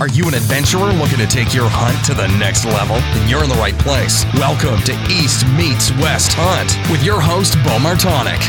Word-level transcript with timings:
Are 0.00 0.08
you 0.08 0.26
an 0.26 0.32
adventurer 0.32 0.94
looking 0.94 1.18
to 1.18 1.26
take 1.26 1.52
your 1.52 1.68
hunt 1.68 2.02
to 2.06 2.14
the 2.14 2.26
next 2.38 2.64
level? 2.64 2.96
Then 2.96 3.28
you're 3.28 3.44
in 3.44 3.50
the 3.50 3.56
right 3.56 3.78
place. 3.78 4.24
Welcome 4.32 4.80
to 4.84 4.92
East 5.12 5.46
Meets 5.48 5.90
West 5.98 6.32
Hunt 6.32 6.90
with 6.90 7.04
your 7.04 7.20
host, 7.20 7.52
Bo 7.56 7.76
Martonic. 7.76 8.40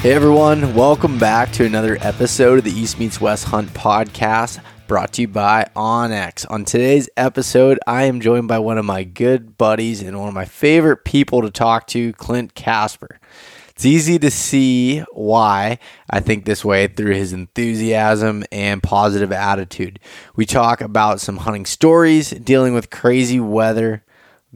Hey 0.00 0.12
everyone, 0.14 0.74
welcome 0.74 1.16
back 1.16 1.52
to 1.52 1.64
another 1.64 1.96
episode 2.00 2.58
of 2.58 2.64
the 2.64 2.72
East 2.72 2.98
Meets 2.98 3.20
West 3.20 3.44
Hunt 3.44 3.72
podcast 3.72 4.60
brought 4.88 5.12
to 5.12 5.22
you 5.22 5.28
by 5.28 5.70
onX. 5.76 6.44
On 6.50 6.64
today's 6.64 7.08
episode, 7.16 7.78
I 7.86 8.06
am 8.06 8.20
joined 8.20 8.48
by 8.48 8.58
one 8.58 8.78
of 8.78 8.84
my 8.84 9.04
good 9.04 9.56
buddies 9.56 10.02
and 10.02 10.18
one 10.18 10.26
of 10.26 10.34
my 10.34 10.44
favorite 10.44 11.04
people 11.04 11.42
to 11.42 11.52
talk 11.52 11.86
to, 11.86 12.12
Clint 12.14 12.56
Casper. 12.56 13.20
It's 13.80 13.86
easy 13.86 14.18
to 14.18 14.30
see 14.30 14.98
why 15.10 15.78
I 16.10 16.20
think 16.20 16.44
this 16.44 16.62
way 16.62 16.86
through 16.86 17.14
his 17.14 17.32
enthusiasm 17.32 18.44
and 18.52 18.82
positive 18.82 19.32
attitude. 19.32 19.98
We 20.36 20.44
talk 20.44 20.82
about 20.82 21.18
some 21.18 21.38
hunting 21.38 21.64
stories, 21.64 22.28
dealing 22.28 22.74
with 22.74 22.90
crazy 22.90 23.40
weather, 23.40 24.04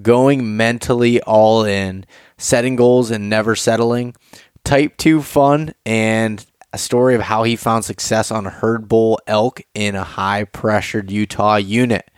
going 0.02 0.58
mentally 0.58 1.22
all 1.22 1.64
in, 1.64 2.04
setting 2.36 2.76
goals 2.76 3.10
and 3.10 3.30
never 3.30 3.56
settling, 3.56 4.14
type 4.62 4.98
2 4.98 5.22
fun, 5.22 5.74
and 5.86 6.44
a 6.74 6.76
story 6.76 7.14
of 7.14 7.22
how 7.22 7.44
he 7.44 7.56
found 7.56 7.86
success 7.86 8.30
on 8.30 8.44
a 8.44 8.50
herd 8.50 8.88
bull 8.88 9.18
elk 9.26 9.62
in 9.72 9.94
a 9.94 10.04
high 10.04 10.44
pressured 10.44 11.10
Utah 11.10 11.56
unit. 11.56 12.10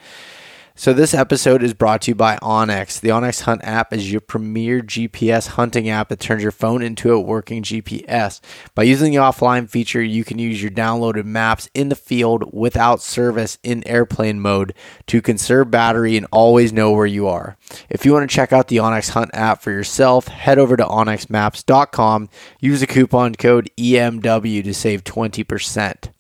So, 0.79 0.93
this 0.93 1.15
episode 1.15 1.63
is 1.63 1.73
brought 1.73 2.03
to 2.03 2.11
you 2.11 2.15
by 2.15 2.37
onX. 2.37 3.01
The 3.01 3.09
onX 3.09 3.41
Hunt 3.41 3.63
app 3.65 3.95
is 3.95 4.13
your 4.13 4.21
premier 4.21 4.83
GPS 4.83 5.49
hunting 5.49 5.89
app 5.89 6.11
that 6.11 6.21
turns 6.21 6.43
your 6.43 6.53
phone 6.53 6.83
into 6.83 7.15
a 7.15 7.19
working 7.19 7.63
GPS. 7.63 8.43
By 8.75 8.83
using 8.83 9.11
the 9.11 9.19
offline 9.19 9.71
feature, 9.71 10.03
you 10.03 10.23
can 10.23 10.39
use 10.39 10.61
your 10.61 10.71
downloaded 10.71 11.25
maps 11.25 11.71
in 11.73 11.89
the 11.89 11.97
field 11.97 12.53
without 12.53 13.01
service 13.01 13.57
in 13.63 13.89
airplane 13.89 14.39
mode 14.39 14.75
to 15.07 15.23
conserve 15.23 15.71
battery 15.71 16.15
and 16.15 16.27
always 16.31 16.75
know 16.75 16.93
where 16.93 17.07
you 17.07 17.27
are. 17.27 17.57
If 17.89 18.05
you 18.05 18.13
want 18.13 18.29
to 18.29 18.37
check 18.37 18.53
out 18.53 18.69
the 18.69 18.77
onX 18.77 19.09
Hunt 19.09 19.31
app 19.33 19.63
for 19.63 19.71
yourself, 19.71 20.29
head 20.29 20.59
over 20.59 20.77
to 20.77 20.85
onxmaps.com, 20.85 22.29
use 22.61 22.81
the 22.81 22.87
coupon 22.87 23.35
code 23.35 23.71
EMW 23.79 24.63
to 24.63 24.75
save 24.75 25.05
20%. 25.05 26.11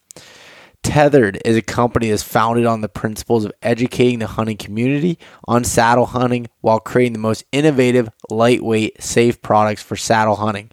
Tethered 0.86 1.40
is 1.44 1.56
a 1.56 1.62
company 1.62 2.10
that's 2.10 2.22
founded 2.22 2.64
on 2.64 2.80
the 2.80 2.88
principles 2.88 3.44
of 3.44 3.50
educating 3.60 4.20
the 4.20 4.28
hunting 4.28 4.56
community 4.56 5.18
on 5.48 5.64
saddle 5.64 6.06
hunting 6.06 6.46
while 6.60 6.78
creating 6.78 7.12
the 7.12 7.18
most 7.18 7.44
innovative, 7.50 8.08
lightweight, 8.30 9.02
safe 9.02 9.42
products 9.42 9.82
for 9.82 9.96
saddle 9.96 10.36
hunting. 10.36 10.70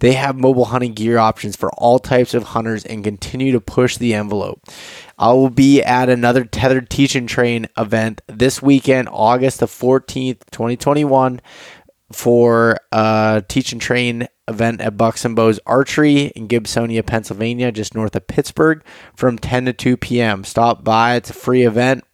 They 0.00 0.12
have 0.12 0.36
mobile 0.36 0.66
hunting 0.66 0.92
gear 0.92 1.16
options 1.16 1.56
for 1.56 1.72
all 1.78 1.98
types 1.98 2.34
of 2.34 2.42
hunters 2.42 2.84
and 2.84 3.02
continue 3.02 3.52
to 3.52 3.60
push 3.60 3.96
the 3.96 4.12
envelope. 4.12 4.60
I 5.18 5.32
will 5.32 5.48
be 5.48 5.82
at 5.82 6.10
another 6.10 6.44
Tethered 6.44 6.90
Teach 6.90 7.14
and 7.14 7.26
Train 7.26 7.66
event 7.78 8.20
this 8.26 8.60
weekend, 8.60 9.08
August 9.10 9.60
the 9.60 9.66
14th, 9.66 10.40
2021 10.50 11.40
for 12.12 12.76
uh, 12.92 13.40
a 13.42 13.46
teach 13.48 13.72
and 13.72 13.80
train 13.80 14.28
event 14.48 14.80
at 14.80 14.96
Bucks 14.96 15.24
and 15.24 15.34
Bows 15.36 15.60
Archery 15.66 16.26
in 16.36 16.48
Gibsonia, 16.48 17.04
Pennsylvania, 17.04 17.72
just 17.72 17.94
north 17.94 18.14
of 18.16 18.26
Pittsburgh 18.26 18.82
from 19.14 19.38
10 19.38 19.66
to 19.66 19.72
2 19.72 19.96
p.m. 19.96 20.44
Stop 20.44 20.84
by, 20.84 21.16
it's 21.16 21.30
a 21.30 21.34
free 21.34 21.64
event. 21.64 22.04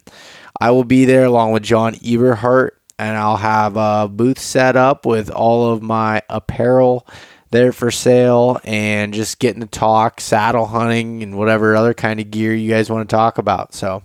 I 0.61 0.71
will 0.71 0.85
be 0.85 1.05
there 1.05 1.25
along 1.25 1.53
with 1.53 1.63
John 1.63 1.95
Eberhart, 1.95 2.71
and 2.99 3.17
I'll 3.17 3.39
have 3.39 3.77
a 3.77 4.09
booth 4.09 4.39
set 4.39 4.77
up 4.77 5.07
with 5.07 5.31
all 5.31 5.73
of 5.73 5.83
my 5.83 6.23
apparel 6.29 7.07
there 7.51 7.73
for 7.73 7.91
sale 7.91 8.61
and 8.63 9.13
just 9.13 9.39
getting 9.41 9.61
to 9.61 9.67
talk 9.67 10.21
saddle 10.21 10.67
hunting 10.67 11.23
and 11.23 11.37
whatever 11.37 11.75
other 11.75 11.95
kind 11.95 12.21
of 12.21 12.31
gear 12.31 12.55
you 12.55 12.71
guys 12.71 12.91
want 12.91 13.09
to 13.09 13.17
talk 13.17 13.39
about. 13.39 13.75
So, 13.75 14.03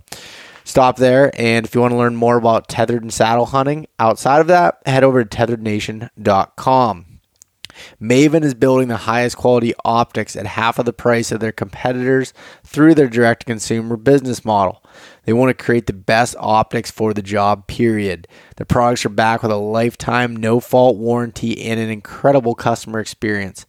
stop 0.64 0.98
there. 0.98 1.32
And 1.40 1.66
if 1.66 1.76
you 1.76 1.82
want 1.82 1.92
to 1.92 1.98
learn 1.98 2.16
more 2.16 2.38
about 2.38 2.68
tethered 2.68 3.04
and 3.04 3.14
saddle 3.14 3.46
hunting 3.46 3.88
outside 4.00 4.42
of 4.42 4.48
that, 4.48 4.82
head 4.86 5.04
over 5.04 5.24
to 5.24 5.38
tetherednation.com. 5.38 7.15
Maven 8.02 8.44
is 8.44 8.54
building 8.54 8.88
the 8.88 8.98
highest 8.98 9.38
quality 9.38 9.74
optics 9.84 10.36
at 10.36 10.46
half 10.46 10.80
of 10.80 10.86
the 10.86 10.94
price 10.94 11.32
of 11.32 11.40
their 11.40 11.52
competitors 11.52 12.34
through 12.64 12.96
their 12.96 13.08
direct 13.08 13.42
to 13.42 13.46
consumer 13.46 13.98
business 13.98 14.46
model. 14.46 14.84
They 15.24 15.34
want 15.34 15.56
to 15.56 15.64
create 15.64 15.88
the 15.88 15.94
best 15.94 16.36
optics 16.40 16.92
for 16.92 17.14
the 17.14 17.22
job, 17.22 17.68
period. 17.68 18.28
The 18.58 18.66
products 18.66 19.06
are 19.06 19.10
back 19.10 19.42
with 19.42 19.52
a 19.52 19.58
lifetime 19.58 20.36
no 20.36 20.60
fault 20.60 20.98
warranty 20.98 21.64
and 21.64 21.80
an 21.80 21.90
incredible 21.90 22.56
customer 22.56 23.00
experience. 23.00 23.66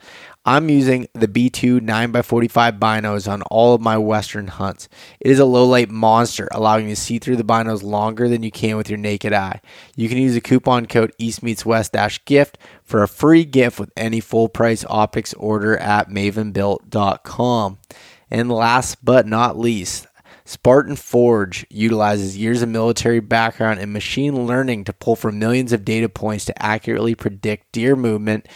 I'm 0.48 0.70
using 0.70 1.08
the 1.12 1.26
B2 1.26 1.80
9x45 1.80 2.78
binos 2.78 3.30
on 3.30 3.42
all 3.42 3.74
of 3.74 3.80
my 3.80 3.98
Western 3.98 4.46
hunts. 4.46 4.88
It 5.18 5.32
is 5.32 5.40
a 5.40 5.44
low 5.44 5.64
light 5.64 5.90
monster, 5.90 6.46
allowing 6.52 6.88
you 6.88 6.94
to 6.94 7.00
see 7.00 7.18
through 7.18 7.34
the 7.34 7.42
binos 7.42 7.82
longer 7.82 8.28
than 8.28 8.44
you 8.44 8.52
can 8.52 8.76
with 8.76 8.88
your 8.88 8.96
naked 8.96 9.32
eye. 9.32 9.60
You 9.96 10.08
can 10.08 10.18
use 10.18 10.34
the 10.34 10.40
coupon 10.40 10.86
code 10.86 11.12
EastMeetsWest-GIFT 11.18 12.58
for 12.84 13.02
a 13.02 13.08
free 13.08 13.44
gift 13.44 13.80
with 13.80 13.90
any 13.96 14.20
full 14.20 14.48
price 14.48 14.84
optics 14.88 15.34
order 15.34 15.76
at 15.78 16.10
mavenbuilt.com. 16.10 17.78
And 18.30 18.48
last 18.48 19.04
but 19.04 19.26
not 19.26 19.58
least, 19.58 20.06
Spartan 20.44 20.94
Forge 20.94 21.66
utilizes 21.70 22.36
years 22.36 22.62
of 22.62 22.68
military 22.68 23.18
background 23.18 23.80
and 23.80 23.92
machine 23.92 24.46
learning 24.46 24.84
to 24.84 24.92
pull 24.92 25.16
from 25.16 25.40
millions 25.40 25.72
of 25.72 25.84
data 25.84 26.08
points 26.08 26.44
to 26.44 26.62
accurately 26.62 27.16
predict 27.16 27.72
deer 27.72 27.96
movement 27.96 28.46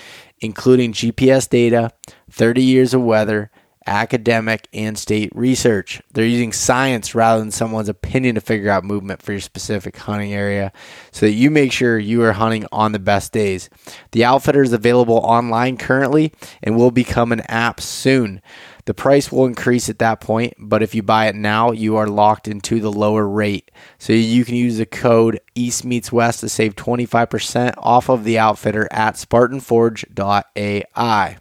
including 0.41 0.93
GPS 0.93 1.49
data, 1.49 1.93
30 2.31 2.63
years 2.63 2.95
of 2.95 3.03
weather, 3.03 3.51
academic, 3.87 4.69
and 4.73 4.99
state 4.99 5.31
research. 5.35 6.03
They're 6.13 6.25
using 6.25 6.53
science 6.53 7.15
rather 7.15 7.41
than 7.41 7.51
someone's 7.51 7.89
opinion 7.89 8.35
to 8.35 8.41
figure 8.41 8.71
out 8.71 8.85
movement 8.85 9.23
for 9.23 9.33
your 9.33 9.41
specific 9.41 9.97
hunting 9.97 10.33
area 10.33 10.73
so 11.13 11.27
that 11.27 11.33
you 11.33 11.51
make 11.51 11.73
sure 11.73 11.99
you 11.99 12.23
are 12.23 12.33
hunting 12.33 12.67
on 12.73 12.93
the 12.93 12.99
best 12.99 13.33
days. 13.33 13.71
The 14.13 14.25
outfitter 14.25 14.63
is 14.63 14.73
available 14.73 15.17
online 15.17 15.77
currently 15.77 16.33
and 16.63 16.77
will 16.77 16.91
become 16.91 17.33
an 17.33 17.41
app 17.43 17.81
soon. 17.81 18.43
The 18.91 18.95
price 18.95 19.31
will 19.31 19.47
increase 19.47 19.89
at 19.89 20.01
that 20.01 20.21
point, 20.21 20.55
but 20.59 20.83
if 20.83 20.97
you 20.97 21.03
buy 21.05 21.29
it 21.29 21.37
now, 21.37 21.71
you 21.71 21.95
are 21.95 22.09
locked 22.09 22.49
into 22.49 22.81
the 22.81 22.91
lower 22.91 23.25
rate. 23.25 23.71
So 23.99 24.13
you 24.13 24.45
can 24.45 24.57
use 24.57 24.79
the 24.79 24.85
code 24.85 25.39
East 25.55 25.85
Meets 25.85 26.11
West 26.11 26.41
to 26.41 26.49
save 26.49 26.75
25% 26.75 27.75
off 27.79 28.11
of 28.11 28.25
the 28.25 28.37
outfitter 28.37 28.89
at 28.91 29.15
SpartanForge.ai. 29.15 31.37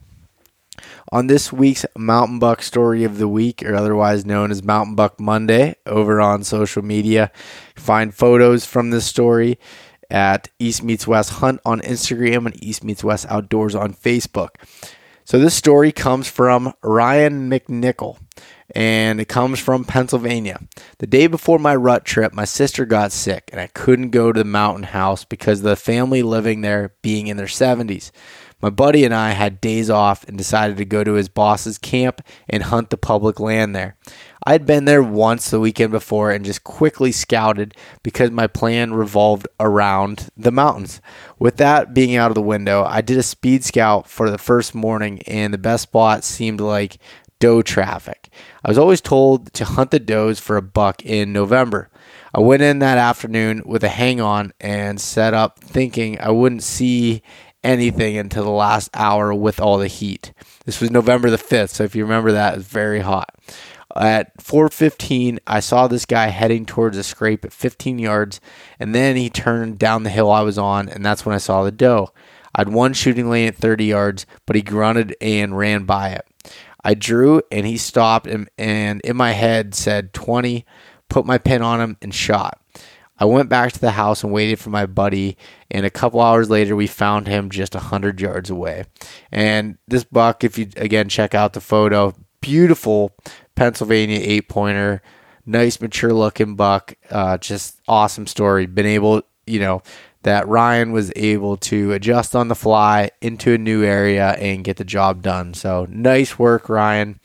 On 1.11 1.25
this 1.25 1.51
week's 1.51 1.87
Mountain 1.97 2.37
Buck 2.37 2.61
Story 2.61 3.03
of 3.03 3.17
the 3.17 3.27
Week, 3.27 3.63
or 3.63 3.73
otherwise 3.73 4.27
known 4.27 4.51
as 4.51 4.61
Mountain 4.61 4.93
Buck 4.93 5.19
Monday, 5.19 5.75
over 5.87 6.21
on 6.21 6.43
social 6.43 6.83
media, 6.83 7.31
find 7.75 8.13
photos 8.13 8.67
from 8.67 8.91
this 8.91 9.07
story 9.07 9.57
at 10.11 10.49
East 10.59 10.83
Meets 10.83 11.07
West 11.07 11.31
Hunt 11.31 11.61
on 11.65 11.81
Instagram 11.81 12.45
and 12.45 12.63
East 12.63 12.83
Meets 12.83 13.03
West 13.03 13.25
Outdoors 13.27 13.73
on 13.73 13.95
Facebook. 13.95 14.49
So 15.29 15.37
this 15.37 15.53
story 15.53 15.91
comes 15.91 16.27
from 16.27 16.73
Ryan 16.81 17.51
McNichol 17.51 18.17
and 18.73 19.21
it 19.21 19.25
comes 19.25 19.59
from 19.59 19.85
Pennsylvania. 19.85 20.59
The 20.97 21.05
day 21.05 21.27
before 21.27 21.59
my 21.59 21.75
rut 21.75 22.03
trip, 22.03 22.33
my 22.33 22.45
sister 22.45 22.83
got 22.83 23.11
sick 23.11 23.47
and 23.51 23.61
I 23.61 23.67
couldn't 23.67 24.09
go 24.09 24.31
to 24.31 24.39
the 24.39 24.43
mountain 24.43 24.85
house 24.85 25.25
because 25.25 25.61
the 25.61 25.75
family 25.75 26.23
living 26.23 26.61
there 26.61 26.95
being 27.03 27.27
in 27.27 27.37
their 27.37 27.45
70s. 27.45 28.09
My 28.59 28.71
buddy 28.71 29.05
and 29.05 29.13
I 29.13 29.33
had 29.33 29.61
days 29.61 29.91
off 29.91 30.27
and 30.27 30.35
decided 30.35 30.77
to 30.77 30.85
go 30.85 31.03
to 31.03 31.13
his 31.13 31.29
boss's 31.29 31.77
camp 31.77 32.21
and 32.49 32.63
hunt 32.63 32.89
the 32.89 32.97
public 32.97 33.39
land 33.39 33.75
there. 33.75 33.97
I 34.43 34.53
had 34.53 34.65
been 34.65 34.85
there 34.85 35.03
once 35.03 35.49
the 35.49 35.59
weekend 35.59 35.91
before 35.91 36.31
and 36.31 36.45
just 36.45 36.63
quickly 36.63 37.11
scouted 37.11 37.75
because 38.03 38.31
my 38.31 38.47
plan 38.47 38.93
revolved 38.93 39.47
around 39.59 40.29
the 40.37 40.51
mountains. 40.51 41.01
With 41.37 41.57
that 41.57 41.93
being 41.93 42.15
out 42.15 42.31
of 42.31 42.35
the 42.35 42.41
window, 42.41 42.83
I 42.83 43.01
did 43.01 43.17
a 43.17 43.23
speed 43.23 43.63
scout 43.63 44.07
for 44.07 44.29
the 44.29 44.37
first 44.37 44.73
morning, 44.73 45.21
and 45.23 45.53
the 45.53 45.57
best 45.57 45.83
spot 45.83 46.23
seemed 46.23 46.61
like 46.61 46.97
doe 47.39 47.61
traffic. 47.61 48.29
I 48.63 48.69
was 48.69 48.77
always 48.77 49.01
told 49.01 49.53
to 49.53 49.65
hunt 49.65 49.91
the 49.91 49.99
does 49.99 50.39
for 50.39 50.57
a 50.57 50.61
buck 50.61 51.05
in 51.05 51.33
November. 51.33 51.89
I 52.33 52.41
went 52.41 52.61
in 52.61 52.79
that 52.79 52.97
afternoon 52.97 53.63
with 53.65 53.83
a 53.83 53.89
hang 53.89 54.21
on 54.21 54.53
and 54.59 55.01
set 55.01 55.33
up 55.33 55.59
thinking 55.59 56.19
I 56.19 56.29
wouldn't 56.29 56.63
see 56.63 57.23
anything 57.63 58.17
until 58.17 58.43
the 58.43 58.49
last 58.49 58.89
hour 58.93 59.33
with 59.33 59.59
all 59.59 59.77
the 59.77 59.87
heat. 59.87 60.33
This 60.65 60.79
was 60.79 60.91
November 60.91 61.29
the 61.29 61.37
5th, 61.37 61.69
so 61.69 61.83
if 61.83 61.95
you 61.95 62.03
remember 62.03 62.31
that, 62.31 62.53
it 62.53 62.57
was 62.57 62.67
very 62.67 63.01
hot. 63.01 63.35
At 63.95 64.37
4:15, 64.41 65.39
I 65.47 65.59
saw 65.59 65.87
this 65.87 66.05
guy 66.05 66.27
heading 66.27 66.65
towards 66.65 66.97
a 66.97 67.03
scrape 67.03 67.43
at 67.43 67.53
15 67.53 67.97
yards, 67.97 68.39
and 68.79 68.93
then 68.93 69.15
he 69.15 69.29
turned 69.29 69.79
down 69.79 70.03
the 70.03 70.09
hill 70.09 70.31
I 70.31 70.41
was 70.41 70.57
on, 70.57 70.89
and 70.89 71.03
that's 71.03 71.25
when 71.25 71.35
I 71.35 71.39
saw 71.39 71.63
the 71.63 71.71
doe. 71.71 72.09
I 72.53 72.61
had 72.61 72.69
one 72.69 72.93
shooting 72.93 73.29
lane 73.29 73.47
at 73.47 73.55
30 73.55 73.85
yards, 73.85 74.25
but 74.45 74.55
he 74.55 74.61
grunted 74.61 75.15
and 75.21 75.57
ran 75.57 75.85
by 75.85 76.09
it. 76.09 76.25
I 76.83 76.93
drew, 76.93 77.41
and 77.51 77.65
he 77.65 77.77
stopped, 77.77 78.27
and, 78.27 78.49
and 78.57 79.01
in 79.01 79.17
my 79.17 79.31
head 79.31 79.75
said 79.75 80.13
20. 80.13 80.65
Put 81.09 81.25
my 81.25 81.39
pin 81.39 81.63
on 81.63 81.81
him 81.81 81.97
and 82.03 82.13
shot. 82.13 82.61
I 83.17 83.25
went 83.25 83.49
back 83.49 83.71
to 83.73 83.79
the 83.79 83.91
house 83.91 84.23
and 84.23 84.31
waited 84.31 84.59
for 84.59 84.69
my 84.69 84.85
buddy, 84.85 85.37
and 85.69 85.85
a 85.85 85.89
couple 85.89 86.21
hours 86.21 86.49
later, 86.49 86.75
we 86.75 86.87
found 86.87 87.27
him 87.27 87.49
just 87.49 87.73
100 87.73 88.21
yards 88.21 88.49
away. 88.49 88.85
And 89.31 89.77
this 89.87 90.05
buck, 90.05 90.43
if 90.43 90.57
you 90.57 90.69
again 90.77 91.09
check 91.09 91.35
out 91.35 91.53
the 91.53 91.61
photo, 91.61 92.13
beautiful 92.41 93.15
Pennsylvania 93.55 94.19
eight 94.21 94.49
pointer, 94.49 95.01
nice 95.45 95.81
mature 95.81 96.13
looking 96.13 96.55
buck. 96.55 96.93
Uh, 97.09 97.37
just 97.37 97.79
awesome 97.87 98.27
story. 98.27 98.65
Been 98.65 98.85
able, 98.85 99.23
you 99.45 99.59
know, 99.59 99.81
that 100.23 100.47
Ryan 100.47 100.91
was 100.91 101.11
able 101.15 101.57
to 101.57 101.93
adjust 101.93 102.35
on 102.35 102.47
the 102.49 102.55
fly 102.55 103.11
into 103.21 103.53
a 103.53 103.57
new 103.57 103.83
area 103.83 104.31
and 104.31 104.63
get 104.63 104.77
the 104.77 104.83
job 104.83 105.21
done. 105.21 105.53
So 105.53 105.87
nice 105.89 106.37
work, 106.37 106.69
Ryan. 106.69 107.19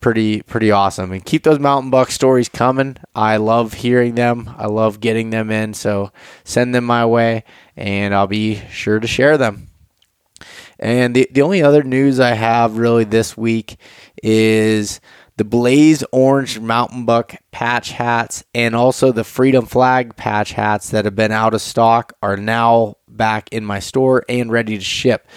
Pretty 0.00 0.42
pretty 0.42 0.70
awesome. 0.70 1.10
And 1.10 1.24
keep 1.24 1.42
those 1.42 1.58
mountain 1.58 1.90
buck 1.90 2.10
stories 2.10 2.50
coming. 2.50 2.98
I 3.14 3.38
love 3.38 3.72
hearing 3.72 4.14
them. 4.14 4.54
I 4.56 4.66
love 4.66 5.00
getting 5.00 5.30
them 5.30 5.50
in. 5.50 5.72
So 5.74 6.12
send 6.44 6.74
them 6.74 6.84
my 6.84 7.06
way 7.06 7.44
and 7.76 8.14
I'll 8.14 8.26
be 8.26 8.60
sure 8.70 9.00
to 9.00 9.06
share 9.06 9.38
them. 9.38 9.68
And 10.78 11.14
the, 11.14 11.28
the 11.30 11.42
only 11.42 11.62
other 11.62 11.82
news 11.82 12.20
I 12.20 12.32
have 12.32 12.76
really 12.76 13.04
this 13.04 13.36
week 13.36 13.78
is 14.22 15.00
the 15.36 15.44
Blaze 15.44 16.02
Orange 16.12 16.58
Mountain 16.58 17.04
Buck 17.04 17.34
patch 17.50 17.92
hats 17.92 18.44
and 18.54 18.74
also 18.74 19.12
the 19.12 19.24
Freedom 19.24 19.66
Flag 19.66 20.16
patch 20.16 20.52
hats 20.52 20.90
that 20.90 21.04
have 21.04 21.14
been 21.14 21.32
out 21.32 21.54
of 21.54 21.60
stock 21.60 22.14
are 22.22 22.36
now 22.36 22.96
back 23.08 23.50
in 23.52 23.64
my 23.64 23.78
store 23.78 24.24
and 24.28 24.50
ready 24.50 24.78
to 24.78 24.84
ship. 24.84 25.28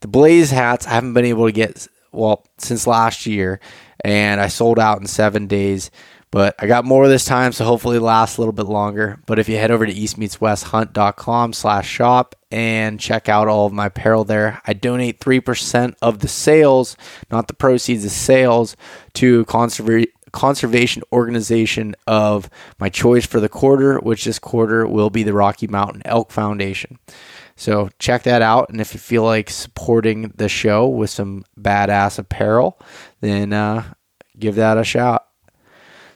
The 0.00 0.08
Blaze 0.08 0.50
hats 0.50 0.86
I 0.86 0.90
haven't 0.90 1.14
been 1.14 1.24
able 1.24 1.46
to 1.46 1.52
get 1.52 1.86
well 2.12 2.44
since 2.58 2.86
last 2.86 3.26
year 3.26 3.60
and 4.04 4.40
I 4.40 4.48
sold 4.48 4.78
out 4.78 5.00
in 5.00 5.06
7 5.06 5.46
days. 5.46 5.90
But 6.30 6.54
I 6.58 6.66
got 6.66 6.84
more 6.84 7.06
this 7.08 7.24
time, 7.24 7.52
so 7.52 7.64
hopefully 7.64 7.98
it 7.98 8.02
lasts 8.02 8.36
a 8.36 8.40
little 8.40 8.52
bit 8.52 8.66
longer. 8.66 9.20
But 9.26 9.38
if 9.38 9.48
you 9.48 9.56
head 9.56 9.70
over 9.70 9.86
to 9.86 9.94
eastmeetswesthunt.com 9.94 11.52
slash 11.52 11.88
shop 11.88 12.34
and 12.50 12.98
check 12.98 13.28
out 13.28 13.48
all 13.48 13.66
of 13.66 13.72
my 13.72 13.86
apparel 13.86 14.24
there, 14.24 14.60
I 14.66 14.72
donate 14.72 15.20
3% 15.20 15.94
of 16.02 16.18
the 16.18 16.28
sales, 16.28 16.96
not 17.30 17.48
the 17.48 17.54
proceeds, 17.54 18.04
of 18.04 18.10
sales, 18.10 18.76
to 19.14 19.44
conserva- 19.46 20.08
conservation 20.32 21.02
organization 21.12 21.94
of 22.06 22.50
my 22.78 22.88
choice 22.88 23.24
for 23.24 23.40
the 23.40 23.48
quarter, 23.48 23.98
which 23.98 24.24
this 24.24 24.38
quarter 24.38 24.86
will 24.86 25.10
be 25.10 25.22
the 25.22 25.32
Rocky 25.32 25.66
Mountain 25.66 26.02
Elk 26.04 26.30
Foundation. 26.30 26.98
So 27.56 27.88
check 27.98 28.24
that 28.24 28.42
out. 28.42 28.68
And 28.68 28.80
if 28.80 28.92
you 28.92 29.00
feel 29.00 29.22
like 29.22 29.48
supporting 29.48 30.32
the 30.36 30.48
show 30.48 30.86
with 30.86 31.08
some 31.08 31.44
badass 31.58 32.18
apparel, 32.18 32.78
then 33.20 33.52
uh, 33.52 33.84
give 34.38 34.56
that 34.56 34.76
a 34.76 34.84
shot. 34.84 35.26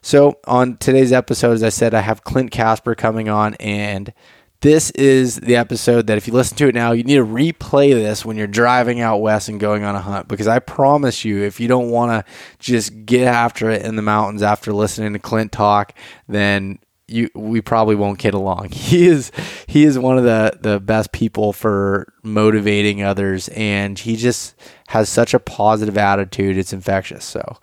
So, 0.02 0.38
on 0.46 0.78
today's 0.78 1.12
episode, 1.12 1.52
as 1.52 1.62
I 1.62 1.68
said, 1.68 1.94
I 1.94 2.00
have 2.00 2.24
Clint 2.24 2.50
Casper 2.50 2.94
coming 2.94 3.28
on, 3.28 3.54
and 3.54 4.12
this 4.60 4.90
is 4.90 5.36
the 5.36 5.56
episode 5.56 6.06
that 6.06 6.18
if 6.18 6.26
you 6.26 6.34
listen 6.34 6.56
to 6.58 6.68
it 6.68 6.74
now, 6.74 6.92
you 6.92 7.02
need 7.02 7.16
to 7.16 7.24
replay 7.24 7.94
this 7.94 8.24
when 8.24 8.36
you're 8.36 8.46
driving 8.46 9.00
out 9.00 9.18
west 9.18 9.48
and 9.48 9.58
going 9.58 9.84
on 9.84 9.94
a 9.94 10.00
hunt 10.00 10.28
because 10.28 10.46
I 10.46 10.58
promise 10.58 11.24
you, 11.24 11.42
if 11.42 11.60
you 11.60 11.68
don't 11.68 11.90
want 11.90 12.12
to 12.26 12.32
just 12.58 13.06
get 13.06 13.26
after 13.26 13.70
it 13.70 13.82
in 13.82 13.96
the 13.96 14.02
mountains 14.02 14.42
after 14.42 14.72
listening 14.72 15.14
to 15.14 15.18
Clint 15.18 15.52
talk, 15.52 15.94
then 16.28 16.78
you 17.08 17.28
we 17.34 17.60
probably 17.60 17.94
won't 17.94 18.18
get 18.18 18.34
along. 18.34 18.70
He 18.90 19.06
is 19.06 19.32
he 19.66 19.84
is 19.84 19.98
one 19.98 20.18
of 20.18 20.24
the 20.24 20.58
the 20.60 20.78
best 20.78 21.12
people 21.12 21.52
for 21.52 22.12
motivating 22.22 23.02
others 23.02 23.48
and 23.48 23.98
he 23.98 24.16
just 24.16 24.54
has 24.88 25.08
such 25.08 25.32
a 25.32 25.38
positive 25.38 25.96
attitude. 25.96 26.58
It's 26.58 26.72
infectious. 26.72 27.24
So, 27.24 27.58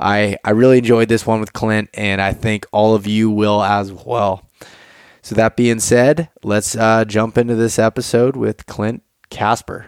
I, 0.00 0.38
I 0.44 0.50
really 0.50 0.78
enjoyed 0.78 1.08
this 1.08 1.26
one 1.26 1.40
with 1.40 1.52
Clint, 1.52 1.90
and 1.94 2.22
I 2.22 2.32
think 2.32 2.66
all 2.72 2.94
of 2.94 3.06
you 3.06 3.30
will 3.30 3.62
as 3.62 3.92
well. 3.92 4.48
So, 5.22 5.34
that 5.34 5.56
being 5.56 5.80
said, 5.80 6.30
let's 6.42 6.74
uh, 6.74 7.04
jump 7.04 7.36
into 7.36 7.54
this 7.54 7.78
episode 7.78 8.36
with 8.36 8.64
Clint 8.66 9.02
Casper. 9.28 9.86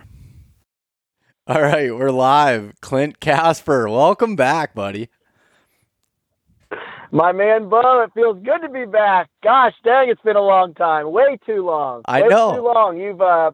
All 1.46 1.62
right, 1.62 1.92
we're 1.94 2.10
live. 2.10 2.74
Clint 2.82 3.18
Casper, 3.18 3.88
welcome 3.88 4.36
back, 4.36 4.74
buddy. 4.74 5.08
My 7.10 7.32
man 7.32 7.68
Bo, 7.68 8.02
it 8.02 8.10
feels 8.14 8.42
good 8.42 8.60
to 8.62 8.70
be 8.70 8.86
back. 8.86 9.28
Gosh 9.42 9.74
dang, 9.84 10.08
it's 10.08 10.22
been 10.22 10.36
a 10.36 10.42
long 10.42 10.72
time. 10.72 11.10
Way 11.12 11.38
too 11.44 11.64
long. 11.66 12.02
I 12.06 12.22
Way 12.22 12.28
know. 12.28 12.56
Too 12.56 12.62
long. 12.62 12.98
You've 12.98 13.20
uh 13.20 13.50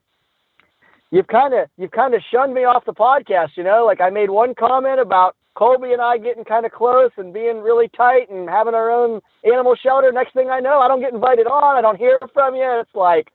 you've 1.10 1.26
kind 1.26 1.52
of 1.54 1.68
you've 1.76 1.90
kind 1.90 2.14
of 2.14 2.22
shunned 2.30 2.54
me 2.54 2.62
off 2.62 2.84
the 2.84 2.92
podcast, 2.92 3.56
you 3.56 3.64
know? 3.64 3.84
Like 3.84 4.00
I 4.00 4.10
made 4.10 4.30
one 4.30 4.54
comment 4.54 5.00
about 5.00 5.34
Colby 5.58 5.92
and 5.92 6.00
I 6.00 6.18
getting 6.18 6.44
kind 6.44 6.64
of 6.64 6.70
close 6.70 7.10
and 7.16 7.34
being 7.34 7.62
really 7.62 7.88
tight 7.88 8.30
and 8.30 8.48
having 8.48 8.74
our 8.74 8.92
own 8.92 9.20
animal 9.44 9.74
shelter. 9.74 10.12
Next 10.12 10.32
thing 10.32 10.48
I 10.50 10.60
know, 10.60 10.78
I 10.78 10.86
don't 10.86 11.00
get 11.00 11.12
invited 11.12 11.48
on. 11.48 11.76
I 11.76 11.80
don't 11.82 11.98
hear 11.98 12.16
from 12.32 12.54
you. 12.54 12.80
It's 12.80 12.94
like, 12.94 13.32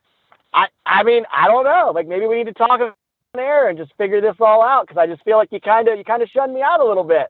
I, 0.54 0.68
I 0.86 1.04
mean, 1.04 1.26
I 1.34 1.48
don't 1.48 1.66
know. 1.66 1.92
Like 1.94 2.08
maybe 2.08 2.26
we 2.26 2.38
need 2.38 2.48
to 2.48 2.54
talk 2.54 2.80
on 2.80 2.94
air 3.38 3.68
and 3.68 3.78
just 3.78 3.92
figure 3.98 4.22
this 4.22 4.36
all 4.40 4.64
out 4.64 4.88
because 4.88 5.02
I 5.02 5.06
just 5.06 5.22
feel 5.26 5.36
like 5.36 5.52
you 5.52 5.60
kind 5.60 5.90
of 5.90 5.98
you 5.98 6.06
kind 6.06 6.24
of 6.24 6.30
shunned 6.30 6.54
me 6.54 6.62
out 6.62 6.80
a 6.80 6.86
little 6.86 7.04
bit. 7.04 7.28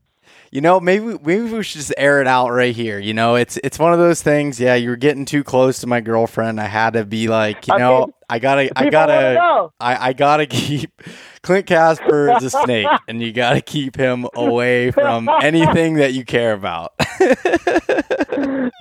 You 0.51 0.61
know, 0.61 0.79
maybe 0.79 1.17
maybe 1.23 1.41
we 1.41 1.63
should 1.63 1.79
just 1.79 1.93
air 1.97 2.21
it 2.21 2.27
out 2.27 2.49
right 2.49 2.75
here. 2.75 2.99
You 2.99 3.15
know, 3.15 3.33
it's 3.35 3.57
it's 3.63 3.79
one 3.79 3.93
of 3.93 3.99
those 3.99 4.21
things. 4.21 4.59
Yeah, 4.59 4.75
you're 4.75 4.95
getting 4.95 5.25
too 5.25 5.43
close 5.43 5.79
to 5.79 5.87
my 5.87 6.01
girlfriend. 6.01 6.61
I 6.61 6.67
had 6.67 6.93
to 6.93 7.03
be 7.03 7.27
like, 7.27 7.67
you 7.67 7.73
I 7.73 7.77
know, 7.79 7.99
mean, 8.01 8.13
I 8.29 8.39
gotta, 8.39 8.71
I 8.77 8.89
gotta. 8.89 9.69
I, 9.79 10.09
I 10.09 10.13
gotta 10.13 10.45
keep 10.45 10.91
Clint 11.43 11.65
Casper 11.65 12.35
is 12.37 12.43
a 12.43 12.49
snake, 12.49 12.87
and 13.07 13.21
you 13.21 13.31
gotta 13.33 13.61
keep 13.61 13.95
him 13.95 14.25
away 14.35 14.91
from 14.91 15.29
anything 15.41 15.95
that 15.95 16.13
you 16.13 16.23
care 16.25 16.53
about. 16.53 16.93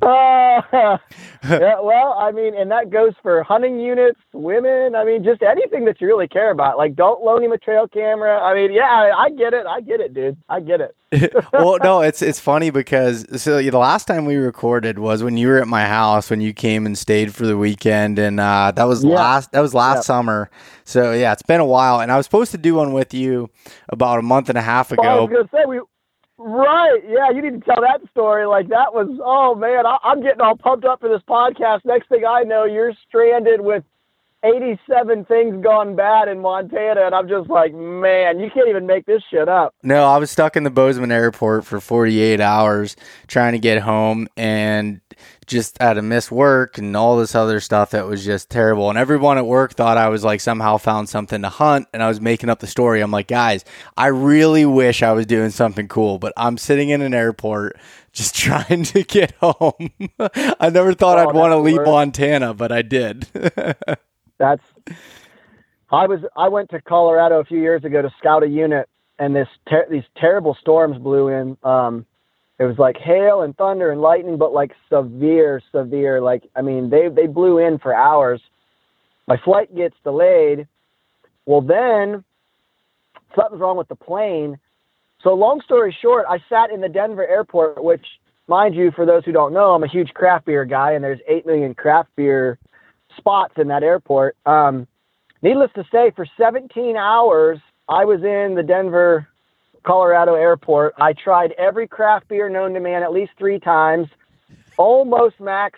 Uh, 0.03 0.99
yeah, 1.45 1.81
well, 1.81 2.17
I 2.19 2.31
mean, 2.33 2.55
and 2.57 2.71
that 2.71 2.91
goes 2.91 3.13
for 3.23 3.43
hunting 3.43 3.79
units, 3.81 4.19
women. 4.33 4.95
I 4.95 5.05
mean, 5.05 5.23
just 5.25 5.43
anything 5.43 5.85
that 5.85 6.01
you 6.01 6.07
really 6.07 6.29
care 6.29 6.51
about. 6.51 6.77
Like, 6.79 6.95
don't 6.95 7.23
loan 7.23 7.43
him 7.43 7.53
a 7.53 7.59
trail 7.59 7.87
camera. 7.89 8.41
I 8.41 8.55
mean, 8.55 8.73
yeah, 8.73 8.83
I, 8.85 9.25
I 9.25 9.31
get 9.31 9.55
it. 9.55 9.67
I 9.67 9.81
get 9.81 10.01
it, 10.01 10.15
dude. 10.15 10.37
I 10.49 10.61
get 10.61 10.81
it. 10.81 10.95
well, 11.53 11.77
no, 11.83 12.01
it's 12.01 12.23
it's 12.23 12.41
funny 12.41 12.71
because 12.71 13.27
so 13.43 13.61
the 13.61 13.71
last 13.79 14.07
time 14.07 14.25
we 14.25 14.37
recorded 14.37 14.99
was 14.99 15.23
when 15.23 15.37
you 15.37 15.47
were 15.49 15.59
at 15.61 15.69
my 15.69 15.85
house 15.85 16.31
when 16.31 16.41
you 16.41 16.55
came 16.55 16.87
and 16.87 16.97
stayed 16.97 17.35
for 17.35 17.47
the 17.47 17.59
weekend, 17.59 18.19
and 18.19 18.41
uh, 18.41 18.73
that 18.75 18.85
was 18.85 19.05
Yeah. 19.05 19.17
last 19.17 19.32
that 19.41 19.61
was 19.61 19.75
last 19.75 19.97
Yeah. 19.99 20.01
summer. 20.03 20.51
So 20.85 21.13
yeah, 21.13 21.33
it's 21.33 21.43
been 21.43 21.61
a 21.61 21.67
while, 21.67 22.01
and 22.01 22.11
I 22.13 22.17
was 22.17 22.27
supposed 22.27 22.51
to 22.53 22.59
do 22.59 22.75
one 22.75 22.93
with 22.93 23.13
you 23.15 23.51
about 23.89 24.19
a 24.19 24.23
month 24.23 24.49
and 24.49 24.59
a 24.59 24.63
half 24.63 24.93
Oh, 24.93 25.03
I 25.03 25.15
was 25.21 25.31
ago. 25.31 25.37
gonna 25.37 25.49
say 25.53 25.67
we. 25.67 25.81
Right, 26.39 26.99
yeah, 27.07 27.31
you 27.31 27.41
need 27.41 27.61
to 27.61 27.65
tell 27.65 27.83
that 27.83 28.01
story. 28.11 28.47
Like 28.47 28.67
that 28.69 28.93
was, 28.93 29.07
oh 29.25 29.55
man, 29.55 29.87
I, 29.87 29.99
I'm 30.03 30.23
getting 30.23 30.41
all 30.41 30.57
pumped 30.57 30.85
up 30.85 30.99
for 31.01 31.09
this 31.09 31.23
podcast. 31.29 31.81
Next 31.85 32.09
thing 32.09 32.25
I 32.29 32.43
know, 32.43 32.65
you're 32.65 32.93
stranded 33.07 33.61
with 33.61 33.85
87 34.45 35.25
things 35.27 35.63
gone 35.63 35.95
bad 35.95 36.29
in 36.29 36.41
Montana, 36.41 37.07
and 37.07 37.15
I'm 37.15 37.29
just 37.29 37.49
like, 37.49 37.73
man, 37.75 38.41
you 38.41 38.51
can't 38.51 38.69
even 38.69 38.87
make 38.87 39.07
this 39.07 39.23
shit 39.31 39.49
up. 39.49 39.75
No, 39.83 40.05
I 40.05 40.19
was 40.19 40.31
stuck 40.31 40.57
in 40.57 40.65
the 40.65 40.71
Bozeman 40.71 41.13
airport 41.13 41.65
for 41.65 41.81
48 41.81 42.41
hours 42.41 42.97
trying 43.29 43.53
to 43.53 43.59
get 43.59 43.83
home 43.83 44.29
and 44.37 45.01
just 45.47 45.81
had 45.81 45.95
to 45.95 46.03
miss 46.03 46.31
work 46.31 46.79
and 46.79 46.97
all 46.97 47.17
this 47.17 47.35
other 47.35 47.61
stuff 47.61 47.91
that 47.91 48.07
was 48.07 48.25
just 48.25 48.49
terrible. 48.51 48.89
And 48.89 48.99
everyone 48.99 49.39
at 49.39 49.47
work 49.47 49.75
thought 49.75 49.97
I 49.97 50.09
was 50.09 50.25
like 50.25 50.41
somehow 50.41 50.77
found 50.79 51.09
something 51.09 51.43
to 51.43 51.49
hunt 51.49 51.87
and 51.93 52.03
I 52.03 52.09
was 52.09 52.21
making 52.21 52.49
up 52.49 52.61
the 52.61 52.67
story. 52.67 53.01
I'm 53.01 53.11
like, 53.11 53.29
guys, 53.29 53.65
I 53.97 54.07
really 54.07 54.65
wish 54.65 55.03
I 55.03 55.13
was 55.13 55.27
doing 55.27 55.51
something 55.51 55.87
cool, 55.89 56.19
but 56.19 56.33
I'm 56.37 56.59
sitting 56.59 56.89
in 56.89 57.03
an 57.03 57.13
airport 57.15 57.77
just 58.13 58.35
trying 58.39 58.85
to 58.85 59.03
get 59.05 59.33
home. 59.41 59.91
I 60.19 60.71
never 60.71 60.95
thought 60.95 61.19
Oh, 61.19 61.29
I'd 61.29 61.35
want 61.35 61.53
to 61.53 61.59
leave. 61.59 61.85
Montana, 61.85 62.55
but 62.55 62.73
I 62.73 62.83
did. 62.83 63.27
That's 64.43 64.63
I 65.93 66.09
was 66.09 66.19
I 66.37 66.49
went 66.49 66.71
to 66.71 66.83
Colorado 66.83 67.39
a 67.39 67.45
few 67.45 67.61
years 67.61 67.85
ago 67.85 68.03
to 68.03 68.11
scout 68.19 68.43
a 68.43 68.49
unit, 68.49 68.89
and 69.21 69.37
this 69.37 69.47
ter- 69.71 69.87
these 69.89 70.03
terrible 70.17 70.57
storms 70.61 70.99
blew 70.99 71.29
in. 71.29 71.57
Um, 71.63 72.05
it 72.59 72.65
was 72.65 72.77
like 72.77 72.97
hail 72.97 73.43
and 73.43 73.57
thunder 73.57 73.93
and 73.93 74.01
lightning, 74.01 74.39
but 74.39 74.53
like 74.53 74.73
severe, 74.89 75.63
severe. 75.71 76.21
Like 76.21 76.43
I 76.57 76.63
mean, 76.63 76.91
they 76.91 77.09
they 77.09 77.29
blew 77.29 77.59
in 77.59 77.79
for 77.79 77.95
hours. 77.95 78.41
My 79.29 79.37
flight 79.45 79.73
gets 79.77 79.95
delayed. 80.03 80.67
Well, 81.47 81.61
then 81.61 82.25
something's 83.37 83.61
wrong 83.61 83.77
with 83.77 83.87
the 83.87 83.95
plane. 83.95 84.59
So 85.23 85.35
long 85.35 85.61
story 85.61 85.97
short, 86.03 86.27
I 86.29 86.39
sat 86.49 86.73
in 86.73 86.81
the 86.81 86.89
Denver 86.89 87.25
airport, 87.25 87.85
which, 87.85 88.05
mind 88.49 88.75
you, 88.75 88.91
for 88.91 89.07
those 89.07 89.25
who 89.25 89.31
don't 89.31 89.53
know, 89.53 89.73
I'm 89.73 89.85
a 89.85 89.89
huge 89.89 90.13
craft 90.15 90.47
beer 90.47 90.65
guy, 90.65 90.95
and 90.95 91.05
there's 91.05 91.21
eight 91.29 91.47
million 91.47 91.75
craft 91.75 92.09
beer 92.17 92.59
spots 93.17 93.55
in 93.57 93.69
that 93.69 93.83
airport. 93.83 94.37
Um, 94.47 94.87
needless 95.43 95.71
to 95.75 95.85
say, 95.91 96.11
for 96.11 96.27
17 96.37 96.97
hours, 96.97 97.59
I 97.89 98.05
was 98.05 98.23
in 98.23 98.55
the 98.55 98.63
Denver, 98.63 99.29
Colorado 99.83 100.35
airport. 100.35 100.95
I 100.99 101.13
tried 101.13 101.53
every 101.53 101.89
craft 101.89 102.29
beer 102.29 102.49
known 102.49 102.75
to 102.75 102.81
man 102.81 103.03
at 103.03 103.13
least 103.13 103.33
three 103.37 103.59
times, 103.59 104.09
almost 104.77 105.39
maxed, 105.39 105.73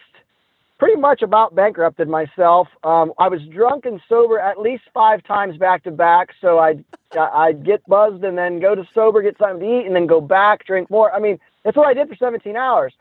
pretty 0.78 1.00
much 1.00 1.22
about 1.22 1.54
bankrupted 1.54 2.08
myself. 2.08 2.68
Um, 2.82 3.12
I 3.18 3.28
was 3.28 3.40
drunk 3.46 3.86
and 3.86 4.00
sober 4.08 4.38
at 4.38 4.60
least 4.60 4.84
five 4.92 5.24
times 5.24 5.56
back 5.56 5.84
to 5.84 5.90
back. 5.90 6.30
So 6.40 6.58
I'd, 6.58 6.84
I'd 7.18 7.64
get 7.64 7.86
buzzed 7.86 8.24
and 8.24 8.36
then 8.36 8.60
go 8.60 8.74
to 8.74 8.86
sober, 8.92 9.22
get 9.22 9.38
something 9.38 9.60
to 9.60 9.80
eat, 9.80 9.86
and 9.86 9.96
then 9.96 10.06
go 10.06 10.20
back, 10.20 10.66
drink 10.66 10.90
more. 10.90 11.12
I 11.12 11.20
mean, 11.20 11.38
that's 11.62 11.76
what 11.76 11.86
I 11.86 11.94
did 11.94 12.08
for 12.08 12.16
17 12.16 12.56
hours. 12.56 12.92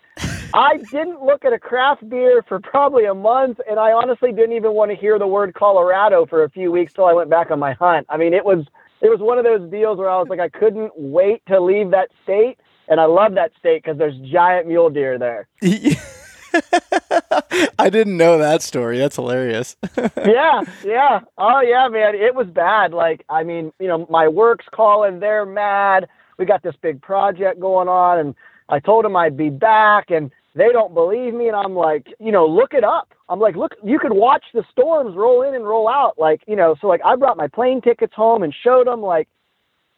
I 0.54 0.78
didn't 0.78 1.24
look 1.24 1.46
at 1.46 1.54
a 1.54 1.60
craft 1.60 2.08
beer 2.08 2.44
for 2.48 2.60
probably 2.60 3.06
a 3.06 3.14
month, 3.14 3.60
and 3.70 3.80
I 3.80 3.92
honestly 3.92 4.32
didn't 4.32 4.56
even 4.56 4.74
want 4.74 4.92
to 4.92 4.96
hear 4.96 5.18
the 5.18 5.28
word 5.28 5.54
Colorado 5.56 6.26
for 6.28 6.44
a 6.44 6.50
few 6.50 6.72
weeks 6.72 6.94
till 6.94 7.06
I 7.06 7.14
went 7.14 7.30
back 7.30 7.50
on 7.50 7.60
my 7.60 7.74
hunt. 7.74 8.06
I 8.10 8.18
mean, 8.18 8.34
it 8.34 8.46
was 8.46 8.66
it 9.02 9.10
was 9.10 9.20
one 9.20 9.38
of 9.38 9.44
those 9.44 9.70
deals 9.70 9.98
where 9.98 10.10
I 10.10 10.18
was 10.18 10.28
like, 10.30 10.40
I 10.40 10.50
couldn't 10.50 10.92
wait 10.96 11.42
to 11.48 11.60
leave 11.60 11.92
that 11.92 12.10
state. 12.24 12.58
and 12.88 13.02
I 13.02 13.06
love 13.06 13.34
that 13.36 13.52
state 13.60 13.84
because 13.84 13.98
there's 13.98 14.18
giant 14.32 14.68
mule 14.68 14.90
deer 14.90 15.18
there. 15.18 15.48
I 17.80 17.90
didn't 17.90 18.16
know 18.16 18.38
that 18.38 18.62
story. 18.62 19.00
That's 19.00 19.16
hilarious. 19.16 19.76
yeah, 19.98 20.62
yeah. 20.86 21.22
Oh 21.38 21.62
yeah, 21.62 21.88
man. 21.88 22.16
It 22.16 22.36
was 22.36 22.48
bad. 22.48 22.94
Like, 22.94 23.26
I 23.28 23.44
mean, 23.44 23.74
you 23.80 23.88
know, 23.88 24.06
my 24.10 24.28
work's 24.28 24.68
calling, 24.72 25.20
they're 25.20 25.46
mad. 25.46 26.08
We 26.38 26.46
got 26.46 26.62
this 26.64 26.76
big 26.82 27.02
project 27.02 27.60
going 27.60 27.88
on 27.88 28.20
and 28.20 28.36
I 28.70 28.80
told 28.80 29.06
them 29.06 29.16
I'd 29.16 29.38
be 29.38 29.50
back 29.50 30.12
and 30.12 30.32
they 30.56 30.72
don't 30.72 30.94
believe 30.94 31.34
me 31.34 31.48
and 31.48 31.56
I'm 31.56 31.76
like, 31.76 32.08
you 32.20 32.32
know, 32.32 32.46
look 32.46 32.74
it 32.74 32.84
up. 32.84 33.14
I'm 33.30 33.40
like, 33.40 33.56
look, 33.56 33.74
you 33.84 34.00
could 34.00 34.14
watch 34.14 34.44
the 34.54 34.64
storms 34.72 35.16
roll 35.16 35.42
in 35.42 35.56
and 35.56 35.66
roll 35.66 35.88
out. 35.88 36.14
Like, 36.18 36.42
you 36.48 36.56
know, 36.56 36.76
so 36.80 36.88
like 36.88 37.02
I 37.04 37.16
brought 37.16 37.38
my 37.38 37.48
plane 37.48 37.82
tickets 37.82 38.14
home 38.16 38.44
and 38.44 38.54
showed 38.64 38.88
them 38.88 39.02
like, 39.02 39.28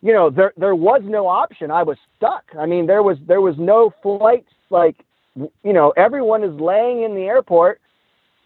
you 0.02 0.14
know, 0.14 0.30
there 0.30 0.54
there 0.58 0.76
was 0.76 1.02
no 1.04 1.28
option. 1.28 1.72
I 1.72 1.84
was 1.84 1.98
stuck. 2.16 2.44
I 2.58 2.66
mean, 2.66 2.86
there 2.86 3.04
was 3.04 3.18
there 3.28 3.42
was 3.42 3.56
no 3.58 3.94
flights 4.02 4.52
like 4.70 4.96
you 5.36 5.74
know, 5.74 5.94
everyone 5.98 6.44
is 6.44 6.60
laying 6.60 7.04
in 7.04 7.16
the 7.16 7.24
airport. 7.24 7.82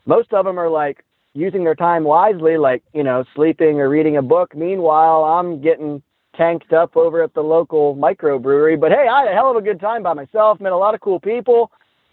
Most 0.06 0.34
of 0.34 0.46
them 0.46 0.60
are 0.60 0.70
like 0.70 1.04
using 1.34 1.64
their 1.64 1.76
time 1.76 2.04
wisely, 2.04 2.58
like, 2.58 2.84
you 2.94 3.04
know, 3.04 3.24
sleeping 3.36 3.80
or 3.80 3.90
reading 3.90 4.18
a 4.18 4.22
book. 4.22 4.56
Meanwhile, 4.56 5.24
I'm 5.24 5.62
getting 5.62 6.02
tanked 6.36 6.74
up 6.74 6.98
over 6.98 7.22
at 7.22 7.34
the 7.34 7.42
local 7.42 7.96
microbrewery. 7.96 8.80
But 8.80 8.92
hey, 8.92 9.08
I 9.12 9.22
had 9.22 9.32
a 9.32 9.36
hell 9.36 9.52
of 9.52 9.58
a 9.58 9.62
good 9.62 9.80
time 9.80 10.04
by 10.04 10.14
myself, 10.14 10.60
met 10.60 10.72
a 10.72 10.78
lot 10.78 10.96
of 10.96 11.02
cool 11.02 11.20
people. 11.20 11.72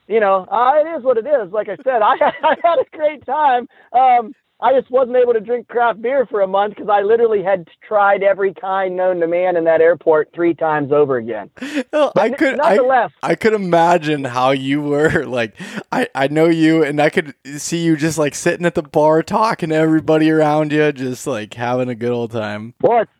You 0.09 0.21
know, 0.21 0.47
uh, 0.51 0.73
it 0.77 0.99
is 0.99 1.03
what 1.05 1.19
it 1.19 1.27
is. 1.27 1.53
Like 1.53 1.69
I 1.69 1.77
said, 1.83 2.03
I, 2.03 2.15
I 2.43 2.57
had 2.63 2.79
a 2.79 2.97
great 2.97 3.25
time. 3.27 3.69
Um, 3.93 4.33
I 4.59 4.73
just 4.73 4.91
wasn't 4.91 5.17
able 5.17 5.35
to 5.35 5.41
drink 5.41 5.69
craft 5.69 6.01
beer 6.01 6.25
for 6.25 6.41
a 6.41 6.47
month 6.47 6.77
because 6.77 6.89
I 6.89 7.03
literally 7.03 7.43
had 7.43 7.69
tried 7.87 8.23
every 8.23 8.55
kind 8.55 8.97
known 8.97 9.21
to 9.21 9.27
man 9.27 9.55
in 9.55 9.65
that 9.65 9.83
airport 9.83 10.31
three 10.35 10.55
times 10.55 10.93
over 10.93 11.17
again. 11.17 11.51
Well, 11.93 12.13
I 12.17 12.31
could, 12.31 12.59
I, 12.61 13.09
I 13.23 13.35
could 13.35 13.53
imagine 13.53 14.25
how 14.25 14.51
you 14.53 14.81
were. 14.81 15.25
Like, 15.37 15.55
I, 15.93 16.09
I 16.15 16.29
know 16.29 16.47
you, 16.47 16.83
and 16.83 17.01
I 17.01 17.11
could 17.11 17.35
see 17.57 17.85
you 17.85 17.97
just 17.97 18.17
like 18.17 18.35
sitting 18.35 18.65
at 18.65 18.75
the 18.75 18.83
bar 18.83 19.23
talking 19.23 19.69
to 19.69 19.75
everybody 19.75 20.31
around 20.31 20.73
you, 20.73 20.91
just 20.93 21.27
like 21.27 21.53
having 21.53 21.91
a 21.91 21.95
good 21.95 22.13
old 22.13 22.31
time. 22.31 22.73
Well, 22.81 23.03
it's, 23.03 23.11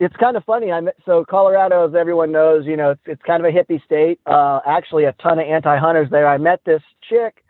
it's 0.00 0.16
kind 0.16 0.36
of 0.36 0.44
funny. 0.44 0.72
I'm 0.72 0.88
so 1.06 1.24
Colorado, 1.28 1.86
as 1.88 1.94
everyone 1.94 2.32
knows, 2.32 2.66
you 2.66 2.76
know, 2.76 2.90
it's, 2.90 3.02
it's 3.06 3.22
kind 3.22 3.44
of 3.44 3.52
a 3.52 3.56
hippie 3.56 3.84
state. 3.84 4.20
Uh, 4.26 4.60
actually, 4.66 5.04
a 5.04 5.12
ton 5.14 5.38
of 5.38 5.46
anti-hunters 5.46 6.10
there. 6.10 6.26
I 6.26 6.38
met 6.38 6.60
this 6.64 6.82
chick. 7.08 7.44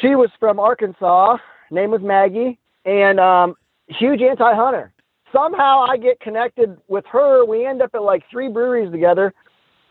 She 0.00 0.16
was 0.16 0.30
from 0.40 0.58
Arkansas 0.58 1.36
name 1.70 1.90
was 1.90 2.00
Maggie, 2.02 2.58
and 2.84 3.20
um, 3.20 3.54
huge 3.88 4.20
anti-hunter. 4.22 4.92
Somehow 5.32 5.84
I 5.88 5.96
get 5.96 6.20
connected 6.20 6.78
with 6.88 7.04
her. 7.10 7.44
We 7.44 7.66
end 7.66 7.82
up 7.82 7.90
at 7.94 8.02
like 8.02 8.22
three 8.30 8.48
breweries 8.48 8.92
together. 8.92 9.34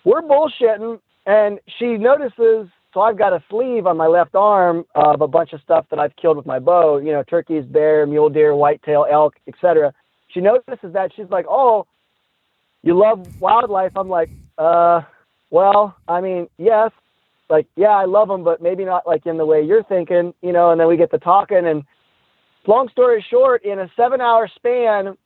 We're 0.05 0.21
bullshitting, 0.21 0.99
and 1.25 1.59
she 1.77 1.97
notices. 1.97 2.69
So 2.93 3.01
I've 3.01 3.17
got 3.17 3.33
a 3.33 3.43
sleeve 3.49 3.87
on 3.87 3.97
my 3.97 4.07
left 4.07 4.35
arm 4.35 4.85
of 4.95 5.21
a 5.21 5.27
bunch 5.27 5.51
of 5.53 5.61
stuff 5.61 5.85
that 5.89 5.99
I've 5.99 6.15
killed 6.15 6.37
with 6.37 6.45
my 6.45 6.59
bow. 6.59 6.99
You 6.99 7.11
know, 7.11 7.23
turkeys, 7.23 7.65
bear, 7.65 8.05
mule 8.05 8.29
deer, 8.29 8.55
whitetail, 8.55 9.05
elk, 9.11 9.35
etc. 9.47 9.93
She 10.33 10.41
notices 10.41 10.93
that. 10.93 11.11
She's 11.15 11.29
like, 11.29 11.45
"Oh, 11.47 11.85
you 12.81 12.97
love 12.97 13.25
wildlife." 13.41 13.93
I'm 13.95 14.09
like, 14.09 14.29
"Uh, 14.57 15.01
well, 15.49 15.95
I 16.07 16.21
mean, 16.21 16.47
yes, 16.57 16.91
like, 17.49 17.67
yeah, 17.75 17.89
I 17.89 18.05
love 18.05 18.27
them, 18.27 18.43
but 18.43 18.61
maybe 18.61 18.85
not 18.85 19.05
like 19.05 19.25
in 19.25 19.37
the 19.37 19.45
way 19.45 19.61
you're 19.61 19.83
thinking, 19.83 20.33
you 20.41 20.51
know. 20.51 20.71
And 20.71 20.79
then 20.79 20.87
we 20.87 20.97
get 20.97 21.11
to 21.11 21.19
talking, 21.19 21.65
and 21.67 21.83
long 22.65 22.89
story 22.89 23.23
short, 23.29 23.63
in 23.63 23.79
a 23.79 23.89
seven-hour 23.95 24.49
span, 24.55 25.17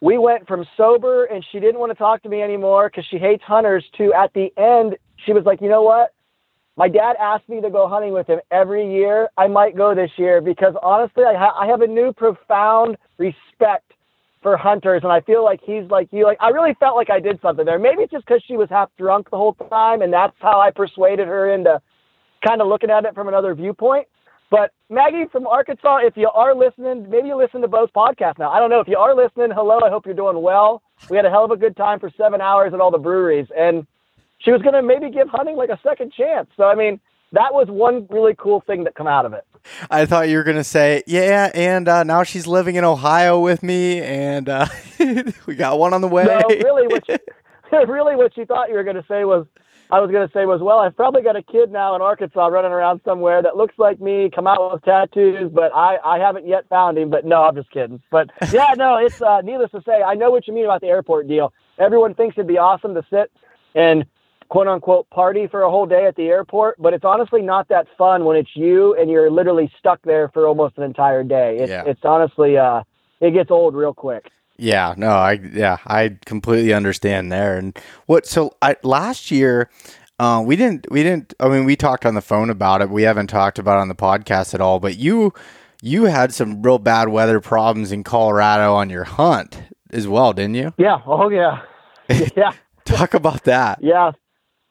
we 0.00 0.18
went 0.18 0.46
from 0.46 0.66
sober 0.76 1.24
and 1.24 1.44
she 1.50 1.58
didn't 1.58 1.80
want 1.80 1.90
to 1.90 1.96
talk 1.96 2.22
to 2.22 2.28
me 2.28 2.42
anymore 2.42 2.88
because 2.88 3.06
she 3.10 3.18
hates 3.18 3.42
hunters 3.42 3.84
to 3.96 4.12
at 4.12 4.32
the 4.34 4.52
end 4.58 4.96
she 5.24 5.32
was 5.32 5.44
like, 5.44 5.60
you 5.60 5.68
know 5.68 5.82
what? 5.82 6.12
My 6.76 6.88
dad 6.88 7.16
asked 7.18 7.48
me 7.48 7.60
to 7.62 7.70
go 7.70 7.88
hunting 7.88 8.12
with 8.12 8.26
him 8.26 8.40
every 8.50 8.92
year. 8.92 9.28
I 9.38 9.46
might 9.46 9.76
go 9.76 9.94
this 9.94 10.10
year 10.16 10.42
because 10.42 10.74
honestly, 10.82 11.24
I, 11.24 11.34
ha- 11.34 11.56
I 11.58 11.66
have 11.66 11.80
a 11.80 11.86
new 11.86 12.12
profound 12.12 12.98
respect 13.16 13.92
for 14.46 14.56
hunters, 14.56 15.00
and 15.02 15.10
I 15.10 15.22
feel 15.22 15.42
like 15.42 15.58
he's 15.66 15.90
like 15.90 16.08
you. 16.12 16.22
Like 16.22 16.38
I 16.40 16.50
really 16.50 16.72
felt 16.78 16.94
like 16.94 17.10
I 17.10 17.18
did 17.18 17.40
something 17.42 17.66
there. 17.66 17.80
Maybe 17.80 18.02
it's 18.02 18.12
just 18.12 18.24
because 18.24 18.40
she 18.46 18.56
was 18.56 18.68
half 18.70 18.90
drunk 18.96 19.28
the 19.28 19.36
whole 19.36 19.54
time, 19.54 20.02
and 20.02 20.12
that's 20.12 20.36
how 20.38 20.60
I 20.60 20.70
persuaded 20.70 21.26
her 21.26 21.52
into 21.52 21.82
kind 22.46 22.62
of 22.62 22.68
looking 22.68 22.88
at 22.88 23.04
it 23.04 23.12
from 23.12 23.26
another 23.26 23.56
viewpoint. 23.56 24.06
But 24.48 24.70
Maggie 24.88 25.24
from 25.32 25.48
Arkansas, 25.48 26.02
if 26.04 26.16
you 26.16 26.30
are 26.32 26.54
listening, 26.54 27.10
maybe 27.10 27.26
you 27.26 27.36
listen 27.36 27.60
to 27.62 27.66
both 27.66 27.92
podcasts 27.92 28.38
now. 28.38 28.52
I 28.52 28.60
don't 28.60 28.70
know 28.70 28.78
if 28.78 28.86
you 28.86 28.96
are 28.98 29.16
listening. 29.16 29.50
Hello, 29.52 29.80
I 29.84 29.90
hope 29.90 30.06
you're 30.06 30.14
doing 30.14 30.40
well. 30.40 30.80
We 31.10 31.16
had 31.16 31.26
a 31.26 31.30
hell 31.30 31.44
of 31.44 31.50
a 31.50 31.56
good 31.56 31.76
time 31.76 31.98
for 31.98 32.08
seven 32.16 32.40
hours 32.40 32.72
at 32.72 32.80
all 32.80 32.92
the 32.92 32.98
breweries, 32.98 33.48
and 33.58 33.84
she 34.38 34.52
was 34.52 34.62
going 34.62 34.74
to 34.74 34.82
maybe 34.82 35.10
give 35.10 35.28
hunting 35.28 35.56
like 35.56 35.70
a 35.70 35.80
second 35.82 36.12
chance. 36.12 36.48
So 36.56 36.66
I 36.66 36.76
mean, 36.76 37.00
that 37.36 37.52
was 37.52 37.68
one 37.68 38.06
really 38.10 38.34
cool 38.38 38.62
thing 38.66 38.84
that 38.84 38.94
come 38.94 39.06
out 39.06 39.26
of 39.26 39.34
it. 39.34 39.44
I 39.90 40.06
thought 40.06 40.28
you 40.28 40.38
were 40.38 40.44
gonna 40.44 40.64
say, 40.64 41.02
yeah, 41.06 41.50
and 41.54 41.88
uh, 41.88 42.02
now 42.04 42.22
she's 42.22 42.46
living 42.46 42.76
in 42.76 42.84
Ohio 42.84 43.40
with 43.40 43.62
me, 43.62 44.00
and 44.00 44.48
uh, 44.48 44.66
we 45.46 45.54
got 45.54 45.78
one 45.78 45.92
on 45.92 46.00
the 46.00 46.08
way. 46.08 46.24
No, 46.24 46.40
really, 46.48 46.86
what 46.86 47.06
you, 47.08 47.16
really 47.86 48.16
what 48.16 48.36
you 48.36 48.46
thought 48.46 48.68
you 48.68 48.74
were 48.74 48.84
gonna 48.84 49.04
say 49.06 49.24
was, 49.24 49.46
I 49.90 50.00
was 50.00 50.10
gonna 50.10 50.30
say 50.32 50.46
was, 50.46 50.62
well, 50.62 50.78
I've 50.78 50.96
probably 50.96 51.22
got 51.22 51.36
a 51.36 51.42
kid 51.42 51.70
now 51.70 51.94
in 51.94 52.00
Arkansas 52.00 52.46
running 52.46 52.72
around 52.72 53.00
somewhere 53.04 53.42
that 53.42 53.56
looks 53.56 53.74
like 53.76 54.00
me, 54.00 54.30
come 54.34 54.46
out 54.46 54.72
with 54.72 54.82
tattoos, 54.82 55.50
but 55.52 55.74
I 55.74 55.96
I 56.04 56.18
haven't 56.18 56.46
yet 56.46 56.68
found 56.68 56.96
him. 56.96 57.10
But 57.10 57.26
no, 57.26 57.42
I'm 57.42 57.54
just 57.54 57.70
kidding. 57.70 58.00
But 58.10 58.30
yeah, 58.52 58.74
no, 58.76 58.96
it's 58.96 59.20
uh, 59.20 59.42
needless 59.42 59.72
to 59.72 59.82
say, 59.84 60.02
I 60.02 60.14
know 60.14 60.30
what 60.30 60.46
you 60.46 60.54
mean 60.54 60.64
about 60.64 60.80
the 60.80 60.88
airport 60.88 61.28
deal. 61.28 61.52
Everyone 61.78 62.14
thinks 62.14 62.38
it'd 62.38 62.46
be 62.46 62.58
awesome 62.58 62.94
to 62.94 63.04
sit 63.10 63.30
and 63.74 64.06
quote 64.48 64.66
unquote 64.66 65.08
party 65.10 65.46
for 65.46 65.62
a 65.62 65.70
whole 65.70 65.86
day 65.86 66.06
at 66.06 66.16
the 66.16 66.24
airport, 66.24 66.80
but 66.80 66.94
it's 66.94 67.04
honestly 67.04 67.42
not 67.42 67.68
that 67.68 67.86
fun 67.96 68.24
when 68.24 68.36
it's 68.36 68.50
you 68.54 68.94
and 68.94 69.10
you're 69.10 69.30
literally 69.30 69.70
stuck 69.78 70.00
there 70.02 70.28
for 70.28 70.46
almost 70.46 70.76
an 70.78 70.84
entire 70.84 71.22
day. 71.22 71.58
It's, 71.60 71.70
yeah. 71.70 71.84
it's 71.86 72.00
honestly, 72.04 72.56
uh, 72.56 72.82
it 73.20 73.32
gets 73.32 73.50
old 73.50 73.74
real 73.74 73.94
quick. 73.94 74.30
Yeah, 74.58 74.94
no, 74.96 75.10
I 75.10 75.32
yeah, 75.32 75.78
I 75.86 76.16
completely 76.24 76.72
understand 76.72 77.30
there. 77.30 77.56
And 77.56 77.78
what 78.06 78.26
so 78.26 78.56
I 78.62 78.76
last 78.82 79.30
year 79.30 79.70
uh, 80.18 80.42
we 80.44 80.56
didn't 80.56 80.90
we 80.90 81.02
didn't 81.02 81.34
I 81.40 81.48
mean 81.48 81.64
we 81.64 81.76
talked 81.76 82.06
on 82.06 82.14
the 82.14 82.22
phone 82.22 82.50
about 82.50 82.80
it. 82.80 82.88
We 82.88 83.02
haven't 83.02 83.26
talked 83.26 83.58
about 83.58 83.78
it 83.78 83.82
on 83.82 83.88
the 83.88 83.94
podcast 83.94 84.54
at 84.54 84.60
all, 84.60 84.80
but 84.80 84.96
you 84.96 85.34
you 85.82 86.04
had 86.04 86.32
some 86.32 86.62
real 86.62 86.78
bad 86.78 87.10
weather 87.10 87.40
problems 87.40 87.92
in 87.92 88.02
Colorado 88.02 88.74
on 88.74 88.88
your 88.88 89.04
hunt 89.04 89.60
as 89.90 90.08
well, 90.08 90.32
didn't 90.32 90.54
you? 90.54 90.72
Yeah. 90.78 91.00
Oh 91.06 91.28
yeah. 91.28 91.62
Yeah. 92.36 92.52
Talk 92.84 93.14
about 93.14 93.42
that. 93.44 93.80
Yeah. 93.82 94.12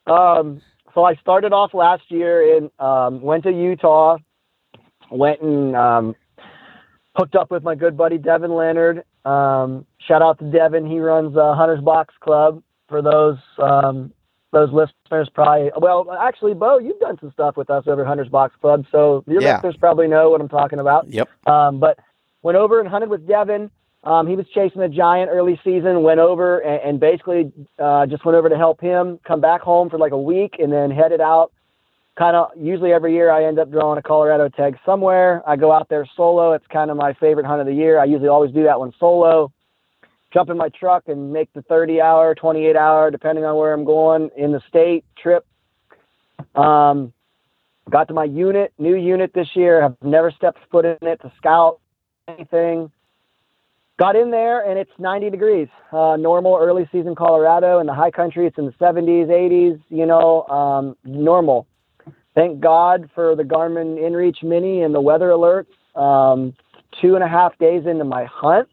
Um, 0.08 0.62
so 0.94 1.04
I 1.04 1.16
started 1.16 1.54
off 1.54 1.74
last 1.74 2.04
year 2.10 2.58
and 2.58 2.72
um, 2.80 3.22
went 3.22 3.44
to 3.44 3.52
Utah, 3.52 4.18
went 5.12 5.42
and 5.42 5.76
um, 5.76 6.16
hooked 7.16 7.36
up 7.36 7.52
with 7.52 7.64
my 7.64 7.76
good 7.76 7.98
buddy 7.98 8.18
Devin 8.18 8.54
Leonard. 8.54 9.04
Um, 9.26 9.86
shout 10.08 10.22
out 10.22 10.40
to 10.40 10.46
Devin. 10.46 10.86
He 10.86 11.00
runs 11.00 11.36
uh, 11.36 11.54
Hunters 11.56 11.82
Box 11.82 12.14
Club. 12.22 12.62
For 12.88 13.02
those 13.02 13.38
um, 13.58 14.14
those 14.54 14.70
listeners, 14.72 15.28
probably 15.34 15.72
well, 15.76 16.06
actually, 16.22 16.54
Bo, 16.54 16.78
you've 16.78 17.00
done 17.00 17.18
some 17.20 17.32
stuff 17.32 17.58
with 17.58 17.70
us 17.72 17.86
over 17.88 18.06
Hunters 18.06 18.30
Box 18.30 18.56
Club, 18.62 18.86
so 18.92 19.24
your 19.26 19.42
yeah. 19.42 19.56
listeners 19.56 19.76
probably 19.78 20.08
know 20.08 20.30
what 20.30 20.40
I'm 20.40 20.48
talking 20.48 20.80
about. 20.80 21.08
Yep. 21.12 21.28
Um, 21.48 21.80
but 21.80 21.98
went 22.44 22.58
over 22.58 22.80
and 22.80 22.88
hunted 22.88 23.10
with 23.10 23.28
Devin. 23.28 23.72
Um, 24.06 24.28
he 24.28 24.36
was 24.36 24.46
chasing 24.54 24.82
a 24.84 24.90
giant 24.90 25.32
early 25.32 25.60
season, 25.64 26.04
went 26.04 26.20
over 26.20 26.60
and, 26.60 26.90
and 26.90 27.00
basically 27.00 27.52
uh, 27.80 28.06
just 28.06 28.24
went 28.24 28.38
over 28.38 28.50
to 28.50 28.58
help 28.58 28.80
him, 28.80 29.20
come 29.26 29.42
back 29.42 29.62
home 29.62 29.90
for 29.90 29.98
like 29.98 30.12
a 30.12 30.22
week, 30.22 30.58
and 30.60 30.72
then 30.72 30.92
headed 30.92 31.22
out. 31.22 31.52
Kind 32.16 32.36
of 32.36 32.52
usually 32.56 32.94
every 32.94 33.14
year 33.14 33.32
I 33.32 33.46
end 33.46 33.60
up 33.60 33.72
drawing 33.72 33.98
a 33.98 34.02
Colorado 34.02 34.48
tag 34.48 34.78
somewhere. 34.86 35.42
I 35.46 35.56
go 35.56 35.72
out 35.72 35.90
there 35.90 36.08
solo. 36.16 36.54
It's 36.54 36.66
kind 36.68 36.92
of 36.92 36.98
my 36.98 37.14
favorite 37.14 37.46
hunt 37.46 37.62
of 37.62 37.68
the 37.68 37.74
year. 37.74 38.00
I 38.00 38.06
usually 38.06 38.30
always 38.30 38.52
do 38.52 38.64
that 38.64 38.80
one 38.80 38.94
solo. 39.00 39.52
Jump 40.32 40.50
in 40.50 40.58
my 40.58 40.70
truck 40.70 41.04
and 41.08 41.34
make 41.34 41.52
the 41.54 41.64
30 41.64 42.00
hour, 42.00 42.36
28 42.36 42.76
hour, 42.76 43.10
depending 43.10 43.44
on 43.44 43.58
where 43.58 43.74
I'm 43.74 43.86
going 43.86 44.30
in 44.38 44.52
the 44.52 44.62
state 44.70 45.04
trip. 45.18 45.46
Um, 46.54 47.12
got 47.90 48.08
to 48.10 48.14
my 48.14 48.26
unit, 48.26 48.72
new 48.78 48.96
unit 48.96 49.32
this 49.34 49.50
year. 49.56 49.84
I've 49.84 49.96
never 50.02 50.32
stepped 50.32 50.60
foot 50.72 50.86
in 50.86 50.98
it 51.02 51.22
to 51.22 51.32
scout 51.38 51.80
anything 52.28 52.92
got 53.98 54.16
in 54.16 54.32
there 54.32 54.68
and 54.70 54.78
it's 54.78 54.92
90 55.00 55.30
degrees. 55.30 55.68
Uh, 55.92 56.16
normal 56.18 56.58
early 56.60 56.88
season 56.92 57.16
colorado 57.16 57.80
in 57.80 57.88
the 57.88 57.94
high 57.94 58.12
country. 58.12 58.48
It's 58.48 58.58
in 58.58 58.66
the 58.66 58.74
70s 58.74 59.28
80s 59.28 59.82
you 59.90 60.06
know 60.06 60.44
um, 60.48 60.96
normal. 61.04 61.68
Thank 62.34 62.60
god 62.60 63.10
for 63.16 63.36
the 63.36 63.44
garmin 63.44 63.98
inreach 63.98 64.44
mini 64.44 64.82
and 64.82 64.94
the 64.94 65.02
weather 65.02 65.30
alerts. 65.30 65.68
Um, 66.00 66.54
two 67.02 67.16
and 67.16 67.24
a 67.24 67.28
half 67.28 67.58
days 67.58 67.86
into 67.86 68.04
my 68.04 68.26
hunt 68.26 68.68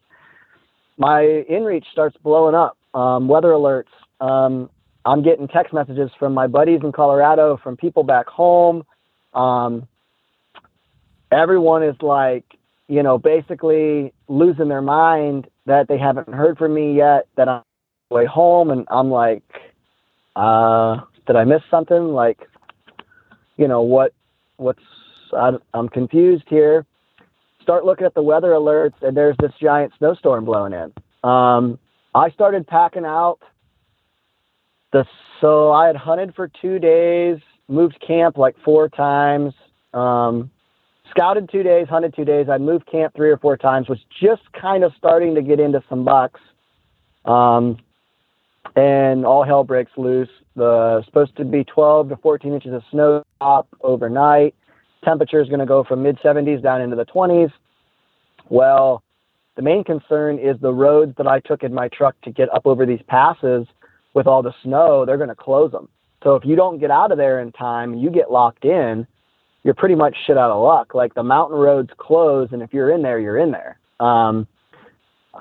my 0.98 1.44
inreach 1.50 1.84
starts 1.90 2.16
blowing 2.22 2.54
up 2.54 2.76
um, 2.94 3.28
weather 3.28 3.48
alerts. 3.48 3.84
Um, 4.20 4.70
i'm 5.04 5.22
getting 5.22 5.48
text 5.48 5.72
messages 5.72 6.10
from 6.18 6.32
my 6.32 6.46
buddies 6.46 6.80
in 6.84 6.92
colorado 6.92 7.58
from 7.62 7.76
people 7.76 8.02
back 8.02 8.26
home. 8.26 8.84
Um, 9.34 9.88
everyone 11.30 11.82
is 11.82 11.96
like 12.02 12.44
you 12.92 13.02
know, 13.02 13.16
basically 13.16 14.12
losing 14.28 14.68
their 14.68 14.82
mind 14.82 15.46
that 15.64 15.88
they 15.88 15.96
haven't 15.96 16.28
heard 16.28 16.58
from 16.58 16.74
me 16.74 16.94
yet, 16.94 17.26
that 17.38 17.48
I'm 17.48 17.62
way 18.10 18.26
home. 18.26 18.70
And 18.70 18.86
I'm 18.90 19.10
like, 19.10 19.42
uh, 20.36 20.98
did 21.26 21.36
I 21.36 21.44
miss 21.44 21.62
something? 21.70 22.08
Like, 22.08 22.40
you 23.56 23.66
know, 23.66 23.80
what, 23.80 24.12
what's, 24.58 24.82
I, 25.32 25.52
I'm 25.72 25.88
confused 25.88 26.44
here. 26.48 26.84
Start 27.62 27.86
looking 27.86 28.04
at 28.04 28.12
the 28.12 28.22
weather 28.22 28.50
alerts, 28.50 29.00
and 29.00 29.16
there's 29.16 29.36
this 29.40 29.52
giant 29.58 29.94
snowstorm 29.96 30.44
blowing 30.44 30.74
in. 30.74 30.92
Um, 31.26 31.78
I 32.14 32.28
started 32.28 32.66
packing 32.66 33.06
out. 33.06 33.38
The 34.92 35.06
so 35.40 35.72
I 35.72 35.86
had 35.86 35.96
hunted 35.96 36.34
for 36.34 36.50
two 36.60 36.78
days, 36.78 37.38
moved 37.68 38.04
camp 38.06 38.36
like 38.36 38.54
four 38.62 38.90
times, 38.90 39.54
um, 39.94 40.50
scouted 41.12 41.48
two 41.50 41.62
days, 41.62 41.86
hunted 41.88 42.14
two 42.14 42.24
days. 42.24 42.48
I 42.48 42.58
moved 42.58 42.86
camp 42.90 43.14
three 43.14 43.30
or 43.30 43.36
four 43.36 43.56
times. 43.56 43.88
Was 43.88 44.00
just 44.20 44.42
kind 44.60 44.82
of 44.84 44.92
starting 44.98 45.34
to 45.36 45.42
get 45.42 45.60
into 45.60 45.82
some 45.88 46.04
bucks. 46.04 46.40
Um, 47.24 47.78
and 48.74 49.24
all 49.24 49.44
hell 49.44 49.64
breaks 49.64 49.92
loose. 49.96 50.28
The 50.56 51.02
supposed 51.04 51.36
to 51.36 51.44
be 51.44 51.64
12 51.64 52.10
to 52.10 52.16
14 52.16 52.52
inches 52.52 52.72
of 52.72 52.82
snow 52.90 53.22
up 53.40 53.68
overnight. 53.82 54.54
Temperature 55.04 55.40
is 55.40 55.48
going 55.48 55.60
to 55.60 55.66
go 55.66 55.84
from 55.84 56.02
mid 56.02 56.18
70s 56.18 56.62
down 56.62 56.80
into 56.80 56.96
the 56.96 57.06
20s. 57.06 57.52
Well, 58.48 59.02
the 59.56 59.62
main 59.62 59.84
concern 59.84 60.38
is 60.38 60.56
the 60.60 60.72
roads 60.72 61.14
that 61.18 61.26
I 61.26 61.40
took 61.40 61.62
in 61.62 61.74
my 61.74 61.88
truck 61.88 62.18
to 62.22 62.30
get 62.30 62.52
up 62.54 62.66
over 62.66 62.86
these 62.86 63.02
passes 63.06 63.66
with 64.14 64.26
all 64.26 64.42
the 64.42 64.54
snow, 64.62 65.04
they're 65.04 65.16
going 65.16 65.28
to 65.28 65.34
close 65.34 65.72
them. 65.72 65.88
So 66.22 66.36
if 66.36 66.44
you 66.44 66.54
don't 66.54 66.78
get 66.78 66.90
out 66.90 67.12
of 67.12 67.18
there 67.18 67.40
in 67.40 67.52
time 67.52 67.94
and 67.94 68.02
you 68.02 68.10
get 68.10 68.30
locked 68.30 68.64
in, 68.64 69.06
you're 69.64 69.74
pretty 69.74 69.94
much 69.94 70.16
shit 70.26 70.36
out 70.36 70.50
of 70.50 70.62
luck. 70.62 70.94
Like 70.94 71.14
the 71.14 71.22
mountain 71.22 71.58
roads 71.58 71.90
close, 71.96 72.48
and 72.52 72.62
if 72.62 72.72
you're 72.72 72.90
in 72.90 73.02
there, 73.02 73.18
you're 73.18 73.38
in 73.38 73.52
there. 73.52 73.78
Um, 74.00 74.46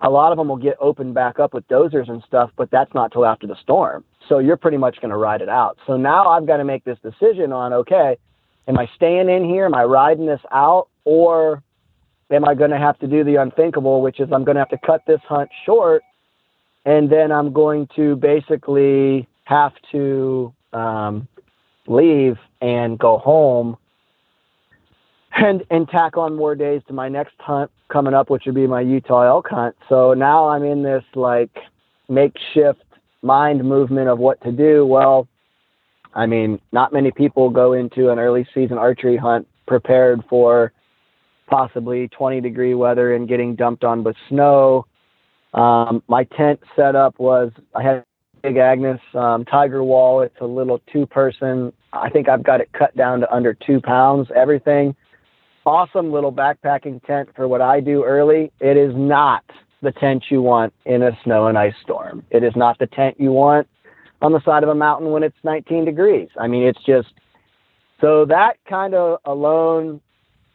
a 0.01 0.09
lot 0.09 0.31
of 0.31 0.37
them 0.37 0.47
will 0.47 0.57
get 0.57 0.77
opened 0.79 1.13
back 1.13 1.39
up 1.39 1.53
with 1.53 1.67
dozers 1.67 2.09
and 2.09 2.23
stuff, 2.27 2.49
but 2.55 2.71
that's 2.71 2.93
not 2.93 3.11
till 3.11 3.25
after 3.25 3.45
the 3.45 3.57
storm. 3.61 4.05
So 4.29 4.39
you're 4.39 4.57
pretty 4.57 4.77
much 4.77 5.01
going 5.01 5.11
to 5.11 5.17
ride 5.17 5.41
it 5.41 5.49
out. 5.49 5.77
So 5.85 5.97
now 5.97 6.29
I've 6.29 6.47
got 6.47 6.57
to 6.57 6.63
make 6.63 6.83
this 6.85 6.97
decision 7.03 7.51
on 7.51 7.73
okay, 7.73 8.17
am 8.67 8.77
I 8.77 8.87
staying 8.95 9.29
in 9.29 9.43
here? 9.43 9.65
Am 9.65 9.73
I 9.73 9.83
riding 9.83 10.25
this 10.25 10.41
out? 10.51 10.87
Or 11.03 11.61
am 12.29 12.45
I 12.45 12.53
going 12.53 12.71
to 12.71 12.77
have 12.77 12.97
to 12.99 13.07
do 13.07 13.23
the 13.23 13.35
unthinkable, 13.35 14.01
which 14.01 14.19
is 14.19 14.29
I'm 14.31 14.45
going 14.45 14.55
to 14.55 14.61
have 14.61 14.69
to 14.69 14.79
cut 14.85 15.01
this 15.07 15.19
hunt 15.27 15.49
short 15.65 16.03
and 16.85 17.09
then 17.09 17.31
I'm 17.31 17.53
going 17.53 17.87
to 17.95 18.15
basically 18.15 19.27
have 19.43 19.73
to 19.91 20.53
um, 20.73 21.27
leave 21.87 22.37
and 22.61 22.97
go 22.97 23.17
home 23.17 23.77
and 25.35 25.63
and 25.69 25.87
tack 25.89 26.17
on 26.17 26.35
more 26.35 26.55
days 26.55 26.81
to 26.87 26.93
my 26.93 27.09
next 27.09 27.35
hunt 27.39 27.71
coming 27.89 28.13
up, 28.13 28.29
which 28.29 28.43
would 28.45 28.55
be 28.55 28.67
my 28.67 28.81
Utah 28.81 29.23
elk 29.23 29.47
hunt. 29.49 29.75
So 29.89 30.13
now 30.13 30.47
I'm 30.49 30.63
in 30.63 30.83
this 30.83 31.03
like 31.15 31.55
makeshift 32.09 32.83
mind 33.21 33.63
movement 33.63 34.09
of 34.09 34.19
what 34.19 34.41
to 34.43 34.51
do. 34.51 34.85
Well, 34.85 35.27
I 36.13 36.25
mean, 36.25 36.59
not 36.71 36.93
many 36.93 37.11
people 37.11 37.49
go 37.49 37.73
into 37.73 38.09
an 38.09 38.19
early 38.19 38.47
season 38.53 38.77
archery 38.77 39.17
hunt 39.17 39.47
prepared 39.67 40.21
for 40.29 40.73
possibly 41.47 42.07
20 42.09 42.41
degree 42.41 42.73
weather 42.73 43.13
and 43.13 43.27
getting 43.27 43.55
dumped 43.55 43.83
on 43.83 44.03
with 44.03 44.15
snow. 44.29 44.85
Um, 45.53 46.01
my 46.07 46.23
tent 46.23 46.61
setup 46.75 47.19
was 47.19 47.51
I 47.75 47.83
had 47.83 48.05
Big 48.41 48.57
Agnes 48.57 48.99
um, 49.13 49.45
Tiger 49.45 49.83
Wall. 49.83 50.21
It's 50.21 50.39
a 50.41 50.45
little 50.45 50.81
two 50.91 51.05
person. 51.05 51.71
I 51.93 52.09
think 52.09 52.29
I've 52.29 52.43
got 52.43 52.61
it 52.61 52.69
cut 52.73 52.95
down 52.95 53.19
to 53.19 53.33
under 53.33 53.53
two 53.53 53.81
pounds. 53.81 54.29
Everything 54.35 54.95
awesome 55.65 56.11
little 56.11 56.31
backpacking 56.31 57.03
tent 57.05 57.29
for 57.35 57.47
what 57.47 57.61
I 57.61 57.79
do 57.79 58.03
early. 58.03 58.51
It 58.59 58.77
is 58.77 58.93
not 58.95 59.43
the 59.81 59.91
tent 59.91 60.25
you 60.29 60.41
want 60.41 60.73
in 60.85 61.01
a 61.01 61.17
snow 61.23 61.47
and 61.47 61.57
ice 61.57 61.73
storm. 61.81 62.23
It 62.29 62.43
is 62.43 62.53
not 62.55 62.79
the 62.79 62.87
tent 62.87 63.19
you 63.19 63.31
want 63.31 63.67
on 64.21 64.31
the 64.31 64.43
side 64.43 64.63
of 64.63 64.69
a 64.69 64.75
mountain 64.75 65.11
when 65.11 65.23
it's 65.23 65.37
19 65.43 65.85
degrees. 65.85 66.29
I 66.39 66.47
mean, 66.47 66.63
it's 66.63 66.83
just 66.85 67.09
so 67.99 68.25
that 68.25 68.57
kind 68.67 68.93
of 68.93 69.19
alone 69.25 70.01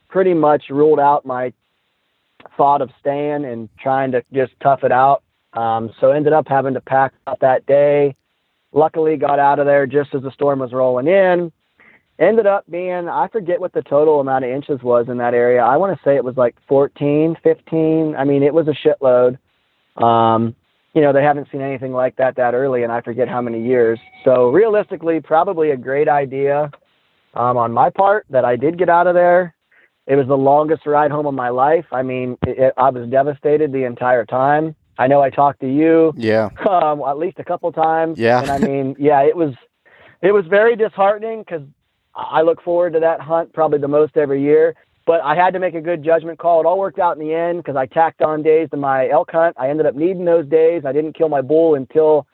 pretty 0.09 0.35
much 0.35 0.65
ruled 0.71 1.01
out 1.01 1.27
my 1.27 1.53
thought 2.57 2.83
of 2.83 2.91
staying 3.01 3.45
and 3.45 3.69
trying 3.79 4.13
to 4.13 4.25
just 4.33 4.53
tough 4.63 4.85
it 4.85 4.93
out. 4.93 5.23
Um, 5.53 5.91
so 6.01 6.11
ended 6.11 6.33
up 6.33 6.47
having 6.49 6.75
to 6.75 6.81
pack 6.81 7.13
up 7.27 7.41
that 7.41 7.67
day. 7.67 8.15
Luckily, 8.73 9.17
got 9.17 9.39
out 9.39 9.59
of 9.59 9.67
there 9.67 9.87
just 9.87 10.15
as 10.15 10.23
the 10.23 10.31
storm 10.33 10.59
was 10.59 10.73
rolling 10.73 11.07
in 11.07 11.51
ended 12.19 12.47
up 12.47 12.65
being 12.71 13.09
i 13.09 13.29
forget 13.29 13.61
what 13.61 13.73
the 13.73 13.83
total 13.83 14.21
amount 14.21 14.45
of 14.45 14.51
inches 14.51 14.83
was 14.83 15.07
in 15.09 15.19
that 15.19 15.35
area. 15.35 15.63
I 15.63 15.77
want 15.77 15.97
to 15.97 16.05
say 16.05 16.17
it 16.17 16.25
was 16.25 16.37
like 16.37 16.57
14 16.69 17.37
15 17.43 18.15
i 18.17 18.25
mean 18.25 18.43
it 18.43 18.55
was 18.55 18.67
a 18.69 18.73
shitload. 18.73 19.39
Um, 20.03 20.55
you 20.95 21.03
know 21.03 21.13
they 21.13 21.23
haven't 21.23 21.49
seen 21.53 21.61
anything 21.61 21.93
like 21.93 22.17
that 22.17 22.37
that 22.37 22.55
early 22.55 22.83
and 22.83 22.93
i 22.93 23.01
forget 23.01 23.29
how 23.29 23.41
many 23.41 23.63
years. 23.63 23.99
So 24.25 24.49
realistically 24.49 25.21
probably 25.21 25.71
a 25.71 25.77
great 25.77 26.09
idea 26.09 26.71
um, 27.35 27.57
on 27.57 27.73
my 27.73 27.91
part 27.91 28.27
that 28.31 28.45
i 28.45 28.57
did 28.57 28.79
get 28.79 28.89
out 28.89 29.07
of 29.07 29.15
there. 29.15 29.55
It 30.07 30.15
was 30.15 30.29
the 30.29 30.37
longest 30.37 30.87
ride 30.87 31.11
home 31.11 31.27
of 31.27 31.35
my 31.35 31.49
life. 31.51 31.87
I 31.93 32.03
mean 32.03 32.39
it, 32.47 32.59
it, 32.59 32.75
i 32.77 32.91
was 32.91 33.09
devastated 33.11 33.73
the 33.73 33.85
entire 33.85 34.25
time. 34.25 34.75
I 34.99 35.07
know 35.07 35.21
i 35.21 35.29
talked 35.29 35.61
to 35.61 35.69
you 35.71 36.15
yeah. 36.17 36.49
um, 36.71 37.03
at 37.07 37.19
least 37.19 37.39
a 37.39 37.45
couple 37.45 37.71
times. 37.73 38.19
Yeah. 38.19 38.41
And 38.41 38.51
i 38.51 38.59
mean 38.59 38.97
yeah 38.99 39.21
it 39.21 39.37
was 39.37 39.55
it 40.23 40.33
was 40.33 40.47
very 40.47 40.77
disheartening 40.77 41.41
because 41.41 41.63
I 42.17 42.43
look 42.43 42.63
forward 42.63 42.95
to 42.95 43.01
that 43.01 43.21
hunt 43.21 43.53
probably 43.53 43.79
the 43.79 43.89
most 43.89 44.17
every 44.17 44.43
year. 44.43 44.75
But 45.07 45.21
I 45.23 45.37
had 45.37 45.53
to 45.53 45.61
make 45.61 45.75
a 45.75 45.81
good 45.81 46.03
judgment 46.03 46.39
call. 46.41 46.61
It 46.61 46.67
all 46.67 46.79
worked 46.79 46.99
out 46.99 47.17
in 47.17 47.25
the 47.25 47.33
end 47.33 47.59
because 47.59 47.77
I 47.77 47.87
tacked 47.87 48.23
on 48.23 48.43
days 48.43 48.69
to 48.71 48.77
my 48.77 49.09
elk 49.09 49.31
hunt. 49.31 49.55
I 49.57 49.69
ended 49.71 49.87
up 49.87 49.95
needing 49.95 50.25
those 50.25 50.47
days. 50.49 50.83
I 50.85 50.93
didn't 50.93 51.17
kill 51.17 51.29
my 51.29 51.43
bull 51.43 51.77
until 51.77 52.27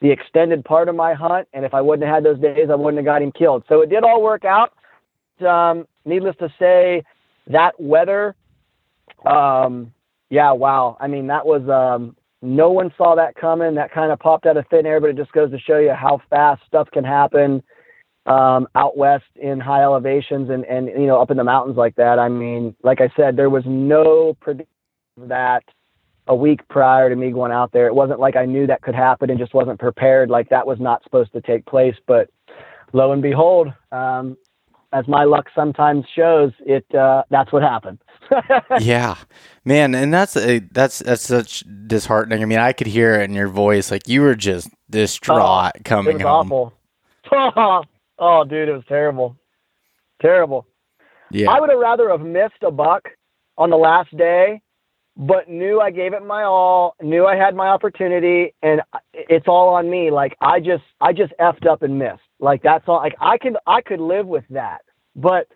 the 0.00 0.10
extended 0.10 0.64
part 0.64 0.88
of 0.88 0.94
my 0.94 1.12
hunt. 1.12 1.48
And 1.52 1.64
if 1.64 1.74
I 1.74 1.80
wouldn't 1.80 2.06
have 2.06 2.14
had 2.14 2.24
those 2.24 2.38
days, 2.40 2.68
I 2.70 2.76
wouldn't 2.76 2.98
have 2.98 3.04
got 3.04 3.20
him 3.20 3.32
killed. 3.32 3.64
So 3.68 3.80
it 3.80 3.90
did 3.90 4.04
all 4.04 4.22
work 4.22 4.44
out. 4.44 4.72
Um, 5.44 5.88
needless 6.04 6.36
to 6.38 6.52
say, 6.58 7.02
that 7.48 7.72
weather, 7.80 8.36
um, 9.26 9.92
yeah, 10.28 10.52
wow. 10.52 10.96
I 11.00 11.08
mean, 11.08 11.26
that 11.26 11.44
was, 11.44 11.68
um, 11.68 12.16
no 12.42 12.70
one 12.70 12.92
saw 12.96 13.16
that 13.16 13.34
coming. 13.34 13.74
That 13.74 13.90
kind 13.92 14.12
of 14.12 14.20
popped 14.20 14.46
out 14.46 14.56
of 14.56 14.66
thin 14.68 14.86
air, 14.86 15.00
but 15.00 15.10
it 15.10 15.16
just 15.16 15.32
goes 15.32 15.50
to 15.50 15.58
show 15.58 15.78
you 15.78 15.92
how 15.92 16.20
fast 16.30 16.62
stuff 16.66 16.88
can 16.92 17.02
happen 17.02 17.62
um, 18.30 18.68
out 18.76 18.96
west 18.96 19.24
in 19.34 19.58
high 19.58 19.82
elevations 19.82 20.50
and, 20.50 20.64
and, 20.66 20.86
you 20.88 21.06
know, 21.06 21.20
up 21.20 21.32
in 21.32 21.36
the 21.36 21.44
mountains 21.44 21.76
like 21.76 21.96
that. 21.96 22.20
I 22.20 22.28
mean, 22.28 22.76
like 22.84 23.00
I 23.00 23.10
said, 23.16 23.36
there 23.36 23.50
was 23.50 23.64
no 23.66 24.36
prediction 24.40 24.68
that 25.16 25.64
a 26.28 26.34
week 26.34 26.66
prior 26.68 27.10
to 27.10 27.16
me 27.16 27.32
going 27.32 27.50
out 27.50 27.72
there. 27.72 27.88
It 27.88 27.94
wasn't 27.94 28.20
like 28.20 28.36
I 28.36 28.46
knew 28.46 28.68
that 28.68 28.82
could 28.82 28.94
happen 28.94 29.30
and 29.30 29.38
just 29.38 29.52
wasn't 29.52 29.80
prepared. 29.80 30.30
Like 30.30 30.48
that 30.50 30.64
was 30.64 30.78
not 30.78 31.02
supposed 31.02 31.32
to 31.32 31.40
take 31.40 31.66
place. 31.66 31.96
But 32.06 32.30
lo 32.92 33.10
and 33.10 33.20
behold, 33.20 33.72
um, 33.90 34.36
as 34.92 35.08
my 35.08 35.24
luck 35.24 35.46
sometimes 35.52 36.04
shows, 36.14 36.52
it 36.60 36.86
uh, 36.94 37.24
that's 37.30 37.52
what 37.52 37.62
happened. 37.62 37.98
yeah, 38.80 39.16
man, 39.64 39.92
and 39.94 40.14
that's 40.14 40.36
a, 40.36 40.60
that's 40.70 41.00
that's 41.00 41.22
such 41.22 41.64
disheartening. 41.88 42.42
I 42.42 42.44
mean, 42.44 42.60
I 42.60 42.72
could 42.72 42.86
hear 42.86 43.14
it 43.14 43.24
in 43.24 43.34
your 43.34 43.48
voice, 43.48 43.90
like 43.90 44.08
you 44.08 44.22
were 44.22 44.36
just 44.36 44.68
distraught 44.88 45.72
oh, 45.74 45.80
coming 45.84 46.20
it 46.20 46.24
was 46.24 46.46
home. 46.48 46.72
Awful. 47.28 47.84
Oh, 48.20 48.44
dude, 48.44 48.68
it 48.68 48.72
was 48.72 48.84
terrible. 48.86 49.36
Terrible. 50.20 50.66
Yeah. 51.30 51.50
I 51.50 51.58
would 51.58 51.70
have 51.70 51.78
rather 51.78 52.10
have 52.10 52.20
missed 52.20 52.62
a 52.62 52.70
buck 52.70 53.08
on 53.56 53.70
the 53.70 53.76
last 53.76 54.14
day, 54.16 54.60
but 55.16 55.48
knew 55.48 55.80
I 55.80 55.90
gave 55.90 56.12
it 56.12 56.24
my 56.24 56.42
all, 56.42 56.94
knew 57.00 57.26
I 57.26 57.36
had 57.36 57.54
my 57.54 57.68
opportunity, 57.68 58.54
and 58.62 58.82
it's 59.14 59.48
all 59.48 59.70
on 59.74 59.88
me. 59.88 60.10
Like 60.10 60.36
I 60.40 60.60
just, 60.60 60.84
I 61.00 61.12
just 61.12 61.32
effed 61.40 61.66
up 61.66 61.82
and 61.82 61.98
missed. 61.98 62.20
Like 62.38 62.62
that's 62.62 62.84
all. 62.86 62.96
Like 62.96 63.16
I 63.20 63.38
could, 63.38 63.56
I 63.66 63.80
could 63.80 64.00
live 64.00 64.26
with 64.26 64.44
that, 64.50 64.82
but 65.16 65.48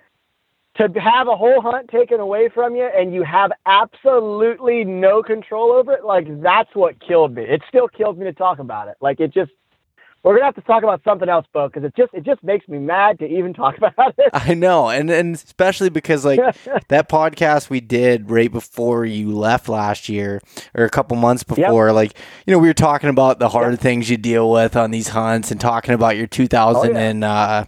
to 0.77 0.89
have 1.01 1.29
a 1.29 1.37
whole 1.37 1.61
hunt 1.61 1.89
taken 1.89 2.19
away 2.19 2.49
from 2.49 2.75
you 2.75 2.85
and 2.85 3.15
you 3.15 3.23
have 3.23 3.53
absolutely 3.65 4.85
no 4.85 5.23
control 5.23 5.71
over 5.71 5.93
it, 5.93 6.05
like 6.05 6.27
that's 6.43 6.75
what 6.75 7.01
killed 7.01 7.35
me. 7.35 7.45
It 7.45 7.63
still 7.69 7.87
kills 7.87 8.17
me 8.17 8.25
to 8.25 8.33
talk 8.33 8.59
about 8.59 8.89
it. 8.89 8.97
Like 9.01 9.21
it 9.21 9.33
just, 9.33 9.53
we're 10.25 10.37
gonna 10.37 10.47
have 10.47 10.55
to 10.55 10.63
talk 10.63 10.83
about 10.83 11.03
something 11.05 11.29
else, 11.29 11.47
Bo, 11.53 11.69
because 11.69 11.85
it 11.85 11.95
just 11.95 12.15
it 12.15 12.25
just 12.25 12.43
makes 12.43 12.67
me 12.67 12.79
mad 12.79 13.19
to 13.19 13.27
even 13.27 13.53
talk 13.53 13.77
about 13.79 14.15
it. 14.19 14.31
I 14.33 14.55
know, 14.55 14.89
and 14.89 15.11
and 15.11 15.35
especially 15.35 15.91
because 15.91 16.25
like 16.25 16.41
that 16.89 17.09
podcast 17.09 17.69
we 17.69 17.81
did 17.81 18.31
right 18.31 18.51
before 18.51 19.05
you 19.05 19.37
left 19.37 19.69
last 19.69 20.09
year, 20.09 20.41
or 20.75 20.85
a 20.85 20.91
couple 20.91 21.17
months 21.17 21.45
before, 21.45 21.89
yep. 21.89 21.95
like 21.95 22.17
you 22.47 22.53
know 22.53 22.59
we 22.59 22.69
were 22.69 22.75
talking 22.75 23.11
about 23.11 23.39
the 23.39 23.51
hard 23.51 23.73
yep. 23.75 23.81
things 23.81 24.09
you 24.09 24.17
deal 24.17 24.51
with 24.51 24.77
on 24.77 24.91
these 24.91 25.09
hunts, 25.09 25.51
and 25.51 25.61
talking 25.61 25.95
about 25.95 26.17
your 26.17 26.27
2000 26.27 26.77
oh, 26.77 26.91
yeah. 26.91 26.99
and 26.99 27.25
uh, 27.25 27.65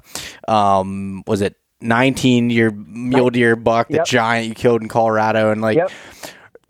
um, 0.48 1.22
was 1.26 1.42
it 1.42 1.56
19 1.82 2.48
year 2.48 2.70
mule 2.70 3.28
deer 3.28 3.54
buck, 3.54 3.88
the 3.88 3.96
yep. 3.96 4.06
giant 4.06 4.48
you 4.48 4.54
killed 4.54 4.80
in 4.80 4.88
Colorado, 4.88 5.50
and 5.50 5.60
like 5.60 5.78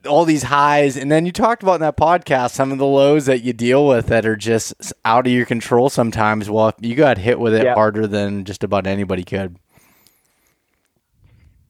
all 0.06 0.24
these 0.24 0.44
highs 0.44 0.96
and 0.96 1.10
then 1.10 1.26
you 1.26 1.32
talked 1.32 1.62
about 1.62 1.74
in 1.74 1.80
that 1.80 1.96
podcast 1.96 2.52
some 2.52 2.72
of 2.72 2.78
the 2.78 2.86
lows 2.86 3.26
that 3.26 3.42
you 3.42 3.52
deal 3.52 3.86
with 3.86 4.06
that 4.06 4.24
are 4.24 4.36
just 4.36 4.74
out 5.04 5.26
of 5.26 5.32
your 5.32 5.46
control 5.46 5.88
sometimes 5.88 6.48
well 6.48 6.72
you 6.80 6.94
got 6.94 7.18
hit 7.18 7.38
with 7.38 7.54
it 7.54 7.64
yeah. 7.64 7.74
harder 7.74 8.06
than 8.06 8.44
just 8.44 8.64
about 8.64 8.86
anybody 8.86 9.24
could 9.24 9.56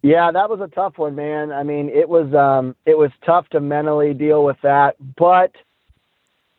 yeah 0.03 0.31
that 0.31 0.49
was 0.49 0.61
a 0.61 0.69
tough 0.69 0.99
one 0.99 1.15
man 1.15 1.53
i 1.53 1.63
mean 1.63 1.89
it 1.89 2.09
was 2.09 2.33
um 2.35 2.77
it 2.85 2.97
was 2.97 3.11
tough 3.25 3.49
to 3.49 3.61
mentally 3.61 4.15
deal 4.15 4.45
with 4.45 4.57
that 4.63 4.97
but 5.17 5.53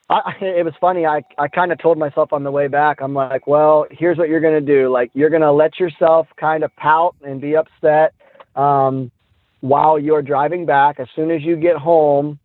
I, 0.09 0.35
it 0.41 0.63
was 0.63 0.73
funny. 0.79 1.05
I, 1.05 1.21
I 1.37 1.47
kind 1.47 1.71
of 1.71 1.79
told 1.79 1.97
myself 1.97 2.31
on 2.31 2.43
the 2.43 2.51
way 2.51 2.67
back, 2.67 3.01
I'm 3.01 3.13
like, 3.13 3.47
well, 3.47 3.87
here's 3.91 4.17
what 4.17 4.29
you're 4.29 4.39
going 4.39 4.65
to 4.65 4.73
do. 4.73 4.89
Like, 4.89 5.11
you're 5.13 5.29
going 5.29 5.41
to 5.41 5.51
let 5.51 5.79
yourself 5.79 6.27
kind 6.39 6.63
of 6.63 6.73
pout 6.77 7.15
and 7.23 7.41
be 7.41 7.55
upset 7.55 8.13
um, 8.55 9.11
while 9.67 9.99
you're 9.99 10.21
driving 10.21 10.65
back. 10.65 10.99
As 10.99 11.07
soon 11.15 11.31
as 11.31 11.41
you 11.41 11.55
get 11.55 11.77
home, 11.77 12.39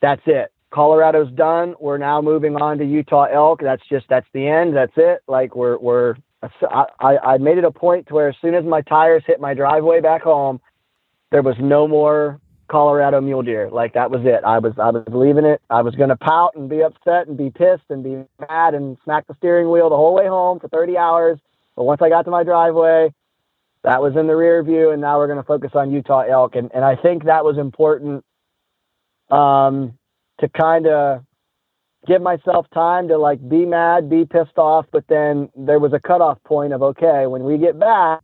that's 0.00 0.22
it. 0.26 0.52
Colorado's 0.70 1.30
done. 1.32 1.74
We're 1.78 1.98
now 1.98 2.20
moving 2.22 2.56
on 2.56 2.78
to 2.78 2.84
Utah 2.84 3.24
elk. 3.24 3.60
That's 3.62 3.82
just, 3.88 4.06
that's 4.08 4.26
the 4.32 4.46
end. 4.46 4.74
That's 4.74 4.92
it. 4.96 5.20
Like, 5.26 5.54
we're, 5.54 5.78
we're, 5.78 6.14
I, 6.42 7.18
I 7.18 7.38
made 7.38 7.58
it 7.58 7.64
a 7.64 7.70
point 7.70 8.08
to 8.08 8.14
where 8.14 8.28
as 8.28 8.34
soon 8.40 8.54
as 8.54 8.64
my 8.64 8.80
tires 8.80 9.22
hit 9.26 9.40
my 9.40 9.54
driveway 9.54 10.00
back 10.00 10.22
home, 10.22 10.60
there 11.30 11.42
was 11.42 11.56
no 11.60 11.86
more 11.86 12.40
Colorado 12.72 13.20
mule 13.20 13.42
deer. 13.42 13.68
Like 13.70 13.92
that 13.94 14.10
was 14.10 14.22
it. 14.24 14.40
I 14.44 14.58
was 14.58 14.72
I 14.78 14.90
was 14.90 15.04
leaving 15.08 15.44
it. 15.44 15.60
I 15.68 15.82
was 15.82 15.94
gonna 15.94 16.16
pout 16.16 16.54
and 16.56 16.70
be 16.70 16.82
upset 16.82 17.26
and 17.28 17.36
be 17.36 17.50
pissed 17.50 17.84
and 17.90 18.02
be 18.02 18.24
mad 18.48 18.74
and 18.74 18.96
smack 19.04 19.26
the 19.26 19.34
steering 19.36 19.70
wheel 19.70 19.90
the 19.90 19.96
whole 19.96 20.14
way 20.14 20.26
home 20.26 20.58
for 20.58 20.68
30 20.68 20.96
hours. 20.96 21.38
But 21.76 21.84
once 21.84 22.00
I 22.02 22.08
got 22.08 22.22
to 22.24 22.30
my 22.30 22.44
driveway, 22.44 23.12
that 23.84 24.00
was 24.00 24.16
in 24.16 24.26
the 24.26 24.36
rear 24.36 24.62
view, 24.62 24.90
and 24.90 25.00
now 25.00 25.18
we're 25.18 25.28
gonna 25.28 25.42
focus 25.42 25.72
on 25.74 25.90
Utah 25.90 26.20
elk. 26.20 26.54
And 26.54 26.70
and 26.74 26.84
I 26.84 26.96
think 26.96 27.24
that 27.24 27.44
was 27.44 27.58
important 27.58 28.24
um, 29.30 29.98
to 30.40 30.48
kind 30.48 30.86
of 30.86 31.24
give 32.06 32.20
myself 32.20 32.66
time 32.74 33.08
to 33.08 33.18
like 33.18 33.46
be 33.48 33.64
mad, 33.64 34.10
be 34.10 34.24
pissed 34.24 34.58
off, 34.58 34.86
but 34.92 35.04
then 35.08 35.50
there 35.56 35.78
was 35.78 35.92
a 35.92 36.00
cutoff 36.00 36.42
point 36.44 36.72
of 36.72 36.82
okay, 36.82 37.26
when 37.26 37.44
we 37.44 37.58
get 37.58 37.78
back 37.78 38.20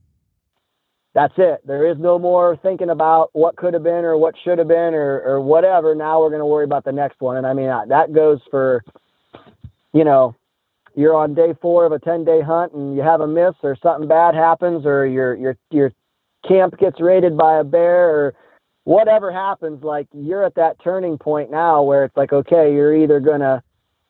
that's 1.18 1.34
it. 1.36 1.66
There 1.66 1.90
is 1.90 1.98
no 1.98 2.16
more 2.16 2.56
thinking 2.62 2.90
about 2.90 3.30
what 3.32 3.56
could 3.56 3.74
have 3.74 3.82
been 3.82 4.04
or 4.04 4.16
what 4.16 4.36
should 4.44 4.58
have 4.58 4.68
been 4.68 4.94
or, 4.94 5.20
or 5.22 5.40
whatever. 5.40 5.94
Now 5.96 6.20
we're 6.20 6.28
going 6.28 6.40
to 6.40 6.46
worry 6.46 6.64
about 6.64 6.84
the 6.84 6.92
next 6.92 7.20
one. 7.20 7.36
And 7.36 7.44
I 7.44 7.54
mean, 7.54 7.66
that 7.88 8.12
goes 8.12 8.38
for, 8.52 8.84
you 9.92 10.04
know, 10.04 10.36
you're 10.98 11.14
on 11.14 11.34
day 11.34 11.54
four 11.62 11.86
of 11.86 11.92
a 11.92 11.98
10 11.98 12.24
day 12.24 12.40
hunt 12.40 12.72
and 12.72 12.96
you 12.96 13.02
have 13.02 13.20
a 13.20 13.26
miss 13.26 13.54
or 13.62 13.76
something 13.82 14.08
bad 14.08 14.34
happens 14.34 14.84
or 14.84 15.06
your, 15.06 15.36
your, 15.36 15.56
your 15.70 15.92
camp 16.46 16.76
gets 16.78 17.00
raided 17.00 17.36
by 17.36 17.58
a 17.58 17.64
bear 17.64 18.10
or 18.10 18.34
whatever 18.84 19.30
happens. 19.30 19.84
Like 19.84 20.08
you're 20.12 20.44
at 20.44 20.56
that 20.56 20.82
turning 20.82 21.16
point 21.16 21.50
now 21.50 21.82
where 21.82 22.04
it's 22.04 22.16
like, 22.16 22.32
okay, 22.32 22.72
you're 22.74 22.96
either 22.96 23.20
going 23.20 23.40
to, 23.40 23.62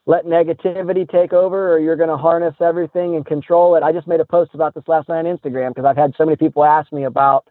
let 0.07 0.25
negativity 0.25 1.07
take 1.07 1.35
over 1.35 1.71
or 1.71 1.79
you're 1.79 1.95
going 1.95 2.09
to 2.09 2.17
harness 2.17 2.55
everything 2.63 3.15
and 3.15 3.27
control 3.27 3.77
it. 3.77 3.83
I 3.83 3.93
just 3.93 4.07
made 4.07 4.21
a 4.21 4.25
post 4.25 4.53
about 4.55 4.75
this 4.75 4.85
last 4.89 5.07
night 5.11 5.27
on 5.27 5.37
Instagram 5.37 5.75
because 5.75 5.85
I've 5.85 5.99
had 5.99 6.15
so 6.17 6.25
many 6.25 6.37
people 6.37 6.65
ask 6.65 6.91
me 6.91 7.05
about 7.05 7.47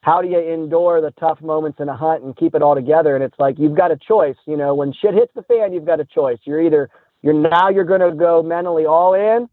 how 0.00 0.20
do 0.20 0.26
you 0.26 0.40
endure 0.40 1.00
the 1.00 1.12
tough 1.12 1.40
moments 1.40 1.78
in 1.78 1.88
a 1.88 1.96
hunt 1.96 2.24
and 2.24 2.36
keep 2.36 2.56
it 2.56 2.62
all 2.62 2.74
together. 2.74 3.14
And 3.14 3.22
it's 3.22 3.38
like, 3.38 3.56
you've 3.56 3.76
got 3.76 3.92
a 3.92 3.96
choice, 3.96 4.34
you 4.46 4.56
know, 4.56 4.74
when 4.74 4.92
shit 4.92 5.14
hits 5.14 5.30
the 5.36 5.44
fan, 5.44 5.72
you've 5.72 5.86
got 5.86 6.00
a 6.00 6.04
choice. 6.04 6.38
You're 6.42 6.60
either, 6.60 6.90
you're 7.26 7.34
now 7.34 7.68
you're 7.68 7.84
going 7.84 8.00
to 8.00 8.12
go 8.12 8.40
mentally 8.40 8.86
all 8.86 9.14
in 9.14 9.48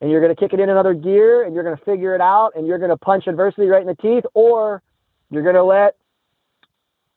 and 0.00 0.10
you're 0.10 0.20
going 0.20 0.34
to 0.34 0.40
kick 0.40 0.52
it 0.52 0.58
in 0.58 0.68
another 0.68 0.92
gear 0.92 1.44
and 1.44 1.54
you're 1.54 1.62
going 1.62 1.76
to 1.76 1.84
figure 1.84 2.16
it 2.16 2.20
out 2.20 2.50
and 2.56 2.66
you're 2.66 2.78
going 2.78 2.90
to 2.90 2.96
punch 2.96 3.28
adversity 3.28 3.68
right 3.68 3.80
in 3.80 3.86
the 3.86 3.94
teeth 3.94 4.24
or 4.34 4.82
you're 5.30 5.44
going 5.44 5.54
to 5.54 5.62
let 5.62 5.94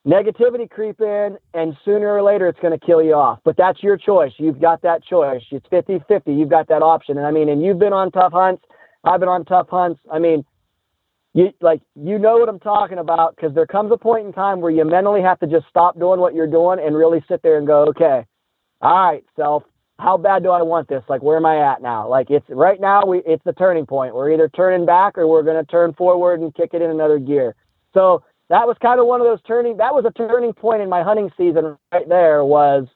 negativity 0.08 0.70
creep 0.70 1.02
in 1.02 1.40
and 1.56 1.76
sooner 1.84 2.08
or 2.08 2.22
later 2.22 2.48
it's 2.48 2.60
going 2.60 2.78
to 2.78 2.86
kill 2.86 3.02
you 3.02 3.16
off. 3.16 3.40
But 3.44 3.58
that's 3.58 3.82
your 3.82 3.98
choice. 3.98 4.32
You've 4.38 4.62
got 4.62 4.84
that 4.84 5.04
choice. 5.04 5.42
It's 5.50 5.66
50 5.72 6.04
50 6.08 6.32
you've 6.32 6.52
got 6.52 6.68
that 6.68 6.84
option. 6.84 7.18
And 7.18 7.26
i 7.26 7.32
mean 7.32 7.50
and 7.50 7.64
you've 7.64 7.80
been 7.80 7.92
on 7.92 8.12
tough 8.12 8.32
hunts. 8.32 8.62
I've 9.04 9.20
been 9.20 9.30
on 9.30 9.44
tough 9.44 9.70
hunts. 9.70 10.00
I 10.14 10.20
mean 10.20 10.46
you 11.34 11.50
like 11.62 11.82
you 11.96 12.20
know 12.20 12.38
what 12.38 12.48
i'm 12.48 12.60
talking 12.60 13.00
about 13.00 13.36
because 13.36 13.54
there 13.54 13.66
comes 13.68 13.92
a 13.92 13.98
point 13.98 14.26
in 14.26 14.32
time 14.32 14.62
where 14.62 14.72
you 14.72 14.86
mentally 14.86 15.22
have 15.22 15.38
to 15.38 15.48
just 15.48 15.68
stop 15.68 16.00
doing 16.00 16.18
what 16.18 16.34
you're 16.34 16.48
doing 16.48 16.80
and 16.80 16.96
really 16.96 17.22
sit 17.28 17.42
there 17.42 17.58
and 17.58 17.68
go 17.68 17.88
okay 17.88 18.26
all 18.82 19.10
right 19.10 19.26
self 19.36 19.64
how 20.00 20.18
bad 20.18 20.44
do 20.44 20.50
i 20.52 20.62
want 20.62 20.88
this? 20.88 21.04
Like 21.08 21.24
where 21.24 21.38
am 21.38 21.46
i 21.46 21.58
at 21.58 21.82
now? 21.82 22.08
Like 22.08 22.30
it's 22.30 22.46
right 22.50 22.80
now 22.80 23.06
we 23.06 23.20
it's 23.26 23.44
the 23.46 23.54
turning 23.54 23.86
point. 23.86 24.16
We're 24.16 24.32
either 24.34 24.50
turning 24.50 24.86
back 24.86 25.18
or 25.18 25.28
we're 25.28 25.44
going 25.44 25.64
to 25.64 25.72
turn 25.72 25.94
forward 25.94 26.42
and 26.42 26.54
kick 26.54 26.72
it 26.74 26.82
in 26.82 26.90
another 26.90 27.20
gear. 27.20 27.56
So 27.94 28.24
that 28.50 28.68
was 28.68 28.78
kind 28.82 29.00
of 29.00 29.08
one 29.08 29.22
of 29.22 29.28
those 29.28 29.42
turning 29.48 29.78
that 29.78 29.94
was 29.94 30.06
a 30.06 30.12
turning 30.12 30.54
point 30.54 30.82
in 30.82 30.90
my 30.90 31.04
hunting 31.04 31.32
season 31.38 31.78
right 31.92 32.08
there 32.08 32.44
was 32.44 32.88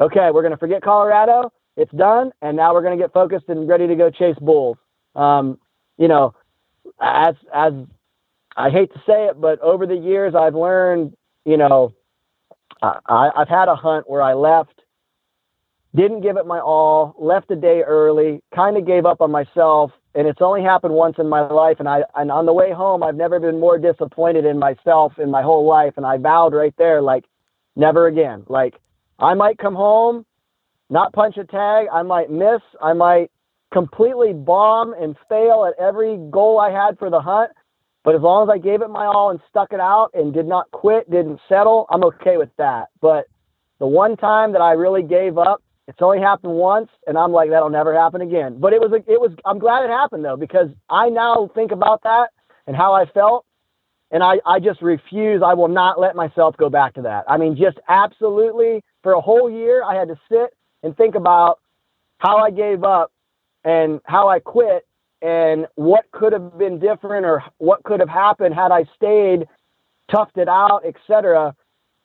okay 0.00 0.30
we're 0.32 0.42
going 0.42 0.52
to 0.52 0.58
forget 0.58 0.82
colorado 0.82 1.52
it's 1.76 1.92
done 1.92 2.32
and 2.42 2.56
now 2.56 2.72
we're 2.72 2.82
going 2.82 2.96
to 2.96 3.02
get 3.02 3.12
focused 3.12 3.48
and 3.48 3.68
ready 3.68 3.86
to 3.86 3.94
go 3.94 4.10
chase 4.10 4.36
bulls. 4.40 4.78
Um, 5.14 5.58
you 5.98 6.08
know 6.08 6.34
as 7.00 7.34
as 7.54 7.72
i 8.56 8.70
hate 8.70 8.92
to 8.92 8.98
say 9.06 9.26
it 9.26 9.40
but 9.40 9.60
over 9.60 9.86
the 9.86 9.96
years 9.96 10.34
i've 10.34 10.54
learned 10.54 11.16
you 11.44 11.56
know 11.56 11.94
I, 12.82 13.30
i've 13.36 13.48
had 13.48 13.68
a 13.68 13.76
hunt 13.76 14.08
where 14.08 14.22
i 14.22 14.34
left 14.34 14.75
didn't 15.96 16.20
give 16.20 16.36
it 16.36 16.46
my 16.46 16.60
all 16.60 17.14
left 17.18 17.50
a 17.50 17.56
day 17.56 17.82
early 17.82 18.42
kind 18.54 18.76
of 18.76 18.86
gave 18.86 19.06
up 19.06 19.20
on 19.20 19.30
myself 19.30 19.90
and 20.14 20.26
it's 20.28 20.42
only 20.42 20.62
happened 20.62 20.92
once 20.92 21.16
in 21.18 21.28
my 21.28 21.40
life 21.50 21.76
and 21.78 21.88
i 21.88 22.02
and 22.14 22.30
on 22.30 22.44
the 22.44 22.52
way 22.52 22.72
home 22.72 23.02
i've 23.02 23.14
never 23.16 23.40
been 23.40 23.58
more 23.58 23.78
disappointed 23.78 24.44
in 24.44 24.58
myself 24.58 25.12
in 25.18 25.30
my 25.30 25.42
whole 25.42 25.66
life 25.66 25.94
and 25.96 26.04
i 26.04 26.18
vowed 26.18 26.52
right 26.52 26.74
there 26.76 27.00
like 27.00 27.24
never 27.76 28.06
again. 28.06 28.44
Like 28.48 28.74
i 29.18 29.34
might 29.34 29.58
come 29.58 29.74
home 29.74 30.26
not 30.90 31.12
punch 31.12 31.36
a 31.38 31.44
tag 31.44 31.86
i 31.92 32.02
might 32.02 32.30
miss 32.30 32.60
i 32.82 32.92
might 32.92 33.30
completely 33.72 34.32
bomb 34.32 34.92
and 34.92 35.16
fail 35.28 35.64
at 35.68 35.82
every 35.82 36.18
goal 36.30 36.58
i 36.60 36.70
had 36.70 36.98
for 36.98 37.10
the 37.10 37.20
hunt 37.20 37.50
but 38.04 38.14
as 38.14 38.20
long 38.20 38.48
as 38.48 38.52
i 38.52 38.58
gave 38.58 38.82
it 38.82 38.88
my 38.88 39.06
all 39.06 39.30
and 39.30 39.40
stuck 39.48 39.72
it 39.72 39.80
out 39.80 40.10
and 40.14 40.34
did 40.34 40.46
not 40.46 40.70
quit 40.72 41.10
didn't 41.10 41.40
settle 41.48 41.86
i'm 41.90 42.04
okay 42.04 42.36
with 42.36 42.50
that. 42.58 42.88
But 43.00 43.26
the 43.78 43.86
one 43.86 44.16
time 44.16 44.52
that 44.52 44.60
i 44.60 44.72
really 44.72 45.02
gave 45.02 45.38
up 45.38 45.62
it's 45.88 46.02
only 46.02 46.20
happened 46.20 46.52
once, 46.52 46.88
and 47.06 47.16
I'm 47.16 47.32
like, 47.32 47.50
that'll 47.50 47.70
never 47.70 47.94
happen 47.94 48.20
again. 48.20 48.58
But 48.58 48.72
it 48.72 48.80
was, 48.80 48.92
it 48.92 49.20
was. 49.20 49.32
I'm 49.44 49.58
glad 49.58 49.84
it 49.84 49.90
happened 49.90 50.24
though, 50.24 50.36
because 50.36 50.68
I 50.90 51.08
now 51.08 51.48
think 51.54 51.70
about 51.70 52.02
that 52.02 52.30
and 52.66 52.74
how 52.74 52.92
I 52.92 53.06
felt, 53.06 53.46
and 54.10 54.22
I, 54.22 54.40
I 54.44 54.58
just 54.58 54.82
refuse. 54.82 55.42
I 55.44 55.54
will 55.54 55.68
not 55.68 56.00
let 56.00 56.16
myself 56.16 56.56
go 56.56 56.68
back 56.68 56.94
to 56.94 57.02
that. 57.02 57.24
I 57.28 57.36
mean, 57.36 57.56
just 57.56 57.78
absolutely 57.88 58.82
for 59.02 59.12
a 59.12 59.20
whole 59.20 59.48
year, 59.48 59.84
I 59.84 59.94
had 59.94 60.08
to 60.08 60.18
sit 60.28 60.54
and 60.82 60.96
think 60.96 61.14
about 61.14 61.60
how 62.18 62.38
I 62.38 62.50
gave 62.50 62.82
up 62.82 63.12
and 63.64 64.00
how 64.04 64.28
I 64.28 64.40
quit 64.40 64.86
and 65.22 65.66
what 65.76 66.04
could 66.10 66.32
have 66.32 66.58
been 66.58 66.80
different 66.80 67.24
or 67.24 67.44
what 67.58 67.84
could 67.84 68.00
have 68.00 68.08
happened 68.08 68.54
had 68.54 68.72
I 68.72 68.84
stayed, 68.96 69.46
toughed 70.10 70.36
it 70.36 70.48
out, 70.48 70.82
etc 70.84 71.54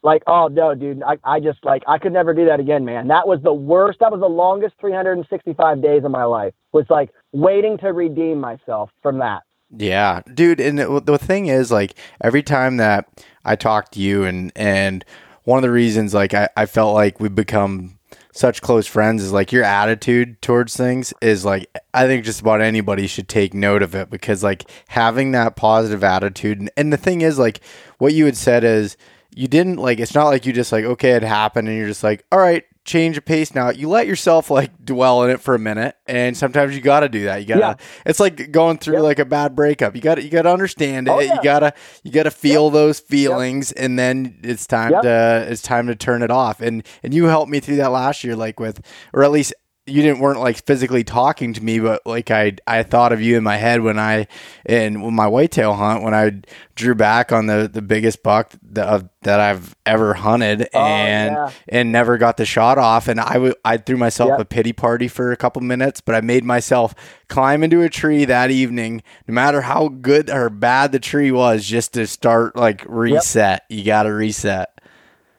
like, 0.03 0.23
oh 0.27 0.47
no, 0.47 0.73
dude, 0.73 1.03
I, 1.03 1.17
I 1.23 1.39
just 1.39 1.63
like 1.63 1.83
I 1.87 1.97
could 1.97 2.13
never 2.13 2.33
do 2.33 2.45
that 2.45 2.59
again, 2.59 2.85
man. 2.85 3.07
That 3.07 3.27
was 3.27 3.39
the 3.43 3.53
worst. 3.53 3.99
That 3.99 4.11
was 4.11 4.21
the 4.21 4.27
longest 4.27 4.75
365 4.79 5.81
days 5.81 6.03
of 6.03 6.11
my 6.11 6.23
life. 6.23 6.53
Was 6.71 6.85
like 6.89 7.11
waiting 7.31 7.77
to 7.79 7.93
redeem 7.93 8.39
myself 8.39 8.89
from 9.01 9.19
that. 9.19 9.43
Yeah, 9.75 10.21
dude. 10.33 10.59
And 10.59 10.79
the 10.79 11.17
thing 11.17 11.47
is, 11.47 11.71
like, 11.71 11.95
every 12.21 12.43
time 12.43 12.77
that 12.77 13.07
I 13.45 13.55
talk 13.55 13.91
to 13.91 13.99
you, 13.99 14.23
and 14.23 14.51
and 14.55 15.05
one 15.43 15.57
of 15.57 15.63
the 15.63 15.71
reasons, 15.71 16.13
like, 16.13 16.33
I, 16.33 16.49
I 16.57 16.65
felt 16.65 16.93
like 16.93 17.19
we 17.19 17.29
become 17.29 17.97
such 18.33 18.61
close 18.61 18.87
friends 18.87 19.21
is 19.21 19.31
like 19.31 19.51
your 19.51 19.63
attitude 19.63 20.41
towards 20.41 20.75
things 20.75 21.13
is 21.21 21.43
like 21.43 21.69
I 21.93 22.07
think 22.07 22.23
just 22.23 22.39
about 22.39 22.61
anybody 22.61 23.05
should 23.05 23.27
take 23.27 23.53
note 23.53 23.83
of 23.83 23.93
it 23.93 24.09
because 24.09 24.41
like 24.41 24.69
having 24.87 25.31
that 25.33 25.57
positive 25.57 26.01
attitude 26.01 26.59
and, 26.59 26.71
and 26.77 26.93
the 26.93 26.97
thing 26.97 27.21
is 27.21 27.37
like 27.37 27.59
what 27.97 28.13
you 28.13 28.25
had 28.25 28.37
said 28.37 28.63
is 28.63 28.95
you 29.35 29.47
didn't 29.47 29.77
like 29.77 29.99
it's 29.99 30.13
not 30.13 30.25
like 30.25 30.45
you 30.45 30.53
just 30.53 30.71
like 30.71 30.85
okay 30.85 31.11
it 31.11 31.23
happened 31.23 31.67
and 31.67 31.77
you're 31.77 31.87
just 31.87 32.03
like 32.03 32.25
all 32.31 32.39
right 32.39 32.65
change 32.83 33.15
of 33.15 33.23
pace 33.23 33.53
now 33.53 33.69
you 33.69 33.87
let 33.87 34.07
yourself 34.07 34.49
like 34.49 34.71
dwell 34.83 35.23
in 35.23 35.29
it 35.29 35.39
for 35.39 35.53
a 35.53 35.59
minute 35.59 35.95
and 36.07 36.35
sometimes 36.35 36.75
you 36.75 36.81
got 36.81 37.01
to 37.01 37.09
do 37.09 37.25
that 37.25 37.37
you 37.37 37.45
got 37.45 37.55
to 37.55 37.59
yeah. 37.59 37.75
it's 38.07 38.19
like 38.19 38.51
going 38.51 38.75
through 38.77 38.95
yep. 38.95 39.03
like 39.03 39.19
a 39.19 39.25
bad 39.25 39.55
breakup 39.55 39.95
you 39.95 40.01
got 40.01 40.15
to 40.15 40.23
you 40.23 40.29
got 40.31 40.41
to 40.41 40.51
understand 40.51 41.07
oh, 41.07 41.19
it 41.19 41.23
oh, 41.23 41.25
yeah. 41.25 41.35
you 41.35 41.43
got 41.43 41.59
to 41.59 41.73
you 42.03 42.11
got 42.11 42.23
to 42.23 42.31
feel 42.31 42.65
yep. 42.65 42.73
those 42.73 42.99
feelings 42.99 43.71
yep. 43.75 43.85
and 43.85 43.99
then 43.99 44.39
it's 44.41 44.65
time 44.65 44.91
to 45.03 45.45
it's 45.47 45.61
time 45.61 45.85
to 45.87 45.95
turn 45.95 46.23
it 46.23 46.31
off 46.31 46.59
and 46.59 46.83
and 47.03 47.13
you 47.13 47.25
helped 47.25 47.51
me 47.51 47.59
through 47.59 47.75
that 47.75 47.91
last 47.91 48.23
year 48.23 48.35
like 48.35 48.59
with 48.59 48.81
or 49.13 49.23
at 49.23 49.29
least 49.29 49.53
you 49.91 50.01
didn't 50.01 50.19
weren't 50.19 50.39
like 50.39 50.65
physically 50.65 51.03
talking 51.03 51.53
to 51.53 51.63
me, 51.63 51.79
but 51.79 52.05
like 52.05 52.31
I 52.31 52.53
I 52.65 52.83
thought 52.83 53.11
of 53.11 53.21
you 53.21 53.37
in 53.37 53.43
my 53.43 53.57
head 53.57 53.81
when 53.81 53.99
I 53.99 54.27
in 54.65 55.13
my 55.13 55.27
whitetail 55.27 55.73
hunt 55.73 56.03
when 56.03 56.13
I 56.13 56.41
drew 56.75 56.95
back 56.95 57.31
on 57.31 57.47
the 57.47 57.69
the 57.71 57.81
biggest 57.81 58.23
buck 58.23 58.53
that 58.71 58.87
uh, 58.87 59.01
that 59.23 59.39
I've 59.39 59.75
ever 59.85 60.13
hunted 60.13 60.67
oh, 60.73 60.79
and 60.79 61.33
yeah. 61.33 61.51
and 61.69 61.91
never 61.91 62.17
got 62.17 62.37
the 62.37 62.45
shot 62.45 62.77
off 62.77 63.07
and 63.07 63.19
I 63.19 63.33
w- 63.33 63.55
I 63.63 63.77
threw 63.77 63.97
myself 63.97 64.29
yep. 64.29 64.39
a 64.39 64.45
pity 64.45 64.73
party 64.73 65.07
for 65.07 65.31
a 65.31 65.37
couple 65.37 65.61
minutes, 65.61 66.01
but 66.01 66.15
I 66.15 66.21
made 66.21 66.43
myself 66.43 66.95
climb 67.27 67.63
into 67.63 67.81
a 67.81 67.89
tree 67.89 68.25
that 68.25 68.51
evening, 68.51 69.03
no 69.27 69.33
matter 69.33 69.61
how 69.61 69.89
good 69.89 70.29
or 70.29 70.49
bad 70.49 70.91
the 70.91 70.99
tree 70.99 71.31
was, 71.31 71.65
just 71.65 71.93
to 71.93 72.07
start 72.07 72.55
like 72.55 72.85
reset. 72.87 73.63
Yep. 73.69 73.79
You 73.79 73.85
got 73.85 74.03
to 74.03 74.13
reset. 74.13 74.81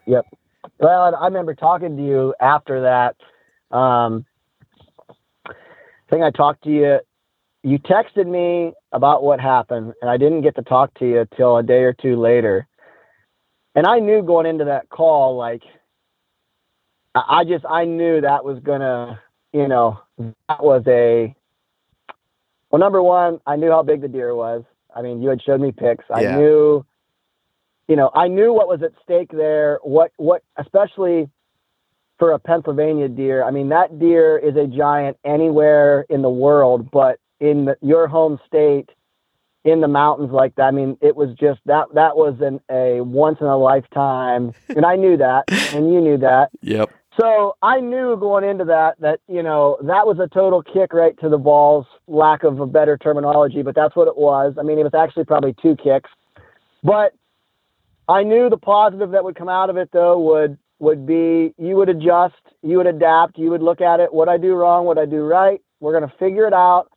Yep. 0.07 0.27
Well, 0.79 1.15
I 1.15 1.27
remember 1.27 1.55
talking 1.55 1.97
to 1.97 2.03
you 2.03 2.35
after 2.41 2.83
that. 2.83 3.17
Um, 3.77 4.27
think 6.12 6.22
I 6.22 6.31
talked 6.31 6.64
to 6.64 6.70
you. 6.70 7.01
You 7.64 7.79
texted 7.79 8.27
me 8.27 8.75
about 8.92 9.22
what 9.22 9.40
happened, 9.40 9.94
and 10.03 10.11
I 10.11 10.16
didn't 10.18 10.42
get 10.42 10.57
to 10.57 10.62
talk 10.62 10.92
to 10.98 11.07
you 11.07 11.27
till 11.37 11.57
a 11.57 11.62
day 11.62 11.85
or 11.85 11.92
two 11.94 12.16
later. 12.16 12.66
And 13.75 13.87
I 13.87 13.98
knew 13.98 14.22
going 14.22 14.46
into 14.46 14.66
that 14.66 14.90
call, 14.90 15.37
like, 15.37 15.62
I 17.14 17.44
just 17.44 17.64
I 17.68 17.85
knew 17.85 18.20
that 18.20 18.44
was 18.44 18.59
gonna, 18.61 19.20
you 19.53 19.68
know, 19.68 20.01
that 20.48 20.62
was 20.62 20.83
a. 20.87 21.35
Well, 22.70 22.81
number 22.81 23.03
one, 23.03 23.40
I 23.46 23.57
knew 23.57 23.70
how 23.70 23.83
big 23.83 24.01
the 24.01 24.09
deer 24.09 24.35
was. 24.35 24.64
I 24.94 25.03
mean, 25.03 25.22
you 25.22 25.29
had 25.29 25.42
showed 25.42 25.61
me 25.61 25.72
pics. 25.72 26.05
I 26.11 26.22
Yeah. 26.22 26.37
knew, 26.37 26.87
you 27.87 27.96
know, 27.96 28.11
I 28.14 28.29
knew 28.29 28.53
what 28.53 28.68
was 28.68 28.83
at 28.83 28.92
stake 29.03 29.31
there. 29.31 29.79
What 29.83 30.11
what 30.16 30.42
especially 30.57 31.29
for 32.23 32.31
a 32.31 32.39
Pennsylvania 32.39 33.09
deer. 33.09 33.43
I 33.43 33.51
mean, 33.51 33.71
that 33.71 33.99
deer 33.99 34.39
is 34.39 34.55
a 34.55 34.69
giant 34.69 35.17
anywhere 35.25 36.07
in 36.09 36.23
the 36.23 36.31
world, 36.31 36.89
but 36.89 37.19
in 37.41 37.65
the, 37.65 37.77
your 37.83 38.07
home 38.07 38.39
state, 38.47 38.91
in 39.65 39.81
the 39.81 39.89
mountains 39.89 40.31
like 40.31 40.55
that. 40.55 40.67
I 40.67 40.71
mean, 40.71 40.97
it 41.01 41.17
was 41.17 41.31
just 41.31 41.59
that 41.67 41.87
that 41.95 42.17
was 42.17 42.37
an, 42.41 42.61
a 42.71 43.01
once 43.01 43.39
in 43.41 43.49
a 43.49 43.57
lifetime, 43.57 44.53
and 44.69 44.87
I 44.87 44.95
knew 44.95 45.17
that, 45.17 45.47
and 45.75 45.93
you 45.93 46.01
knew 46.01 46.17
that. 46.19 46.51
Yep. 46.61 46.93
So 47.21 47.57
I 47.61 47.81
knew 47.81 48.17
going 48.17 48.45
into 48.45 48.67
that 48.67 49.01
that 49.01 49.19
you 49.27 49.43
know 49.43 49.79
that 49.83 50.07
was 50.07 50.21
a 50.21 50.29
total 50.29 50.63
kick 50.63 50.93
right 50.93 51.19
to 51.19 51.29
the 51.29 51.39
balls, 51.39 51.87
lack 52.07 52.45
of 52.45 52.61
a 52.61 52.67
better 52.67 52.97
terminology, 52.97 53.63
but 53.63 53.75
that's 53.75 53.97
what 53.97 54.07
it 54.07 54.17
was. 54.17 54.55
I 54.61 54.63
mean, 54.63 54.79
it 54.79 54.85
was 54.85 54.95
actually 54.95 55.25
probably 55.25 55.57
two 55.61 55.75
kicks, 55.75 56.11
but 56.85 57.15
I 58.09 58.23
knew 58.23 58.49
the 58.49 58.59
positive 58.59 59.11
that 59.11 59.25
would 59.25 59.35
come 59.35 59.49
out 59.49 59.71
of 59.71 59.77
it 59.77 59.91
though 59.93 60.21
would 60.21 60.57
would 60.83 61.07
be 61.07 61.55
you 61.59 61.77
would 61.77 61.88
adjust, 61.88 62.35
you 62.62 62.77
would 62.77 62.88
adapt, 62.88 63.38
you 63.38 63.51
would 63.51 63.62
look 63.62 63.81
at 63.81 64.01
it. 64.01 64.12
What 64.12 64.29
I 64.29 64.37
do 64.37 64.55
wrong, 64.55 64.85
what 64.85 64.99
I 64.99 65.07
do 65.07 65.23
right. 65.23 65.61
We're 65.79 65.92
gonna 65.92 66.12
figure 66.18 66.45
it 66.45 66.53
out, 66.53 66.88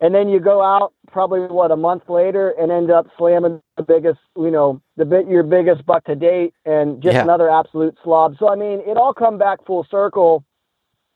and 0.00 0.14
then 0.14 0.28
you 0.28 0.40
go 0.40 0.62
out 0.62 0.92
probably 1.10 1.40
what 1.40 1.70
a 1.70 1.76
month 1.76 2.02
later 2.10 2.50
and 2.60 2.70
end 2.70 2.90
up 2.90 3.06
slamming 3.16 3.62
the 3.78 3.82
biggest, 3.82 4.20
you 4.36 4.50
know, 4.50 4.82
the 4.98 5.06
bit 5.06 5.26
your 5.26 5.42
biggest 5.42 5.86
buck 5.86 6.04
to 6.04 6.14
date, 6.14 6.52
and 6.66 7.02
just 7.02 7.14
Yeah. 7.14 7.22
another 7.22 7.48
absolute 7.48 7.96
slob. 8.04 8.36
So 8.36 8.48
I 8.50 8.56
mean, 8.56 8.80
it 8.80 8.98
all 8.98 9.14
come 9.14 9.38
back 9.38 9.64
full 9.64 9.84
circle, 9.84 10.44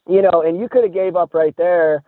you 0.08 0.22
know. 0.22 0.40
And 0.40 0.58
you 0.58 0.68
could 0.70 0.84
have 0.84 0.94
gave 0.94 1.14
up 1.14 1.34
right 1.34 1.54
there, 1.56 2.02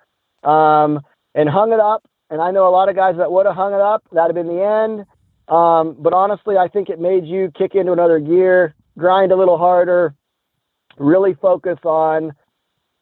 um, 0.45 1.01
and 1.35 1.47
hung 1.47 1.73
it 1.73 1.81
up. 1.81 2.03
And 2.31 2.41
I 2.41 2.53
know 2.53 2.67
a 2.67 2.71
lot 2.71 2.89
of 2.89 2.97
guys 2.97 3.17
that 3.19 3.31
would 3.31 3.45
have 3.45 3.55
hung 3.55 3.75
it 3.75 3.81
up. 3.83 4.03
That'd 4.13 4.35
have 4.35 4.47
been 4.47 4.57
the 4.57 4.65
end. 4.65 5.05
Um, 5.49 5.97
but 5.99 6.15
honestly, 6.15 6.57
I 6.57 6.69
think 6.69 6.89
it 6.89 7.01
made 7.01 7.27
you 7.27 7.51
kick 7.51 7.75
into 7.75 7.93
another 7.93 8.19
gear, 8.21 8.75
grind 9.01 9.33
a 9.33 9.37
little 9.37 9.59
harder, 9.59 10.15
really 10.99 11.35
focus 11.35 11.79
on 11.85 12.33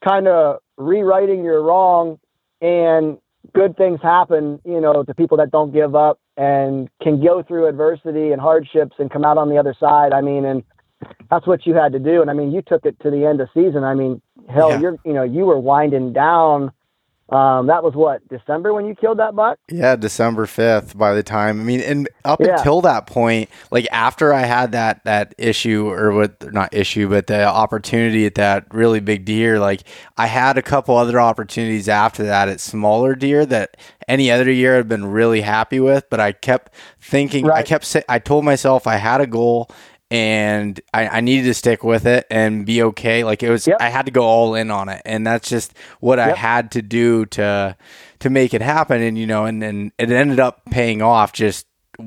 kind 0.06 0.28
of 0.28 0.58
rewriting 0.76 1.44
your 1.44 1.61
wrong 1.62 2.18
and 2.62 3.18
good 3.52 3.76
things 3.76 4.00
happen, 4.02 4.61
you 4.64 4.80
know, 4.80 5.02
to 5.02 5.12
people 5.14 5.37
that 5.37 5.50
don't 5.50 5.72
give 5.72 5.94
up 5.94 6.18
and 6.37 6.88
can 7.02 7.22
go 7.22 7.42
through 7.42 7.66
adversity 7.66 8.30
and 8.30 8.40
hardships 8.40 8.94
and 8.98 9.11
come 9.11 9.24
out 9.24 9.37
on 9.38 9.48
the 9.48 9.58
other 9.58 9.74
side. 9.78 10.12
I 10.12 10.20
mean, 10.20 10.44
and 10.44 10.62
that's 11.30 11.46
what 11.46 11.66
you 11.66 11.74
had 11.74 11.92
to 11.92 11.98
do. 11.98 12.20
And 12.22 12.30
I 12.30 12.34
mean, 12.34 12.52
you 12.52 12.62
took 12.62 12.84
it 12.87 12.98
to 13.00 13.11
the 13.11 13.24
end 13.26 13.40
of 13.40 13.48
season. 13.52 13.82
I 13.84 13.94
mean, 13.94 14.22
hell, 14.48 14.70
Yeah. 14.70 14.80
you're, 14.80 14.98
you 15.04 15.12
know, 15.12 15.24
you 15.24 15.46
were 15.46 15.58
winding 15.58 16.12
down. 16.12 16.72
Um, 17.30 17.66
that 17.66 17.84
was 17.84 17.94
what 17.94 18.26
December 18.28 18.72
when 18.72 18.86
you 18.86 18.94
killed 18.94 19.18
that 19.18 19.36
buck. 19.36 19.58
Yeah, 19.70 19.96
December 19.96 20.46
fifth. 20.46 20.96
By 20.96 21.12
the 21.12 21.22
time, 21.22 21.60
I 21.60 21.64
mean, 21.64 21.80
and 21.80 22.08
up 22.24 22.40
Yeah. 22.40 22.56
until 22.56 22.80
that 22.82 23.06
point, 23.06 23.50
like 23.70 23.86
after 23.92 24.32
I 24.32 24.42
had 24.42 24.72
that 24.72 25.04
that 25.04 25.34
issue 25.36 25.90
or 25.90 26.12
what 26.12 26.52
not 26.54 26.72
issue, 26.72 27.08
but 27.10 27.26
the 27.26 27.44
opportunity 27.44 28.24
at 28.24 28.34
that 28.36 28.64
really 28.72 29.00
big 29.00 29.26
deer, 29.26 29.58
like 29.58 29.82
I 30.16 30.26
had 30.26 30.56
a 30.56 30.62
couple 30.62 30.96
other 30.96 31.20
opportunities 31.20 31.86
after 31.88 32.22
that 32.24 32.48
at 32.48 32.60
smaller 32.60 33.14
deer 33.14 33.44
that 33.44 33.76
any 34.08 34.30
other 34.30 34.50
year 34.50 34.78
I'd 34.78 34.88
been 34.88 35.04
really 35.04 35.42
happy 35.42 35.80
with, 35.80 36.08
but 36.08 36.20
I 36.20 36.32
kept 36.32 36.72
thinking, 36.98 37.50
I 37.50 37.62
kept 37.62 37.84
say, 37.84 38.02
I 38.08 38.18
told 38.20 38.46
myself 38.46 38.86
I 38.86 38.96
had 38.96 39.20
a 39.20 39.26
goal. 39.26 39.68
And 40.10 40.80
I, 40.94 41.08
I 41.08 41.20
needed 41.20 41.44
to 41.44 41.54
stick 41.54 41.84
with 41.84 42.06
it 42.06 42.26
and 42.30 42.64
be 42.64 42.82
okay. 42.82 43.24
Like 43.24 43.42
it 43.42 43.50
was, 43.50 43.66
Yep. 43.66 43.76
I 43.80 43.90
had 43.90 44.06
to 44.06 44.12
go 44.12 44.22
all 44.22 44.54
in 44.54 44.70
on 44.70 44.88
it, 44.88 45.02
and 45.04 45.26
that's 45.26 45.50
just 45.50 45.74
what 46.00 46.18
I 46.18 46.32
had 46.34 46.70
to 46.72 46.82
do 46.82 47.26
to 47.26 47.76
to 48.20 48.30
make 48.30 48.52
it 48.52 48.62
happen 48.62 49.00
and 49.00 49.16
you 49.16 49.26
know 49.26 49.44
and 49.44 49.62
then 49.62 49.92
it 49.98 50.10
ended 50.10 50.40
up 50.40 50.62
paying 50.70 51.02
off 51.02 51.32
just 51.32 51.66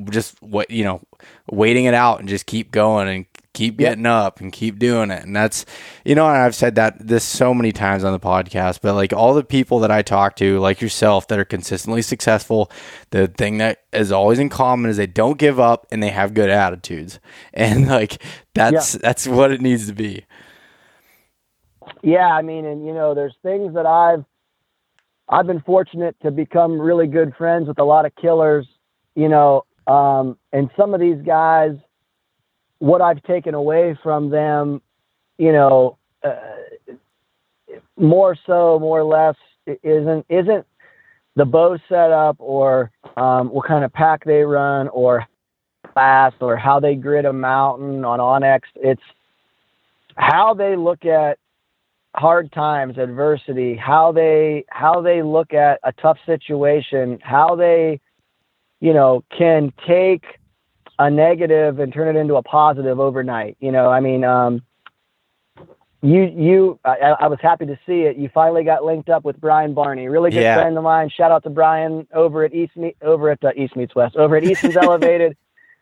just 0.10 0.42
what 0.42 0.70
you 0.70 0.84
know 0.84 1.02
waiting 1.50 1.86
it 1.86 1.94
out 1.94 2.20
and 2.20 2.28
just 2.28 2.46
keep 2.46 2.72
going 2.72 3.08
and 3.08 3.31
keep 3.54 3.80
Yep. 3.80 3.90
getting 3.92 4.06
up 4.06 4.40
and 4.40 4.52
keep 4.54 4.80
doing 4.80 5.12
it. 5.12 5.24
And 5.24 5.36
that's 5.36 5.66
you 6.06 6.16
know 6.16 6.28
and 6.28 6.38
I've 6.38 6.56
said 6.56 6.76
that 6.76 7.06
this 7.06 7.24
so 7.24 7.54
many 7.54 7.72
times 7.72 8.04
on 8.04 8.14
the 8.14 8.20
podcast 8.20 8.80
but 8.82 8.96
like 8.96 9.14
all 9.14 9.34
the 9.34 9.44
people 9.44 9.80
that 9.80 9.92
I 9.92 10.02
talk 10.02 10.36
to 10.38 10.60
like 10.60 10.82
yourself 10.82 11.28
that 11.28 11.40
are 11.40 11.46
consistently 11.46 12.02
successful 12.02 12.72
the 13.12 13.28
thing 13.28 13.58
that 13.60 13.80
is 13.94 14.12
always 14.12 14.40
in 14.40 14.50
common 14.50 14.90
is 14.90 14.98
they 14.98 15.08
don't 15.08 15.38
give 15.38 15.60
up 15.60 15.86
and 15.92 16.02
they 16.02 16.10
have 16.10 16.34
good 16.34 16.50
attitudes. 16.50 17.20
And 17.54 17.88
like 17.88 18.22
that's 18.54 18.94
that's 18.94 19.28
what 19.28 19.52
it 19.52 19.62
needs 19.62 19.88
to 19.88 19.94
be. 19.94 20.26
Yeah, 22.04 22.28
I 22.28 22.42
mean, 22.42 22.66
and 22.66 22.86
you 22.86 22.94
know, 22.94 23.14
there's 23.14 23.36
things 23.44 23.74
that 23.74 23.86
I've 23.86 24.24
I've 25.30 25.48
been 25.48 25.62
fortunate 25.62 26.16
to 26.24 26.32
become 26.32 26.80
really 26.80 27.08
good 27.08 27.34
friends 27.38 27.68
with 27.68 27.80
a 27.80 27.84
lot 27.84 28.06
of 28.06 28.16
killers, 28.16 28.68
you 29.16 29.30
know, 29.30 29.66
um, 29.88 30.38
and 30.52 30.70
some 30.78 30.94
of 30.94 31.00
these 31.00 31.22
guys, 31.26 31.72
what 32.82 33.00
I've 33.00 33.22
taken 33.24 33.54
away 33.54 33.96
from 34.02 34.32
them, 34.32 34.82
you 35.38 35.52
know, 35.52 36.00
uh, 36.24 36.34
more 37.96 38.36
so, 38.48 38.80
more 38.80 39.00
or 39.00 39.04
less, 39.04 39.36
isn't 39.84 40.26
isn't 40.30 40.66
the 41.36 41.46
bow 41.46 41.78
setup 41.88 42.38
or 42.40 42.90
um, 43.18 43.50
what 43.50 43.68
kind 43.68 43.86
of 43.86 43.94
pack 43.94 44.24
they 44.26 44.42
run 44.42 44.88
or 44.88 45.28
fast 45.94 46.38
or 46.42 46.58
how 46.58 46.80
they 46.80 46.96
grid 46.96 47.26
a 47.26 47.32
mountain 47.32 48.04
on 48.04 48.18
onX. 48.18 48.62
It's 48.76 49.02
how 50.16 50.56
they 50.56 50.76
look 50.76 51.06
at 51.06 51.38
hard 52.16 52.52
times, 52.52 52.98
adversity, 52.98 53.76
how 53.76 54.12
they 54.12 54.66
how 54.70 55.02
they 55.02 55.22
look 55.22 55.54
at 55.54 55.80
a 55.84 55.92
tough 55.92 56.18
situation, 56.26 57.20
how 57.22 57.56
they, 57.56 58.02
you 58.80 58.94
know, 58.94 59.24
can 59.38 59.72
take 59.88 60.24
a 61.02 61.10
negative 61.10 61.80
and 61.80 61.92
turn 61.92 62.16
it 62.16 62.20
into 62.20 62.36
a 62.36 62.44
positive 62.44 63.00
overnight. 63.00 63.58
You 63.60 63.72
know, 63.72 63.90
I 63.90 64.00
mean, 64.00 64.24
um, 64.24 64.62
you 66.04 66.24
you 66.24 66.80
I, 66.86 67.16
I 67.22 67.28
was 67.28 67.40
happy 67.42 67.66
to 67.66 67.78
see 67.86 68.02
it. 68.02 68.18
You 68.18 68.30
finally 68.34 68.64
got 68.64 68.84
linked 68.84 69.10
up 69.10 69.24
with 69.24 69.40
Brian 69.40 69.74
Barney, 69.74 70.08
really 70.08 70.32
good 70.32 70.42
Yeah. 70.42 70.56
friend 70.56 70.78
of 70.78 70.84
mine. 70.84 71.10
Shout 71.10 71.32
out 71.32 71.44
to 71.44 71.50
Brian 71.50 72.08
over 72.14 72.44
at 72.44 72.54
East 72.54 72.76
Me- 72.76 72.96
over 73.02 73.30
at 73.30 73.44
uh, 73.44 73.52
East 73.56 73.76
Meets 73.76 73.96
West 73.96 74.16
over 74.16 74.36
at 74.36 74.44
Easton's 74.44 74.78
Elevated. 74.82 75.36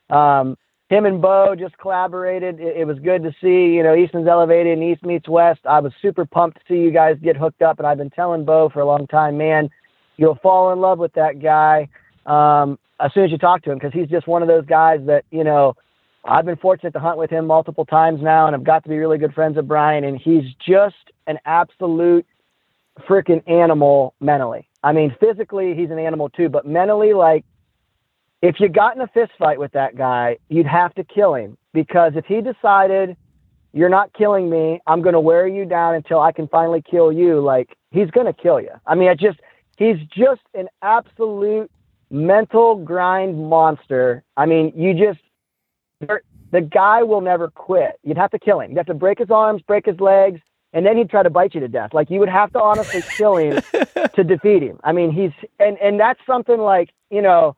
Um, 0.08 0.56
him 0.88 1.06
and 1.06 1.22
Bo 1.22 1.54
just 1.54 1.78
collaborated. 1.78 2.58
It, 2.60 2.78
it 2.78 2.84
was 2.86 2.98
good 2.98 3.22
to 3.22 3.32
see, 3.40 3.74
you 3.74 3.82
know, 3.82 3.94
Easton's 3.94 4.26
Elevated 4.26 4.72
and 4.78 4.82
East 4.82 5.04
Meets 5.04 5.28
West. 5.28 5.60
I 5.64 5.80
was 5.80 5.92
super 6.02 6.24
pumped 6.26 6.58
to 6.58 6.62
see 6.68 6.80
you 6.80 6.90
guys 6.90 7.16
get 7.22 7.36
hooked 7.36 7.62
up, 7.62 7.78
and 7.78 7.86
I've 7.86 7.98
been 7.98 8.10
telling 8.10 8.44
Bo 8.44 8.68
for 8.70 8.80
a 8.80 8.84
long 8.86 9.06
time, 9.06 9.38
man, 9.38 9.70
you'll 10.16 10.34
fall 10.42 10.72
in 10.72 10.80
love 10.80 10.98
with 10.98 11.12
that 11.12 11.40
guy 11.40 11.88
um, 12.26 12.78
as 13.02 13.12
soon 13.14 13.24
as 13.24 13.30
you 13.30 13.38
talk 13.38 13.62
to 13.62 13.70
him 13.70 13.78
because 13.78 13.92
he's 13.92 14.08
just 14.08 14.26
one 14.26 14.42
of 14.42 14.48
those 14.48 14.66
guys 14.66 15.00
that, 15.06 15.24
you 15.30 15.44
know, 15.44 15.74
I've 16.24 16.44
been 16.44 16.56
fortunate 16.56 16.92
to 16.92 17.00
hunt 17.00 17.18
with 17.18 17.30
him 17.30 17.46
multiple 17.46 17.86
times 17.86 18.20
now, 18.22 18.46
and 18.46 18.54
I've 18.54 18.64
got 18.64 18.82
to 18.82 18.88
be 18.88 18.98
really 18.98 19.18
good 19.18 19.32
friends 19.32 19.56
with 19.56 19.66
Brian, 19.66 20.04
and 20.04 20.18
he's 20.18 20.44
just 20.66 20.96
an 21.26 21.38
absolute 21.46 22.26
freaking 23.08 23.42
animal 23.48 24.14
mentally. 24.20 24.68
I 24.82 24.92
mean, 24.92 25.14
physically, 25.18 25.74
he's 25.74 25.90
an 25.90 25.98
animal 25.98 26.28
too, 26.28 26.48
but 26.48 26.66
mentally, 26.66 27.14
like, 27.14 27.44
if 28.42 28.60
you 28.60 28.68
got 28.68 28.96
in 28.96 29.02
a 29.02 29.08
fist 29.08 29.32
fight 29.38 29.58
with 29.58 29.72
that 29.72 29.96
guy, 29.96 30.38
you'd 30.48 30.66
have 30.66 30.94
to 30.94 31.04
kill 31.04 31.34
him 31.34 31.56
because 31.72 32.12
if 32.16 32.24
he 32.24 32.40
decided 32.40 33.16
you're 33.72 33.90
not 33.90 34.12
killing 34.14 34.48
me, 34.50 34.80
I'm 34.86 35.02
going 35.02 35.12
to 35.12 35.20
wear 35.20 35.46
you 35.46 35.64
down 35.64 35.94
until 35.94 36.20
I 36.20 36.32
can 36.32 36.48
finally 36.48 36.82
kill 36.82 37.12
you, 37.12 37.40
like 37.40 37.76
he's 37.90 38.10
going 38.10 38.26
to 38.26 38.32
kill 38.32 38.60
you. 38.60 38.72
I 38.86 38.94
mean, 38.94 39.08
I 39.08 39.14
just 39.14 39.40
he's 39.76 39.96
just 40.16 40.40
an 40.54 40.68
absolute 40.82 41.70
mental 42.10 42.76
grind 42.76 43.38
monster. 43.48 44.24
I 44.36 44.46
mean, 44.46 44.72
you 44.76 44.94
just 44.94 45.20
the 46.50 46.60
guy 46.60 47.02
will 47.02 47.20
never 47.20 47.48
quit. 47.48 47.98
You'd 48.02 48.16
have 48.16 48.30
to 48.32 48.38
kill 48.38 48.60
him. 48.60 48.70
You'd 48.70 48.78
have 48.78 48.86
to 48.86 48.94
break 48.94 49.18
his 49.18 49.30
arms, 49.30 49.62
break 49.62 49.86
his 49.86 50.00
legs, 50.00 50.40
and 50.72 50.84
then 50.84 50.96
he'd 50.96 51.10
try 51.10 51.22
to 51.22 51.30
bite 51.30 51.54
you 51.54 51.60
to 51.60 51.68
death. 51.68 51.90
Like 51.92 52.10
you 52.10 52.18
would 52.20 52.28
have 52.28 52.52
to 52.52 52.60
honestly 52.60 53.02
kill 53.16 53.36
him 53.36 53.62
to 54.14 54.24
defeat 54.24 54.62
him. 54.62 54.80
I 54.82 54.92
mean, 54.92 55.12
he's 55.12 55.32
and 55.58 55.78
and 55.78 55.98
that's 55.98 56.20
something 56.26 56.58
like 56.58 56.90
you 57.10 57.22
know. 57.22 57.56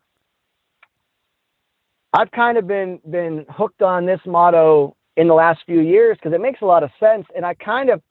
I've 2.14 2.30
kind 2.30 2.58
of 2.58 2.66
been 2.66 3.00
been 3.08 3.46
hooked 3.48 3.80
on 3.80 4.04
this 4.04 4.20
motto 4.26 4.96
in 5.16 5.28
the 5.28 5.34
last 5.34 5.60
few 5.64 5.80
years 5.80 6.18
because 6.18 6.34
it 6.34 6.42
makes 6.42 6.60
a 6.60 6.66
lot 6.66 6.82
of 6.82 6.90
sense, 7.00 7.26
and 7.34 7.46
I 7.46 7.54
kind 7.54 7.88
of 7.88 8.02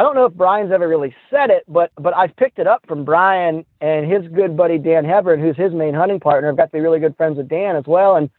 I 0.00 0.02
don't 0.02 0.14
know 0.14 0.24
if 0.24 0.32
Brian's 0.32 0.72
ever 0.72 0.88
really 0.88 1.14
said 1.28 1.50
it, 1.50 1.62
but 1.68 1.90
but 1.96 2.16
I've 2.16 2.34
picked 2.36 2.58
it 2.58 2.66
up 2.66 2.82
from 2.88 3.04
Brian 3.04 3.66
and 3.82 4.10
his 4.10 4.26
good 4.32 4.56
buddy 4.56 4.78
Dan 4.78 5.04
Hebron, 5.04 5.40
who's 5.40 5.58
his 5.58 5.74
main 5.74 5.92
hunting 5.92 6.18
partner. 6.18 6.48
I've 6.48 6.56
got 6.56 6.64
to 6.64 6.72
be 6.72 6.80
really 6.80 7.00
good 7.00 7.14
friends 7.18 7.36
with 7.36 7.50
Dan 7.50 7.76
as 7.76 7.84
well, 7.86 8.16
and 8.16 8.30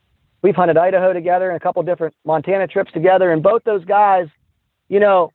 we've 0.41 0.55
hunted 0.55 0.75
Idaho 0.75 1.13
together 1.13 1.51
and 1.51 1.57
a 1.57 1.59
couple 1.59 1.83
different 1.83 2.15
Montana 2.25 2.65
trips 2.65 2.91
together. 2.93 3.31
And 3.31 3.43
both 3.43 3.63
those 3.63 3.85
guys, 3.85 4.25
you 4.89 4.99
know, 4.99 5.33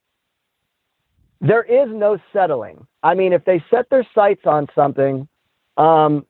there 1.41 1.63
is 1.63 1.89
no 1.93 2.19
settling. 2.33 2.85
I 3.05 3.15
mean, 3.15 3.33
if 3.33 3.45
they 3.45 3.63
set 3.71 3.89
their 3.89 4.05
sights 4.13 4.47
on 4.47 4.67
something, 4.75 5.29
um, 5.77 6.27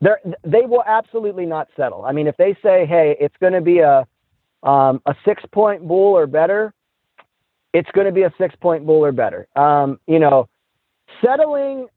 they 0.00 0.10
they 0.42 0.62
will 0.62 0.82
absolutely 0.84 1.46
not 1.46 1.68
settle. 1.76 2.04
I 2.04 2.10
mean, 2.10 2.26
if 2.26 2.36
they 2.36 2.56
say, 2.64 2.84
"Hey, 2.84 3.16
it's 3.20 3.36
going 3.36 3.52
to 3.52 3.60
be 3.60 3.78
a 3.78 4.08
um, 4.64 5.00
a 5.06 5.14
six 5.24 5.44
point 5.52 5.86
bull 5.86 6.16
or 6.16 6.26
better," 6.26 6.74
it's 7.72 7.90
going 7.92 8.06
to 8.06 8.12
be 8.12 8.22
a 8.22 8.32
six 8.38 8.54
point 8.56 8.86
bull 8.86 9.04
or 9.04 9.12
better. 9.12 9.46
Um, 9.56 9.98
you 10.06 10.18
know, 10.18 10.48
settling 11.24 11.88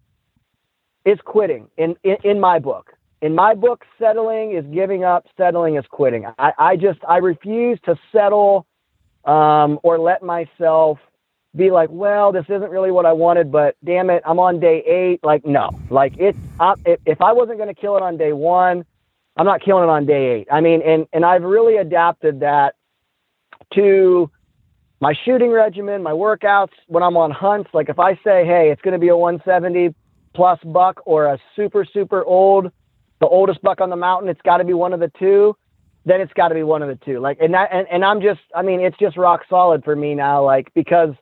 is 1.06 1.20
quitting 1.26 1.68
in, 1.78 1.96
in, 2.04 2.18
in 2.24 2.40
my 2.40 2.60
book. 2.60 2.94
In 3.22 3.36
my 3.36 3.56
book, 3.56 3.86
settling 4.00 4.52
is 4.52 4.66
giving 4.74 5.04
up, 5.04 5.26
settling 5.38 5.76
is 5.76 5.86
quitting. 5.90 6.26
I, 6.38 6.52
I 6.58 6.76
just, 6.76 7.00
I 7.08 7.18
refuse 7.18 7.80
to 7.86 7.98
settle 8.12 8.66
um, 9.24 9.80
or 9.84 9.98
let 9.98 10.24
myself 10.24 11.00
be 11.56 11.72
like, 11.72 11.90
well, 11.92 12.32
this 12.32 12.46
isn't 12.50 12.70
really 12.70 12.92
what 12.92 13.06
I 13.06 13.14
wanted, 13.14 13.52
but 13.52 13.76
damn 13.84 14.10
it, 14.10 14.24
I'm 14.26 14.40
on 14.40 14.60
day 14.60 14.84
eight. 14.86 15.24
Like, 15.24 15.46
no, 15.46 15.70
like 15.90 16.18
it, 16.18 16.36
I, 16.60 16.74
if 17.06 17.22
I 17.22 17.32
wasn't 17.32 17.60
going 17.60 17.74
to 17.74 17.80
kill 17.80 17.96
it 17.96 18.02
on 18.02 18.18
day 18.18 18.34
one, 18.34 18.86
I'm 19.38 19.46
not 19.46 19.62
killing 19.62 19.84
it 19.84 19.90
on 19.90 20.06
day 20.06 20.32
eight. 20.32 20.48
I 20.52 20.62
mean, 20.62 20.82
and, 20.82 21.08
and 21.14 21.24
I've 21.24 21.44
really 21.44 21.78
adapted 21.78 22.42
that 22.42 22.76
to 23.76 24.30
my 25.04 25.14
shooting 25.26 25.52
regimen, 25.52 26.02
my 26.02 26.14
workouts, 26.14 26.72
when 26.88 27.04
I'm 27.04 27.18
on 27.18 27.30
hunts. 27.30 27.70
Like 27.74 27.90
if 27.90 28.00
I 28.00 28.14
say, 28.24 28.46
hey, 28.46 28.70
it's 28.72 28.82
going 28.84 28.94
to 28.94 29.00
be 29.00 29.10
a 29.10 29.18
170 29.18 29.94
plus 30.34 30.58
buck 30.64 31.02
or 31.06 31.26
a 31.26 31.38
super, 31.58 31.84
super 31.84 32.24
old, 32.24 32.72
the 33.20 33.28
oldest 33.28 33.62
buck 33.62 33.82
on 33.82 33.90
the 33.90 33.98
mountain, 33.98 34.30
it's 34.30 34.42
got 34.44 34.60
to 34.60 34.64
be 34.64 34.74
one 34.74 34.94
of 34.94 35.02
the 35.02 35.12
two, 35.20 35.58
then 36.06 36.22
it's 36.22 36.32
got 36.32 36.48
to 36.48 36.56
be 36.56 36.64
one 36.64 36.82
of 36.82 36.88
the 36.88 36.96
two. 37.04 37.20
Like, 37.20 37.38
and 37.42 37.54
that, 37.54 37.68
and, 37.74 37.86
and 37.92 38.06
I'm 38.06 38.22
just, 38.22 38.40
I 38.56 38.62
mean, 38.62 38.80
it's 38.80 38.98
just 38.98 39.18
rock 39.18 39.42
solid 39.50 39.84
for 39.84 39.94
me 39.94 40.16
now, 40.16 40.46
like, 40.46 40.74
because 40.74 41.14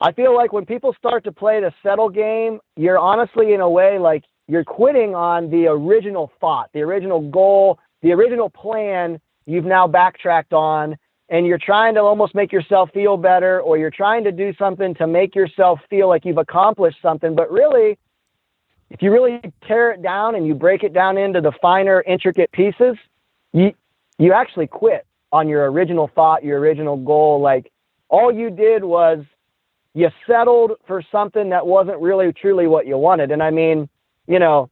I 0.00 0.12
feel 0.12 0.32
like 0.32 0.52
when 0.52 0.64
people 0.64 0.94
start 0.96 1.24
to 1.24 1.32
play 1.32 1.60
the 1.60 1.72
settle 1.82 2.08
game, 2.08 2.60
you're 2.76 3.00
honestly, 3.00 3.52
in 3.52 3.62
a 3.62 3.68
way, 3.68 3.98
like, 3.98 4.22
you're 4.46 4.62
quitting 4.62 5.16
on 5.16 5.50
the 5.50 5.66
original 5.66 6.30
thought, 6.40 6.70
the 6.72 6.82
original 6.82 7.20
goal, 7.32 7.80
the 8.02 8.12
original 8.12 8.48
plan 8.48 9.20
you've 9.44 9.64
now 9.64 9.88
backtracked 9.88 10.52
on 10.52 10.96
and 11.34 11.46
you're 11.46 11.58
trying 11.58 11.94
to 11.94 12.00
almost 12.00 12.32
make 12.32 12.52
yourself 12.52 12.90
feel 12.94 13.16
better 13.16 13.60
or 13.60 13.76
you're 13.76 13.90
trying 13.90 14.22
to 14.22 14.30
do 14.30 14.54
something 14.56 14.94
to 14.94 15.06
make 15.06 15.34
yourself 15.34 15.80
feel 15.90 16.08
like 16.08 16.24
you've 16.24 16.38
accomplished 16.38 16.98
something 17.02 17.34
but 17.34 17.50
really 17.50 17.98
if 18.90 19.02
you 19.02 19.10
really 19.10 19.40
tear 19.66 19.90
it 19.90 20.00
down 20.00 20.36
and 20.36 20.46
you 20.46 20.54
break 20.54 20.84
it 20.84 20.92
down 20.92 21.18
into 21.18 21.40
the 21.40 21.52
finer 21.60 22.02
intricate 22.02 22.50
pieces 22.52 22.96
you 23.52 23.72
you 24.18 24.32
actually 24.32 24.68
quit 24.68 25.06
on 25.32 25.48
your 25.48 25.70
original 25.70 26.08
thought 26.14 26.44
your 26.44 26.60
original 26.60 26.96
goal. 26.96 27.40
Like 27.40 27.72
all 28.08 28.32
you 28.32 28.50
did 28.50 28.84
was 28.84 29.24
you 29.94 30.08
settled 30.26 30.72
for 30.86 31.02
something 31.10 31.50
that 31.50 31.66
wasn't 31.66 32.00
really 32.00 32.32
truly 32.32 32.68
what 32.68 32.86
you 32.86 32.96
wanted. 32.96 33.32
And 33.32 33.42
i 33.42 33.50
mean 33.50 33.88
you 34.26 34.38
know 34.38 34.70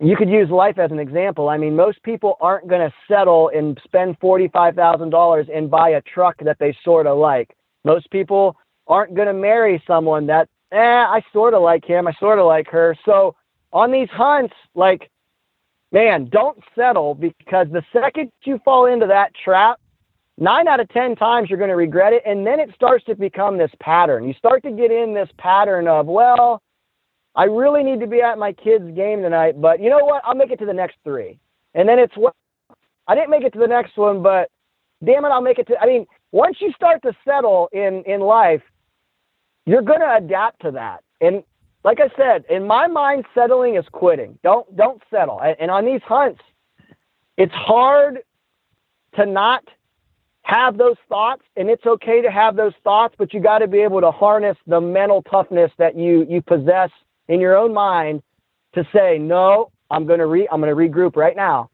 you 0.00 0.16
could 0.16 0.28
use 0.28 0.50
life 0.50 0.78
as 0.78 0.90
an 0.90 0.98
example. 0.98 1.48
I 1.48 1.56
mean, 1.56 1.76
most 1.76 2.02
people 2.02 2.36
aren't 2.40 2.68
going 2.68 2.80
to 2.88 2.94
settle 3.08 3.50
and 3.54 3.80
spend 3.84 4.18
$45,000 4.20 5.56
and 5.56 5.70
buy 5.70 5.90
a 5.90 6.02
truck 6.02 6.36
that 6.40 6.58
they 6.58 6.76
sort 6.84 7.06
of 7.06 7.18
like. 7.18 7.56
Most 7.84 8.10
people 8.10 8.56
aren't 8.86 9.14
going 9.14 9.28
to 9.28 9.34
marry 9.34 9.82
someone 9.86 10.26
that, 10.26 10.48
eh, 10.72 10.76
I 10.76 11.22
sort 11.32 11.54
of 11.54 11.62
like 11.62 11.84
him, 11.84 12.06
I 12.06 12.12
sort 12.14 12.38
of 12.38 12.46
like 12.46 12.68
her. 12.68 12.96
So 13.04 13.36
on 13.72 13.92
these 13.92 14.08
hunts, 14.10 14.54
like, 14.74 15.10
man, 15.92 16.28
don't 16.30 16.58
settle 16.74 17.14
because 17.14 17.68
the 17.70 17.84
second 17.92 18.30
you 18.44 18.60
fall 18.64 18.86
into 18.86 19.06
that 19.06 19.32
trap, 19.42 19.80
nine 20.36 20.66
out 20.66 20.80
of 20.80 20.88
10 20.88 21.14
times 21.16 21.48
you're 21.48 21.58
going 21.58 21.70
to 21.70 21.76
regret 21.76 22.12
it. 22.12 22.22
And 22.26 22.46
then 22.46 22.58
it 22.58 22.70
starts 22.74 23.04
to 23.04 23.14
become 23.14 23.56
this 23.56 23.70
pattern. 23.80 24.26
You 24.26 24.34
start 24.34 24.62
to 24.64 24.72
get 24.72 24.90
in 24.90 25.14
this 25.14 25.28
pattern 25.38 25.86
of, 25.86 26.06
well, 26.06 26.60
I 27.36 27.44
really 27.44 27.82
need 27.82 28.00
to 28.00 28.06
be 28.06 28.22
at 28.22 28.38
my 28.38 28.52
kid's 28.52 28.90
game 28.94 29.22
tonight, 29.22 29.60
but 29.60 29.80
you 29.80 29.90
know 29.90 30.04
what? 30.04 30.22
I'll 30.24 30.34
make 30.36 30.50
it 30.50 30.58
to 30.60 30.66
the 30.66 30.72
next 30.72 30.96
three. 31.02 31.38
And 31.74 31.88
then 31.88 31.98
it's 31.98 32.16
what 32.16 32.34
I 33.06 33.14
didn't 33.14 33.30
make 33.30 33.42
it 33.42 33.52
to 33.54 33.58
the 33.58 33.66
next 33.66 33.96
one, 33.96 34.22
but 34.22 34.50
damn 35.04 35.24
it, 35.24 35.28
I'll 35.28 35.40
make 35.40 35.58
it 35.58 35.66
to. 35.68 35.78
I 35.80 35.86
mean, 35.86 36.06
once 36.32 36.58
you 36.60 36.72
start 36.72 37.02
to 37.02 37.12
settle 37.24 37.68
in 37.72 38.02
in 38.06 38.20
life, 38.20 38.62
you're 39.66 39.82
to 39.82 40.16
adapt 40.16 40.62
to 40.62 40.70
that. 40.72 41.02
And 41.20 41.42
like 41.82 41.98
I 42.00 42.08
said, 42.16 42.44
in 42.48 42.66
my 42.66 42.86
mind, 42.86 43.24
settling 43.34 43.76
is 43.76 43.84
quitting. 43.92 44.38
Don't 44.42 44.76
don't 44.76 45.02
settle. 45.10 45.40
And 45.40 45.70
on 45.70 45.84
these 45.84 46.02
hunts, 46.02 46.40
it's 47.36 47.52
hard 47.52 48.20
to 49.16 49.26
not 49.26 49.64
have 50.42 50.76
those 50.76 50.96
thoughts 51.08 51.42
and 51.56 51.70
it's 51.70 51.86
okay 51.86 52.20
to 52.20 52.30
have 52.30 52.54
those 52.54 52.74
thoughts 52.84 53.14
but 53.16 53.32
you 53.32 53.40
got 53.40 53.60
to 53.60 53.66
be 53.66 53.78
able 53.78 54.02
to 54.02 54.10
harness 54.10 54.58
the 54.66 54.78
mental 54.78 55.22
toughness 55.22 55.72
that 55.78 55.96
you 55.96 56.26
you 56.28 56.42
possess 56.42 56.90
in 57.28 57.40
your 57.40 57.56
own 57.56 57.72
mind 57.72 58.22
to 58.74 58.86
say, 58.92 59.18
no, 59.18 59.70
I'm 59.90 60.06
going 60.06 60.18
to 60.18 60.26
re, 60.26 60.48
I'm 60.50 60.60
going 60.60 60.74
to 60.74 60.76
regroup 60.76 61.16
right 61.16 61.36
now. 61.36 61.70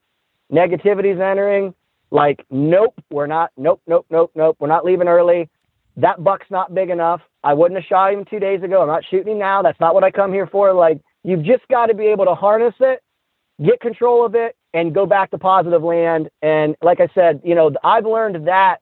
Negativity's 0.51 1.21
entering. 1.21 1.75
Like, 2.11 2.45
nope, 2.51 2.95
we're 3.11 3.27
not. 3.27 3.51
Nope, 3.57 3.81
nope, 3.87 4.07
nope, 4.11 4.33
nope. 4.35 4.57
We're 4.59 4.69
not 4.69 4.85
leaving 4.85 5.09
early. 5.09 5.49
That 5.97 6.23
buck's 6.25 6.51
not 6.51 6.75
big 6.75 6.91
enough. 6.91 7.21
I 7.45 7.55
wouldn't 7.55 7.81
have 7.81 7.87
shot 7.87 8.13
him 8.13 8.25
two 8.25 8.41
days 8.41 8.63
ago. 8.63 8.83
I'm 8.83 8.89
not 8.89 9.05
shooting 9.11 9.33
him 9.33 9.39
now. 9.39 9.63
That's 9.63 9.79
not 9.81 9.95
what 9.95 10.05
I 10.05 10.11
come 10.11 10.33
here 10.33 10.47
for. 10.47 10.73
Like, 10.73 11.01
you've 11.23 11.45
just 11.45 11.67
got 11.69 11.87
to 11.87 11.95
be 11.95 12.07
able 12.07 12.25
to 12.25 12.35
harness 12.35 12.75
it, 12.81 13.03
get 13.65 13.81
control 13.81 14.27
of 14.27 14.35
it, 14.35 14.57
and 14.75 14.95
go 14.95 15.07
back 15.07 15.31
to 15.31 15.39
positive 15.39 15.83
land. 15.83 16.31
And 16.43 16.77
like 16.83 17.01
I 17.01 17.09
said, 17.15 17.41
you 17.45 17.55
know, 17.55 17.73
I've 17.83 18.07
learned 18.07 18.49
that 18.49 18.79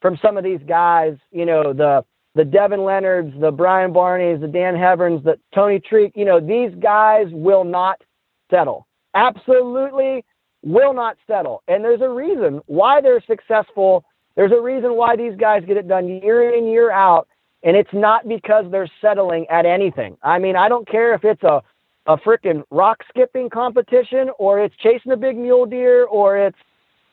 from 0.00 0.18
some 0.22 0.36
of 0.36 0.44
these 0.44 0.60
guys. 0.66 1.16
You 1.30 1.46
know, 1.46 1.72
the 1.72 2.04
the 2.36 2.44
Devin 2.44 2.84
Leonards, 2.84 3.32
the 3.40 3.50
Brian 3.50 3.94
Barneys, 3.94 4.42
the 4.42 4.46
Dan 4.46 4.74
Heverns, 4.74 5.24
the 5.24 5.40
Tony 5.54 5.80
Treek, 5.80 6.12
you 6.14 6.26
know, 6.26 6.38
these 6.38 6.70
guys 6.78 7.28
will 7.30 7.64
not 7.64 8.02
settle. 8.50 8.86
Absolutely 9.14 10.22
will 10.62 10.92
not 10.92 11.16
settle. 11.26 11.62
And 11.66 11.82
there's 11.82 12.02
a 12.02 12.08
reason 12.08 12.60
why 12.66 13.00
they're 13.00 13.22
successful. 13.26 14.04
There's 14.34 14.52
a 14.52 14.60
reason 14.60 14.96
why 14.96 15.16
these 15.16 15.34
guys 15.38 15.64
get 15.66 15.78
it 15.78 15.88
done 15.88 16.08
year 16.08 16.54
in, 16.54 16.66
year 16.66 16.90
out. 16.90 17.26
And 17.62 17.74
it's 17.74 17.92
not 17.94 18.28
because 18.28 18.66
they're 18.70 18.90
settling 19.00 19.46
at 19.48 19.64
anything. 19.64 20.18
I 20.22 20.38
mean, 20.38 20.56
I 20.56 20.68
don't 20.68 20.86
care 20.86 21.14
if 21.14 21.24
it's 21.24 21.42
a, 21.42 21.62
a 22.04 22.18
freaking 22.18 22.64
rock 22.70 22.98
skipping 23.08 23.48
competition 23.48 24.28
or 24.38 24.60
it's 24.60 24.76
chasing 24.76 25.12
a 25.12 25.16
big 25.16 25.38
mule 25.38 25.64
deer 25.64 26.04
or 26.04 26.36
it's 26.36 26.58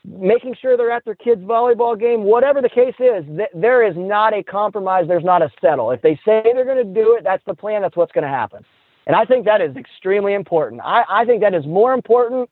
making 0.05 0.55
sure 0.61 0.75
they're 0.75 0.91
at 0.91 1.05
their 1.05 1.15
kids' 1.15 1.41
volleyball 1.41 1.97
game, 1.97 2.23
whatever 2.23 2.61
the 2.61 2.69
case 2.69 2.95
is, 2.99 3.25
th- 3.25 3.49
there 3.53 3.85
is 3.85 3.95
not 3.97 4.33
a 4.33 4.43
compromise. 4.43 5.05
There's 5.07 5.23
not 5.23 5.41
a 5.41 5.49
settle. 5.61 5.91
If 5.91 6.01
they 6.01 6.15
say 6.25 6.41
they're 6.43 6.65
going 6.65 6.85
to 6.85 6.93
do 6.93 7.15
it, 7.15 7.23
that's 7.23 7.43
the 7.45 7.53
plan. 7.53 7.81
That's 7.81 7.95
what's 7.95 8.11
going 8.11 8.23
to 8.23 8.29
happen. 8.29 8.65
And 9.07 9.15
I 9.15 9.25
think 9.25 9.45
that 9.45 9.61
is 9.61 9.75
extremely 9.75 10.33
important. 10.33 10.81
I, 10.83 11.03
I 11.09 11.25
think 11.25 11.41
that 11.41 11.53
is 11.53 11.65
more 11.65 11.93
important, 11.93 12.49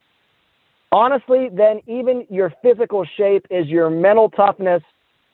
honestly, 0.91 1.49
than 1.51 1.81
even 1.87 2.25
your 2.29 2.53
physical 2.61 3.05
shape 3.17 3.45
is 3.49 3.67
your 3.67 3.89
mental 3.89 4.29
toughness 4.29 4.83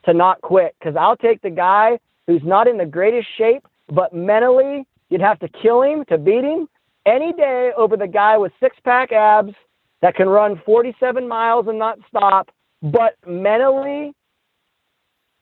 to 0.06 0.14
not 0.14 0.42
quit. 0.42 0.76
Because 0.80 0.96
I'll 0.96 1.18
take 1.18 1.42
the 1.42 1.50
guy 1.50 2.00
who's 2.26 2.44
not 2.44 2.68
in 2.68 2.78
the 2.78 2.86
greatest 2.86 3.28
shape, 3.38 3.68
but 3.90 4.14
mentally, 4.14 4.86
you'd 5.10 5.22
have 5.22 5.40
to 5.40 5.48
kill 5.48 5.82
him 5.82 6.04
to 6.06 6.18
beat 6.18 6.44
him 6.44 6.68
any 7.06 7.32
day 7.34 7.72
over 7.78 7.96
the 7.96 8.08
guy 8.08 8.38
with 8.38 8.52
six 8.60 8.76
pack 8.84 9.12
abs 9.12 9.54
that 10.02 10.16
can 10.16 10.30
run 10.30 10.62
47 10.66 11.28
miles 11.28 11.68
and 11.68 11.80
not 11.80 11.98
stop, 12.08 12.50
but 12.82 13.16
mentally 13.26 14.14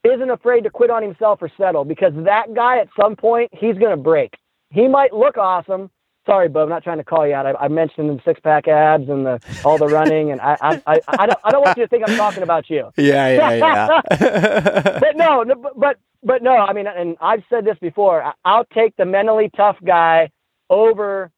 isn't 0.04 0.30
afraid 0.30 0.64
to 0.64 0.70
quit 0.70 0.90
on 0.90 1.02
himself 1.02 1.42
or 1.42 1.50
settle 1.58 1.84
because 1.84 2.14
that 2.16 2.54
guy 2.54 2.78
at 2.80 2.88
some 3.00 3.16
point 3.16 3.50
he's 3.54 3.78
going 3.78 3.92
to 3.92 3.98
break. 4.02 4.34
He 4.70 4.88
might 4.88 5.14
look 5.14 5.38
awesome. 5.38 5.90
Sorry, 6.26 6.50
Bo, 6.50 6.64
I'm 6.64 6.70
not 6.70 6.84
trying 6.84 6.98
to 6.98 7.04
call 7.04 7.28
you 7.28 7.36
out. 7.36 7.46
I, 7.46 7.54
I 7.54 7.68
mentioned 7.68 8.10
the 8.10 8.20
six 8.26 8.40
pack 8.40 8.68
abs 8.68 9.10
and 9.10 9.26
the 9.26 9.40
all 9.64 9.78
the 9.78 9.88
running, 9.88 10.32
and 10.32 10.42
I 10.42 10.58
I, 10.60 10.82
I, 10.88 11.00
I, 11.08 11.26
don't, 11.28 11.40
I 11.44 11.52
don't 11.52 11.64
want 11.64 11.78
you 11.78 11.84
to 11.84 11.88
think 11.88 12.04
I'm 12.08 12.18
talking 12.18 12.42
about 12.42 12.70
you. 12.70 12.90
Yeah, 12.98 13.30
yeah, 13.30 14.02
yeah. 14.10 15.00
but 15.00 15.16
no, 15.16 15.44
no, 15.44 15.72
but 15.76 15.98
but 16.24 16.42
no. 16.42 16.56
I 16.56 16.74
mean, 16.74 16.88
and 16.88 17.16
I've 17.22 17.44
said 17.48 17.64
this 17.64 17.78
before. 17.80 18.34
I'll 18.44 18.66
take 18.66 18.96
the 18.96 19.06
mentally 19.06 19.52
tough 19.56 19.78
guy 19.86 20.32
over 20.70 21.32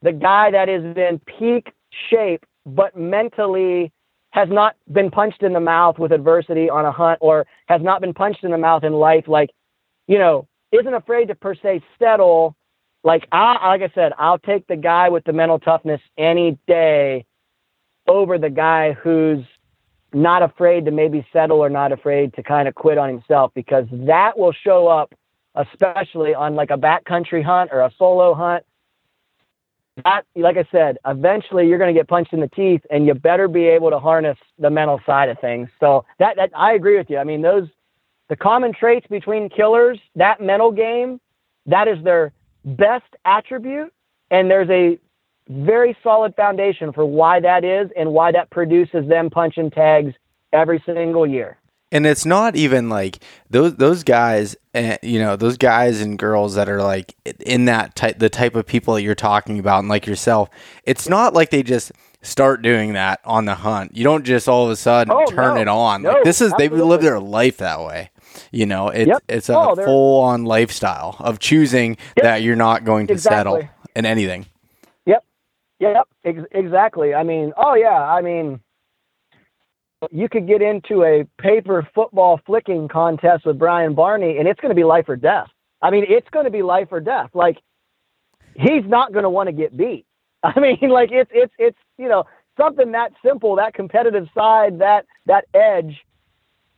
the 0.00 0.12
guy 0.12 0.50
that 0.52 0.70
is 0.70 0.84
in 0.96 1.20
peak 1.38 1.72
shape 2.08 2.44
but 2.74 2.96
mentally 2.96 3.92
has 4.30 4.48
not 4.48 4.76
been 4.92 5.10
punched 5.10 5.42
in 5.42 5.52
the 5.52 5.60
mouth 5.60 5.98
with 5.98 6.12
adversity 6.12 6.70
on 6.70 6.84
a 6.84 6.92
hunt 6.92 7.18
or 7.20 7.46
has 7.66 7.82
not 7.82 8.00
been 8.00 8.14
punched 8.14 8.44
in 8.44 8.52
the 8.52 8.58
mouth 8.58 8.84
in 8.84 8.92
life, 8.92 9.24
like, 9.26 9.50
you 10.06 10.18
know, 10.18 10.46
isn't 10.72 10.94
afraid 10.94 11.28
to 11.28 11.34
per 11.34 11.54
se 11.54 11.82
settle. 11.98 12.54
Like 13.02 13.26
I 13.32 13.68
like 13.68 13.82
I 13.82 13.92
said, 13.94 14.12
I'll 14.18 14.38
take 14.38 14.66
the 14.66 14.76
guy 14.76 15.08
with 15.08 15.24
the 15.24 15.32
mental 15.32 15.58
toughness 15.58 16.00
any 16.16 16.58
day 16.66 17.24
over 18.06 18.38
the 18.38 18.50
guy 18.50 18.92
who's 18.92 19.44
not 20.12 20.42
afraid 20.42 20.84
to 20.84 20.90
maybe 20.90 21.26
settle 21.32 21.58
or 21.58 21.70
not 21.70 21.92
afraid 21.92 22.34
to 22.34 22.42
kind 22.42 22.68
of 22.68 22.74
quit 22.74 22.98
on 22.98 23.08
himself 23.08 23.52
because 23.54 23.86
that 23.92 24.38
will 24.38 24.52
show 24.52 24.88
up 24.88 25.14
especially 25.54 26.34
on 26.34 26.54
like 26.54 26.70
a 26.70 26.76
backcountry 26.76 27.44
hunt 27.44 27.70
or 27.72 27.80
a 27.80 27.90
solo 27.98 28.34
hunt 28.34 28.64
that, 30.04 30.22
like 30.36 30.56
I 30.56 30.64
said, 30.70 30.98
eventually 31.06 31.68
you're 31.68 31.78
going 31.78 31.92
to 31.92 31.98
get 31.98 32.08
punched 32.08 32.32
in 32.32 32.40
the 32.40 32.48
teeth, 32.48 32.82
and 32.90 33.06
you 33.06 33.14
better 33.14 33.48
be 33.48 33.66
able 33.66 33.90
to 33.90 33.98
harness 33.98 34.38
the 34.58 34.70
mental 34.70 35.00
side 35.04 35.28
of 35.28 35.38
things. 35.40 35.68
So 35.78 36.04
that, 36.18 36.36
that 36.36 36.50
I 36.54 36.72
agree 36.72 36.96
with 36.96 37.10
you. 37.10 37.18
I 37.18 37.24
mean, 37.24 37.42
those 37.42 37.68
the 38.28 38.36
common 38.36 38.72
traits 38.72 39.06
between 39.08 39.48
killers, 39.48 39.98
that 40.14 40.40
mental 40.40 40.70
game, 40.70 41.20
that 41.66 41.88
is 41.88 42.02
their 42.04 42.32
best 42.64 43.16
attribute, 43.24 43.92
and 44.30 44.50
there's 44.50 44.70
a 44.70 44.98
very 45.48 45.96
solid 46.02 46.34
foundation 46.36 46.92
for 46.92 47.04
why 47.04 47.40
that 47.40 47.64
is 47.64 47.90
and 47.96 48.12
why 48.12 48.30
that 48.30 48.48
produces 48.50 49.08
them 49.08 49.30
punching 49.30 49.70
tags 49.70 50.14
every 50.52 50.80
single 50.86 51.26
year. 51.26 51.58
And 51.92 52.06
it's 52.06 52.24
not 52.26 52.56
even 52.56 52.88
like 52.88 53.18
those 53.50 53.76
those 53.76 54.02
guys 54.04 54.56
and 54.74 54.98
you 55.02 55.18
know 55.18 55.36
those 55.36 55.56
guys 55.56 56.00
and 56.00 56.18
girls 56.18 56.54
that 56.54 56.68
are 56.68 56.82
like 56.82 57.14
in 57.44 57.64
that 57.66 57.94
type 57.96 58.18
the 58.18 58.28
type 58.28 58.54
of 58.54 58.66
people 58.66 58.94
that 58.94 59.02
you're 59.02 59.14
talking 59.14 59.58
about 59.58 59.80
and 59.80 59.88
like 59.88 60.06
yourself 60.06 60.48
it's 60.84 61.08
not 61.08 61.34
like 61.34 61.50
they 61.50 61.62
just 61.62 61.92
start 62.22 62.60
doing 62.62 62.92
that 62.92 63.18
on 63.24 63.46
the 63.46 63.54
hunt 63.54 63.96
you 63.96 64.04
don't 64.04 64.24
just 64.24 64.48
all 64.48 64.64
of 64.66 64.70
a 64.70 64.76
sudden 64.76 65.12
Oh, 65.12 65.24
turn 65.26 65.54
no. 65.54 65.60
it 65.60 65.68
on 65.68 66.02
No, 66.02 66.10
like 66.12 66.24
this 66.24 66.40
is 66.40 66.52
they 66.58 66.68
live 66.68 67.00
their 67.02 67.18
life 67.20 67.56
that 67.58 67.80
way 67.80 68.10
you 68.52 68.66
know 68.66 68.88
it's 68.88 69.08
Yep. 69.08 69.22
it's 69.28 69.48
a 69.48 69.56
Oh, 69.56 69.74
full 69.74 70.22
on 70.22 70.44
lifestyle 70.44 71.16
of 71.18 71.38
choosing 71.38 71.96
that 72.20 72.42
you're 72.42 72.56
not 72.56 72.84
going 72.84 73.06
to 73.08 73.18
settle 73.18 73.62
in 73.96 74.04
anything 74.06 74.46
Yep. 75.06 75.24
Yep. 75.80 76.08
Ex- 76.24 76.46
exactly. 76.52 77.14
I 77.14 77.22
mean, 77.22 77.54
oh 77.56 77.72
yeah. 77.74 78.02
I 78.04 78.20
mean, 78.20 78.60
you 80.10 80.28
could 80.28 80.46
get 80.46 80.62
into 80.62 81.04
a 81.04 81.26
paper 81.40 81.86
football 81.94 82.40
flicking 82.46 82.88
contest 82.88 83.44
with 83.44 83.58
Brian 83.58 83.94
Barney, 83.94 84.38
and 84.38 84.48
it's 84.48 84.60
going 84.60 84.70
to 84.70 84.74
be 84.74 84.84
life 84.84 85.08
or 85.08 85.16
death. 85.16 85.48
I 85.82 85.90
mean, 85.90 86.04
it's 86.08 86.28
going 86.30 86.44
to 86.44 86.50
be 86.50 86.62
life 86.62 86.88
or 86.90 87.00
death. 87.00 87.30
Like, 87.34 87.58
he's 88.54 88.84
not 88.86 89.12
going 89.12 89.24
to 89.24 89.30
want 89.30 89.48
to 89.48 89.52
get 89.52 89.76
beat. 89.76 90.06
I 90.42 90.58
mean, 90.58 90.90
like 90.90 91.10
it's 91.12 91.30
it's 91.34 91.52
it's 91.58 91.78
you 91.98 92.08
know 92.08 92.24
something 92.56 92.92
that 92.92 93.12
simple, 93.24 93.56
that 93.56 93.74
competitive 93.74 94.28
side, 94.34 94.78
that 94.78 95.06
that 95.26 95.44
edge. 95.54 96.04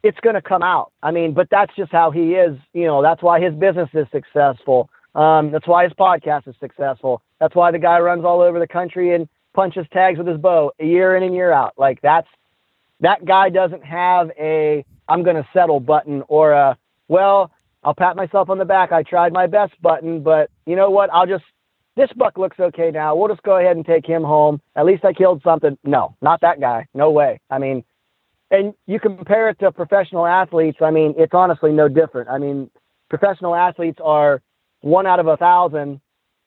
It's 0.02 0.18
going 0.18 0.34
to 0.34 0.42
come 0.42 0.64
out. 0.64 0.90
I 1.00 1.12
mean, 1.12 1.32
but 1.32 1.46
that's 1.48 1.72
just 1.76 1.92
how 1.92 2.10
he 2.10 2.34
is. 2.34 2.58
You 2.72 2.86
know, 2.86 3.02
that's 3.02 3.22
why 3.22 3.40
his 3.40 3.54
business 3.54 3.88
is 3.94 4.08
successful. 4.10 4.90
Um, 5.14 5.52
that's 5.52 5.68
why 5.68 5.84
his 5.84 5.92
podcast 5.92 6.48
is 6.48 6.56
successful. 6.58 7.22
That's 7.38 7.54
why 7.54 7.70
the 7.70 7.78
guy 7.78 8.00
runs 8.00 8.24
all 8.24 8.40
over 8.40 8.58
the 8.58 8.66
country 8.66 9.14
and 9.14 9.28
punches 9.54 9.86
tags 9.92 10.18
with 10.18 10.26
his 10.26 10.38
bow 10.38 10.72
year 10.80 11.16
in 11.16 11.22
and 11.22 11.34
year 11.34 11.52
out. 11.52 11.74
Like 11.76 12.00
that's 12.02 12.26
that 13.02 13.24
guy 13.24 13.50
doesn't 13.50 13.84
have 13.84 14.30
a 14.38 14.84
I'm 15.08 15.22
going 15.22 15.36
to 15.36 15.46
settle 15.52 15.80
button 15.80 16.22
or 16.28 16.52
a 16.52 16.78
well, 17.08 17.52
I'll 17.84 17.94
pat 17.94 18.16
myself 18.16 18.48
on 18.48 18.58
the 18.58 18.64
back. 18.64 18.92
I 18.92 19.02
tried 19.02 19.32
my 19.32 19.46
best 19.46 19.74
button, 19.82 20.22
but 20.22 20.50
you 20.66 20.76
know 20.76 20.88
what? 20.90 21.10
I'll 21.12 21.26
just 21.26 21.44
this 21.96 22.08
buck 22.16 22.38
looks 22.38 22.58
okay 22.58 22.90
now. 22.90 23.14
We'll 23.14 23.28
just 23.28 23.42
go 23.42 23.58
ahead 23.58 23.76
and 23.76 23.84
take 23.84 24.06
him 24.06 24.22
home. 24.22 24.62
At 24.74 24.86
least 24.86 25.04
I 25.04 25.12
killed 25.12 25.42
something. 25.44 25.76
No, 25.84 26.16
not 26.22 26.40
that 26.40 26.60
guy. 26.60 26.86
No 26.94 27.10
way. 27.10 27.38
I 27.50 27.58
mean, 27.58 27.84
and 28.50 28.72
you 28.86 28.98
compare 28.98 29.50
it 29.50 29.58
to 29.60 29.72
professional 29.72 30.26
athletes. 30.26 30.78
I 30.80 30.90
mean, 30.90 31.14
it's 31.18 31.34
honestly 31.34 31.72
no 31.72 31.88
different. 31.88 32.30
I 32.30 32.38
mean, 32.38 32.70
professional 33.10 33.54
athletes 33.54 33.98
are 34.02 34.40
one 34.80 35.06
out 35.06 35.20
of 35.20 35.26
a 35.26 35.36
thousand 35.36 36.00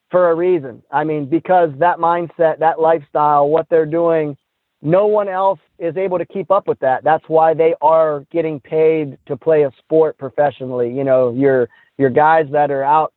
for 0.10 0.32
a 0.32 0.36
reason. 0.36 0.84
I 0.92 1.04
mean, 1.04 1.26
because 1.26 1.72
that 1.80 1.98
mindset, 1.98 2.60
that 2.60 2.80
lifestyle, 2.80 3.50
what 3.50 3.68
they're 3.70 3.86
doing, 3.86 4.38
no 4.82 5.08
one 5.08 5.28
else 5.28 5.60
is 5.80 5.98
able 5.98 6.18
to 6.18 6.26
keep 6.26 6.52
up 6.52 6.68
with 6.68 6.80
that. 6.80 7.04
That's 7.04 7.24
why 7.28 7.54
they 7.54 7.74
are 7.82 8.26
getting 8.32 8.60
paid 8.60 9.18
to 9.26 9.36
play 9.36 9.64
a 9.64 9.72
sport 9.80 10.18
professionally. 10.18 10.94
You 10.94 11.04
know, 11.04 11.34
your 11.34 11.70
your 11.98 12.10
guys 12.10 12.46
that 12.52 12.72
are 12.72 12.84
out 12.84 13.14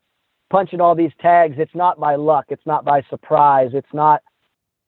punching 0.51 0.81
all 0.81 0.95
these 0.95 1.13
tags, 1.21 1.57
it's 1.59 1.75
not 1.75 2.01
by 2.01 2.17
luck, 2.17 2.47
it's 2.49 2.65
not 2.65 2.85
by 2.85 3.03
surprise, 3.11 3.71
it's 3.75 3.93
not 3.93 4.23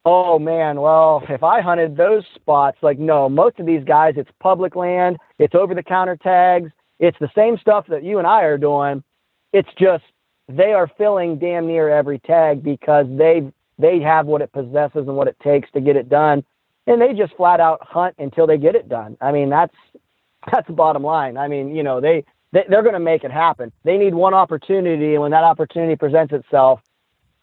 oh 0.07 0.39
man, 0.39 0.81
well, 0.81 1.23
if 1.29 1.43
I 1.43 1.61
hunted 1.61 1.97
those 1.97 2.25
spots, 2.35 2.79
like 2.83 2.99
no, 2.99 3.29
most 3.29 3.59
of 3.59 3.66
these 3.66 3.85
guys 3.85 4.14
it's 4.16 4.31
public 4.41 4.75
land, 4.75 5.18
it's 5.39 5.55
over 5.55 5.75
the 5.75 5.83
counter 5.83 6.16
tags, 6.16 6.71
it's 6.99 7.18
the 7.21 7.31
same 7.35 7.59
stuff 7.59 7.87
that 7.89 8.05
you 8.05 8.18
and 8.18 8.27
I 8.27 8.43
are 8.43 8.59
doing. 8.59 9.03
It's 9.53 9.68
just 9.79 10.05
they 10.49 10.73
are 10.73 10.91
filling 10.97 11.39
damn 11.39 11.66
near 11.66 11.91
every 11.91 12.21
tag 12.21 12.62
because 12.62 13.07
they 13.11 13.53
they 13.79 14.01
have 14.01 14.27
what 14.27 14.43
it 14.43 14.53
possesses 14.53 15.07
and 15.09 15.16
what 15.16 15.29
it 15.29 15.37
takes 15.43 15.71
to 15.73 15.81
get 15.81 15.97
it 15.97 16.09
done 16.09 16.45
and 16.91 17.01
they 17.01 17.14
just 17.14 17.34
flat 17.36 17.61
out 17.61 17.80
hunt 17.82 18.16
until 18.18 18.47
they 18.47 18.59
get 18.59 18.74
it 18.74 18.88
done. 18.88 19.16
I 19.20 19.32
mean 19.32 19.51
that's 19.51 19.74
that's 20.53 20.66
the 20.66 20.74
bottom 20.74 21.05
line. 21.05 21.38
I 21.38 21.49
mean 21.49 21.74
you 21.74 21.82
know 21.82 22.01
they, 22.01 22.24
they 22.53 22.64
they're 22.68 22.82
going 22.82 22.95
to 22.95 23.01
make 23.01 23.24
it 23.24 23.32
happen. 23.32 23.72
They 23.84 23.99
need 23.99 24.14
one 24.14 24.34
opportunity 24.34 25.14
and 25.14 25.22
when 25.22 25.32
that 25.32 25.45
opportunity 25.45 25.97
presents 25.97 26.34
itself 26.34 26.80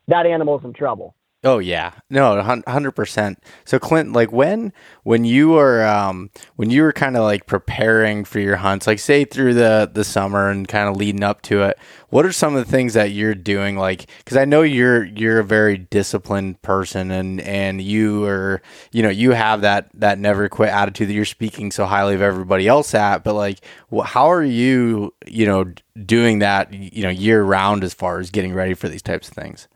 that 0.10 0.26
animal's 0.26 0.64
in 0.66 0.74
trouble 0.74 1.16
Oh 1.48 1.60
yeah, 1.60 1.94
no, 2.10 2.44
hundred 2.44 2.92
percent. 2.92 3.42
So 3.64 3.80
Clint, 3.80 4.12
like 4.12 4.34
when 4.34 4.74
when 5.04 5.24
you 5.24 5.52
were 5.52 5.88
um, 5.88 6.30
when 6.58 6.70
you 6.70 6.82
were 6.82 6.92
kind 6.92 7.16
of 7.16 7.24
like 7.24 7.46
preparing 7.46 8.26
for 8.26 8.42
your 8.42 8.58
hunts, 8.58 8.86
like 8.86 9.00
say 9.00 9.24
through 9.24 9.54
the 9.54 9.90
the 9.90 10.04
summer 10.04 10.50
and 10.50 10.68
kind 10.68 10.90
of 10.90 10.98
leading 10.98 11.24
up 11.24 11.42
to 11.44 11.62
it, 11.62 11.80
what 12.10 12.26
are 12.26 12.34
some 12.34 12.54
of 12.54 12.66
the 12.66 12.70
things 12.70 12.96
that 12.96 13.12
you're 13.12 13.34
doing? 13.34 13.78
Like, 13.78 14.10
because 14.18 14.36
I 14.36 14.44
know 14.44 14.62
you're 14.62 15.06
you're 15.06 15.40
a 15.40 15.44
very 15.46 15.78
disciplined 15.78 16.62
person, 16.64 17.12
and 17.12 17.40
and 17.40 17.82
you 17.82 18.26
are 18.26 18.62
you 18.92 19.02
know 19.02 19.08
you 19.10 19.32
have 19.32 19.62
that 19.62 19.90
that 19.94 20.20
never 20.20 20.50
quit 20.50 20.68
attitude 20.68 21.08
that 21.08 21.14
you're 21.14 21.24
speaking 21.24 21.72
so 21.72 21.86
highly 21.86 22.14
of 22.16 22.22
everybody 22.22 22.68
else 22.68 22.94
at. 22.94 23.24
But 23.24 23.36
like, 23.36 23.60
how 24.04 24.30
are 24.30 24.44
you 24.44 25.14
you 25.26 25.46
know 25.46 25.72
doing 26.06 26.40
that 26.40 26.74
you 26.74 27.04
know 27.04 27.10
year 27.10 27.42
round 27.42 27.86
as 27.86 27.94
far 27.94 28.20
as 28.20 28.32
getting 28.32 28.54
ready 28.54 28.74
for 28.74 28.90
these 28.90 29.02
types 29.02 29.30
of 29.30 29.34
things? 29.34 29.70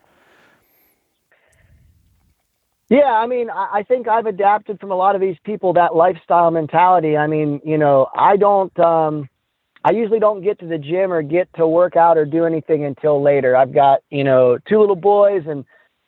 Yeah, 2.91 3.05
I 3.05 3.25
mean, 3.25 3.49
I 3.49 3.85
think 3.87 4.09
I've 4.09 4.25
adapted 4.25 4.81
from 4.81 4.91
a 4.91 4.95
lot 4.95 5.15
of 5.15 5.21
these 5.21 5.37
people 5.45 5.71
that 5.75 5.95
lifestyle 5.95 6.51
mentality. 6.51 7.15
I 7.15 7.25
mean, 7.25 7.61
you 7.63 7.77
know, 7.77 8.09
I 8.13 8.35
don't, 8.35 8.77
um, 8.81 9.29
I 9.85 9.91
usually 9.91 10.19
don't 10.19 10.43
get 10.43 10.59
to 10.59 10.67
the 10.67 10.77
gym 10.77 11.13
or 11.13 11.21
get 11.21 11.47
to 11.53 11.65
work 11.65 11.95
out 11.95 12.17
or 12.17 12.25
do 12.25 12.43
anything 12.43 12.83
until 12.83 13.23
later. 13.23 13.55
I've 13.55 13.73
got, 13.73 14.01
you 14.09 14.25
know, 14.25 14.57
two 14.67 14.77
little 14.77 14.97
boys 14.97 15.43
and 15.47 15.63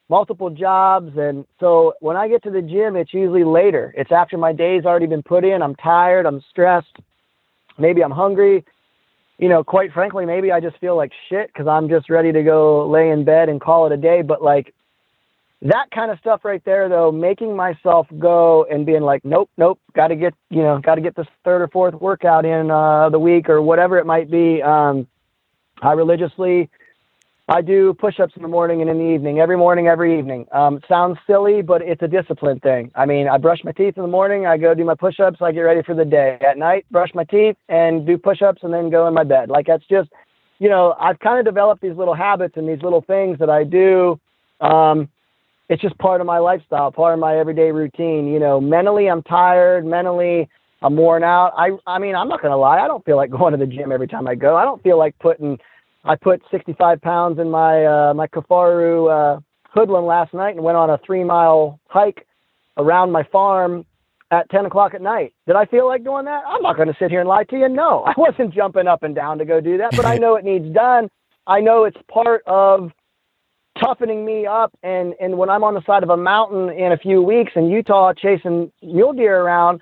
multiple 0.10 0.50
jobs. 0.50 1.14
And 1.16 1.46
so 1.62 1.94
when 2.02 2.18
I 2.18 2.28
get 2.28 2.44
to 2.44 2.52
the 2.52 2.62
gym, 2.62 2.98
it's 2.98 3.14
usually 3.14 3.46
later. 3.46 3.94
It's 3.96 4.12
after 4.12 4.38
my 4.38 4.52
day's 4.52 4.84
already 4.84 5.08
been 5.08 5.24
put 5.24 5.46
in. 5.46 5.62
I'm 5.62 5.76
tired, 5.76 6.26
I'm 6.26 6.44
stressed, 6.50 6.98
maybe 7.78 8.04
I'm 8.04 8.12
hungry. 8.12 8.66
You 9.38 9.48
know, 9.48 9.64
quite 9.64 9.94
frankly, 9.94 10.26
maybe 10.26 10.52
I 10.52 10.60
just 10.60 10.78
feel 10.80 10.98
like 10.98 11.14
shit 11.30 11.48
because 11.48 11.66
I'm 11.66 11.88
just 11.88 12.10
ready 12.10 12.34
to 12.34 12.44
go 12.44 12.90
lay 12.90 13.10
in 13.10 13.24
bed 13.24 13.48
and 13.48 13.62
call 13.62 13.86
it 13.86 13.94
a 13.94 13.98
day. 13.98 14.22
But 14.22 14.44
like, 14.44 14.74
that 15.64 15.90
kind 15.92 16.12
of 16.12 16.20
stuff 16.20 16.44
right 16.44 16.64
there 16.66 16.90
though 16.90 17.12
making 17.12 17.56
myself 17.56 18.06
go 18.20 18.66
and 18.70 18.86
being 18.86 19.02
like 19.02 19.24
nope 19.24 19.50
nope 19.58 19.80
got 19.96 20.08
to 20.08 20.16
get 20.16 20.34
you 20.50 20.62
know 20.62 20.80
got 20.80 20.96
to 20.96 21.02
get 21.02 21.16
this 21.16 21.28
third 21.44 21.62
or 21.62 21.68
fourth 21.70 21.94
workout 21.96 22.46
in 22.46 22.70
uh 22.70 23.10
the 23.10 23.20
week 23.20 23.50
or 23.50 23.62
whatever 23.62 23.98
it 23.98 24.06
might 24.06 24.30
be 24.30 24.62
um 24.62 25.08
i 25.82 25.94
religiously 25.94 26.70
i 27.48 27.62
do 27.62 27.94
push-ups 27.94 28.34
in 28.36 28.42
the 28.42 28.48
morning 28.48 28.82
and 28.82 28.90
in 28.90 28.98
the 28.98 29.06
evening 29.06 29.40
every 29.40 29.58
morning 29.58 29.88
every 29.88 30.20
evening. 30.20 30.46
Um 30.52 30.82
sounds 30.88 31.18
silly 31.26 31.62
but 31.62 31.82
it's 31.82 32.02
a 32.02 32.08
discipline 32.08 32.60
thing. 32.60 32.92
I 32.96 33.06
mean 33.06 33.30
i 33.30 33.38
brush 33.38 33.64
my 33.64 33.72
teeth 33.72 33.96
in 33.96 34.04
the 34.04 34.10
morning 34.10 34.46
i 34.46 34.58
go 34.58 34.74
do 34.74 34.84
my 34.84 34.96
push-ups 34.96 35.42
i 35.42 35.52
get 35.54 35.62
ready 35.62 35.82
for 35.82 35.96
the 35.96 36.06
day. 36.06 36.38
At 36.46 36.58
night 36.58 36.86
brush 36.92 37.14
my 37.14 37.24
teeth 37.24 37.56
and 37.70 38.06
do 38.06 38.18
push-ups 38.18 38.64
and 38.64 38.74
then 38.74 38.90
go 38.90 39.08
in 39.08 39.14
my 39.14 39.24
bed. 39.24 39.50
Like 39.50 39.68
that's 39.68 39.86
just 39.88 40.10
you 40.60 40.68
know 40.68 40.96
i've 41.00 41.20
kind 41.20 41.40
of 41.40 41.46
developed 41.46 41.82
these 41.82 41.96
little 41.96 42.14
habits 42.14 42.58
and 42.58 42.68
these 42.68 42.82
little 42.82 43.02
things 43.02 43.40
that 43.40 43.50
i 43.50 43.64
do 43.64 44.20
um 44.62 45.10
it's 45.70 45.82
just 45.82 45.98
part 45.98 46.22
of 46.22 46.28
my 46.28 46.40
lifestyle, 46.40 46.92
part 46.92 47.14
of 47.14 47.20
my 47.20 47.38
everyday 47.38 47.72
routine. 47.72 48.28
You 48.28 48.40
know, 48.40 48.60
mentally 48.60 49.08
I'm 49.08 49.24
tired, 49.24 49.86
mentally 49.86 50.50
I'm 50.82 50.96
worn 50.96 51.24
out. 51.24 51.54
I 51.58 51.72
I 51.88 52.00
mean, 52.00 52.16
I'm 52.16 52.28
not 52.28 52.42
gonna 52.42 52.58
lie, 52.58 52.80
I 52.80 52.88
don't 52.88 53.04
feel 53.06 53.18
like 53.18 53.32
going 53.40 53.52
to 53.54 53.58
the 53.58 53.68
gym 53.68 53.92
every 53.92 54.08
time 54.08 54.28
I 54.28 54.36
go. 54.36 54.56
I 54.56 54.64
don't 54.64 54.82
feel 54.84 54.98
like 54.98 55.18
putting 55.20 55.58
I 56.06 56.16
put 56.16 56.42
65 56.52 57.02
pounds 57.02 57.40
in 57.40 57.50
my 57.50 57.86
uh, 57.86 58.14
my 58.14 58.28
Kifaru 58.28 59.38
uh, 59.38 59.40
hoodlum 59.74 60.06
last 60.06 60.34
night 60.34 60.56
and 60.56 60.64
went 60.64 60.78
on 60.78 60.90
a 60.90 61.00
three 61.06 61.24
mile 61.24 61.80
hike 61.88 62.28
around 62.78 63.12
my 63.12 63.24
farm 63.32 63.86
at 64.32 64.50
10 64.50 64.66
o'clock 64.66 64.94
at 64.94 65.02
night. 65.02 65.34
Did 65.46 65.56
I 65.56 65.66
feel 65.66 65.88
like 65.88 66.04
doing 66.04 66.26
that? 66.26 66.44
I'm 66.48 66.62
not 66.62 66.76
going 66.76 66.88
to 66.88 66.96
sit 66.98 67.12
here 67.12 67.20
and 67.20 67.30
lie 67.30 67.44
to 67.46 67.58
you. 67.58 67.70
No, 67.70 68.04
I 68.08 68.14
wasn't 68.18 68.54
jumping 68.54 68.88
up 68.88 69.04
and 69.04 69.16
down 69.16 69.38
to 69.38 69.46
go 69.46 69.62
do 69.62 69.78
that, 69.78 69.96
but 69.96 70.06
I 70.06 70.18
know 70.22 70.36
it 70.36 70.44
needs 70.44 70.74
done. 70.74 71.10
I 71.46 71.60
know 71.60 71.84
it's 71.86 71.98
part 72.12 72.42
of 72.48 72.92
toughening 73.80 74.26
me 74.26 74.46
up. 74.46 74.74
And 74.84 75.14
and 75.20 75.38
when 75.38 75.50
I'm 75.50 75.64
on 75.64 75.74
the 75.74 75.84
side 75.86 76.04
of 76.04 76.10
a 76.10 76.18
mountain 76.18 76.70
in 76.70 76.92
a 76.92 76.98
few 76.98 77.22
weeks 77.22 77.54
in 77.56 77.70
Utah 77.70 78.14
chasing 78.14 78.72
mule 78.82 79.14
deer 79.14 79.42
around 79.42 79.82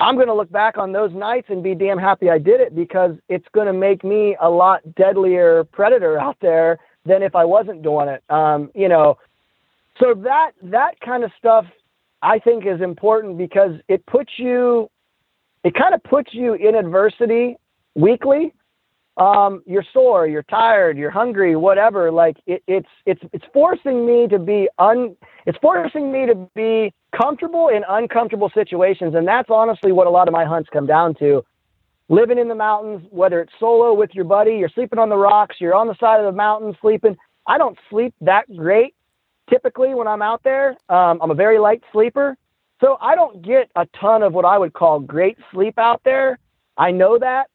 I'm 0.00 0.14
going 0.14 0.28
to 0.28 0.34
look 0.34 0.50
back 0.52 0.78
on 0.78 0.92
those 0.92 1.12
nights 1.12 1.48
and 1.50 1.60
be 1.60 1.74
damn 1.74 1.98
happy 1.98 2.30
I 2.30 2.38
did 2.38 2.60
it 2.60 2.74
because 2.74 3.16
it's 3.28 3.46
going 3.52 3.66
to 3.66 3.72
make 3.72 4.04
me 4.04 4.36
a 4.40 4.48
lot 4.48 4.80
deadlier 4.94 5.64
predator 5.64 6.18
out 6.18 6.36
there 6.40 6.78
than 7.04 7.22
if 7.22 7.34
I 7.34 7.44
wasn't 7.44 7.82
doing 7.82 8.08
it. 8.08 8.22
Um 8.30 8.70
you 8.74 8.88
know 8.88 9.18
so 10.00 10.14
that 10.14 10.52
that 10.62 11.00
kind 11.00 11.24
of 11.24 11.32
stuff 11.38 11.66
I 12.22 12.38
think 12.38 12.66
is 12.66 12.80
important 12.80 13.38
because 13.38 13.72
it 13.88 14.04
puts 14.06 14.32
you 14.36 14.88
it 15.64 15.74
kind 15.74 15.94
of 15.94 16.02
puts 16.04 16.32
you 16.32 16.54
in 16.54 16.74
adversity 16.74 17.56
weekly 17.94 18.54
um, 19.18 19.62
you're 19.66 19.84
sore, 19.92 20.26
you're 20.26 20.44
tired, 20.44 20.96
you're 20.96 21.10
hungry, 21.10 21.56
whatever. 21.56 22.10
Like 22.10 22.36
it, 22.46 22.62
it's 22.66 22.88
it's 23.04 23.20
it's 23.32 23.44
forcing 23.52 24.06
me 24.06 24.28
to 24.28 24.38
be 24.38 24.68
un. 24.78 25.16
It's 25.44 25.58
forcing 25.60 26.12
me 26.12 26.26
to 26.26 26.48
be 26.54 26.92
comfortable 27.16 27.68
in 27.68 27.82
uncomfortable 27.88 28.50
situations, 28.54 29.14
and 29.14 29.26
that's 29.26 29.50
honestly 29.50 29.92
what 29.92 30.06
a 30.06 30.10
lot 30.10 30.28
of 30.28 30.32
my 30.32 30.44
hunts 30.44 30.68
come 30.72 30.86
down 30.86 31.14
to. 31.16 31.44
Living 32.08 32.38
in 32.38 32.48
the 32.48 32.54
mountains, 32.54 33.06
whether 33.10 33.40
it's 33.40 33.52
solo 33.58 33.92
with 33.92 34.10
your 34.14 34.24
buddy, 34.24 34.52
you're 34.52 34.70
sleeping 34.70 34.98
on 34.98 35.08
the 35.08 35.16
rocks, 35.16 35.56
you're 35.58 35.74
on 35.74 35.88
the 35.88 35.96
side 35.98 36.20
of 36.20 36.26
the 36.26 36.36
mountain 36.36 36.76
sleeping. 36.80 37.16
I 37.46 37.58
don't 37.58 37.76
sleep 37.90 38.14
that 38.20 38.44
great 38.56 38.94
typically 39.50 39.94
when 39.94 40.06
I'm 40.06 40.22
out 40.22 40.42
there. 40.44 40.70
Um, 40.88 41.18
I'm 41.22 41.30
a 41.30 41.34
very 41.34 41.58
light 41.58 41.82
sleeper, 41.92 42.36
so 42.80 42.98
I 43.00 43.14
don't 43.14 43.42
get 43.42 43.70
a 43.74 43.86
ton 44.00 44.22
of 44.22 44.32
what 44.32 44.44
I 44.44 44.58
would 44.58 44.74
call 44.74 45.00
great 45.00 45.38
sleep 45.50 45.78
out 45.78 46.02
there. 46.04 46.38
I 46.76 46.92
know 46.92 47.18
that. 47.18 47.48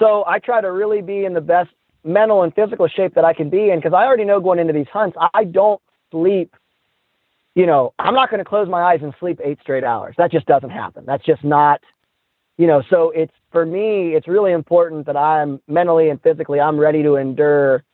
So 0.00 0.24
I 0.26 0.38
try 0.38 0.60
to 0.60 0.72
really 0.72 1.02
be 1.02 1.24
in 1.24 1.34
the 1.34 1.40
best 1.40 1.70
mental 2.02 2.42
and 2.42 2.52
physical 2.54 2.88
shape 2.88 3.14
that 3.14 3.24
I 3.24 3.34
can 3.34 3.50
be 3.50 3.70
in 3.70 3.78
because 3.78 3.92
I 3.92 4.04
already 4.06 4.24
know 4.24 4.40
going 4.40 4.58
into 4.58 4.72
these 4.72 4.88
hunts, 4.92 5.16
I 5.34 5.44
don't 5.44 5.80
sleep. 6.10 6.56
You 7.54 7.66
know, 7.66 7.92
I'm 7.98 8.14
not 8.14 8.30
going 8.30 8.38
to 8.38 8.44
close 8.44 8.68
my 8.68 8.80
eyes 8.82 9.00
and 9.02 9.12
sleep 9.20 9.38
eight 9.44 9.58
straight 9.60 9.84
hours. 9.84 10.14
That 10.16 10.32
just 10.32 10.46
doesn't 10.46 10.70
happen. 10.70 11.04
That's 11.06 11.24
just 11.24 11.44
not, 11.44 11.82
you 12.56 12.66
know, 12.66 12.82
so 12.88 13.10
it's 13.10 13.32
for 13.52 13.66
me, 13.66 14.14
it's 14.14 14.26
really 14.26 14.52
important 14.52 15.06
that 15.06 15.16
I'm 15.16 15.60
mentally 15.68 16.08
and 16.08 16.22
physically, 16.22 16.60
I'm 16.60 16.78
ready 16.78 17.02
to 17.02 17.16
endure 17.16 17.84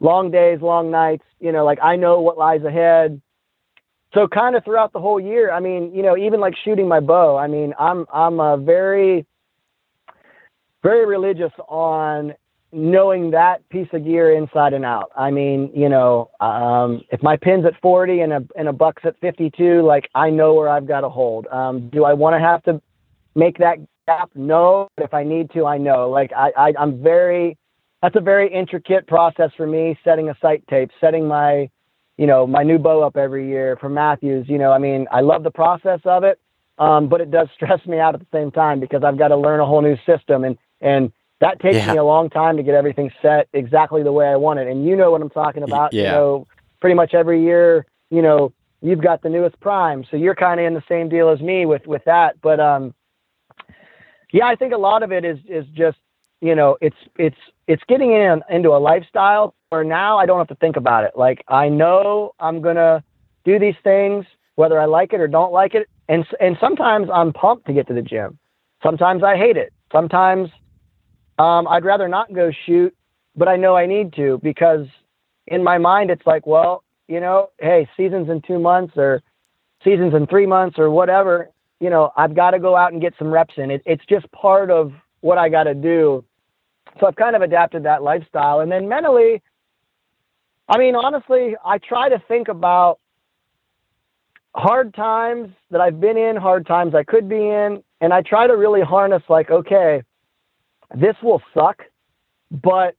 long 0.00 0.30
days, 0.30 0.60
long 0.60 0.90
nights. 0.90 1.24
You 1.38 1.52
know, 1.52 1.64
like 1.64 1.78
I 1.82 1.94
know 1.96 2.20
what 2.20 2.38
lies 2.38 2.64
ahead. 2.64 3.20
So 4.14 4.26
kind 4.26 4.56
of 4.56 4.64
throughout 4.64 4.92
the 4.92 5.00
whole 5.00 5.20
year, 5.20 5.52
I 5.52 5.60
mean, 5.60 5.94
you 5.94 6.02
know, 6.02 6.16
even 6.16 6.40
like 6.40 6.54
shooting 6.64 6.88
my 6.88 7.00
bow, 7.00 7.36
I 7.36 7.46
mean, 7.46 7.74
I'm 7.78 8.06
I'm 8.12 8.40
a 8.40 8.56
very 8.56 9.26
very 10.82 11.06
religious 11.06 11.52
on 11.68 12.34
knowing 12.72 13.30
that 13.30 13.66
piece 13.68 13.88
of 13.92 14.04
gear 14.04 14.36
inside 14.36 14.72
and 14.72 14.84
out. 14.84 15.10
I 15.16 15.30
mean, 15.30 15.70
you 15.74 15.88
know, 15.88 16.30
um, 16.40 17.02
if 17.10 17.22
my 17.22 17.36
pin's 17.36 17.64
at 17.64 17.80
40 17.80 18.20
and 18.20 18.32
a 18.32 18.44
and 18.56 18.68
a 18.68 18.72
buck's 18.72 19.02
at 19.04 19.18
52, 19.20 19.82
like 19.82 20.08
I 20.14 20.30
know 20.30 20.54
where 20.54 20.68
I've 20.68 20.86
got 20.86 21.00
to 21.00 21.08
hold. 21.08 21.46
Um, 21.48 21.88
do 21.90 22.04
I 22.04 22.12
want 22.12 22.34
to 22.34 22.40
have 22.40 22.62
to 22.64 22.80
make 23.34 23.58
that 23.58 23.78
gap? 24.06 24.30
No. 24.34 24.88
If 24.98 25.14
I 25.14 25.24
need 25.24 25.50
to, 25.52 25.66
I 25.66 25.78
know. 25.78 26.10
Like 26.10 26.32
I, 26.36 26.50
I 26.56 26.72
I'm 26.78 27.02
very 27.02 27.56
that's 28.02 28.16
a 28.16 28.20
very 28.20 28.52
intricate 28.52 29.06
process 29.06 29.50
for 29.56 29.66
me 29.66 29.98
setting 30.04 30.28
a 30.28 30.36
sight 30.40 30.62
tape, 30.68 30.90
setting 31.00 31.26
my, 31.26 31.68
you 32.18 32.26
know, 32.26 32.46
my 32.46 32.62
new 32.62 32.78
bow 32.78 33.02
up 33.02 33.16
every 33.16 33.48
year 33.48 33.76
for 33.80 33.88
Mathews. 33.88 34.46
You 34.48 34.58
know, 34.58 34.70
I 34.72 34.78
mean, 34.78 35.06
I 35.10 35.20
love 35.20 35.42
the 35.42 35.50
process 35.50 36.00
of 36.04 36.22
it, 36.24 36.38
um, 36.78 37.08
but 37.08 37.20
it 37.20 37.30
does 37.30 37.48
stress 37.54 37.84
me 37.86 37.98
out 37.98 38.14
at 38.14 38.20
the 38.20 38.26
same 38.32 38.50
time 38.50 38.80
because 38.80 39.02
I've 39.02 39.18
got 39.18 39.28
to 39.28 39.36
learn 39.36 39.60
a 39.60 39.66
whole 39.66 39.82
new 39.82 39.96
system 40.06 40.44
and 40.44 40.58
and 40.80 41.12
that 41.40 41.60
takes 41.60 41.76
yeah. 41.76 41.92
me 41.92 41.98
a 41.98 42.04
long 42.04 42.30
time 42.30 42.56
to 42.56 42.62
get 42.62 42.74
everything 42.74 43.10
set 43.20 43.48
exactly 43.52 44.02
the 44.02 44.12
way 44.12 44.26
I 44.26 44.36
want 44.36 44.58
it. 44.58 44.68
And 44.68 44.86
you 44.86 44.96
know 44.96 45.10
what 45.10 45.20
I'm 45.20 45.30
talking 45.30 45.62
about. 45.62 45.92
Yeah. 45.92 46.02
You 46.02 46.08
know, 46.10 46.46
pretty 46.80 46.94
much 46.94 47.12
every 47.12 47.42
year, 47.42 47.84
you 48.10 48.22
know, 48.22 48.52
you've 48.80 49.02
got 49.02 49.22
the 49.22 49.28
newest 49.28 49.58
prime, 49.60 50.04
so 50.10 50.16
you're 50.16 50.34
kind 50.34 50.60
of 50.60 50.66
in 50.66 50.74
the 50.74 50.82
same 50.88 51.08
deal 51.08 51.28
as 51.28 51.40
me 51.40 51.66
with 51.66 51.86
with 51.86 52.04
that. 52.04 52.40
But 52.40 52.60
um, 52.60 52.94
yeah, 54.32 54.46
I 54.46 54.56
think 54.56 54.72
a 54.72 54.78
lot 54.78 55.02
of 55.02 55.12
it 55.12 55.24
is 55.24 55.38
is 55.48 55.66
just 55.74 55.98
you 56.40 56.54
know, 56.54 56.76
it's 56.80 56.96
it's 57.16 57.38
it's 57.66 57.82
getting 57.88 58.12
in 58.12 58.42
into 58.50 58.70
a 58.70 58.78
lifestyle 58.78 59.54
where 59.70 59.84
now 59.84 60.18
I 60.18 60.26
don't 60.26 60.38
have 60.38 60.48
to 60.48 60.54
think 60.56 60.76
about 60.76 61.04
it. 61.04 61.12
Like 61.16 61.44
I 61.48 61.68
know 61.68 62.34
I'm 62.38 62.60
gonna 62.60 63.02
do 63.44 63.58
these 63.58 63.74
things 63.82 64.24
whether 64.56 64.80
I 64.80 64.86
like 64.86 65.12
it 65.12 65.20
or 65.20 65.28
don't 65.28 65.52
like 65.52 65.74
it, 65.74 65.88
and 66.08 66.26
and 66.40 66.56
sometimes 66.60 67.08
I'm 67.12 67.32
pumped 67.32 67.66
to 67.66 67.72
get 67.72 67.86
to 67.88 67.94
the 67.94 68.02
gym. 68.02 68.38
Sometimes 68.82 69.22
I 69.22 69.36
hate 69.36 69.56
it. 69.56 69.72
Sometimes 69.92 70.50
um, 71.38 71.68
I'd 71.68 71.84
rather 71.84 72.08
not 72.08 72.32
go 72.32 72.50
shoot, 72.64 72.94
but 73.34 73.48
I 73.48 73.56
know 73.56 73.76
I 73.76 73.86
need 73.86 74.12
to 74.14 74.40
because 74.42 74.86
in 75.46 75.62
my 75.62 75.78
mind 75.78 76.10
it's 76.10 76.26
like, 76.26 76.46
well, 76.46 76.82
you 77.08 77.20
know, 77.20 77.50
hey, 77.58 77.88
seasons 77.96 78.28
in 78.28 78.42
two 78.42 78.58
months 78.58 78.94
or 78.96 79.22
seasons 79.84 80.14
in 80.14 80.26
three 80.26 80.46
months 80.46 80.78
or 80.78 80.90
whatever. 80.90 81.50
You 81.80 81.90
know, 81.90 82.10
I've 82.16 82.34
got 82.34 82.52
to 82.52 82.58
go 82.58 82.74
out 82.74 82.92
and 82.92 83.00
get 83.02 83.14
some 83.18 83.30
reps 83.30 83.54
in. 83.56 83.70
It, 83.70 83.82
it's 83.84 84.04
just 84.06 84.30
part 84.32 84.70
of 84.70 84.92
what 85.20 85.38
I 85.38 85.48
got 85.48 85.64
to 85.64 85.74
do. 85.74 86.24
So 86.98 87.06
I've 87.06 87.16
kind 87.16 87.36
of 87.36 87.42
adapted 87.42 87.82
that 87.84 88.02
lifestyle. 88.02 88.60
And 88.60 88.72
then 88.72 88.88
mentally, 88.88 89.42
I 90.68 90.78
mean, 90.78 90.96
honestly, 90.96 91.54
I 91.64 91.78
try 91.78 92.08
to 92.08 92.18
think 92.26 92.48
about 92.48 92.98
hard 94.54 94.94
times 94.94 95.50
that 95.70 95.80
I've 95.80 96.00
been 96.00 96.16
in, 96.16 96.36
hard 96.36 96.66
times 96.66 96.94
I 96.94 97.04
could 97.04 97.28
be 97.28 97.36
in, 97.36 97.82
and 98.00 98.12
I 98.12 98.22
try 98.22 98.46
to 98.46 98.56
really 98.56 98.80
harness 98.80 99.22
like, 99.28 99.50
okay, 99.50 100.02
this 100.94 101.16
will 101.22 101.42
suck, 101.54 101.82
but 102.50 102.94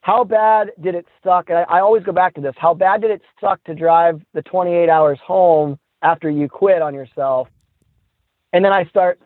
how 0.00 0.22
bad 0.22 0.70
did 0.80 0.94
it 0.94 1.06
suck? 1.24 1.48
And 1.48 1.58
I, 1.58 1.62
I 1.62 1.80
always 1.80 2.04
go 2.04 2.12
back 2.12 2.34
to 2.34 2.40
this. 2.40 2.54
How 2.56 2.74
bad 2.74 3.00
did 3.00 3.10
it 3.10 3.22
suck 3.40 3.62
to 3.64 3.74
drive 3.74 4.22
the 4.34 4.42
28 4.42 4.88
hours 4.88 5.18
home 5.24 5.78
after 6.02 6.30
you 6.30 6.48
quit 6.48 6.82
on 6.82 6.94
yourself? 6.94 7.48
And 8.52 8.64
then 8.64 8.72
I 8.72 8.84
start, 8.84 9.20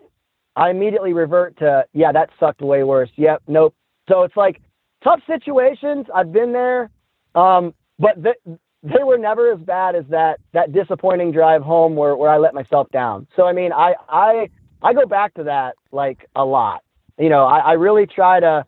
I 0.56 0.70
immediately 0.70 1.12
revert 1.12 1.58
to, 1.58 1.84
yeah, 1.92 2.12
that 2.12 2.30
sucked 2.40 2.62
way 2.62 2.82
worse. 2.82 3.10
Yep, 3.16 3.42
nope. 3.46 3.74
So 4.08 4.22
it's 4.22 4.36
like 4.36 4.60
tough 5.04 5.20
situations. 5.26 6.06
I've 6.14 6.32
been 6.32 6.52
there, 6.52 6.90
um, 7.34 7.74
but 7.98 8.22
th- 8.22 8.58
they 8.82 9.02
were 9.04 9.18
never 9.18 9.52
as 9.52 9.60
bad 9.60 9.94
as 9.94 10.04
that 10.08 10.40
that 10.52 10.72
disappointing 10.72 11.32
drive 11.32 11.62
home 11.62 11.96
where, 11.96 12.16
where 12.16 12.30
I 12.30 12.38
let 12.38 12.54
myself 12.54 12.88
down. 12.90 13.26
So 13.36 13.46
I 13.46 13.52
mean, 13.52 13.72
I 13.72 13.94
I 14.08 14.48
I 14.82 14.94
go 14.94 15.04
back 15.04 15.34
to 15.34 15.44
that 15.44 15.74
like 15.92 16.26
a 16.34 16.44
lot 16.44 16.82
you 17.20 17.28
know, 17.28 17.44
I, 17.44 17.58
I 17.58 17.72
really 17.74 18.06
try 18.06 18.40
to 18.40 18.64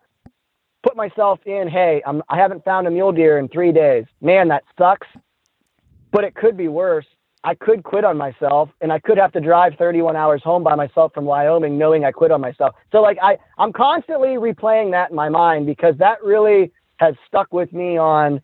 put 0.83 0.97
myself 0.97 1.41
in, 1.47 1.69
hey, 1.69 2.03
I'm, 2.07 2.23
I 2.29 2.37
haven't 2.37 2.65
found 2.65 2.87
a 2.87 2.91
mule 2.91 3.13
deer 3.13 3.39
in 3.39 3.49
three 3.49 3.73
days. 3.73 4.05
Man, 4.21 4.49
that 4.49 4.65
sucks, 4.79 5.07
but 6.11 6.25
it 6.25 6.35
could 6.35 6.57
be 6.57 6.69
worse. 6.69 7.07
I 7.45 7.55
could 7.55 7.83
quit 7.83 8.05
on 8.05 8.17
myself 8.17 8.69
and 8.81 8.93
I 8.93 9.01
could 9.01 9.19
have 9.19 9.33
to 9.33 9.41
drive 9.41 9.75
31 9.77 10.15
hours 10.15 10.43
home 10.45 10.63
by 10.63 10.77
myself 10.77 11.13
from 11.13 11.25
Wyoming 11.25 11.77
knowing 11.77 12.05
I 12.05 12.13
quit 12.13 12.31
on 12.31 12.41
myself. 12.41 12.75
So 12.93 13.01
like 13.01 13.19
I, 13.21 13.39
I'm 13.59 13.73
constantly 13.73 14.37
replaying 14.37 14.93
that 14.93 15.11
in 15.11 15.17
my 15.17 15.29
mind 15.29 15.67
because 15.67 15.97
that 15.99 16.23
really 16.23 16.71
has 16.99 17.15
stuck 17.27 17.53
with 17.53 17.73
me 17.73 17.97
on 17.97 18.41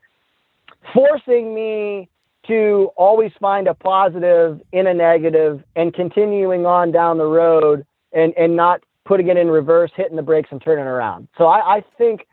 forcing 0.93 1.55
me 1.55 2.09
to 2.49 2.91
always 2.97 3.31
find 3.41 3.69
a 3.69 3.75
positive 3.75 4.61
in 4.73 4.87
a 4.87 4.95
negative 4.95 5.63
and 5.77 5.95
continuing 5.95 6.67
on 6.67 6.91
down 6.91 7.19
the 7.19 7.27
road 7.27 7.87
and, 8.13 8.33
and 8.37 8.57
not 8.57 8.83
putting 9.09 9.29
it 9.29 9.39
in 9.39 9.49
reverse, 9.49 9.91
hitting 9.97 10.17
the 10.17 10.23
brakes, 10.23 10.51
and 10.53 10.63
turning 10.63 10.85
around. 10.85 11.29
So 11.39 11.47
I, 11.47 11.79
I 11.79 11.85
think 11.97 12.27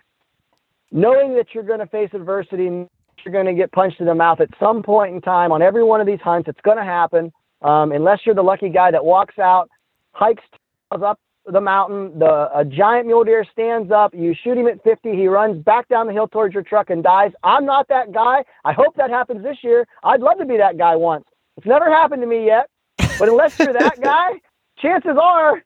knowing 0.92 1.34
that 1.36 1.48
you're 1.54 1.64
going 1.64 1.80
to 1.80 1.88
face 1.88 2.10
adversity, 2.14 2.66
you're 2.66 3.32
going 3.32 3.46
to 3.46 3.54
get 3.54 3.72
punched 3.72 4.02
in 4.02 4.06
the 4.06 4.14
mouth 4.14 4.42
at 4.42 4.50
some 4.60 4.84
point 4.84 5.16
in 5.16 5.22
time 5.22 5.54
on 5.54 5.62
every 5.62 5.84
one 5.84 6.02
of 6.02 6.06
these 6.06 6.20
hunts. 6.20 6.50
It's 6.50 6.60
going 6.62 6.78
to 6.78 6.84
happen 6.84 7.32
um, 7.62 7.94
unless 7.94 8.20
you're 8.26 8.36
the 8.36 8.44
lucky 8.44 8.70
guy 8.70 8.92
that 8.92 9.04
walks 9.04 9.40
out, 9.40 9.70
hikes 10.12 10.44
up 10.92 11.20
the 11.48 11.62
mountain, 11.62 12.20
the 12.20 12.50
a 12.56 12.66
giant 12.66 13.08
mule 13.08 13.24
deer 13.24 13.46
stands 13.52 13.92
up, 13.92 14.14
you 14.14 14.36
shoot 14.44 14.58
him 14.58 14.68
at 14.68 14.84
50, 14.84 15.12
he 15.12 15.28
runs 15.28 15.64
back 15.64 15.88
down 15.88 16.08
the 16.08 16.14
hill 16.14 16.28
towards 16.28 16.54
your 16.54 16.64
truck 16.64 16.90
and 16.90 17.04
dies. 17.04 17.32
I'm 17.44 17.66
not 17.66 17.88
that 17.88 18.12
guy. 18.12 18.44
I 18.66 18.74
hope 18.74 18.96
that 18.98 19.10
happens 19.10 19.44
this 19.44 19.58
year. 19.62 19.88
I'd 20.04 20.22
love 20.22 20.40
to 20.40 20.46
be 20.46 20.58
that 20.58 20.78
guy 20.78 20.96
once. 20.96 21.26
It's 21.56 21.68
never 21.68 21.90
happened 21.90 22.22
to 22.24 22.28
me 22.28 22.46
yet. 22.46 22.70
But 23.18 23.30
unless 23.30 23.58
you're 23.60 23.74
that 23.74 24.02
guy, 24.02 24.42
chances 24.78 25.18
are 25.22 25.64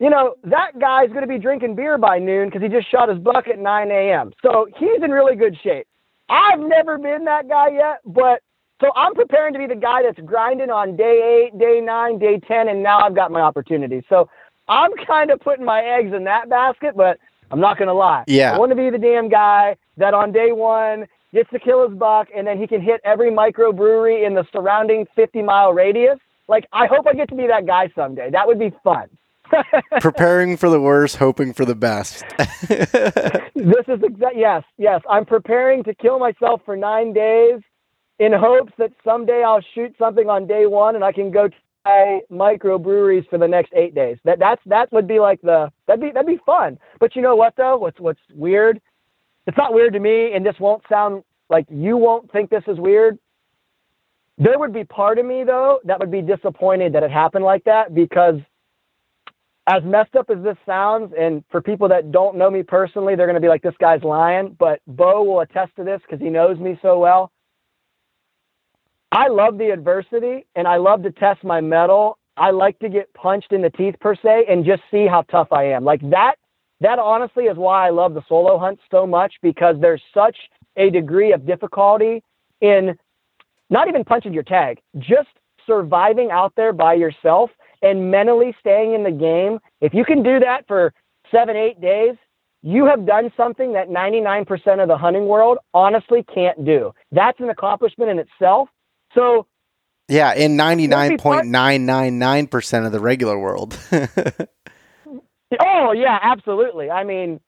you 0.00 0.10
know, 0.10 0.34
that 0.44 0.78
guy's 0.78 1.08
going 1.08 1.22
to 1.22 1.26
be 1.26 1.38
drinking 1.38 1.76
beer 1.76 1.98
by 1.98 2.18
noon 2.18 2.48
because 2.48 2.62
he 2.62 2.68
just 2.68 2.90
shot 2.90 3.08
his 3.08 3.18
buck 3.18 3.48
at 3.48 3.58
9 3.58 3.90
a.m. 3.90 4.32
So 4.42 4.66
he's 4.76 5.02
in 5.02 5.10
really 5.10 5.36
good 5.36 5.56
shape. 5.62 5.86
I've 6.28 6.60
never 6.60 6.98
been 6.98 7.24
that 7.26 7.48
guy 7.48 7.70
yet, 7.70 8.00
but 8.04 8.42
so 8.80 8.90
I'm 8.96 9.14
preparing 9.14 9.52
to 9.52 9.58
be 9.58 9.66
the 9.66 9.76
guy 9.76 10.02
that's 10.02 10.18
grinding 10.20 10.70
on 10.70 10.96
day 10.96 11.46
eight, 11.46 11.58
day 11.58 11.80
nine, 11.80 12.18
day 12.18 12.40
10, 12.40 12.68
and 12.68 12.82
now 12.82 12.98
I've 12.98 13.14
got 13.14 13.30
my 13.30 13.40
opportunity. 13.40 14.04
So 14.08 14.28
I'm 14.68 14.90
kind 15.06 15.30
of 15.30 15.40
putting 15.40 15.64
my 15.64 15.82
eggs 15.82 16.12
in 16.12 16.24
that 16.24 16.48
basket, 16.48 16.96
but 16.96 17.18
I'm 17.50 17.60
not 17.60 17.78
going 17.78 17.88
to 17.88 17.94
lie. 17.94 18.24
Yeah. 18.26 18.54
I 18.54 18.58
want 18.58 18.70
to 18.70 18.76
be 18.76 18.90
the 18.90 18.98
damn 18.98 19.28
guy 19.28 19.76
that 19.96 20.12
on 20.12 20.32
day 20.32 20.50
one 20.52 21.06
gets 21.32 21.50
to 21.50 21.58
kill 21.58 21.88
his 21.88 21.96
buck 21.96 22.28
and 22.34 22.46
then 22.46 22.58
he 22.58 22.66
can 22.66 22.80
hit 22.80 23.00
every 23.04 23.30
microbrewery 23.30 24.26
in 24.26 24.34
the 24.34 24.44
surrounding 24.52 25.06
50 25.14 25.42
mile 25.42 25.72
radius. 25.72 26.18
Like, 26.48 26.66
I 26.72 26.86
hope 26.86 27.06
I 27.06 27.14
get 27.14 27.28
to 27.28 27.34
be 27.34 27.46
that 27.46 27.66
guy 27.66 27.90
someday. 27.94 28.30
That 28.30 28.46
would 28.46 28.58
be 28.58 28.72
fun. 28.82 29.08
preparing 30.00 30.56
for 30.56 30.68
the 30.68 30.80
worst, 30.80 31.16
hoping 31.16 31.52
for 31.52 31.64
the 31.64 31.74
best. 31.74 32.24
this 32.38 33.84
is 33.88 34.02
exact. 34.02 34.36
Yes, 34.36 34.64
yes. 34.78 35.00
I'm 35.08 35.24
preparing 35.24 35.84
to 35.84 35.94
kill 35.94 36.18
myself 36.18 36.62
for 36.64 36.76
nine 36.76 37.12
days, 37.12 37.60
in 38.18 38.32
hopes 38.32 38.72
that 38.78 38.92
someday 39.04 39.42
I'll 39.44 39.64
shoot 39.74 39.94
something 39.98 40.28
on 40.28 40.46
day 40.46 40.66
one 40.66 40.94
and 40.94 41.04
I 41.04 41.12
can 41.12 41.30
go 41.30 41.48
try 41.82 42.20
microbreweries 42.30 43.28
for 43.28 43.38
the 43.38 43.48
next 43.48 43.72
eight 43.74 43.94
days. 43.94 44.18
That 44.24 44.38
that's 44.38 44.62
that 44.66 44.92
would 44.92 45.08
be 45.08 45.18
like 45.18 45.40
the 45.42 45.70
that'd 45.86 46.00
be 46.00 46.10
that'd 46.12 46.26
be 46.26 46.40
fun. 46.46 46.78
But 47.00 47.16
you 47.16 47.22
know 47.22 47.36
what 47.36 47.54
though? 47.56 47.76
What's 47.76 47.98
what's 48.00 48.20
weird? 48.34 48.80
It's 49.46 49.58
not 49.58 49.74
weird 49.74 49.92
to 49.92 50.00
me, 50.00 50.32
and 50.34 50.46
this 50.46 50.54
won't 50.58 50.82
sound 50.88 51.22
like 51.50 51.66
you 51.68 51.96
won't 51.96 52.30
think 52.32 52.50
this 52.50 52.64
is 52.66 52.78
weird. 52.78 53.18
There 54.38 54.58
would 54.58 54.72
be 54.72 54.84
part 54.84 55.18
of 55.18 55.26
me 55.26 55.44
though 55.44 55.80
that 55.84 55.98
would 55.98 56.10
be 56.10 56.22
disappointed 56.22 56.92
that 56.94 57.02
it 57.02 57.10
happened 57.10 57.44
like 57.44 57.64
that 57.64 57.94
because 57.94 58.36
as 59.66 59.82
messed 59.82 60.14
up 60.14 60.28
as 60.30 60.42
this 60.42 60.56
sounds, 60.66 61.14
and 61.18 61.42
for 61.50 61.62
people 61.62 61.88
that 61.88 62.12
don't 62.12 62.36
know 62.36 62.50
me 62.50 62.62
personally, 62.62 63.16
they're 63.16 63.26
going 63.26 63.34
to 63.34 63.40
be 63.40 63.48
like, 63.48 63.62
this 63.62 63.74
guy's 63.80 64.02
lying. 64.02 64.54
But 64.58 64.80
Bo 64.86 65.22
will 65.22 65.40
attest 65.40 65.74
to 65.76 65.84
this 65.84 66.00
because 66.02 66.20
he 66.20 66.28
knows 66.28 66.58
me 66.58 66.78
so 66.82 66.98
well. 66.98 67.32
I 69.10 69.28
love 69.28 69.58
the 69.58 69.70
adversity 69.70 70.44
and 70.56 70.66
I 70.66 70.76
love 70.76 71.02
to 71.04 71.12
test 71.12 71.44
my 71.44 71.60
mettle. 71.60 72.18
I 72.36 72.50
like 72.50 72.78
to 72.80 72.88
get 72.88 73.14
punched 73.14 73.52
in 73.52 73.62
the 73.62 73.70
teeth 73.70 73.94
per 74.00 74.16
se 74.16 74.46
and 74.48 74.64
just 74.64 74.82
see 74.90 75.06
how 75.06 75.22
tough 75.22 75.52
I 75.52 75.64
am. 75.68 75.84
Like 75.84 76.00
that, 76.10 76.34
that 76.80 76.98
honestly 76.98 77.44
is 77.44 77.56
why 77.56 77.86
I 77.86 77.90
love 77.90 78.14
the 78.14 78.24
solo 78.28 78.58
hunt 78.58 78.80
so 78.90 79.06
much 79.06 79.34
because 79.40 79.76
there's 79.80 80.02
such 80.12 80.36
a 80.76 80.90
degree 80.90 81.32
of 81.32 81.46
difficulty 81.46 82.24
in 82.60 82.98
not 83.70 83.88
even 83.88 84.04
punching 84.04 84.34
your 84.34 84.42
tag, 84.42 84.80
just 84.98 85.28
surviving 85.64 86.30
out 86.32 86.52
there 86.56 86.72
by 86.72 86.94
yourself 86.94 87.50
and 87.84 88.10
mentally 88.10 88.56
staying 88.58 88.94
in 88.94 89.04
the 89.04 89.12
game, 89.12 89.58
if 89.80 89.92
you 89.92 90.04
can 90.04 90.22
do 90.22 90.38
that 90.40 90.66
for 90.66 90.94
seven, 91.30 91.54
eight 91.54 91.78
days, 91.80 92.16
you 92.62 92.86
have 92.86 93.06
done 93.06 93.30
something 93.36 93.74
that 93.74 93.90
99% 93.90 94.82
of 94.82 94.88
the 94.88 94.96
hunting 94.96 95.26
world 95.26 95.58
honestly 95.74 96.24
can't 96.34 96.64
do. 96.64 96.94
That's 97.12 97.38
an 97.40 97.50
accomplishment 97.50 98.10
in 98.10 98.18
itself. 98.18 98.70
So, 99.14 99.46
yeah, 100.08 100.32
in 100.34 100.56
99.999% 100.56 102.86
of 102.86 102.92
the 102.92 103.00
regular 103.00 103.38
world. 103.38 103.78
oh, 105.60 105.92
yeah, 105.92 106.18
absolutely. 106.22 106.90
I 106.90 107.04
mean, 107.04 107.38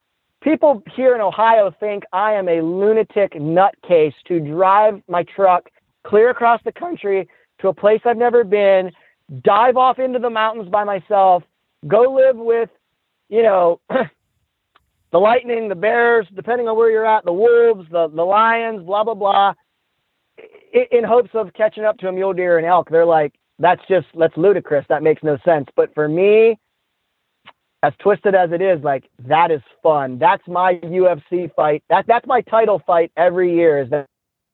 people 0.42 0.82
here 0.94 1.14
in 1.14 1.22
Ohio 1.22 1.74
think 1.80 2.02
I 2.12 2.34
am 2.34 2.46
a 2.48 2.60
lunatic 2.60 3.32
nutcase 3.32 4.12
to 4.28 4.38
drive 4.40 5.00
my 5.08 5.24
truck 5.34 5.70
clear 6.06 6.28
across 6.28 6.60
the 6.64 6.72
country 6.72 7.26
to 7.60 7.68
a 7.68 7.74
place 7.74 8.02
I've 8.04 8.18
never 8.18 8.44
been, 8.44 8.92
dive 9.42 9.76
off 9.76 9.98
into 9.98 10.18
the 10.18 10.30
mountains 10.30 10.68
by 10.68 10.84
myself, 10.84 11.42
go 11.86 12.14
live 12.14 12.36
with, 12.36 12.70
you 13.28 13.42
know, 13.42 13.80
the 13.90 15.18
lightning, 15.18 15.68
the 15.68 15.74
bears, 15.74 16.26
depending 16.34 16.68
on 16.68 16.76
where 16.76 16.90
you're 16.90 17.06
at, 17.06 17.24
the 17.24 17.32
wolves, 17.32 17.86
the, 17.90 18.08
the 18.08 18.22
lions, 18.22 18.84
blah, 18.84 19.04
blah, 19.04 19.14
blah, 19.14 19.54
in, 20.92 21.04
hopes 21.04 21.30
of 21.34 21.52
catching 21.54 21.84
up 21.84 21.98
to 21.98 22.08
a 22.08 22.12
mule 22.12 22.32
deer 22.32 22.58
and 22.58 22.66
elk. 22.66 22.88
They're 22.90 23.06
like, 23.06 23.34
that's 23.58 23.80
just, 23.88 24.06
that's 24.18 24.36
ludicrous. 24.36 24.84
That 24.88 25.02
makes 25.02 25.22
no 25.22 25.38
sense. 25.44 25.66
But 25.74 25.94
for 25.94 26.08
me, 26.08 26.58
as 27.82 27.92
twisted 28.00 28.34
as 28.34 28.50
it 28.52 28.60
is, 28.60 28.82
like 28.82 29.08
that 29.26 29.50
is 29.50 29.60
fun. 29.82 30.18
That's 30.18 30.42
my 30.48 30.74
UFC 30.82 31.54
fight. 31.54 31.84
That 31.88 32.06
that's 32.08 32.26
my 32.26 32.40
title 32.42 32.82
fight 32.86 33.12
every 33.16 33.54
year. 33.54 33.80
Is 33.80 33.90
that 33.90 34.06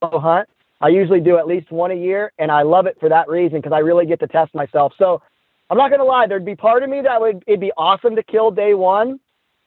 hunt? 0.02 0.48
I 0.82 0.88
usually 0.88 1.20
do 1.20 1.38
at 1.38 1.46
least 1.46 1.70
one 1.70 1.92
a 1.92 1.94
year, 1.94 2.32
and 2.38 2.50
I 2.50 2.62
love 2.62 2.86
it 2.86 2.96
for 2.98 3.08
that 3.08 3.28
reason 3.28 3.58
because 3.60 3.72
I 3.72 3.78
really 3.78 4.04
get 4.04 4.18
to 4.20 4.26
test 4.26 4.52
myself. 4.54 4.92
So 4.98 5.22
I'm 5.70 5.78
not 5.78 5.90
gonna 5.90 6.04
lie, 6.04 6.26
there'd 6.26 6.44
be 6.44 6.56
part 6.56 6.82
of 6.82 6.90
me 6.90 7.00
that 7.02 7.20
would 7.20 7.42
it'd 7.46 7.60
be 7.60 7.72
awesome 7.76 8.16
to 8.16 8.22
kill 8.22 8.50
day 8.50 8.74
one, 8.74 9.20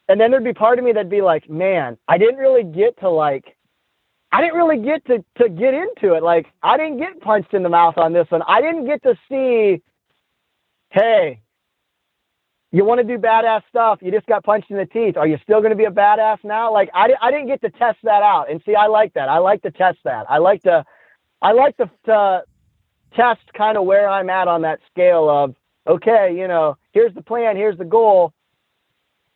and 0.09 0.19
then 0.19 0.29
there'd 0.29 0.43
be 0.43 0.53
part 0.53 0.77
of 0.77 0.85
me 0.85 0.91
that'd 0.91 1.09
be 1.09 1.21
like, 1.21 1.49
man, 1.49 1.97
I 2.07 2.17
didn't 2.17 2.35
really 2.37 2.63
get 2.63 2.99
to 2.99 3.09
like, 3.09 3.55
I 4.31 4.41
didn't 4.41 4.57
really 4.57 4.83
get 4.83 5.05
to 5.05 5.23
to 5.37 5.49
get 5.49 5.73
into 5.73 6.15
it. 6.15 6.21
Like 6.21 6.47
I 6.61 6.77
didn't 6.77 6.97
get 6.97 7.21
punched 7.21 7.53
in 7.53 7.63
the 7.63 7.69
mouth 7.69 7.97
on 7.97 8.11
this 8.11 8.29
one. 8.29 8.41
I 8.47 8.61
didn't 8.61 8.85
get 8.85 9.01
to 9.03 9.15
see, 9.29 9.81
hey, 10.89 11.41
you 12.75 12.83
want 12.83 12.99
to 12.99 13.07
do 13.07 13.17
badass 13.17 13.61
stuff. 13.69 13.99
You 14.01 14.11
just 14.11 14.27
got 14.27 14.43
punched 14.43 14.69
in 14.69 14.75
the 14.75 14.85
teeth. 14.85 15.15
Are 15.15 15.25
you 15.25 15.37
still 15.43 15.59
going 15.59 15.69
to 15.69 15.77
be 15.77 15.85
a 15.85 15.91
badass 15.91 16.39
now? 16.43 16.73
Like 16.73 16.89
I, 16.93 17.07
I 17.21 17.31
didn't 17.31 17.47
get 17.47 17.61
to 17.61 17.69
test 17.69 17.99
that 18.03 18.21
out. 18.21 18.51
And 18.51 18.61
see, 18.65 18.75
I 18.75 18.87
like 18.87 19.13
that. 19.13 19.29
I 19.29 19.37
like 19.37 19.61
to 19.61 19.71
test 19.71 19.99
that. 20.03 20.25
I 20.29 20.39
like 20.39 20.61
to, 20.63 20.83
I 21.45 21.51
like 21.51 21.77
to, 21.77 21.87
to 22.05 22.43
test 23.15 23.41
kind 23.55 23.77
of 23.77 23.85
where 23.85 24.09
I'm 24.09 24.31
at 24.31 24.47
on 24.47 24.63
that 24.63 24.79
scale 24.91 25.29
of, 25.29 25.55
okay, 25.85 26.35
you 26.35 26.47
know, 26.47 26.75
here's 26.91 27.13
the 27.13 27.21
plan. 27.21 27.55
Here's 27.55 27.77
the 27.77 27.85
goal. 27.85 28.33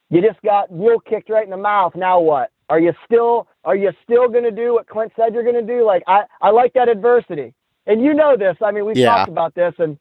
You 0.10 0.20
just 0.20 0.42
got 0.42 0.72
mule 0.72 1.00
kicked 1.00 1.30
right 1.30 1.44
in 1.44 1.52
the 1.52 1.58
mouth. 1.58 1.94
Now 1.96 2.20
what? 2.20 2.50
Are 2.68 2.80
you 2.80 2.94
still, 3.06 3.48
are 3.64 3.76
you 3.76 3.92
still 4.04 4.28
going 4.28 4.44
to 4.44 4.52
do 4.52 4.74
what 4.74 4.88
Clint 4.88 5.12
said 5.16 5.36
you're 5.36 5.44
going 5.44 5.64
to 5.64 5.74
do? 5.76 5.86
Like 5.86 6.02
I, 6.08 6.24
I 6.42 6.50
like 6.50 6.74
that 6.74 6.90
adversity. 6.90 7.54
And 7.86 8.04
you 8.04 8.16
know 8.16 8.36
this. 8.36 8.58
I 8.60 8.72
mean, 8.72 8.86
we've 8.86 8.98
yeah. 8.98 9.14
talked 9.14 9.30
about 9.30 9.54
this 9.54 9.76
and, 9.78 10.00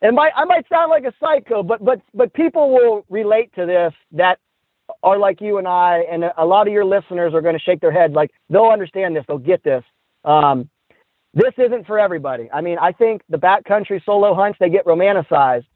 and 0.00 0.16
my, 0.16 0.30
I 0.34 0.46
might 0.46 0.66
sound 0.70 0.88
like 0.88 1.04
a 1.04 1.12
psycho, 1.20 1.62
but 1.62 1.84
but 1.84 2.00
but 2.14 2.32
people 2.32 2.72
will 2.72 3.04
relate 3.10 3.54
to 3.56 3.66
this 3.66 3.92
that 4.12 4.38
are 5.02 5.18
like 5.18 5.42
you 5.42 5.58
and 5.58 5.68
I, 5.68 5.98
and 6.10 6.24
a 6.38 6.46
lot 6.46 6.66
of 6.66 6.72
your 6.72 6.86
listeners 6.86 7.34
are 7.34 7.42
going 7.42 7.54
to 7.54 7.60
shake 7.60 7.82
their 7.82 7.92
head. 7.92 8.14
Like 8.14 8.30
they'll 8.48 8.70
understand 8.72 9.14
this, 9.14 9.26
they'll 9.28 9.36
get 9.36 9.62
this. 9.62 9.84
Um, 10.24 10.70
this 11.34 11.52
isn't 11.58 11.86
for 11.86 11.98
everybody. 11.98 12.48
I 12.52 12.60
mean, 12.60 12.78
I 12.78 12.92
think 12.92 13.22
the 13.28 13.38
backcountry 13.38 14.04
solo 14.04 14.34
hunts 14.34 14.58
they 14.58 14.68
get 14.68 14.84
romanticized 14.84 15.66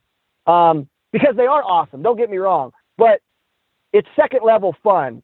um, 0.46 0.88
because 1.12 1.36
they 1.36 1.46
are 1.46 1.62
awesome. 1.62 2.02
Don't 2.02 2.16
get 2.16 2.30
me 2.30 2.38
wrong, 2.38 2.72
but 2.98 3.20
it's 3.92 4.08
second 4.16 4.40
level 4.44 4.74
fun. 4.82 5.22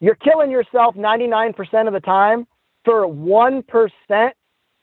You're 0.00 0.16
killing 0.16 0.50
yourself 0.50 0.94
99% 0.94 1.86
of 1.86 1.92
the 1.92 2.00
time 2.00 2.46
for 2.84 3.06
1% 3.06 4.30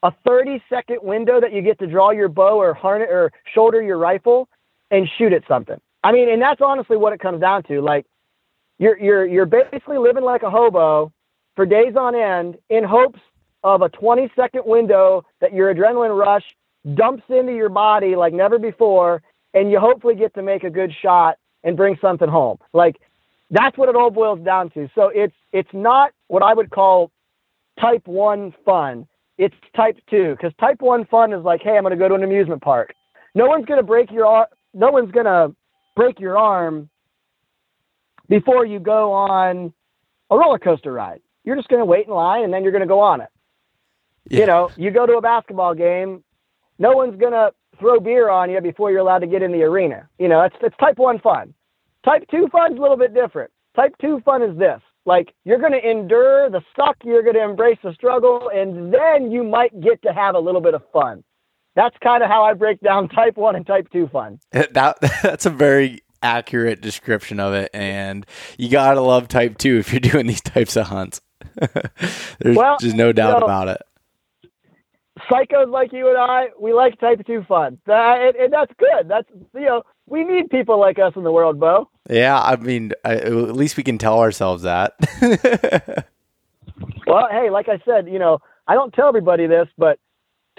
a 0.02 0.12
30 0.24 0.62
second 0.68 0.98
window 1.02 1.40
that 1.40 1.52
you 1.52 1.62
get 1.62 1.78
to 1.78 1.86
draw 1.86 2.10
your 2.10 2.28
bow 2.28 2.60
or 2.60 2.74
harness 2.74 3.08
or 3.10 3.32
shoulder 3.54 3.82
your 3.82 3.98
rifle 3.98 4.48
and 4.90 5.08
shoot 5.16 5.32
at 5.32 5.42
something. 5.48 5.80
I 6.04 6.12
mean, 6.12 6.28
and 6.28 6.40
that's 6.40 6.60
honestly 6.60 6.96
what 6.96 7.12
it 7.12 7.20
comes 7.20 7.40
down 7.40 7.64
to. 7.64 7.80
Like 7.80 8.06
you're 8.78 8.98
you're 8.98 9.26
you're 9.26 9.46
basically 9.46 9.98
living 9.98 10.22
like 10.22 10.42
a 10.42 10.50
hobo 10.50 11.12
for 11.56 11.66
days 11.66 11.96
on 11.96 12.14
end 12.14 12.58
in 12.68 12.84
hopes 12.84 13.20
of 13.74 13.82
a 13.82 13.88
20 13.88 14.30
second 14.36 14.62
window 14.64 15.24
that 15.40 15.52
your 15.52 15.74
adrenaline 15.74 16.18
rush 16.18 16.44
dumps 16.94 17.24
into 17.28 17.52
your 17.52 17.68
body 17.68 18.16
like 18.16 18.32
never 18.32 18.58
before 18.58 19.22
and 19.54 19.70
you 19.70 19.78
hopefully 19.78 20.14
get 20.14 20.32
to 20.34 20.42
make 20.42 20.64
a 20.64 20.70
good 20.70 20.92
shot 21.02 21.36
and 21.64 21.76
bring 21.76 21.98
something 22.00 22.28
home. 22.28 22.58
Like 22.72 22.96
that's 23.50 23.76
what 23.76 23.88
it 23.88 23.96
all 23.96 24.10
boils 24.10 24.40
down 24.40 24.70
to. 24.70 24.88
So 24.94 25.08
it's 25.08 25.34
it's 25.52 25.68
not 25.72 26.12
what 26.28 26.42
I 26.42 26.54
would 26.54 26.70
call 26.70 27.10
type 27.80 28.06
1 28.06 28.54
fun 28.64 29.06
it's 29.38 29.54
type 29.74 29.98
two 30.08 30.30
because 30.30 30.52
type 30.58 30.80
one 30.80 31.04
fun 31.06 31.32
is 31.32 31.44
like, 31.44 31.62
hey, 31.62 31.76
I'm 31.76 31.82
going 31.82 31.90
to 31.90 31.96
go 31.96 32.08
to 32.08 32.14
an 32.14 32.24
amusement 32.24 32.62
park. 32.62 32.94
No 33.34 33.46
one's 33.46 33.66
going 33.66 33.80
to 33.80 33.86
break 33.86 34.10
your 34.10 34.26
arm. 34.26 34.46
No 34.72 34.90
one's 34.90 35.10
going 35.12 35.26
to 35.26 35.54
break 35.94 36.18
your 36.20 36.38
arm 36.38 36.88
before 38.28 38.64
you 38.64 38.78
go 38.78 39.12
on 39.12 39.72
a 40.30 40.36
roller 40.36 40.58
coaster 40.58 40.92
ride. 40.92 41.20
You're 41.44 41.56
just 41.56 41.68
going 41.68 41.80
to 41.80 41.86
wait 41.86 42.06
in 42.06 42.12
line 42.12 42.44
and 42.44 42.52
then 42.52 42.62
you're 42.62 42.72
going 42.72 42.82
to 42.82 42.88
go 42.88 43.00
on 43.00 43.20
it. 43.20 43.28
Yeah. 44.28 44.40
You 44.40 44.46
know, 44.46 44.70
you 44.76 44.90
go 44.90 45.06
to 45.06 45.14
a 45.14 45.20
basketball 45.20 45.74
game. 45.74 46.22
No 46.78 46.92
one's 46.92 47.18
going 47.18 47.32
to 47.32 47.52
throw 47.78 48.00
beer 48.00 48.28
on 48.28 48.50
you 48.50 48.60
before 48.60 48.90
you're 48.90 49.00
allowed 49.00 49.20
to 49.20 49.26
get 49.26 49.42
in 49.42 49.52
the 49.52 49.62
arena. 49.62 50.08
You 50.18 50.28
know, 50.28 50.42
it's 50.42 50.56
it's 50.62 50.76
type 50.78 50.98
one 50.98 51.18
fun. 51.20 51.54
Type 52.04 52.24
two 52.30 52.48
fun's 52.52 52.78
a 52.78 52.80
little 52.80 52.96
bit 52.96 53.14
different. 53.14 53.50
Type 53.74 53.94
two 54.00 54.20
fun 54.24 54.42
is 54.42 54.56
this. 54.58 54.80
Like 55.04 55.32
you're 55.44 55.58
going 55.58 55.72
to 55.72 55.88
endure 55.90 56.50
the 56.50 56.62
suck, 56.74 56.96
you're 57.04 57.22
going 57.22 57.36
to 57.36 57.42
embrace 57.42 57.78
the 57.82 57.92
struggle, 57.94 58.50
and 58.52 58.92
then 58.92 59.30
you 59.30 59.44
might 59.44 59.78
get 59.80 60.02
to 60.02 60.12
have 60.12 60.34
a 60.34 60.38
little 60.38 60.60
bit 60.60 60.74
of 60.74 60.82
fun. 60.92 61.22
That's 61.76 61.96
kind 62.02 62.22
of 62.22 62.28
how 62.28 62.42
I 62.42 62.54
break 62.54 62.80
down 62.80 63.08
type 63.10 63.36
one 63.36 63.54
and 63.54 63.66
type 63.66 63.88
two 63.92 64.08
fun. 64.08 64.40
That 64.72 64.98
that's 65.22 65.46
a 65.46 65.50
very 65.50 66.02
accurate 66.22 66.80
description 66.80 67.38
of 67.38 67.54
it, 67.54 67.70
and 67.72 68.26
you 68.58 68.68
gotta 68.68 69.00
love 69.00 69.28
type 69.28 69.58
two 69.58 69.78
if 69.78 69.92
you're 69.92 70.00
doing 70.00 70.26
these 70.26 70.40
types 70.40 70.76
of 70.76 70.86
hunts. 70.86 71.20
There's 72.40 72.56
well, 72.56 72.76
just 72.80 72.96
no 72.96 73.12
doubt 73.12 73.40
know, 73.40 73.46
about 73.46 73.68
it. 73.68 73.82
Psychos 75.30 75.70
like 75.70 75.92
you 75.92 76.08
and 76.08 76.18
I, 76.18 76.48
we 76.60 76.72
like 76.72 77.00
type 77.00 77.24
two 77.26 77.44
fun, 77.48 77.78
that, 77.86 78.20
and, 78.20 78.36
and 78.36 78.52
that's 78.52 78.72
good. 78.78 79.08
That's 79.08 79.28
you 79.54 79.62
know 79.62 79.82
we 80.06 80.24
need 80.24 80.50
people 80.50 80.78
like 80.78 80.98
us 80.98 81.14
in 81.16 81.24
the 81.24 81.32
world, 81.32 81.58
Bo. 81.58 81.88
Yeah, 82.08 82.40
I 82.40 82.56
mean, 82.56 82.92
I, 83.04 83.16
at 83.16 83.32
least 83.32 83.76
we 83.76 83.82
can 83.82 83.98
tell 83.98 84.20
ourselves 84.20 84.62
that. 84.62 84.94
well, 87.06 87.28
hey, 87.30 87.50
like 87.50 87.68
I 87.68 87.80
said, 87.84 88.08
you 88.08 88.18
know, 88.18 88.40
I 88.68 88.74
don't 88.74 88.92
tell 88.92 89.08
everybody 89.08 89.46
this, 89.46 89.68
but 89.78 89.98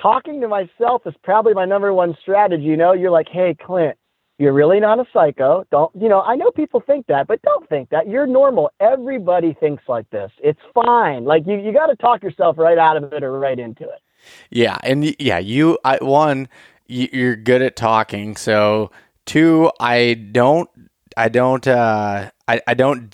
talking 0.01 0.41
to 0.41 0.47
myself 0.47 1.03
is 1.05 1.13
probably 1.23 1.53
my 1.53 1.65
number 1.65 1.93
one 1.93 2.15
strategy. 2.21 2.63
You 2.63 2.77
know, 2.77 2.93
you're 2.93 3.11
like, 3.11 3.27
hey, 3.29 3.55
Clint, 3.59 3.97
you're 4.37 4.53
really 4.53 4.79
not 4.79 4.99
a 4.99 5.05
psycho. 5.11 5.65
Don't, 5.71 5.91
you 5.95 6.09
know, 6.09 6.21
I 6.21 6.35
know 6.35 6.51
people 6.51 6.81
think 6.85 7.07
that, 7.07 7.27
but 7.27 7.41
don't 7.41 7.67
think 7.69 7.89
that. 7.89 8.07
You're 8.07 8.27
normal. 8.27 8.69
Everybody 8.79 9.55
thinks 9.59 9.83
like 9.87 10.09
this. 10.09 10.31
It's 10.43 10.59
fine. 10.73 11.25
Like, 11.25 11.43
you, 11.47 11.57
you 11.57 11.73
got 11.73 11.87
to 11.87 11.95
talk 11.95 12.21
yourself 12.21 12.57
right 12.57 12.77
out 12.77 12.97
of 12.97 13.11
it 13.13 13.23
or 13.23 13.39
right 13.39 13.57
into 13.57 13.83
it. 13.83 14.01
Yeah. 14.49 14.77
And 14.83 15.15
yeah, 15.19 15.39
you, 15.39 15.77
I, 15.83 15.97
one, 16.01 16.49
you're 16.87 17.35
good 17.35 17.61
at 17.61 17.75
talking. 17.75 18.35
So, 18.35 18.91
Two, 19.27 19.69
I 19.77 20.13
don't, 20.13 20.69
I 21.17 21.27
don't, 21.27 21.67
uh, 21.67 22.31
I, 22.47 22.61
I 22.65 22.73
don't 22.73 23.13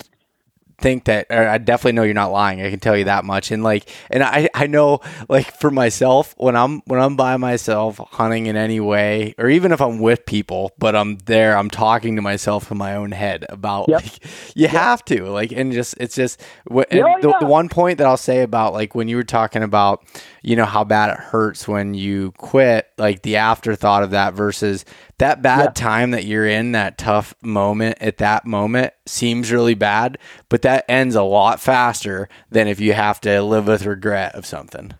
think 0.84 1.04
that 1.04 1.26
or 1.30 1.48
I 1.48 1.56
definitely 1.56 1.92
know 1.92 2.02
you're 2.02 2.12
not 2.12 2.30
lying. 2.30 2.60
I 2.60 2.68
can 2.68 2.78
tell 2.78 2.94
you 2.94 3.04
that 3.04 3.24
much. 3.24 3.50
And 3.50 3.64
like 3.64 3.88
and 4.10 4.22
I 4.22 4.50
I 4.52 4.66
know 4.66 5.00
like 5.30 5.50
for 5.58 5.70
myself 5.70 6.34
when 6.36 6.54
I'm 6.54 6.82
when 6.82 7.00
I'm 7.00 7.16
by 7.16 7.38
myself 7.38 7.98
hunting 8.10 8.46
in 8.46 8.56
any 8.56 8.80
way 8.80 9.34
or 9.38 9.48
even 9.48 9.72
if 9.72 9.80
I'm 9.80 9.98
with 9.98 10.26
people 10.26 10.72
but 10.78 10.94
I'm 10.94 11.16
there 11.24 11.56
I'm 11.56 11.70
talking 11.70 12.16
to 12.16 12.22
myself 12.22 12.70
in 12.70 12.76
my 12.76 12.96
own 12.96 13.12
head 13.12 13.46
about 13.48 13.88
yep. 13.88 14.02
like 14.02 14.24
you 14.54 14.64
yep. 14.64 14.72
have 14.72 15.04
to 15.06 15.24
like 15.24 15.52
and 15.52 15.72
just 15.72 15.94
it's 15.98 16.14
just 16.14 16.42
oh, 16.70 16.84
the, 16.90 16.98
yeah. 16.98 17.38
the 17.40 17.46
one 17.46 17.70
point 17.70 17.96
that 17.96 18.06
I'll 18.06 18.18
say 18.18 18.42
about 18.42 18.74
like 18.74 18.94
when 18.94 19.08
you 19.08 19.16
were 19.16 19.24
talking 19.24 19.62
about 19.62 20.04
you 20.42 20.54
know 20.54 20.66
how 20.66 20.84
bad 20.84 21.08
it 21.08 21.18
hurts 21.18 21.66
when 21.66 21.94
you 21.94 22.32
quit 22.32 22.92
like 22.98 23.22
the 23.22 23.36
afterthought 23.36 24.02
of 24.02 24.10
that 24.10 24.34
versus 24.34 24.84
that 25.18 25.42
bad 25.42 25.64
yeah. 25.64 25.70
time 25.70 26.10
that 26.10 26.24
you're 26.24 26.46
in 26.46 26.72
that 26.72 26.98
tough 26.98 27.34
moment 27.42 27.96
at 28.00 28.18
that 28.18 28.44
moment 28.44 28.92
seems 29.06 29.52
really 29.52 29.74
bad 29.74 30.18
but 30.48 30.62
that 30.62 30.84
ends 30.88 31.14
a 31.14 31.22
lot 31.22 31.60
faster 31.60 32.28
than 32.50 32.66
if 32.66 32.80
you 32.80 32.92
have 32.92 33.20
to 33.20 33.42
live 33.42 33.66
with 33.66 33.86
regret 33.86 34.34
of 34.34 34.44
something. 34.44 34.92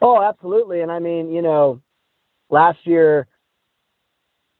Oh 0.00 0.20
absolutely. 0.22 0.80
And 0.80 0.90
i 0.90 0.98
mean 0.98 1.30
you 1.30 1.42
know 1.42 1.80
last 2.50 2.78
year 2.84 3.26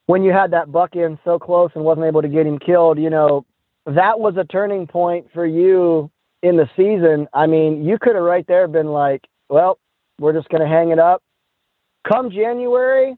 when 0.07 0.22
you 0.22 0.33
had 0.33 0.53
that 0.53 0.70
buck 0.70 0.95
in 0.95 1.18
so 1.24 1.39
close 1.39 1.70
and 1.74 1.85
wasn't 1.85 2.07
able 2.07 2.22
to 2.22 2.28
get 2.28 2.47
him 2.47 2.59
killed 2.59 2.99
you 2.99 3.11
know 3.11 3.45
that 3.87 4.20
was 4.20 4.37
a 4.37 4.45
turning 4.45 4.87
point 4.87 5.26
for 5.35 5.45
you 5.45 6.09
in 6.43 6.57
the 6.57 6.68
season. 6.76 7.26
I 7.33 7.47
mean 7.47 7.85
you 7.85 7.99
could 8.01 8.14
have 8.14 8.24
right 8.24 8.47
there 8.47 8.68
been 8.68 8.89
like 8.89 9.24
well 9.49 9.78
we're 10.20 10.35
just 10.35 10.49
going 10.51 10.62
to 10.62 10.68
hang 10.68 10.91
it 10.91 11.01
up. 11.01 11.22
Come 12.09 12.30
january 12.30 13.16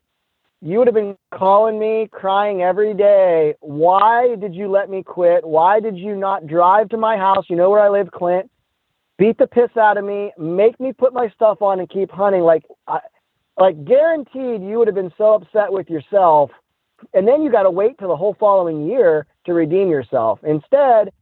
you 0.65 0.79
would 0.79 0.87
have 0.87 0.95
been 0.95 1.15
calling 1.31 1.79
me 1.79 2.09
crying 2.11 2.62
every 2.62 2.95
day. 2.95 3.55
Why 3.61 4.35
did 4.41 4.55
you 4.55 4.71
let 4.71 4.89
me 4.89 5.03
quit? 5.03 5.47
Why 5.47 5.79
did 5.79 5.99
you 5.99 6.17
not 6.17 6.47
drive 6.47 6.89
to 6.89 6.97
my 6.97 7.19
house? 7.19 7.45
You 7.51 7.57
know 7.57 7.69
where 7.69 7.83
I 7.83 7.91
live, 7.91 8.11
Clint. 8.11 8.51
Beat 9.19 9.37
the 9.37 9.47
piss 9.47 9.77
out 9.77 9.99
of 9.99 10.07
me, 10.07 10.33
make 10.39 10.81
me 10.81 10.95
put 10.95 11.12
my 11.12 11.29
stuff 11.35 11.61
on 11.61 11.81
and 11.81 11.89
keep 11.89 12.11
hunting. 12.11 12.41
Like, 12.41 12.65
I, 12.89 13.01
like 13.59 13.85
guaranteed, 13.85 14.62
you 14.62 14.79
would 14.79 14.89
have 14.89 14.95
been 14.95 15.12
so 15.19 15.35
upset 15.35 15.71
with 15.71 15.91
yourself, 15.91 16.51
and 17.12 17.29
then 17.29 17.43
you 17.43 17.53
got 17.53 17.65
to 17.65 17.71
wait 17.71 17.99
till 17.99 18.09
the 18.09 18.17
whole 18.17 18.35
following 18.41 18.87
year 18.89 19.27
to 19.45 19.53
redeem 19.53 19.91
yourself. 19.91 20.41
Instead, 20.45 21.12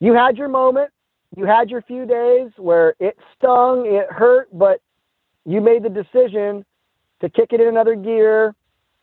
you 0.00 0.12
had 0.12 0.36
your 0.36 0.48
moment, 0.48 0.90
you 1.36 1.46
had 1.46 1.70
your 1.70 1.82
few 1.82 2.04
days 2.04 2.50
where 2.56 2.94
it 2.98 3.16
stung, 3.36 3.86
it 3.86 4.10
hurt, 4.10 4.48
but 4.52 4.80
you 5.46 5.60
made 5.60 5.84
the 5.84 5.88
decision 5.88 6.64
to 7.20 7.28
kick 7.28 7.52
it 7.52 7.60
in 7.60 7.68
another 7.68 7.94
gear, 7.94 8.54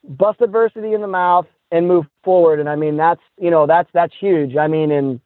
bust 0.03 0.41
adversity 0.41 0.93
in 0.93 1.01
the 1.01 1.07
mouth, 1.07 1.47
and 1.72 1.88
move 1.88 2.05
forward. 2.24 2.59
And 2.59 2.70
I 2.70 2.76
mean, 2.76 2.97
that's 2.97 3.22
you 3.39 3.51
know 3.51 3.68
that's 3.68 3.89
that's 3.93 4.13
huge. 4.20 4.55
I 4.55 4.68
mean, 4.68 4.91
and 4.91 5.20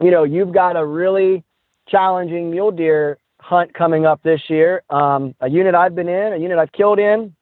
you 0.00 0.10
know 0.10 0.24
you've 0.24 0.52
got 0.52 0.76
a 0.76 0.84
really 0.84 1.44
challenging 1.88 2.50
mule 2.50 2.70
deer 2.70 3.18
hunt 3.40 3.72
coming 3.74 4.06
up 4.06 4.22
this 4.22 4.42
year. 4.48 4.82
Um, 4.90 5.34
a 5.40 5.48
unit 5.48 5.74
I've 5.74 5.94
been 5.94 6.08
in, 6.08 6.32
a 6.32 6.36
unit 6.36 6.58
I've 6.58 6.72
killed 6.72 6.98
in, 6.98 7.34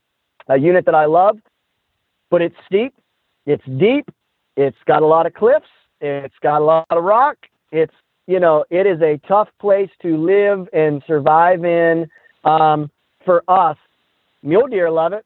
a 0.49 0.57
unit 0.57 0.85
that 0.87 0.95
I 0.95 1.07
love, 1.07 1.39
but 2.31 2.43
it's 2.43 2.55
steep, 2.67 2.95
it's 3.45 3.65
deep, 3.79 4.09
it's 4.57 4.77
got 4.87 5.03
a 5.03 5.07
lot 5.07 5.27
of 5.27 5.35
cliffs, 5.35 5.67
it's 6.01 6.35
got 6.43 6.61
a 6.61 6.65
lot 6.65 6.87
of 6.91 7.03
rock. 7.03 7.37
It's 7.73 7.95
you 8.27 8.41
know 8.41 8.65
it 8.71 8.87
is 8.87 9.01
a 9.03 9.21
tough 9.29 9.49
place 9.61 9.91
to 10.03 10.17
live 10.17 10.69
and 10.73 11.03
survive 11.07 11.65
in. 11.65 12.09
Um, 12.45 12.91
for 13.25 13.43
us, 13.49 13.77
mule 14.43 14.67
deer 14.69 14.91
love 14.91 15.13
it. 15.13 15.25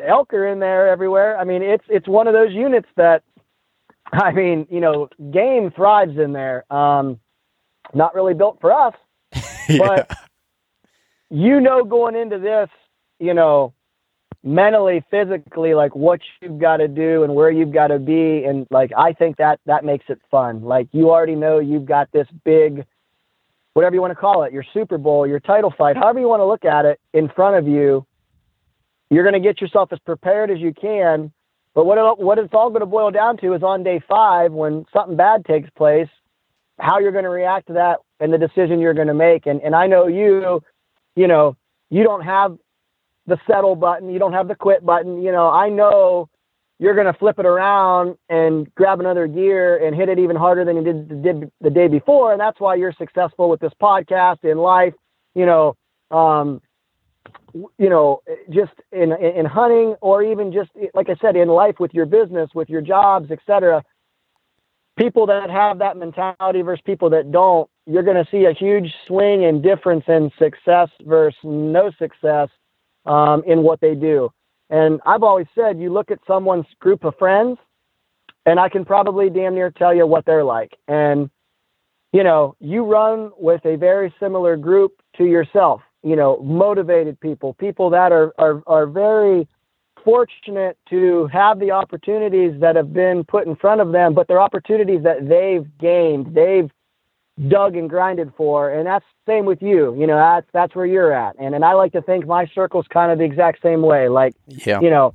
Elk 0.00 0.34
are 0.34 0.46
in 0.46 0.58
there 0.58 0.88
everywhere. 0.88 1.38
I 1.38 1.44
mean, 1.44 1.62
it's 1.62 1.84
it's 1.88 2.08
one 2.08 2.26
of 2.26 2.32
those 2.32 2.52
units 2.52 2.88
that, 2.96 3.22
I 4.12 4.32
mean, 4.32 4.66
you 4.70 4.80
know, 4.80 5.08
game 5.30 5.70
thrives 5.70 6.18
in 6.18 6.32
there. 6.32 6.70
Um, 6.72 7.20
not 7.94 8.14
really 8.14 8.34
built 8.34 8.58
for 8.60 8.72
us, 8.72 8.94
yeah. 9.68 9.78
but 9.78 10.18
you 11.30 11.60
know, 11.60 11.84
going 11.84 12.16
into 12.16 12.38
this, 12.38 12.68
you 13.20 13.32
know, 13.32 13.74
mentally, 14.42 15.04
physically, 15.10 15.74
like 15.74 15.94
what 15.94 16.20
you've 16.40 16.58
got 16.58 16.78
to 16.78 16.88
do 16.88 17.22
and 17.22 17.34
where 17.34 17.50
you've 17.50 17.72
got 17.72 17.88
to 17.88 17.98
be, 17.98 18.44
and 18.44 18.66
like 18.70 18.90
I 18.96 19.12
think 19.12 19.36
that 19.36 19.60
that 19.66 19.84
makes 19.84 20.06
it 20.08 20.20
fun. 20.30 20.62
Like 20.62 20.88
you 20.92 21.10
already 21.10 21.36
know 21.36 21.60
you've 21.60 21.86
got 21.86 22.10
this 22.12 22.26
big 22.44 22.84
whatever 23.76 23.94
you 23.94 24.00
want 24.00 24.10
to 24.10 24.18
call 24.18 24.42
it, 24.44 24.54
your 24.54 24.64
Super 24.72 24.96
Bowl, 24.96 25.26
your 25.26 25.38
title 25.38 25.70
fight, 25.76 25.98
however 25.98 26.18
you 26.18 26.26
want 26.26 26.40
to 26.40 26.46
look 26.46 26.64
at 26.64 26.86
it, 26.86 26.98
in 27.12 27.28
front 27.28 27.56
of 27.56 27.68
you. 27.68 28.06
You're 29.10 29.24
going 29.24 29.40
to 29.40 29.46
get 29.46 29.60
yourself 29.60 29.92
as 29.92 29.98
prepared 30.00 30.50
as 30.50 30.58
you 30.58 30.72
can. 30.72 31.32
But 31.74 31.84
what 31.84 31.98
it, 31.98 32.24
what 32.24 32.38
it's 32.38 32.54
all 32.54 32.70
going 32.70 32.80
to 32.80 32.86
boil 32.86 33.10
down 33.10 33.36
to 33.38 33.52
is 33.54 33.62
on 33.62 33.82
day 33.82 34.00
five, 34.08 34.52
when 34.52 34.86
something 34.92 35.16
bad 35.16 35.44
takes 35.44 35.68
place, 35.70 36.08
how 36.78 36.98
you're 36.98 37.12
going 37.12 37.24
to 37.24 37.30
react 37.30 37.68
to 37.68 37.74
that 37.74 37.98
and 38.18 38.32
the 38.32 38.38
decision 38.38 38.80
you're 38.80 38.94
going 38.94 39.08
to 39.08 39.14
make. 39.14 39.46
And 39.46 39.60
and 39.60 39.74
I 39.74 39.86
know 39.86 40.06
you, 40.06 40.62
you 41.14 41.26
know, 41.26 41.56
you 41.90 42.02
don't 42.02 42.22
have 42.22 42.56
the 43.26 43.38
settle 43.46 43.76
button, 43.76 44.10
you 44.10 44.18
don't 44.18 44.32
have 44.32 44.48
the 44.48 44.54
quit 44.54 44.84
button. 44.84 45.22
You 45.22 45.32
know, 45.32 45.50
I 45.50 45.68
know 45.68 46.28
you're 46.78 46.94
going 46.94 47.06
to 47.06 47.18
flip 47.18 47.38
it 47.38 47.46
around 47.46 48.16
and 48.28 48.72
grab 48.74 49.00
another 49.00 49.26
gear 49.26 49.84
and 49.84 49.96
hit 49.96 50.08
it 50.08 50.18
even 50.18 50.36
harder 50.36 50.64
than 50.64 50.76
you 50.76 50.84
did, 50.84 51.22
did 51.22 51.50
the 51.60 51.70
day 51.70 51.88
before. 51.88 52.32
And 52.32 52.40
that's 52.40 52.60
why 52.60 52.74
you're 52.74 52.92
successful 52.92 53.48
with 53.48 53.60
this 53.60 53.72
podcast 53.80 54.44
in 54.44 54.58
life, 54.58 54.92
you 55.34 55.46
know, 55.46 55.76
um, 56.10 56.60
you 57.54 57.88
know, 57.88 58.22
just 58.50 58.72
in, 58.92 59.12
in 59.12 59.46
hunting 59.46 59.96
or 60.00 60.22
even 60.22 60.52
just, 60.52 60.70
like 60.94 61.08
I 61.08 61.16
said, 61.20 61.36
in 61.36 61.48
life 61.48 61.76
with 61.78 61.94
your 61.94 62.06
business, 62.06 62.50
with 62.54 62.68
your 62.68 62.80
jobs, 62.80 63.30
etc. 63.30 63.82
People 64.98 65.26
that 65.26 65.50
have 65.50 65.78
that 65.78 65.96
mentality 65.96 66.62
versus 66.62 66.82
people 66.84 67.10
that 67.10 67.30
don't, 67.32 67.68
you're 67.86 68.02
going 68.02 68.22
to 68.22 68.30
see 68.30 68.44
a 68.44 68.52
huge 68.52 68.92
swing 69.06 69.44
and 69.44 69.62
difference 69.62 70.04
in 70.08 70.30
success 70.38 70.88
versus 71.04 71.38
no 71.44 71.90
success 71.98 72.48
um, 73.06 73.42
in 73.46 73.62
what 73.62 73.80
they 73.80 73.94
do. 73.94 74.30
And 74.68 75.00
I've 75.06 75.22
always 75.22 75.46
said, 75.54 75.78
you 75.78 75.92
look 75.92 76.10
at 76.10 76.18
someone's 76.26 76.66
group 76.80 77.04
of 77.04 77.14
friends, 77.18 77.58
and 78.44 78.58
I 78.58 78.68
can 78.68 78.84
probably 78.84 79.30
damn 79.30 79.54
near 79.54 79.70
tell 79.70 79.94
you 79.94 80.06
what 80.06 80.24
they're 80.24 80.44
like. 80.44 80.76
And, 80.88 81.30
you 82.12 82.24
know, 82.24 82.56
you 82.60 82.84
run 82.84 83.30
with 83.38 83.64
a 83.64 83.76
very 83.76 84.12
similar 84.18 84.56
group 84.56 85.00
to 85.18 85.24
yourself, 85.24 85.82
you 86.06 86.14
know, 86.14 86.38
motivated 86.38 87.18
people, 87.18 87.54
people 87.54 87.90
that 87.90 88.12
are, 88.12 88.32
are, 88.38 88.62
are 88.68 88.86
very 88.86 89.48
fortunate 90.04 90.78
to 90.88 91.26
have 91.32 91.58
the 91.58 91.72
opportunities 91.72 92.60
that 92.60 92.76
have 92.76 92.92
been 92.92 93.24
put 93.24 93.44
in 93.48 93.56
front 93.56 93.80
of 93.80 93.90
them, 93.90 94.14
but 94.14 94.28
they're 94.28 94.40
opportunities 94.40 95.02
that 95.02 95.28
they've 95.28 95.66
gained, 95.78 96.32
they've 96.32 96.70
dug 97.48 97.74
and 97.74 97.90
grinded 97.90 98.32
for. 98.36 98.72
And 98.72 98.86
that's 98.86 99.04
same 99.26 99.46
with 99.46 99.60
you. 99.60 99.98
You 99.98 100.06
know, 100.06 100.16
that's 100.16 100.46
that's 100.52 100.76
where 100.76 100.86
you're 100.86 101.12
at. 101.12 101.34
And 101.40 101.56
and 101.56 101.64
I 101.64 101.72
like 101.72 101.90
to 101.92 102.02
think 102.02 102.24
my 102.24 102.46
circle's 102.54 102.86
kind 102.88 103.10
of 103.10 103.18
the 103.18 103.24
exact 103.24 103.60
same 103.60 103.82
way. 103.82 104.08
Like, 104.08 104.34
yeah. 104.46 104.80
you 104.80 104.90
know, 104.90 105.12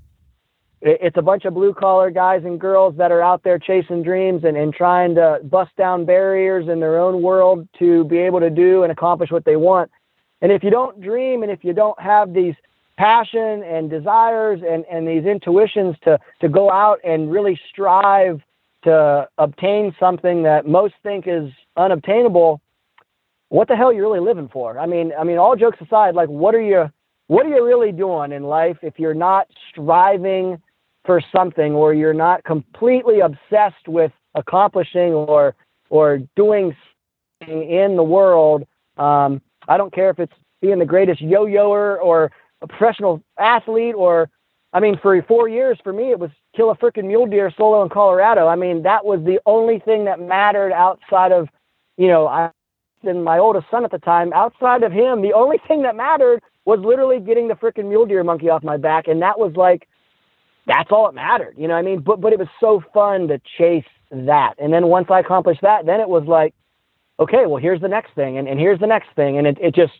it, 0.81 0.97
it's 1.01 1.17
a 1.17 1.21
bunch 1.21 1.45
of 1.45 1.53
blue 1.53 1.73
collar 1.73 2.11
guys 2.11 2.41
and 2.43 2.59
girls 2.59 2.97
that 2.97 3.13
are 3.13 3.21
out 3.21 3.43
there 3.43 3.59
chasing 3.59 4.03
dreams 4.03 4.43
and, 4.43 4.57
and 4.57 4.73
trying 4.73 5.15
to 5.15 5.39
bust 5.43 5.71
down 5.77 6.03
barriers 6.03 6.67
in 6.67 6.81
their 6.81 6.99
own 6.99 7.21
world 7.21 7.65
to 7.79 8.03
be 8.03 8.17
able 8.17 8.41
to 8.41 8.49
do 8.49 8.83
and 8.83 8.91
accomplish 8.91 9.31
what 9.31 9.45
they 9.45 9.55
want. 9.55 9.89
And 10.41 10.51
if 10.51 10.63
you 10.63 10.69
don't 10.69 10.99
dream 11.01 11.43
and 11.43 11.51
if 11.51 11.63
you 11.63 11.73
don't 11.73 11.99
have 11.99 12.33
these 12.33 12.55
passion 12.97 13.63
and 13.63 13.89
desires 13.89 14.61
and, 14.67 14.85
and 14.91 15.07
these 15.07 15.25
intuitions 15.25 15.95
to 16.03 16.19
to 16.39 16.49
go 16.49 16.69
out 16.71 16.99
and 17.03 17.31
really 17.31 17.59
strive 17.69 18.41
to 18.83 19.27
obtain 19.37 19.95
something 19.99 20.43
that 20.43 20.67
most 20.67 20.95
think 21.03 21.25
is 21.27 21.51
unobtainable, 21.77 22.61
what 23.49 23.67
the 23.67 23.75
hell 23.75 23.89
are 23.89 23.93
you 23.93 24.01
really 24.01 24.19
living 24.19 24.49
for? 24.51 24.79
I 24.79 24.85
mean, 24.85 25.11
I 25.17 25.23
mean, 25.23 25.37
all 25.37 25.55
jokes 25.55 25.77
aside, 25.81 26.15
like, 26.15 26.29
what 26.29 26.55
are 26.55 26.61
you, 26.61 26.89
what 27.27 27.45
are 27.45 27.49
you 27.49 27.65
really 27.65 27.91
doing 27.91 28.31
in 28.31 28.43
life 28.43 28.77
if 28.81 28.97
you're 28.97 29.13
not 29.13 29.47
striving 29.69 30.61
for 31.05 31.21
something, 31.35 31.73
or 31.73 31.93
you're 31.93 32.13
not 32.13 32.43
completely 32.43 33.19
obsessed 33.19 33.87
with 33.87 34.11
accomplishing 34.35 35.13
or 35.13 35.55
or 35.89 36.19
doing 36.35 36.75
something 37.39 37.69
in 37.69 37.95
the 37.95 38.03
world? 38.03 38.65
Um, 38.97 39.41
I 39.71 39.77
don't 39.77 39.93
care 39.93 40.09
if 40.09 40.19
it's 40.19 40.33
being 40.61 40.79
the 40.79 40.85
greatest 40.85 41.21
yo-yoer 41.21 41.99
or 41.99 42.31
a 42.61 42.67
professional 42.67 43.21
athlete, 43.39 43.95
or 43.95 44.29
I 44.73 44.79
mean, 44.79 44.99
for 45.01 45.19
four 45.23 45.47
years 45.47 45.77
for 45.83 45.93
me, 45.93 46.11
it 46.11 46.19
was 46.19 46.29
kill 46.55 46.69
a 46.69 46.75
freaking 46.77 47.05
mule 47.05 47.25
deer 47.25 47.51
solo 47.57 47.81
in 47.81 47.89
Colorado. 47.89 48.47
I 48.47 48.55
mean, 48.55 48.83
that 48.83 49.03
was 49.05 49.19
the 49.23 49.39
only 49.45 49.79
thing 49.79 50.05
that 50.05 50.19
mattered 50.19 50.71
outside 50.71 51.31
of 51.31 51.49
you 51.97 52.07
know, 52.07 52.27
I 52.27 52.51
and 53.03 53.23
my 53.23 53.39
oldest 53.39 53.65
son 53.71 53.83
at 53.83 53.91
the 53.91 53.99
time, 53.99 54.31
outside 54.33 54.83
of 54.83 54.91
him, 54.91 55.21
the 55.21 55.33
only 55.33 55.57
thing 55.67 55.81
that 55.83 55.95
mattered 55.95 56.41
was 56.65 56.79
literally 56.79 57.19
getting 57.19 57.47
the 57.47 57.55
freaking 57.55 57.89
mule 57.89 58.05
deer 58.05 58.23
monkey 58.23 58.49
off 58.49 58.63
my 58.63 58.77
back. 58.77 59.07
And 59.07 59.21
that 59.23 59.39
was 59.39 59.53
like, 59.55 59.87
that's 60.67 60.91
all 60.91 61.09
it 61.09 61.15
mattered. 61.15 61.55
You 61.57 61.67
know 61.67 61.73
what 61.73 61.79
I 61.79 61.83
mean? 61.83 62.01
But, 62.01 62.21
but 62.21 62.31
it 62.33 62.39
was 62.39 62.47
so 62.59 62.83
fun 62.93 63.27
to 63.29 63.41
chase 63.57 63.85
that. 64.11 64.53
And 64.59 64.71
then 64.71 64.87
once 64.87 65.07
I 65.09 65.19
accomplished 65.19 65.61
that, 65.61 65.87
then 65.87 65.99
it 65.99 66.09
was 66.09 66.25
like, 66.27 66.53
okay, 67.21 67.45
well, 67.45 67.61
here's 67.61 67.81
the 67.81 67.87
next 67.87 68.13
thing. 68.15 68.37
And, 68.37 68.47
and 68.47 68.59
here's 68.59 68.79
the 68.79 68.87
next 68.87 69.09
thing. 69.15 69.37
And 69.37 69.47
it, 69.47 69.57
it 69.61 69.75
just, 69.75 69.93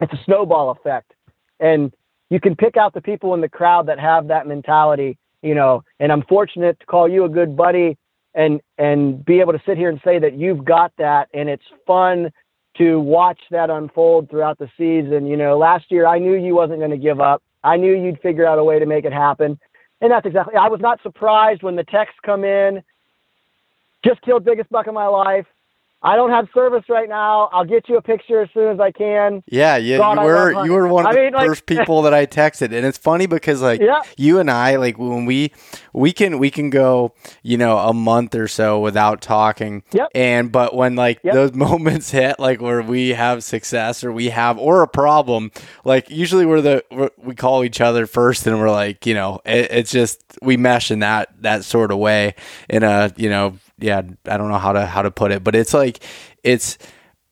it's 0.00 0.12
a 0.12 0.20
snowball 0.24 0.70
effect. 0.70 1.12
And 1.58 1.92
you 2.30 2.40
can 2.40 2.54
pick 2.54 2.76
out 2.76 2.94
the 2.94 3.00
people 3.00 3.34
in 3.34 3.40
the 3.40 3.48
crowd 3.48 3.86
that 3.86 3.98
have 3.98 4.28
that 4.28 4.46
mentality, 4.46 5.18
you 5.42 5.54
know, 5.54 5.82
and 5.98 6.12
I'm 6.12 6.22
fortunate 6.22 6.78
to 6.80 6.86
call 6.86 7.08
you 7.08 7.24
a 7.24 7.28
good 7.28 7.56
buddy 7.56 7.96
and 8.34 8.60
and 8.76 9.24
be 9.24 9.40
able 9.40 9.54
to 9.54 9.62
sit 9.64 9.78
here 9.78 9.88
and 9.88 10.00
say 10.04 10.18
that 10.18 10.34
you've 10.34 10.64
got 10.64 10.92
that 10.98 11.28
and 11.32 11.48
it's 11.48 11.64
fun 11.86 12.30
to 12.76 13.00
watch 13.00 13.40
that 13.50 13.70
unfold 13.70 14.28
throughout 14.28 14.58
the 14.58 14.68
season. 14.76 15.26
You 15.26 15.36
know, 15.36 15.58
last 15.58 15.90
year 15.90 16.06
I 16.06 16.18
knew 16.18 16.34
you 16.34 16.54
wasn't 16.54 16.78
going 16.78 16.90
to 16.90 16.98
give 16.98 17.20
up. 17.20 17.42
I 17.64 17.76
knew 17.76 17.92
you'd 17.92 18.20
figure 18.20 18.46
out 18.46 18.58
a 18.58 18.64
way 18.64 18.78
to 18.78 18.86
make 18.86 19.04
it 19.06 19.12
happen. 19.12 19.58
And 20.00 20.12
that's 20.12 20.26
exactly 20.26 20.54
I 20.54 20.68
was 20.68 20.80
not 20.80 21.02
surprised 21.02 21.62
when 21.62 21.76
the 21.76 21.84
texts 21.84 22.18
come 22.24 22.44
in. 22.44 22.82
Just 24.04 24.20
killed 24.20 24.44
biggest 24.44 24.70
buck 24.70 24.86
of 24.86 24.94
my 24.94 25.06
life. 25.06 25.46
I 26.00 26.14
don't 26.14 26.30
have 26.30 26.48
service 26.54 26.84
right 26.88 27.08
now. 27.08 27.48
I'll 27.52 27.64
get 27.64 27.88
you 27.88 27.96
a 27.96 28.02
picture 28.02 28.40
as 28.42 28.48
soon 28.54 28.72
as 28.72 28.78
I 28.78 28.92
can. 28.92 29.42
Yeah, 29.48 29.76
you, 29.76 29.98
God, 29.98 30.14
you 30.14 30.26
were 30.26 30.64
you 30.64 30.72
were 30.72 30.86
one 30.86 31.04
of 31.04 31.10
I 31.10 31.14
the 31.14 31.20
mean, 31.22 31.32
first 31.32 31.68
like, 31.68 31.78
people 31.78 32.02
that 32.02 32.14
I 32.14 32.24
texted, 32.24 32.72
and 32.72 32.86
it's 32.86 32.98
funny 32.98 33.26
because 33.26 33.62
like 33.62 33.80
yeah. 33.80 34.02
you 34.16 34.38
and 34.38 34.48
I 34.48 34.76
like 34.76 34.96
when 34.96 35.24
we 35.24 35.52
we 35.92 36.12
can 36.12 36.38
we 36.38 36.52
can 36.52 36.70
go 36.70 37.14
you 37.42 37.56
know 37.56 37.78
a 37.78 37.92
month 37.92 38.36
or 38.36 38.46
so 38.46 38.78
without 38.78 39.20
talking. 39.20 39.82
Yep. 39.92 40.08
And 40.14 40.52
but 40.52 40.72
when 40.72 40.94
like 40.94 41.18
yep. 41.24 41.34
those 41.34 41.52
moments 41.54 42.12
hit, 42.12 42.38
like 42.38 42.60
where 42.60 42.80
we 42.80 43.10
have 43.10 43.42
success 43.42 44.04
or 44.04 44.12
we 44.12 44.28
have 44.28 44.56
or 44.56 44.82
a 44.82 44.88
problem, 44.88 45.50
like 45.84 46.08
usually 46.10 46.46
we're 46.46 46.60
the 46.60 46.84
we're, 46.92 47.10
we 47.16 47.34
call 47.34 47.64
each 47.64 47.80
other 47.80 48.06
first, 48.06 48.46
and 48.46 48.60
we're 48.60 48.70
like 48.70 49.04
you 49.04 49.14
know 49.14 49.40
it, 49.44 49.72
it's 49.72 49.90
just 49.90 50.22
we 50.42 50.56
mesh 50.56 50.92
in 50.92 51.00
that 51.00 51.42
that 51.42 51.64
sort 51.64 51.90
of 51.90 51.98
way 51.98 52.36
in 52.68 52.84
a 52.84 53.12
you 53.16 53.28
know 53.28 53.58
yeah, 53.78 54.02
I 54.26 54.36
don't 54.36 54.48
know 54.48 54.58
how 54.58 54.72
to 54.72 54.86
how 54.86 55.02
to 55.02 55.10
put 55.10 55.32
it, 55.32 55.44
but 55.44 55.54
it's 55.54 55.74
like 55.74 56.02
it's 56.42 56.78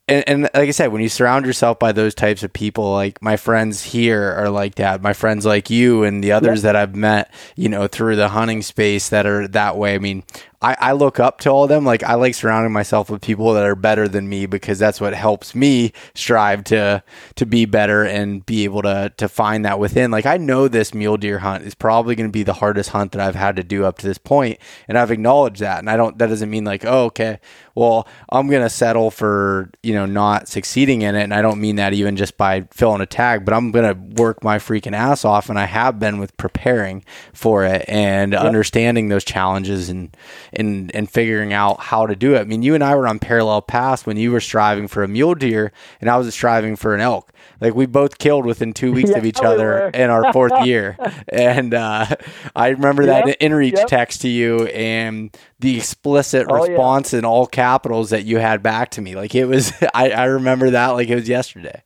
and, 0.09 0.25
and 0.29 0.43
like 0.43 0.69
I 0.69 0.71
said, 0.71 0.93
when 0.93 1.03
you 1.03 1.09
surround 1.09 1.47
yourself 1.47 1.81
by 1.81 1.91
those 1.91 2.15
types 2.15 2.45
of 2.45 2.53
people, 2.53 2.93
like 2.93 3.21
my 3.21 3.37
friends 3.37 3.83
here 3.83 4.33
are 4.35 4.51
like 4.51 4.77
that. 4.77 5.03
My 5.03 5.13
friends 5.13 5.45
like 5.45 5.69
you 5.69 6.05
and 6.05 6.23
the 6.23 6.31
others 6.31 6.63
that 6.63 6.77
I've 6.77 6.95
met, 6.95 7.33
you 7.57 7.69
know, 7.69 7.89
through 7.89 8.15
the 8.15 8.29
hunting 8.29 8.63
space 8.63 9.09
that 9.09 9.27
are 9.27 9.49
that 9.49 9.77
way. 9.77 9.97
I 9.97 9.99
mean, 9.99 10.23
I, 10.63 10.77
I 10.81 10.93
look 10.93 11.21
up 11.21 11.41
to 11.41 11.51
all 11.51 11.65
of 11.65 11.69
them. 11.69 11.85
Like 11.85 12.03
I 12.03 12.15
like 12.15 12.35
surrounding 12.35 12.73
myself 12.73 13.11
with 13.11 13.21
people 13.23 13.53
that 13.55 13.65
are 13.65 13.75
better 13.75 14.09
than 14.09 14.29
me 14.29 14.47
because 14.47 14.79
that's 14.79 15.01
what 15.01 15.15
helps 15.15 15.55
me 15.55 15.93
strive 16.15 16.65
to 16.65 17.03
to 17.35 17.47
be 17.47 17.67
better 17.67 18.05
and 18.05 18.45
be 18.47 18.65
able 18.65 18.83
to 18.83 19.13
to 19.17 19.29
find 19.29 19.65
that 19.65 19.79
within. 19.79 20.11
Like 20.11 20.27
I 20.27 20.39
know 20.39 20.69
this 20.69 20.95
mule 20.95 21.17
deer 21.17 21.41
hunt 21.41 21.65
is 21.65 21.75
probably 21.75 22.15
going 22.15 22.29
to 22.29 22.33
be 22.33 22.43
the 22.43 22.55
hardest 22.55 22.91
hunt 22.91 23.13
that 23.13 23.21
I've 23.21 23.35
had 23.35 23.57
to 23.57 23.63
do 23.63 23.85
up 23.85 23.99
to 23.99 24.07
this 24.07 24.19
point, 24.19 24.59
and 24.89 24.97
I've 24.97 25.11
acknowledged 25.11 25.61
that. 25.61 25.81
And 25.81 25.91
I 25.91 25.97
don't. 25.97 26.17
That 26.19 26.29
doesn't 26.29 26.51
mean 26.51 26.65
like, 26.65 26.85
oh, 26.85 27.05
okay, 27.07 27.39
well, 27.75 28.09
I'm 28.31 28.49
going 28.49 28.63
to 28.63 28.71
settle 28.71 29.11
for 29.11 29.71
you 29.83 29.95
know 29.95 30.07
not 30.07 30.49
succeeding 30.49 31.03
in 31.03 31.15
it. 31.15 31.25
And 31.25 31.35
I 31.35 31.43
don't 31.43 31.61
mean 31.61 31.77
that 31.77 31.93
even 31.93 32.17
just 32.17 32.37
by 32.37 32.67
filling 32.73 33.03
a 33.03 33.07
tag, 33.07 33.45
but 33.45 33.53
I'm 33.53 33.71
going 33.71 33.95
to 33.95 34.23
work 34.23 34.43
my 34.43 34.59
freaking 34.59 34.95
ass 34.95 35.25
off, 35.25 35.51
and 35.51 35.59
I 35.59 35.67
have 35.67 35.99
been 35.99 36.19
with 36.19 36.37
preparing 36.39 37.05
for 37.35 37.65
it 37.65 37.85
and 37.89 38.33
yep. 38.33 38.43
understanding 38.43 39.09
those 39.09 39.25
challenges 39.25 39.91
and 39.91 40.17
and 40.57 40.95
and 40.95 41.11
figuring 41.11 41.53
out 41.53 41.81
how 41.81 42.07
to 42.07 42.17
do 42.17 42.35
it. 42.35 42.41
I 42.41 42.45
mean, 42.45 42.63
you 42.63 42.75
and 42.75 42.83
I 42.83 42.95
were 42.95 43.07
on 43.07 43.19
parallel 43.19 43.63
paths 43.63 44.07
when 44.07 44.17
you 44.17 44.33
were 44.33 44.41
striving 44.41 44.89
for 44.89 45.03
a 45.03 45.09
mule 45.09 45.35
deer 45.35 45.73
and 46.01 46.11
I 46.11 46.17
was 46.17 46.33
striving 46.35 46.77
for 46.77 46.95
an 46.95 47.01
elk. 47.01 47.33
Like 47.61 47.75
we 47.75 47.87
both 47.87 48.19
killed 48.19 48.45
within 48.47 48.73
two 48.73 48.93
weeks 48.93 49.11
yeah, 49.11 49.19
of 49.19 49.25
each 49.25 49.41
other 49.41 49.89
in 49.89 50.11
our 50.11 50.33
fourth 50.33 50.65
year. 50.67 50.97
And 51.29 51.75
uh, 51.75 52.07
I 52.55 52.69
remember 52.69 53.07
that 53.07 53.27
yep, 53.27 53.39
inReach 53.39 53.77
yep. 53.77 53.87
text 53.87 54.23
to 54.23 54.29
you 54.29 54.67
and 54.67 55.37
the 55.61 55.77
explicit 55.77 56.47
oh, 56.51 56.67
response 56.67 57.13
yeah. 57.13 57.21
in 57.21 57.25
all 57.25 57.47
capitals 57.47 58.11
that 58.11 58.25
you 58.25 58.39
had 58.39 58.63
back 58.63 58.91
to 58.93 59.01
me. 59.01 59.15
Like 59.15 59.35
it 59.35 59.47
was, 59.47 59.73
I, 59.95 60.11
I 60.11 60.25
remember 60.25 60.71
that 60.71 60.89
like 60.89 61.09
it 61.09 61.15
was 61.15 61.29
yesterday. 61.29 61.83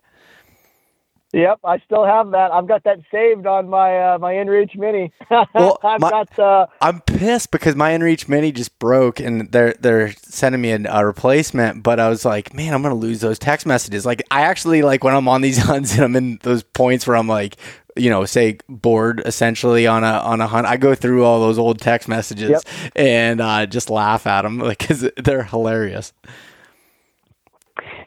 Yep, 1.33 1.61
I 1.63 1.79
still 1.79 2.05
have 2.05 2.33
that. 2.33 2.51
I've 2.53 2.67
got 2.67 2.83
that 2.83 2.99
saved 3.09 3.47
on 3.47 3.69
my 3.69 4.15
uh, 4.15 4.19
my 4.19 4.33
InReach 4.33 4.77
Mini. 4.77 5.13
well, 5.31 5.79
I've 5.85 6.01
my, 6.01 6.11
got. 6.11 6.37
Uh, 6.37 6.67
I'm 6.81 7.01
pissed 7.03 7.53
because 7.53 7.77
my 7.77 7.93
InReach 7.93 8.29
Mini 8.29 8.51
just 8.51 8.77
broke, 8.81 9.21
and 9.21 9.51
they're 9.53 9.75
they're 9.75 10.11
sending 10.23 10.61
me 10.61 10.73
a, 10.73 10.81
a, 10.91 11.07
replacement. 11.07 11.85
But 11.85 12.01
I 12.01 12.09
was 12.09 12.25
like, 12.25 12.53
man, 12.53 12.75
I'm 12.75 12.83
gonna 12.83 12.97
lose 12.97 13.21
those 13.21 13.39
text 13.39 13.65
messages. 13.65 14.05
Like, 14.05 14.25
I 14.33 14.41
actually 14.41 14.83
like 14.83 15.05
when 15.05 15.15
I'm 15.15 15.29
on 15.29 15.41
these 15.41 15.59
hunts 15.63 15.95
and 15.95 16.03
I'm 16.03 16.17
in 16.17 16.41
those 16.43 16.65
points 16.65 17.07
where 17.07 17.17
I'm 17.17 17.29
like, 17.29 17.57
you 17.97 18.11
know, 18.11 18.25
say 18.25 18.59
bored 18.69 19.23
essentially 19.25 19.87
on 19.87 20.03
a 20.03 20.15
on 20.15 20.41
a 20.41 20.49
hunt. 20.49 20.67
I 20.67 20.79
go 20.79 20.97
through 20.97 21.25
all 21.25 21.39
those 21.39 21.59
old 21.59 21.79
text 21.79 22.09
messages 22.09 22.51
yep. 22.51 22.63
and 22.97 23.41
uh, 23.41 23.67
just 23.67 23.89
laugh 23.89 24.27
at 24.27 24.43
them 24.43 24.59
like 24.59 24.79
because 24.79 25.09
they're 25.17 25.45
hilarious. 25.45 26.13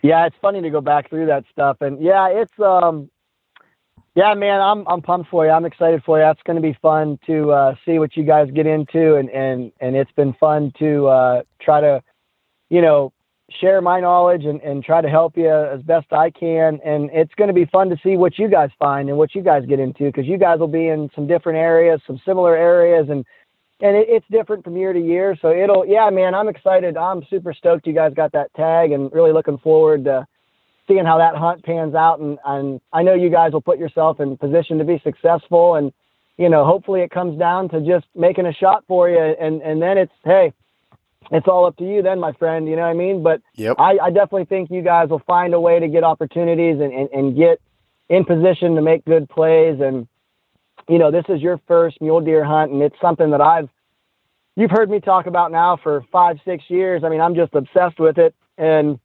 Yeah, 0.02 0.26
it's 0.26 0.36
funny 0.42 0.62
to 0.62 0.70
go 0.70 0.82
back 0.82 1.10
through 1.10 1.28
that 1.28 1.46
stuff, 1.50 1.78
and 1.80 2.04
yeah, 2.04 2.28
it's 2.28 2.52
um, 2.60 3.10
yeah, 4.16 4.34
man, 4.36 4.62
I'm 4.62 4.88
I'm 4.88 5.02
pumped 5.02 5.30
for 5.30 5.46
you. 5.46 5.52
I'm 5.52 5.66
excited 5.66 6.04
for 6.04 6.20
you. 6.20 6.30
It's 6.30 6.42
going 6.44 6.56
to 6.56 6.62
be 6.62 6.78
fun 6.82 7.18
to 7.26 7.52
uh, 7.52 7.76
see 7.86 7.98
what 7.98 8.16
you 8.16 8.24
guys 8.24 8.50
get 8.52 8.68
into, 8.68 9.16
and 9.16 9.30
and 9.32 9.72
and 9.80 9.96
it's 9.96 10.12
been 10.12 10.34
fun 10.34 10.72
to 10.80 11.08
uh, 11.08 11.42
try 11.60 11.82
to, 11.82 12.02
you 12.70 12.82
know, 12.82 13.12
share 13.50 13.82
my 13.82 14.00
knowledge 14.00 14.46
and 14.46 14.62
and 14.62 14.84
try 14.84 15.02
to 15.02 15.10
help 15.10 15.36
you 15.36 15.52
as 15.52 15.82
best 15.82 16.14
I 16.14 16.30
can. 16.30 16.80
And 16.86 17.10
it's 17.12 17.34
going 17.36 17.48
to 17.48 17.54
be 17.54 17.66
fun 17.66 17.90
to 17.90 17.98
see 18.04 18.16
what 18.16 18.38
you 18.38 18.50
guys 18.50 18.70
find 18.78 19.10
and 19.10 19.18
what 19.18 19.34
you 19.34 19.42
guys 19.42 19.66
get 19.66 19.80
into, 19.80 20.06
because 20.06 20.28
you 20.28 20.38
guys 20.38 20.60
will 20.60 20.68
be 20.68 20.88
in 20.90 21.10
some 21.16 21.26
different 21.26 21.58
areas, 21.58 22.00
some 22.06 22.22
similar 22.24 22.56
areas, 22.56 23.08
and 23.10 23.26
and 23.82 23.98
it, 23.98 24.08
it's 24.10 24.28
different 24.30 24.64
from 24.64 24.78
year 24.78 24.94
to 24.94 25.00
year. 25.00 25.36
So 25.42 25.50
it'll, 25.52 25.88
yeah, 25.88 26.10
man, 26.12 26.36
I'm 26.36 26.50
excited. 26.50 26.98
I'm 26.98 27.26
super 27.32 27.52
stoked 27.52 27.88
you 27.88 27.94
guys 27.94 28.14
got 28.14 28.32
that 28.34 28.54
tag, 28.54 28.92
and 28.92 29.12
really 29.12 29.34
looking 29.34 29.58
forward 29.58 30.04
to 30.06 30.28
seeing 30.88 31.06
how 31.06 31.18
that 31.18 31.36
hunt 31.36 31.64
pans 31.64 31.96
out. 31.96 32.20
And, 32.20 32.38
and 32.46 32.82
I 32.92 33.04
know 33.04 33.14
you 33.14 33.30
guys 33.30 33.54
will 33.54 33.62
put 33.62 33.80
yourself 33.80 34.20
in 34.20 34.38
position 34.38 34.78
to 34.80 34.84
be 34.84 35.00
successful. 35.04 35.76
And, 35.76 35.94
you 36.38 36.50
know, 36.50 36.66
hopefully 36.66 37.02
it 37.02 37.12
comes 37.12 37.40
down 37.40 37.70
to 37.70 37.82
just 37.82 38.06
making 38.16 38.46
a 38.46 38.54
shot 38.54 38.84
for 38.88 39.10
you. 39.10 39.18
And, 39.18 39.62
and 39.62 39.82
then 39.82 39.98
it's, 39.98 40.12
hey, 40.24 40.54
it's 41.32 41.48
all 41.48 41.66
up 41.66 41.78
to 41.78 41.86
you 41.86 42.02
then, 42.02 42.20
my 42.20 42.34
friend. 42.34 42.68
You 42.68 42.76
know 42.76 42.82
what 42.82 42.90
I 42.90 42.94
mean? 42.94 43.24
But 43.24 43.42
yep. 43.56 43.78
I, 43.80 43.98
I 43.98 44.10
definitely 44.10 44.46
think 44.46 44.70
you 44.70 44.82
guys 44.82 45.10
will 45.10 45.24
find 45.26 45.54
a 45.54 45.60
way 45.60 45.80
to 45.80 45.88
get 45.88 46.04
opportunities 46.04 46.82
and, 46.82 46.92
and, 46.92 47.10
and 47.12 47.36
get 47.36 47.62
in 48.10 48.26
position 48.26 48.76
to 48.76 48.82
make 48.82 49.06
good 49.06 49.30
plays. 49.30 49.80
And, 49.80 50.08
you 50.90 50.98
know, 50.98 51.12
this 51.12 51.24
is 51.30 51.42
your 51.42 51.62
first 51.66 52.02
mule 52.02 52.20
deer 52.20 52.44
hunt, 52.44 52.74
and 52.74 52.82
it's 52.82 53.00
something 53.00 53.32
that 53.32 53.40
I've, 53.40 53.70
you've 54.58 54.70
heard 54.70 54.90
me 54.90 55.00
talk 55.00 55.28
about 55.28 55.52
now 55.52 55.78
for 55.78 56.04
five, 56.12 56.40
six 56.44 56.66
years. 56.68 57.04
I 57.06 57.10
mean, 57.10 57.22
I'm 57.22 57.36
just 57.36 57.56
obsessed 57.56 58.00
with 58.00 58.18
it. 58.18 58.36
And 58.58 59.00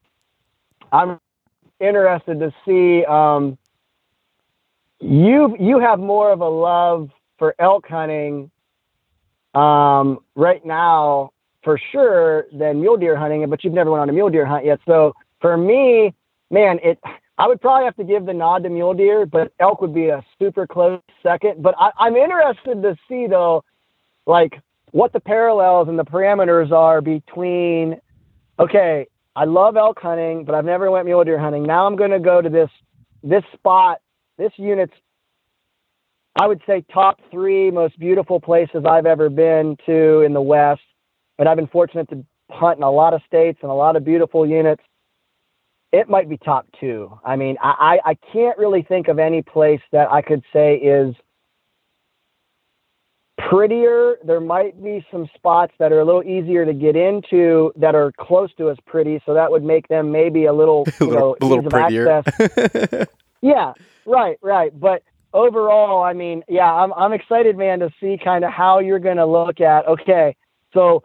I'm 0.90 1.20
interested 1.80 2.40
to 2.40 2.52
see 2.64 3.04
um, 3.04 3.58
you 5.00 5.56
you 5.58 5.78
have 5.78 5.98
more 5.98 6.32
of 6.32 6.40
a 6.40 6.48
love 6.48 7.10
for 7.38 7.54
elk 7.58 7.86
hunting 7.88 8.50
um, 9.54 10.18
right 10.34 10.64
now 10.64 11.32
for 11.62 11.80
sure 11.92 12.46
than 12.52 12.80
mule 12.80 12.96
deer 12.96 13.16
hunting, 13.16 13.48
but 13.48 13.62
you've 13.64 13.74
never 13.74 13.90
went 13.90 14.02
on 14.02 14.08
a 14.08 14.12
mule 14.12 14.30
deer 14.30 14.46
hunt 14.46 14.64
yet. 14.64 14.80
So 14.86 15.14
for 15.40 15.56
me, 15.56 16.14
man, 16.50 16.78
it 16.82 16.98
I 17.38 17.46
would 17.46 17.60
probably 17.60 17.84
have 17.84 17.96
to 17.96 18.04
give 18.04 18.26
the 18.26 18.34
nod 18.34 18.64
to 18.64 18.68
mule 18.68 18.94
deer, 18.94 19.24
but 19.24 19.52
elk 19.60 19.80
would 19.80 19.94
be 19.94 20.08
a 20.08 20.24
super 20.38 20.66
close 20.66 21.00
second. 21.22 21.62
But 21.62 21.76
I, 21.78 21.90
I'm 21.98 22.16
interested 22.16 22.82
to 22.82 22.96
see 23.08 23.26
though, 23.28 23.64
like 24.26 24.60
what 24.90 25.12
the 25.12 25.20
parallels 25.20 25.88
and 25.88 25.98
the 25.98 26.04
parameters 26.04 26.72
are 26.72 27.00
between 27.00 28.00
okay, 28.58 29.06
I 29.38 29.44
love 29.44 29.76
elk 29.76 30.00
hunting, 30.00 30.44
but 30.44 30.56
I've 30.56 30.64
never 30.64 30.90
went 30.90 31.06
mule 31.06 31.22
deer 31.22 31.38
hunting. 31.38 31.62
Now 31.62 31.86
I'm 31.86 31.94
going 31.94 32.10
to 32.10 32.18
go 32.18 32.42
to 32.42 32.48
this 32.48 32.70
this 33.22 33.44
spot. 33.54 33.98
This 34.36 34.50
unit's 34.56 34.94
I 36.40 36.48
would 36.48 36.60
say 36.66 36.84
top 36.92 37.20
three 37.30 37.70
most 37.70 37.96
beautiful 38.00 38.40
places 38.40 38.84
I've 38.84 39.06
ever 39.06 39.30
been 39.30 39.76
to 39.86 40.22
in 40.22 40.32
the 40.32 40.40
West, 40.40 40.80
and 41.38 41.48
I've 41.48 41.56
been 41.56 41.68
fortunate 41.68 42.10
to 42.10 42.24
hunt 42.50 42.78
in 42.78 42.82
a 42.82 42.90
lot 42.90 43.14
of 43.14 43.20
states 43.28 43.60
and 43.62 43.70
a 43.70 43.74
lot 43.74 43.94
of 43.94 44.04
beautiful 44.04 44.44
units. 44.44 44.82
It 45.92 46.08
might 46.08 46.28
be 46.28 46.36
top 46.36 46.66
two. 46.80 47.16
I 47.24 47.36
mean, 47.36 47.58
I, 47.62 47.98
I 48.04 48.14
can't 48.32 48.58
really 48.58 48.82
think 48.82 49.06
of 49.06 49.20
any 49.20 49.42
place 49.42 49.80
that 49.92 50.10
I 50.10 50.20
could 50.20 50.42
say 50.52 50.74
is 50.76 51.14
prettier. 53.38 54.16
There 54.24 54.40
might 54.40 54.82
be 54.82 55.04
some 55.10 55.28
spots 55.34 55.72
that 55.78 55.92
are 55.92 56.00
a 56.00 56.04
little 56.04 56.22
easier 56.22 56.64
to 56.64 56.72
get 56.72 56.96
into 56.96 57.72
that 57.76 57.94
are 57.94 58.12
close 58.18 58.52
to 58.58 58.70
as 58.70 58.76
pretty, 58.86 59.22
so 59.24 59.34
that 59.34 59.50
would 59.50 59.62
make 59.62 59.88
them 59.88 60.10
maybe 60.10 60.46
a 60.46 60.52
little, 60.52 60.86
you 61.00 61.10
know, 61.10 61.36
a 61.40 61.46
little 61.46 61.70
prettier. 61.70 62.22
yeah, 63.40 63.72
right, 64.06 64.38
right. 64.42 64.78
But 64.78 65.02
overall, 65.32 66.02
I 66.02 66.12
mean, 66.12 66.42
yeah, 66.48 66.72
I'm 66.72 66.92
I'm 66.92 67.12
excited, 67.12 67.56
man, 67.56 67.80
to 67.80 67.90
see 68.00 68.18
kind 68.22 68.44
of 68.44 68.52
how 68.52 68.80
you're 68.80 68.98
going 68.98 69.16
to 69.16 69.26
look 69.26 69.60
at. 69.60 69.86
Okay, 69.86 70.36
so 70.74 71.02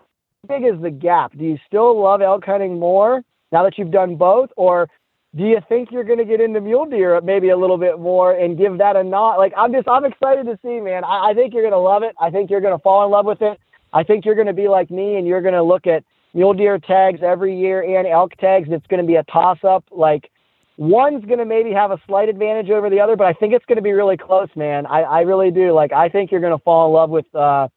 big 0.47 0.63
is 0.63 0.81
the 0.81 0.91
gap? 0.91 1.37
Do 1.37 1.45
you 1.45 1.57
still 1.67 2.01
love 2.01 2.21
elk 2.21 2.43
hunting 2.45 2.79
more 2.79 3.21
now 3.51 3.63
that 3.63 3.77
you've 3.77 3.91
done 3.91 4.15
both, 4.15 4.49
or 4.57 4.89
do 5.35 5.43
you 5.45 5.59
think 5.67 5.91
you're 5.91 6.03
going 6.03 6.19
to 6.19 6.25
get 6.25 6.41
into 6.41 6.61
mule 6.61 6.85
deer 6.85 7.19
maybe 7.21 7.49
a 7.49 7.57
little 7.57 7.77
bit 7.77 7.99
more 7.99 8.33
and 8.33 8.57
give 8.57 8.77
that 8.77 8.95
a 8.95 9.03
nod? 9.03 9.37
Like 9.37 9.53
I'm 9.57 9.71
just 9.73 9.87
I'm 9.87 10.05
excited 10.05 10.45
to 10.45 10.59
see, 10.63 10.79
man. 10.79 11.03
I, 11.03 11.31
I 11.31 11.33
think 11.33 11.53
you're 11.53 11.63
going 11.63 11.73
to 11.73 11.79
love 11.79 12.03
it. 12.03 12.15
I 12.19 12.29
think 12.29 12.49
you're 12.49 12.61
going 12.61 12.77
to 12.77 12.81
fall 12.81 13.03
in 13.05 13.11
love 13.11 13.25
with 13.25 13.41
it. 13.41 13.59
I 13.93 14.03
think 14.03 14.25
you're 14.25 14.35
going 14.35 14.47
to 14.47 14.53
be 14.53 14.67
like 14.67 14.91
me 14.91 15.15
and 15.17 15.27
you're 15.27 15.41
going 15.41 15.53
to 15.53 15.63
look 15.63 15.87
at 15.87 16.03
mule 16.33 16.53
deer 16.53 16.77
tags 16.79 17.21
every 17.23 17.57
year 17.59 17.81
and 17.81 18.07
elk 18.07 18.35
tags. 18.37 18.69
It's 18.71 18.87
going 18.87 19.01
to 19.01 19.07
be 19.07 19.15
a 19.15 19.23
toss 19.23 19.59
up. 19.63 19.83
Like 19.91 20.29
one's 20.77 21.25
going 21.25 21.39
to 21.39 21.45
maybe 21.45 21.71
have 21.73 21.91
a 21.91 22.01
slight 22.07 22.29
advantage 22.29 22.69
over 22.69 22.89
the 22.89 22.99
other, 22.99 23.15
but 23.15 23.25
I 23.27 23.33
think 23.33 23.53
it's 23.53 23.65
going 23.65 23.77
to 23.77 23.83
be 23.83 23.91
really 23.91 24.17
close, 24.17 24.49
man. 24.55 24.85
I, 24.85 25.01
I 25.01 25.21
really 25.21 25.51
do. 25.51 25.71
Like 25.73 25.93
I 25.93 26.09
think 26.09 26.31
you're 26.31 26.41
going 26.41 26.57
to 26.57 26.63
fall 26.63 26.87
in 26.87 26.93
love 26.93 27.09
with. 27.09 27.33
uh 27.35 27.67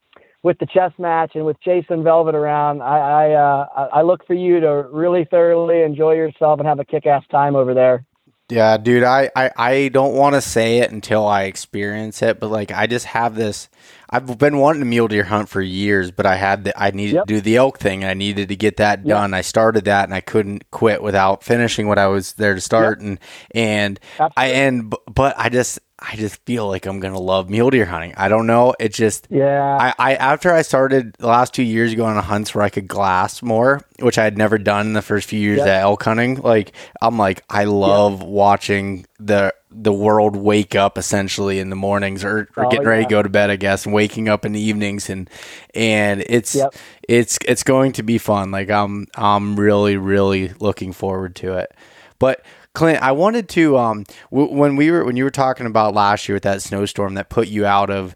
with 0.46 0.60
the 0.60 0.66
chess 0.66 0.92
match 0.96 1.32
and 1.34 1.44
with 1.44 1.60
chasing 1.60 2.04
velvet 2.04 2.36
around, 2.36 2.80
I 2.80 2.98
I, 2.98 3.32
uh, 3.32 3.88
I 3.92 4.02
look 4.02 4.24
for 4.28 4.34
you 4.34 4.60
to 4.60 4.86
really 4.92 5.26
thoroughly 5.28 5.82
enjoy 5.82 6.12
yourself 6.12 6.60
and 6.60 6.68
have 6.68 6.78
a 6.78 6.84
kick-ass 6.84 7.24
time 7.32 7.56
over 7.56 7.74
there. 7.74 8.04
Yeah, 8.48 8.76
dude, 8.76 9.02
I, 9.02 9.28
I, 9.34 9.50
I 9.56 9.88
don't 9.88 10.14
want 10.14 10.36
to 10.36 10.40
say 10.40 10.78
it 10.78 10.92
until 10.92 11.26
I 11.26 11.44
experience 11.44 12.22
it, 12.22 12.38
but 12.38 12.48
like 12.48 12.70
I 12.70 12.86
just 12.86 13.06
have 13.06 13.34
this. 13.34 13.68
I've 14.08 14.38
been 14.38 14.58
wanting 14.58 14.82
to 14.82 14.86
mule 14.86 15.08
deer 15.08 15.24
hunt 15.24 15.48
for 15.48 15.60
years, 15.60 16.12
but 16.12 16.26
I 16.26 16.36
had 16.36 16.62
the, 16.62 16.80
I 16.80 16.92
needed 16.92 17.14
yep. 17.16 17.26
to 17.26 17.34
do 17.34 17.40
the 17.40 17.56
elk 17.56 17.80
thing, 17.80 18.04
and 18.04 18.10
I 18.10 18.14
needed 18.14 18.50
to 18.50 18.56
get 18.56 18.76
that 18.76 19.04
done. 19.04 19.30
Yep. 19.32 19.38
I 19.38 19.40
started 19.40 19.86
that, 19.86 20.04
and 20.04 20.14
I 20.14 20.20
couldn't 20.20 20.70
quit 20.70 21.02
without 21.02 21.42
finishing 21.42 21.88
what 21.88 21.98
I 21.98 22.06
was 22.06 22.34
there 22.34 22.54
to 22.54 22.60
start, 22.60 23.00
yep. 23.00 23.08
and 23.08 23.18
and 23.52 24.00
Absolutely. 24.20 24.32
I 24.36 24.46
and 24.46 24.94
but 25.12 25.34
I 25.36 25.48
just 25.48 25.80
I 25.98 26.14
just 26.16 26.44
feel 26.44 26.68
like 26.68 26.84
I'm 26.84 27.00
gonna 27.00 27.18
love 27.18 27.48
mule 27.48 27.70
deer 27.70 27.86
hunting. 27.86 28.12
I 28.18 28.28
don't 28.28 28.46
know. 28.46 28.74
It 28.78 28.92
just 28.92 29.28
yeah. 29.30 29.78
I, 29.80 29.94
I 29.98 30.14
after 30.16 30.52
I 30.52 30.60
started 30.60 31.14
the 31.14 31.26
last 31.26 31.54
two 31.54 31.62
years 31.62 31.94
going 31.94 32.18
on 32.18 32.22
hunts 32.22 32.54
where 32.54 32.62
I 32.62 32.68
could 32.68 32.86
glass 32.86 33.40
more, 33.40 33.80
which 34.00 34.18
I 34.18 34.24
had 34.24 34.36
never 34.36 34.58
done 34.58 34.88
in 34.88 34.92
the 34.92 35.00
first 35.00 35.26
few 35.26 35.40
years 35.40 35.58
yep. 35.58 35.68
at 35.68 35.80
elk 35.80 36.02
hunting. 36.02 36.34
Like 36.34 36.72
I'm 37.00 37.16
like 37.16 37.44
I 37.48 37.64
love 37.64 38.20
yep. 38.20 38.28
watching 38.28 39.06
the 39.18 39.54
the 39.70 39.92
world 39.92 40.36
wake 40.36 40.74
up 40.74 40.98
essentially 40.98 41.60
in 41.60 41.70
the 41.70 41.76
mornings 41.76 42.24
or, 42.24 42.48
or 42.56 42.66
oh, 42.66 42.70
getting 42.70 42.86
ready 42.86 43.04
to 43.04 43.10
go 43.10 43.22
to 43.22 43.28
bed, 43.30 43.50
I 43.50 43.56
guess, 43.56 43.86
and 43.86 43.94
waking 43.94 44.28
up 44.28 44.44
in 44.44 44.52
the 44.52 44.60
evenings 44.60 45.08
and 45.08 45.30
and 45.74 46.22
it's 46.26 46.54
yep. 46.54 46.74
it's 47.08 47.38
it's 47.46 47.62
going 47.62 47.92
to 47.92 48.02
be 48.02 48.18
fun. 48.18 48.50
Like 48.50 48.68
I'm 48.68 49.06
I'm 49.14 49.58
really 49.58 49.96
really 49.96 50.48
looking 50.60 50.92
forward 50.92 51.36
to 51.36 51.54
it. 51.54 51.74
But 52.18 52.44
Clint, 52.76 53.02
I 53.02 53.12
wanted 53.12 53.48
to 53.50 53.78
um 53.78 54.04
w- 54.30 54.52
when 54.52 54.76
we 54.76 54.90
were 54.90 55.02
when 55.02 55.16
you 55.16 55.24
were 55.24 55.30
talking 55.30 55.64
about 55.64 55.94
last 55.94 56.28
year 56.28 56.36
with 56.36 56.42
that 56.42 56.60
snowstorm 56.60 57.14
that 57.14 57.30
put 57.30 57.48
you 57.48 57.64
out 57.64 57.88
of 57.88 58.14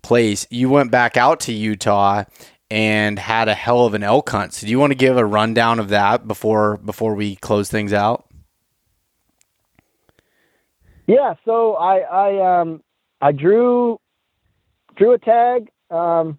place, 0.00 0.46
you 0.48 0.70
went 0.70 0.90
back 0.90 1.18
out 1.18 1.40
to 1.40 1.52
Utah 1.52 2.24
and 2.70 3.18
had 3.18 3.48
a 3.48 3.54
hell 3.54 3.84
of 3.84 3.92
an 3.92 4.02
elk 4.02 4.30
hunt. 4.30 4.54
So 4.54 4.66
do 4.66 4.70
you 4.70 4.78
want 4.78 4.92
to 4.92 4.96
give 4.96 5.18
a 5.18 5.26
rundown 5.26 5.78
of 5.78 5.90
that 5.90 6.26
before 6.26 6.78
before 6.78 7.14
we 7.14 7.36
close 7.36 7.70
things 7.70 7.92
out? 7.92 8.24
Yeah, 11.06 11.34
so 11.44 11.74
I 11.74 11.98
I 11.98 12.60
um 12.60 12.82
I 13.20 13.32
drew 13.32 14.00
drew 14.96 15.12
a 15.12 15.18
tag. 15.18 15.68
Um, 15.90 16.38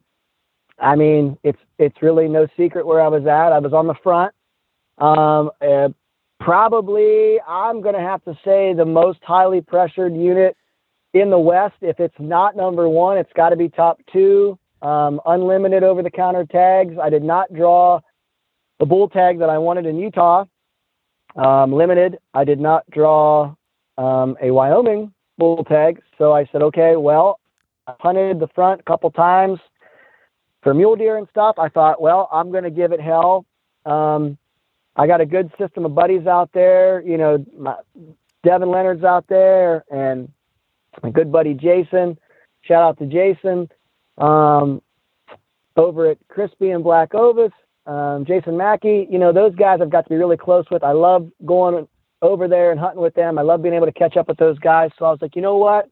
I 0.79 0.95
mean, 0.95 1.37
it's 1.43 1.59
it's 1.77 2.01
really 2.01 2.27
no 2.29 2.47
secret 2.57 2.87
where 2.87 2.99
I 2.99 3.09
was 3.09 3.27
at. 3.27 3.53
I 3.53 3.59
was 3.59 3.73
on 3.73 3.85
the 3.85 3.95
front. 4.01 4.33
Um, 4.97 5.51
uh, 5.61 5.89
probably 6.49 7.39
I'm 7.47 7.79
going 7.79 7.93
to 7.93 8.01
have 8.01 8.23
to 8.23 8.33
say 8.43 8.73
the 8.73 8.83
most 8.83 9.19
highly 9.21 9.61
pressured 9.61 10.15
unit 10.15 10.57
in 11.13 11.29
the 11.29 11.37
West. 11.37 11.75
If 11.79 11.99
it's 11.99 12.15
not 12.17 12.55
number 12.55 12.89
one, 12.89 13.19
it's 13.19 13.31
got 13.35 13.49
to 13.49 13.55
be 13.55 13.69
top 13.69 13.99
two. 14.11 14.57
Um, 14.81 15.21
unlimited 15.27 15.83
over 15.83 16.01
the 16.01 16.09
counter 16.09 16.47
tags. 16.51 16.95
I 16.99 17.11
did 17.11 17.21
not 17.21 17.53
draw 17.53 17.99
the 18.79 18.87
bull 18.87 19.09
tag 19.09 19.37
that 19.39 19.49
I 19.51 19.59
wanted 19.59 19.85
in 19.85 19.99
Utah. 19.99 20.45
Um, 21.35 21.71
limited. 21.71 22.17
I 22.33 22.45
did 22.45 22.59
not 22.59 22.83
draw 22.89 23.53
um, 23.99 24.35
a 24.41 24.49
Wyoming 24.49 25.13
bull 25.37 25.63
tag. 25.65 26.01
So 26.17 26.33
I 26.33 26.47
said, 26.51 26.63
okay, 26.63 26.95
well, 26.95 27.39
I 27.85 27.93
hunted 27.99 28.39
the 28.39 28.47
front 28.55 28.81
a 28.81 28.83
couple 28.85 29.11
times 29.11 29.59
for 30.63 30.73
mule 30.73 30.95
deer 30.95 31.15
and 31.15 31.27
stuff. 31.29 31.59
I 31.59 31.69
thought, 31.69 32.01
well, 32.01 32.27
I'm 32.31 32.49
going 32.49 32.63
to 32.63 32.71
give 32.71 32.91
it 32.91 32.99
hell. 32.99 33.45
Um, 33.85 34.39
I 34.99 35.07
got 35.07 35.21
a 35.21 35.25
good 35.25 35.49
system 35.57 35.85
of 35.85 35.95
buddies 35.95 36.27
out 36.27 36.49
there. 36.53 37.01
You 37.01 37.17
know, 37.17 37.45
my, 37.57 37.75
Devin 38.43 38.69
Leonard's 38.69 39.05
out 39.05 39.25
there, 39.29 39.85
and 39.89 40.29
my 41.01 41.09
good 41.09 41.31
buddy 41.31 41.53
Jason. 41.53 42.17
Shout 42.63 42.83
out 42.83 42.99
to 42.99 43.05
Jason 43.05 43.69
um, 44.17 44.81
over 45.77 46.11
at 46.11 46.17
Crispi 46.27 46.75
and 46.75 46.83
Black 46.83 47.15
Ovis. 47.15 47.53
Um, 47.85 48.25
Jason 48.25 48.57
Mackey, 48.57 49.07
you 49.09 49.17
know, 49.17 49.31
those 49.31 49.55
guys 49.55 49.79
I've 49.81 49.89
got 49.89 50.01
to 50.01 50.09
be 50.09 50.17
really 50.17 50.35
close 50.35 50.65
with. 50.69 50.83
I 50.83 50.91
love 50.91 51.31
going 51.45 51.87
over 52.21 52.49
there 52.49 52.71
and 52.71 52.79
hunting 52.79 53.01
with 53.01 53.13
them. 53.13 53.39
I 53.39 53.41
love 53.41 53.63
being 53.63 53.75
able 53.75 53.85
to 53.85 53.93
catch 53.93 54.17
up 54.17 54.27
with 54.27 54.37
those 54.37 54.59
guys. 54.59 54.91
So 54.99 55.05
I 55.05 55.11
was 55.11 55.19
like, 55.21 55.35
you 55.37 55.41
know 55.41 55.55
what? 55.55 55.89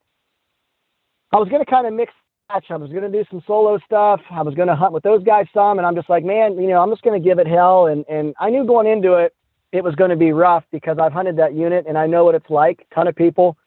I 1.31 1.37
was 1.37 1.47
going 1.47 1.63
to 1.63 1.71
kind 1.71 1.87
of 1.87 1.93
mix. 1.93 2.11
I 2.49 2.77
was 2.77 2.91
going 2.91 3.03
to 3.03 3.09
do 3.09 3.25
some 3.29 3.43
solo 3.45 3.77
stuff. 3.85 4.21
I 4.31 4.41
was 4.41 4.55
going 4.55 4.69
to 4.69 4.75
hunt 4.75 4.93
with 4.93 5.03
those 5.03 5.21
guys 5.23 5.47
some. 5.53 5.79
And 5.79 5.85
I'm 5.85 5.95
just 5.95 6.09
like, 6.09 6.23
man, 6.23 6.57
you 6.57 6.69
know, 6.69 6.81
I'm 6.81 6.89
just 6.89 7.01
going 7.01 7.21
to 7.21 7.25
give 7.25 7.39
it 7.39 7.47
hell. 7.47 7.87
And, 7.87 8.05
and 8.07 8.33
I 8.39 8.49
knew 8.49 8.65
going 8.65 8.87
into 8.87 9.15
it, 9.15 9.35
it 9.73 9.83
was 9.83 9.95
going 9.95 10.11
to 10.11 10.15
be 10.15 10.31
rough 10.31 10.63
because 10.71 10.97
I've 10.97 11.11
hunted 11.11 11.35
that 11.37 11.55
unit 11.55 11.85
and 11.87 11.97
I 11.97 12.07
know 12.07 12.23
what 12.23 12.35
it's 12.35 12.49
like. 12.49 12.87
Ton 12.95 13.07
of 13.07 13.15
people. 13.15 13.57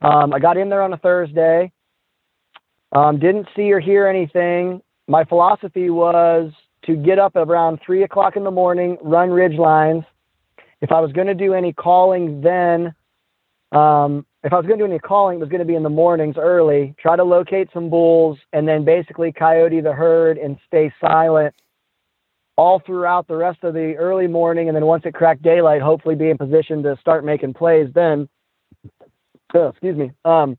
Um, 0.00 0.32
I 0.32 0.38
got 0.38 0.56
in 0.56 0.68
there 0.68 0.82
on 0.82 0.92
a 0.92 0.96
Thursday. 0.96 1.72
Um, 2.92 3.18
didn't 3.18 3.48
see 3.56 3.72
or 3.72 3.80
hear 3.80 4.06
anything. 4.06 4.80
My 5.08 5.24
philosophy 5.24 5.90
was 5.90 6.52
to 6.84 6.94
get 6.94 7.18
up 7.18 7.34
around 7.34 7.80
three 7.84 8.04
o'clock 8.04 8.36
in 8.36 8.44
the 8.44 8.50
morning, 8.50 8.96
run 9.02 9.30
ridge 9.30 9.58
lines. 9.58 10.04
If 10.80 10.92
I 10.92 11.00
was 11.00 11.12
going 11.12 11.26
to 11.26 11.34
do 11.34 11.52
any 11.52 11.72
calling 11.72 12.40
then, 12.40 12.94
um, 13.72 14.24
if 14.42 14.52
I 14.52 14.56
was 14.56 14.66
going 14.66 14.78
to 14.78 14.86
do 14.86 14.90
any 14.90 14.98
calling, 14.98 15.36
it 15.36 15.40
was 15.40 15.50
going 15.50 15.60
to 15.60 15.66
be 15.66 15.74
in 15.74 15.82
the 15.82 15.90
mornings 15.90 16.36
early, 16.38 16.94
try 16.98 17.14
to 17.14 17.24
locate 17.24 17.68
some 17.74 17.90
bulls, 17.90 18.38
and 18.52 18.66
then 18.66 18.84
basically 18.84 19.32
coyote 19.32 19.80
the 19.80 19.92
herd 19.92 20.38
and 20.38 20.56
stay 20.66 20.92
silent 21.00 21.54
all 22.56 22.80
throughout 22.84 23.28
the 23.28 23.36
rest 23.36 23.58
of 23.62 23.74
the 23.74 23.94
early 23.98 24.26
morning. 24.26 24.68
And 24.68 24.76
then 24.76 24.86
once 24.86 25.04
it 25.04 25.14
cracked 25.14 25.42
daylight, 25.42 25.82
hopefully 25.82 26.14
be 26.14 26.30
in 26.30 26.38
position 26.38 26.82
to 26.84 26.96
start 27.00 27.24
making 27.24 27.54
plays 27.54 27.88
then. 27.94 28.28
Oh, 29.54 29.68
excuse 29.68 29.96
me. 29.96 30.12
Um, 30.24 30.56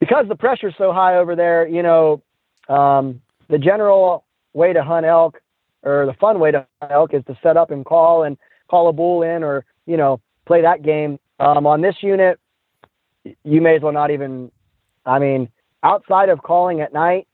because 0.00 0.26
the 0.28 0.36
pressure's 0.36 0.74
so 0.78 0.92
high 0.92 1.18
over 1.18 1.36
there, 1.36 1.68
you 1.68 1.82
know, 1.82 2.22
um, 2.68 3.20
the 3.48 3.58
general 3.58 4.24
way 4.52 4.72
to 4.72 4.82
hunt 4.82 5.06
elk 5.06 5.40
or 5.84 6.06
the 6.06 6.14
fun 6.14 6.40
way 6.40 6.50
to 6.50 6.66
hunt 6.80 6.92
elk 6.92 7.14
is 7.14 7.24
to 7.26 7.38
set 7.40 7.56
up 7.56 7.70
and 7.70 7.84
call 7.84 8.24
and 8.24 8.36
call 8.68 8.88
a 8.88 8.92
bull 8.92 9.22
in 9.22 9.44
or, 9.44 9.64
you 9.86 9.96
know, 9.96 10.20
play 10.44 10.62
that 10.62 10.82
game 10.82 11.20
um, 11.42 11.66
on 11.66 11.80
this 11.80 11.96
unit, 12.02 12.38
you 13.24 13.60
may 13.60 13.76
as 13.76 13.82
well 13.82 13.92
not 13.92 14.10
even. 14.12 14.50
I 15.04 15.18
mean, 15.18 15.48
outside 15.82 16.28
of 16.28 16.40
calling 16.42 16.80
at 16.80 16.92
night, 16.92 17.26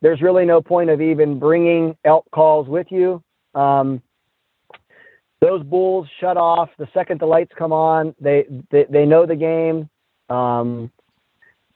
there's 0.00 0.22
really 0.22 0.44
no 0.44 0.62
point 0.62 0.88
of 0.88 1.00
even 1.00 1.40
bringing 1.40 1.96
elk 2.04 2.26
calls 2.30 2.68
with 2.68 2.86
you. 2.90 3.22
Um, 3.54 4.00
those 5.40 5.64
bulls 5.64 6.06
shut 6.20 6.36
off 6.36 6.68
the 6.78 6.86
second 6.94 7.20
the 7.20 7.26
lights 7.26 7.50
come 7.58 7.72
on. 7.72 8.14
They 8.20 8.46
they, 8.70 8.86
they 8.88 9.04
know 9.04 9.26
the 9.26 9.34
game. 9.34 9.90
Um, 10.30 10.92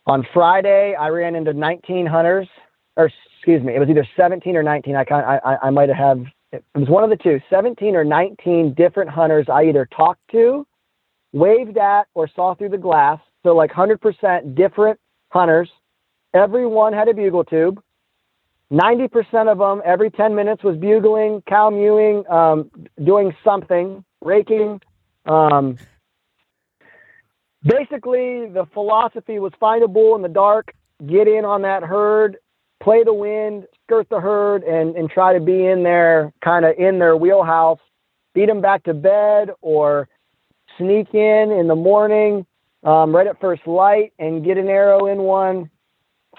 on 0.06 0.24
Friday, 0.32 0.94
I 0.94 1.08
ran 1.08 1.34
into 1.34 1.52
19 1.52 2.06
hunters, 2.06 2.48
or 2.96 3.10
excuse 3.36 3.62
me, 3.62 3.74
it 3.74 3.80
was 3.80 3.88
either 3.88 4.06
17 4.16 4.56
or 4.56 4.62
19. 4.62 4.94
I 4.94 5.04
kind 5.04 5.24
I, 5.26 5.56
I 5.64 5.70
might 5.70 5.88
have 5.88 6.20
it 6.52 6.64
was 6.74 6.88
one 6.88 7.02
of 7.02 7.10
the 7.10 7.16
two, 7.16 7.40
17 7.50 7.96
or 7.96 8.04
19 8.04 8.74
different 8.74 9.10
hunters 9.10 9.46
I 9.48 9.64
either 9.64 9.88
talked 9.96 10.22
to 10.30 10.66
waved 11.32 11.78
at 11.78 12.06
or 12.14 12.28
saw 12.28 12.54
through 12.54 12.70
the 12.70 12.78
glass. 12.78 13.20
So 13.42 13.54
like 13.54 13.70
100% 13.70 14.54
different 14.54 15.00
hunters. 15.30 15.70
Everyone 16.34 16.92
had 16.92 17.08
a 17.08 17.14
bugle 17.14 17.44
tube. 17.44 17.82
90% 18.72 19.50
of 19.50 19.58
them 19.58 19.82
every 19.84 20.10
10 20.10 20.34
minutes 20.34 20.62
was 20.62 20.76
bugling, 20.76 21.42
cow 21.48 21.70
mewing, 21.70 22.24
um, 22.28 22.70
doing 23.02 23.34
something, 23.42 24.04
raking. 24.20 24.80
Um, 25.26 25.76
basically, 27.64 28.48
the 28.48 28.66
philosophy 28.72 29.40
was 29.40 29.52
find 29.58 29.82
a 29.82 29.88
bull 29.88 30.14
in 30.14 30.22
the 30.22 30.28
dark, 30.28 30.72
get 31.04 31.26
in 31.26 31.44
on 31.44 31.62
that 31.62 31.82
herd, 31.82 32.36
play 32.80 33.02
the 33.02 33.12
wind, 33.12 33.66
skirt 33.84 34.08
the 34.08 34.20
herd, 34.20 34.62
and, 34.62 34.94
and 34.94 35.10
try 35.10 35.32
to 35.32 35.40
be 35.40 35.66
in 35.66 35.82
there, 35.82 36.32
kind 36.44 36.64
of 36.64 36.76
in 36.78 37.00
their 37.00 37.16
wheelhouse, 37.16 37.80
beat 38.34 38.46
them 38.46 38.60
back 38.60 38.84
to 38.84 38.94
bed 38.94 39.50
or 39.60 40.08
sneak 40.78 41.14
in 41.14 41.50
in 41.52 41.68
the 41.68 41.74
morning, 41.74 42.46
um, 42.84 43.14
right 43.14 43.26
at 43.26 43.40
first 43.40 43.66
light, 43.66 44.12
and 44.18 44.44
get 44.44 44.56
an 44.58 44.68
arrow 44.68 45.06
in 45.06 45.18
one. 45.18 45.70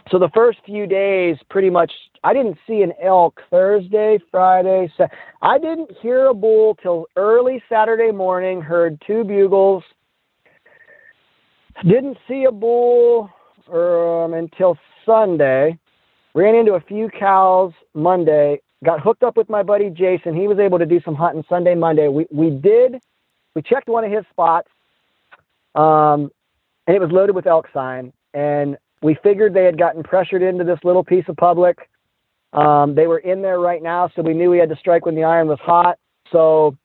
So 0.09 0.17
the 0.17 0.29
first 0.33 0.59
few 0.65 0.87
days, 0.87 1.37
pretty 1.49 1.69
much, 1.69 1.91
I 2.23 2.33
didn't 2.33 2.57
see 2.67 2.81
an 2.81 2.93
elk 3.01 3.41
Thursday, 3.49 4.19
Friday. 4.31 4.91
Sa- 4.97 5.07
I 5.41 5.57
didn't 5.59 5.91
hear 6.01 6.27
a 6.27 6.33
bull 6.33 6.75
till 6.81 7.05
early 7.15 7.61
Saturday 7.69 8.11
morning. 8.11 8.61
Heard 8.61 9.01
two 9.05 9.23
bugles. 9.23 9.83
Didn't 11.83 12.17
see 12.27 12.45
a 12.45 12.51
bull 12.51 13.29
um, 13.71 14.33
until 14.33 14.77
Sunday. 15.05 15.77
Ran 16.33 16.55
into 16.55 16.73
a 16.73 16.81
few 16.81 17.09
cows 17.09 17.73
Monday. 17.93 18.61
Got 18.83 19.01
hooked 19.01 19.23
up 19.23 19.37
with 19.37 19.49
my 19.49 19.63
buddy 19.63 19.89
Jason. 19.89 20.35
He 20.35 20.47
was 20.47 20.57
able 20.57 20.79
to 20.79 20.85
do 20.85 20.99
some 21.03 21.15
hunting 21.15 21.43
Sunday, 21.47 21.75
Monday. 21.75 22.07
We 22.07 22.25
we 22.31 22.49
did 22.49 22.95
we 23.55 23.61
checked 23.61 23.87
one 23.87 24.03
of 24.03 24.11
his 24.11 24.23
spots, 24.29 24.69
um, 25.75 26.31
and 26.87 26.95
it 26.95 27.01
was 27.01 27.11
loaded 27.11 27.35
with 27.35 27.47
elk 27.47 27.67
sign. 27.73 28.13
And 28.33 28.77
we 29.01 29.17
figured 29.23 29.53
they 29.53 29.65
had 29.65 29.77
gotten 29.77 30.03
pressured 30.03 30.41
into 30.41 30.63
this 30.63 30.79
little 30.83 31.03
piece 31.03 31.25
of 31.27 31.35
public. 31.35 31.89
Um, 32.53 32.95
they 32.95 33.07
were 33.07 33.19
in 33.19 33.41
there 33.41 33.59
right 33.59 33.81
now, 33.81 34.09
so 34.15 34.21
we 34.21 34.33
knew 34.33 34.49
we 34.49 34.57
had 34.57 34.69
to 34.69 34.75
strike 34.75 35.05
when 35.05 35.15
the 35.15 35.23
iron 35.23 35.47
was 35.47 35.59
hot. 35.61 35.97
So 36.31 36.77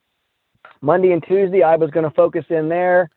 Monday 0.80 1.12
and 1.12 1.22
Tuesday, 1.26 1.62
I 1.62 1.76
was 1.76 1.90
going 1.90 2.04
to 2.04 2.14
focus 2.14 2.44
in 2.50 2.68
there. 2.68 3.10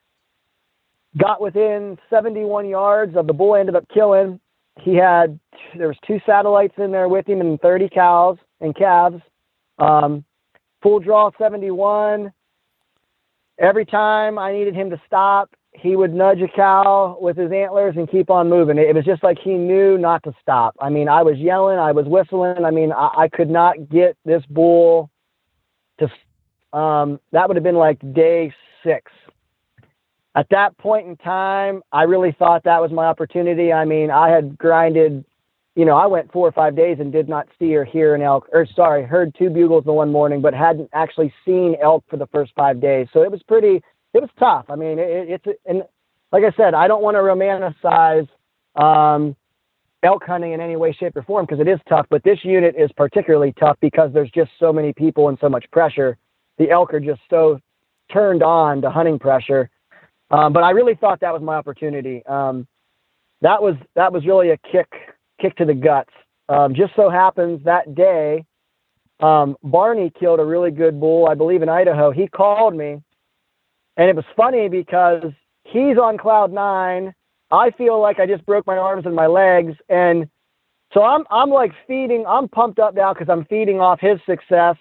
Got 1.17 1.41
within 1.41 1.97
71 2.09 2.67
yards 2.67 3.15
of 3.15 3.27
the 3.27 3.33
bull. 3.33 3.55
Ended 3.55 3.75
up 3.75 3.85
killing. 3.93 4.39
He 4.81 4.95
had 4.95 5.39
there 5.75 5.87
was 5.87 5.97
two 6.05 6.19
satellites 6.25 6.75
in 6.77 6.91
there 6.91 7.09
with 7.09 7.27
him 7.27 7.41
and 7.41 7.59
30 7.59 7.89
cows 7.89 8.37
and 8.61 8.75
calves. 8.75 9.21
Um, 9.77 10.23
full 10.81 10.99
draw 10.99 11.31
71 11.37 12.31
every 13.60 13.86
time 13.86 14.39
I 14.39 14.51
needed 14.53 14.76
him 14.76 14.89
to 14.89 15.01
stop, 15.05 15.53
he 15.74 15.95
would 15.95 16.14
nudge 16.14 16.41
a 16.41 16.47
cow 16.47 17.18
with 17.22 17.38
his 17.38 17.51
antlers 17.51 17.95
and 17.95 18.10
keep 18.10 18.30
on 18.30 18.49
moving. 18.49 18.78
It 18.78 18.95
was 18.95 19.05
just 19.05 19.24
like 19.24 19.38
he 19.39 19.53
knew 19.53 19.97
not 19.97 20.24
to 20.24 20.34
stop. 20.41 20.76
I 20.82 20.89
mean, 20.89 21.07
I 21.07 21.22
was 21.22 21.38
yelling, 21.38 21.78
I 21.78 21.91
was 21.91 22.05
whistling. 22.07 22.66
I 22.66 22.72
mean, 22.72 22.91
I, 22.91 23.10
I 23.18 23.28
could 23.28 23.49
not 23.49 23.89
get 23.89 24.18
this 24.26 24.43
bull 24.49 25.10
to. 25.99 26.10
Um, 26.78 27.20
that 27.32 27.47
would 27.47 27.57
have 27.57 27.64
been 27.64 27.76
like 27.76 27.99
day 28.14 28.53
six. 28.84 29.12
At 30.36 30.47
that 30.49 30.78
point 30.78 31.07
in 31.07 31.18
time, 31.18 31.82
I 31.91 32.03
really 32.03 32.32
thought 32.38 32.64
that 32.64 32.82
was 32.82 32.91
my 32.91 33.05
opportunity. 33.05 33.74
I 33.74 33.86
mean, 33.86 34.12
I 34.12 34.30
had 34.30 34.57
grinded 34.57 35.26
you 35.76 35.86
know, 35.86 35.95
I 35.95 36.07
went 36.07 36.32
four 36.32 36.47
or 36.47 36.51
five 36.51 36.76
days 36.76 36.97
and 36.99 37.11
did 37.11 37.30
not 37.30 37.47
see 37.57 37.76
or 37.76 37.86
hear 37.86 38.15
an 38.15 38.22
elk, 38.22 38.47
or 38.51 38.65
sorry, 38.76 39.03
heard 39.03 39.34
two 39.38 39.49
bugles 39.49 39.86
the 39.86 39.93
one 39.93 40.11
morning, 40.11 40.41
but 40.41 40.53
hadn't 40.53 40.89
actually 40.93 41.34
seen 41.45 41.76
elk 41.82 42.03
for 42.09 42.17
the 42.17 42.28
first 42.28 42.51
five 42.55 42.82
days. 42.82 43.07
So 43.13 43.24
it 43.24 43.32
was 43.32 43.41
pretty, 43.43 43.82
it 44.13 44.22
was 44.22 44.30
tough. 44.38 44.65
I 44.70 44.76
mean, 44.76 44.99
it, 44.99 45.41
it's, 45.45 45.59
and 45.65 45.84
like 46.32 46.43
I 46.43 46.51
said, 46.57 46.74
I 46.74 46.88
don't 46.88 47.01
want 47.01 47.15
to 47.15 47.20
romanticize 47.20 48.28
um, 48.76 49.36
elk 50.03 50.24
hunting 50.26 50.53
in 50.53 50.61
any 50.61 50.76
way, 50.76 50.91
shape, 50.91 51.15
or 51.15 51.24
form 51.24 51.45
because 51.45 51.59
it 51.59 51.67
is 51.67 51.80
tough. 51.88 52.07
But 52.09 52.24
this 52.24 52.39
unit 52.43 52.76
is 52.78 52.91
particularly 52.97 53.53
tough 53.59 53.78
because 53.80 54.11
there's 54.13 54.32
just 54.32 54.51
so 54.59 54.74
many 54.74 54.93
people 54.93 55.30
and 55.30 55.38
so 55.39 55.49
much 55.49 55.65
pressure. 55.72 56.17
The 56.57 56.70
elk 56.70 56.93
are 56.93 56.99
just 56.99 57.22
so 57.30 57.59
turned 58.11 58.43
on 58.43 58.82
to 58.82 58.89
hunting 58.89 59.20
pressure. 59.20 59.70
Um, 60.32 60.53
but 60.53 60.63
I 60.63 60.72
really 60.72 60.95
thought 60.95 61.22
that 61.22 61.34
was 61.34 61.41
my 61.41 61.55
opportunity. 61.55 62.26
Um, 62.26 62.67
that 63.41 63.61
was 63.61 63.76
that 63.95 64.11
was 64.11 64.26
really 64.26 64.49
a 64.49 64.57
kick 64.57 64.91
kick 65.39 65.55
to 65.57 65.65
the 65.65 65.73
guts. 65.73 66.13
Um, 66.47 66.73
just 66.73 66.95
so 66.95 67.09
happens 67.09 67.63
that 67.65 67.95
day, 67.95 68.45
um, 69.19 69.57
Barney 69.63 70.11
killed 70.17 70.39
a 70.39 70.45
really 70.45 70.71
good 70.71 70.99
bull, 70.99 71.27
I 71.27 71.35
believe 71.35 71.61
in 71.61 71.69
Idaho. 71.69 72.11
He 72.11 72.27
called 72.27 72.75
me, 72.75 73.01
and 73.97 74.09
it 74.09 74.15
was 74.15 74.25
funny 74.35 74.69
because 74.69 75.31
he's 75.63 75.97
on 75.97 76.17
cloud 76.17 76.51
nine. 76.51 77.13
I 77.51 77.71
feel 77.71 77.99
like 77.99 78.19
I 78.19 78.25
just 78.25 78.45
broke 78.45 78.65
my 78.65 78.77
arms 78.77 79.05
and 79.05 79.15
my 79.15 79.27
legs, 79.27 79.75
and 79.89 80.29
so 80.93 81.03
I'm 81.03 81.25
I'm 81.29 81.49
like 81.49 81.73
feeding. 81.87 82.25
I'm 82.27 82.47
pumped 82.47 82.79
up 82.79 82.95
now 82.95 83.13
because 83.13 83.29
I'm 83.29 83.45
feeding 83.45 83.79
off 83.79 83.99
his 83.99 84.19
success. 84.25 84.75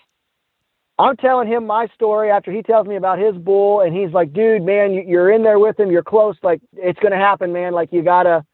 I'm 0.98 1.16
telling 1.16 1.46
him 1.46 1.66
my 1.66 1.86
story 1.94 2.30
after 2.30 2.50
he 2.50 2.62
tells 2.62 2.86
me 2.86 2.96
about 2.96 3.18
his 3.18 3.36
bull, 3.36 3.80
and 3.80 3.94
he's 3.96 4.12
like, 4.12 4.32
"Dude, 4.32 4.62
man, 4.62 4.92
you're 5.09 5.30
in 5.30 5.42
there 5.42 5.59
with 5.59 5.78
him. 5.78 5.90
You're 5.90 6.02
close. 6.02 6.36
Like 6.42 6.61
it's 6.74 6.98
gonna 7.00 7.16
happen, 7.16 7.52
man. 7.52 7.72
Like 7.72 7.92
you 7.92 8.02
gotta, 8.02 8.44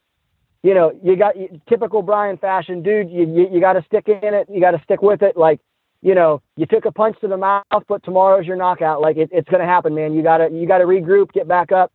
you 0.65 0.73
know, 0.73 0.91
you 1.03 1.15
got 1.15 1.35
typical 1.69 2.01
Brian 2.01 2.37
fashion, 2.37 2.81
dude. 2.81 3.11
You 3.11 3.27
you, 3.27 3.47
you 3.53 3.59
got 3.61 3.73
to 3.73 3.83
stick 3.85 4.07
in 4.07 4.33
it. 4.33 4.47
You 4.49 4.59
got 4.59 4.71
to 4.71 4.81
stick 4.83 4.99
with 5.03 5.21
it. 5.21 5.37
Like, 5.37 5.59
you 6.01 6.15
know, 6.15 6.41
you 6.57 6.65
took 6.65 6.85
a 6.85 6.91
punch 6.91 7.17
to 7.21 7.27
the 7.27 7.37
mouth, 7.37 7.83
but 7.87 8.03
tomorrow's 8.03 8.47
your 8.47 8.55
knockout. 8.55 8.99
Like 8.99 9.17
it, 9.17 9.29
it's 9.31 9.47
gonna 9.47 9.65
happen, 9.65 9.93
man. 9.93 10.15
You 10.15 10.23
gotta 10.23 10.49
you 10.51 10.67
gotta 10.67 10.85
regroup, 10.85 11.31
get 11.33 11.47
back 11.47 11.71
up. 11.71 11.91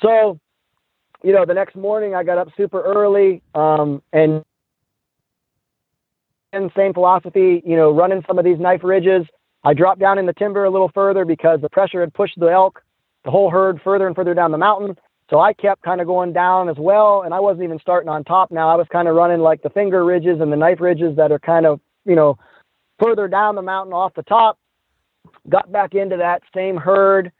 So, 0.00 0.40
you 1.22 1.34
know, 1.34 1.44
the 1.44 1.52
next 1.52 1.76
morning 1.76 2.14
I 2.14 2.24
got 2.24 2.38
up 2.38 2.48
super 2.56 2.82
early, 2.82 3.42
um, 3.54 4.00
and 4.14 4.42
and 6.54 6.70
same 6.74 6.94
philosophy. 6.94 7.62
You 7.66 7.76
know, 7.76 7.90
running 7.90 8.24
some 8.26 8.38
of 8.38 8.46
these 8.46 8.58
knife 8.58 8.82
ridges 8.82 9.26
I 9.62 9.74
dropped 9.74 10.00
down 10.00 10.18
in 10.18 10.24
the 10.24 10.32
timber 10.32 10.64
a 10.64 10.70
little 10.70 10.90
further 10.94 11.26
because 11.26 11.60
the 11.60 11.68
pressure 11.68 12.00
had 12.00 12.14
pushed 12.14 12.40
the 12.40 12.46
elk, 12.46 12.82
the 13.24 13.30
whole 13.30 13.50
herd 13.50 13.82
further 13.84 14.06
and 14.06 14.16
further 14.16 14.32
down 14.32 14.52
the 14.52 14.58
mountain. 14.58 14.96
So 15.30 15.38
I 15.38 15.52
kept 15.52 15.82
kind 15.82 16.00
of 16.00 16.08
going 16.08 16.32
down 16.32 16.68
as 16.68 16.76
well, 16.76 17.22
and 17.22 17.32
I 17.32 17.38
wasn't 17.38 17.62
even 17.62 17.78
starting 17.78 18.08
on 18.08 18.24
top 18.24 18.50
now. 18.50 18.68
I 18.68 18.74
was 18.74 18.88
kind 18.90 19.06
of 19.06 19.14
running 19.14 19.38
like 19.40 19.62
the 19.62 19.70
finger 19.70 20.04
ridges 20.04 20.40
and 20.40 20.52
the 20.52 20.56
knife 20.56 20.80
ridges 20.80 21.14
that 21.16 21.30
are 21.30 21.38
kind 21.38 21.66
of, 21.66 21.80
you 22.04 22.16
know, 22.16 22.36
further 22.98 23.28
down 23.28 23.54
the 23.54 23.62
mountain 23.62 23.92
off 23.92 24.12
the 24.14 24.24
top. 24.24 24.58
Got 25.48 25.70
back 25.70 25.94
into 25.94 26.16
that 26.16 26.42
same 26.52 26.76
herd, 26.76 27.30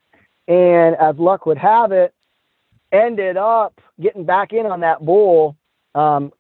and 0.47 0.95
as 0.97 1.17
luck 1.19 1.47
would 1.47 1.59
have 1.59 1.91
it, 1.91 2.15
ended 2.93 3.37
up 3.37 3.81
getting 4.01 4.25
back 4.25 4.53
in 4.53 4.67
on 4.67 4.81
that 4.81 5.05
bull. 5.05 5.57
Um, 5.95 6.33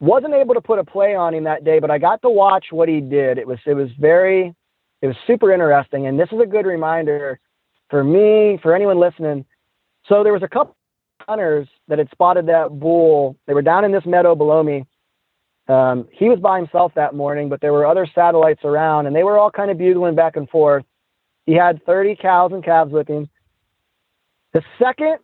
wasn't 0.00 0.34
able 0.34 0.54
to 0.54 0.60
put 0.60 0.80
a 0.80 0.84
play 0.84 1.14
on 1.14 1.34
him 1.34 1.44
that 1.44 1.64
day, 1.64 1.78
but 1.78 1.90
I 1.90 1.98
got 1.98 2.20
to 2.22 2.30
watch 2.30 2.66
what 2.70 2.88
he 2.88 3.00
did. 3.00 3.38
It 3.38 3.46
was 3.46 3.58
it 3.64 3.74
was 3.74 3.90
very 4.00 4.54
it 5.02 5.06
was 5.06 5.16
super 5.26 5.52
interesting. 5.52 6.06
And 6.08 6.18
this 6.18 6.28
is 6.32 6.40
a 6.40 6.46
good 6.46 6.66
reminder 6.66 7.38
for 7.90 8.02
me, 8.02 8.58
for 8.62 8.74
anyone 8.74 8.98
listening. 8.98 9.44
So 10.06 10.24
there 10.24 10.32
was 10.32 10.42
a 10.42 10.48
couple 10.48 10.74
hunters 11.26 11.68
that 11.88 11.98
had 11.98 12.10
spotted 12.10 12.46
that 12.46 12.78
bull. 12.78 13.36
They 13.46 13.54
were 13.54 13.62
down 13.62 13.84
in 13.84 13.92
this 13.92 14.04
meadow 14.06 14.34
below 14.34 14.62
me. 14.62 14.86
Um, 15.68 16.08
he 16.10 16.28
was 16.28 16.40
by 16.40 16.58
himself 16.58 16.92
that 16.96 17.14
morning, 17.14 17.48
but 17.48 17.60
there 17.60 17.72
were 17.72 17.86
other 17.86 18.06
satellites 18.14 18.64
around, 18.64 19.06
and 19.06 19.14
they 19.14 19.22
were 19.22 19.38
all 19.38 19.50
kind 19.50 19.70
of 19.70 19.78
bugling 19.78 20.16
back 20.16 20.36
and 20.36 20.48
forth. 20.48 20.84
He 21.46 21.52
had 21.52 21.84
30 21.84 22.16
cows 22.16 22.52
and 22.52 22.64
calves 22.64 22.92
with 22.92 23.08
him. 23.08 23.28
The 24.52 24.62
second 24.78 25.18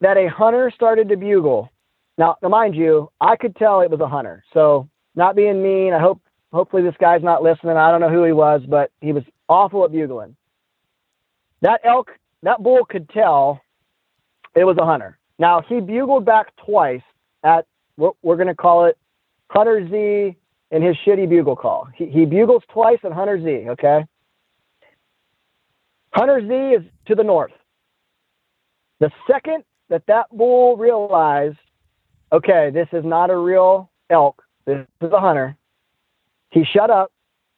that 0.00 0.16
a 0.16 0.28
hunter 0.28 0.72
started 0.74 1.08
to 1.10 1.16
bugle, 1.16 1.70
now, 2.18 2.36
now 2.42 2.48
mind 2.48 2.74
you, 2.74 3.10
I 3.20 3.36
could 3.36 3.54
tell 3.54 3.80
it 3.80 3.90
was 3.90 4.00
a 4.00 4.08
hunter. 4.08 4.42
So, 4.52 4.88
not 5.14 5.36
being 5.36 5.62
mean, 5.62 5.92
I 5.92 6.00
hope 6.00 6.20
Hopefully, 6.52 6.82
this 6.82 6.94
guy's 7.00 7.22
not 7.22 7.42
listening. 7.42 7.76
I 7.76 7.90
don't 7.90 8.02
know 8.02 8.10
who 8.10 8.24
he 8.24 8.32
was, 8.32 8.60
but 8.68 8.90
he 9.00 9.12
was 9.12 9.24
awful 9.48 9.84
at 9.84 9.92
bugling. 9.92 10.36
That 11.62 11.80
elk, 11.82 12.10
that 12.42 12.62
bull 12.62 12.84
could 12.84 13.08
tell 13.08 13.60
it 14.54 14.64
was 14.64 14.76
a 14.78 14.84
hunter. 14.84 15.18
Now, 15.38 15.62
he 15.62 15.80
bugled 15.80 16.24
back 16.24 16.54
twice 16.56 17.02
at 17.42 17.66
what 17.96 18.14
we're 18.22 18.36
going 18.36 18.48
to 18.48 18.54
call 18.54 18.84
it 18.86 18.96
Hunter 19.50 19.86
Z 19.88 20.36
in 20.70 20.82
his 20.82 20.96
shitty 21.04 21.28
bugle 21.28 21.56
call. 21.56 21.88
He, 21.94 22.06
he 22.06 22.24
bugles 22.24 22.62
twice 22.68 22.98
at 23.04 23.12
Hunter 23.12 23.40
Z, 23.40 23.70
okay? 23.70 24.04
Hunter 26.14 26.40
Z 26.46 26.54
is 26.54 26.82
to 27.06 27.14
the 27.14 27.24
north. 27.24 27.52
The 29.00 29.10
second 29.26 29.64
that 29.88 30.06
that 30.06 30.26
bull 30.30 30.76
realized, 30.76 31.58
okay, 32.32 32.70
this 32.70 32.88
is 32.92 33.04
not 33.04 33.30
a 33.30 33.36
real 33.36 33.90
elk, 34.10 34.42
this 34.64 34.86
is 35.00 35.12
a 35.12 35.20
hunter, 35.20 35.56
he 36.50 36.64
shut 36.64 36.90
up, 36.90 37.10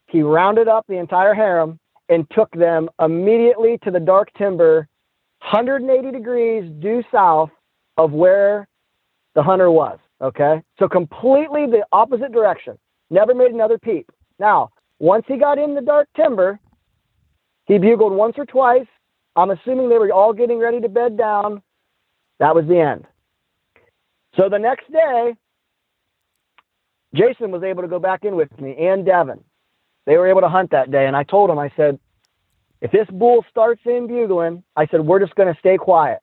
he 0.06 0.22
rounded 0.22 0.68
up 0.68 0.86
the 0.88 0.96
entire 0.96 1.34
harem 1.34 1.78
and 2.08 2.28
took 2.30 2.50
them 2.52 2.88
immediately 3.00 3.78
to 3.84 3.90
the 3.90 4.00
dark 4.00 4.32
timber, 4.38 4.88
180 5.50 6.10
degrees 6.10 6.70
due 6.80 7.02
south 7.12 7.50
of 7.96 8.12
where 8.12 8.66
the 9.34 9.42
hunter 9.42 9.70
was. 9.70 9.98
Okay. 10.20 10.62
So 10.78 10.88
completely 10.88 11.66
the 11.66 11.84
opposite 11.92 12.32
direction. 12.32 12.78
Never 13.10 13.34
made 13.34 13.52
another 13.52 13.78
peep. 13.78 14.10
Now, 14.38 14.70
once 14.98 15.24
he 15.28 15.36
got 15.36 15.58
in 15.58 15.74
the 15.74 15.80
dark 15.80 16.08
timber, 16.16 16.58
he 17.66 17.78
bugled 17.78 18.12
once 18.12 18.34
or 18.38 18.46
twice. 18.46 18.86
I'm 19.36 19.50
assuming 19.50 19.88
they 19.88 19.98
were 19.98 20.12
all 20.12 20.32
getting 20.32 20.58
ready 20.58 20.80
to 20.80 20.88
bed 20.88 21.18
down. 21.18 21.62
That 22.38 22.54
was 22.54 22.66
the 22.66 22.78
end. 22.78 23.04
So 24.36 24.48
the 24.48 24.58
next 24.58 24.90
day, 24.90 25.34
Jason 27.14 27.50
was 27.50 27.62
able 27.62 27.82
to 27.82 27.88
go 27.88 27.98
back 27.98 28.24
in 28.24 28.34
with 28.34 28.50
me 28.60 28.76
and 28.78 29.04
Devin. 29.04 29.42
They 30.06 30.16
were 30.16 30.28
able 30.28 30.40
to 30.40 30.48
hunt 30.48 30.70
that 30.72 30.90
day. 30.90 31.06
And 31.06 31.16
I 31.16 31.22
told 31.22 31.50
him, 31.50 31.58
I 31.58 31.70
said, 31.76 31.98
if 32.84 32.90
this 32.90 33.08
bull 33.10 33.42
starts 33.50 33.80
in 33.86 34.06
bugling, 34.06 34.62
I 34.76 34.86
said, 34.86 35.00
we're 35.00 35.18
just 35.18 35.34
going 35.36 35.50
to 35.50 35.58
stay 35.58 35.78
quiet. 35.78 36.18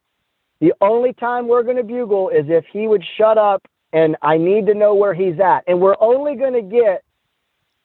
The 0.60 0.74
only 0.80 1.12
time 1.12 1.48
we're 1.48 1.64
going 1.64 1.78
to 1.78 1.84
bugle 1.84 2.30
is 2.30 2.46
if 2.50 2.66
he 2.72 2.88
would 2.88 3.04
shut 3.18 3.40
up 3.40 3.68
and 3.92 4.16
I 4.22 4.38
need 4.38 4.68
to 4.68 4.76
know 4.76 4.94
where 4.94 5.16
he's 5.16 5.40
at. 5.40 5.62
And 5.66 5.82
we're 5.82 5.96
only 6.00 6.36
going 6.36 6.54
to 6.54 6.62
get 6.62 7.04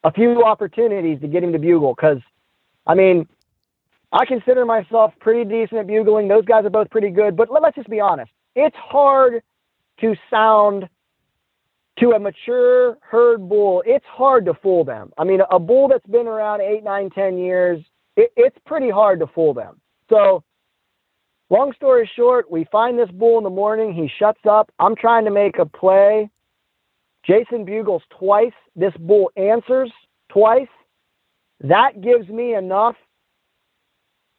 a 0.05 0.13
few 0.13 0.45
opportunities 0.45 1.19
to 1.23 1.27
get 1.27 1.43
him 1.43 1.53
to 1.53 1.59
bugle 1.59 1.95
because, 1.95 2.19
I 2.87 2.95
mean, 2.95 3.27
I 4.13 4.27
consider 4.27 4.67
myself 4.67 5.15
pretty 5.21 5.49
decent 5.49 5.81
at 5.81 5.87
bugling. 5.87 6.29
Those 6.29 6.45
guys 6.45 6.67
are 6.67 6.71
both 6.71 6.91
pretty 6.91 7.09
good. 7.09 7.35
But 7.35 7.49
let's 7.51 7.77
just 7.77 7.89
be 7.89 8.01
honest. 8.01 8.31
It's 8.55 8.77
hard 8.77 9.43
to 10.03 10.15
sound 10.31 10.87
to 12.01 12.11
a 12.11 12.19
mature 12.19 12.99
herd 13.01 13.49
bull, 13.49 13.83
it's 13.87 14.05
hard 14.07 14.45
to 14.45 14.53
fool 14.53 14.85
them. 14.85 15.15
I 15.17 15.25
mean, 15.25 15.41
a 15.51 15.59
bull 15.59 15.89
that's 15.89 16.07
been 16.07 16.27
around 16.27 16.61
eight, 16.61 16.85
nine, 16.85 17.09
ten 17.09 17.39
years, 17.39 17.83
it, 18.17 18.33
it's 18.37 18.57
pretty 18.67 18.91
hard 18.91 19.21
to 19.21 19.27
fool 19.29 19.55
them. 19.55 19.81
So, 20.11 20.43
long 21.51 21.73
story 21.75 22.11
short, 22.17 22.51
we 22.51 22.67
find 22.71 22.99
this 22.99 23.11
bull 23.11 23.39
in 23.39 23.45
the 23.45 23.51
morning. 23.51 23.93
He 23.93 24.11
shuts 24.19 24.41
up. 24.49 24.71
I'm 24.79 24.97
trying 24.97 25.25
to 25.25 25.31
make 25.31 25.59
a 25.59 25.67
play. 25.67 26.31
Jason 27.27 27.65
bugles 27.65 28.03
twice. 28.19 28.53
This 28.75 28.93
bull 28.99 29.31
answers 29.37 29.91
twice. 30.31 30.69
That 31.61 32.01
gives 32.01 32.29
me 32.29 32.55
enough 32.55 32.97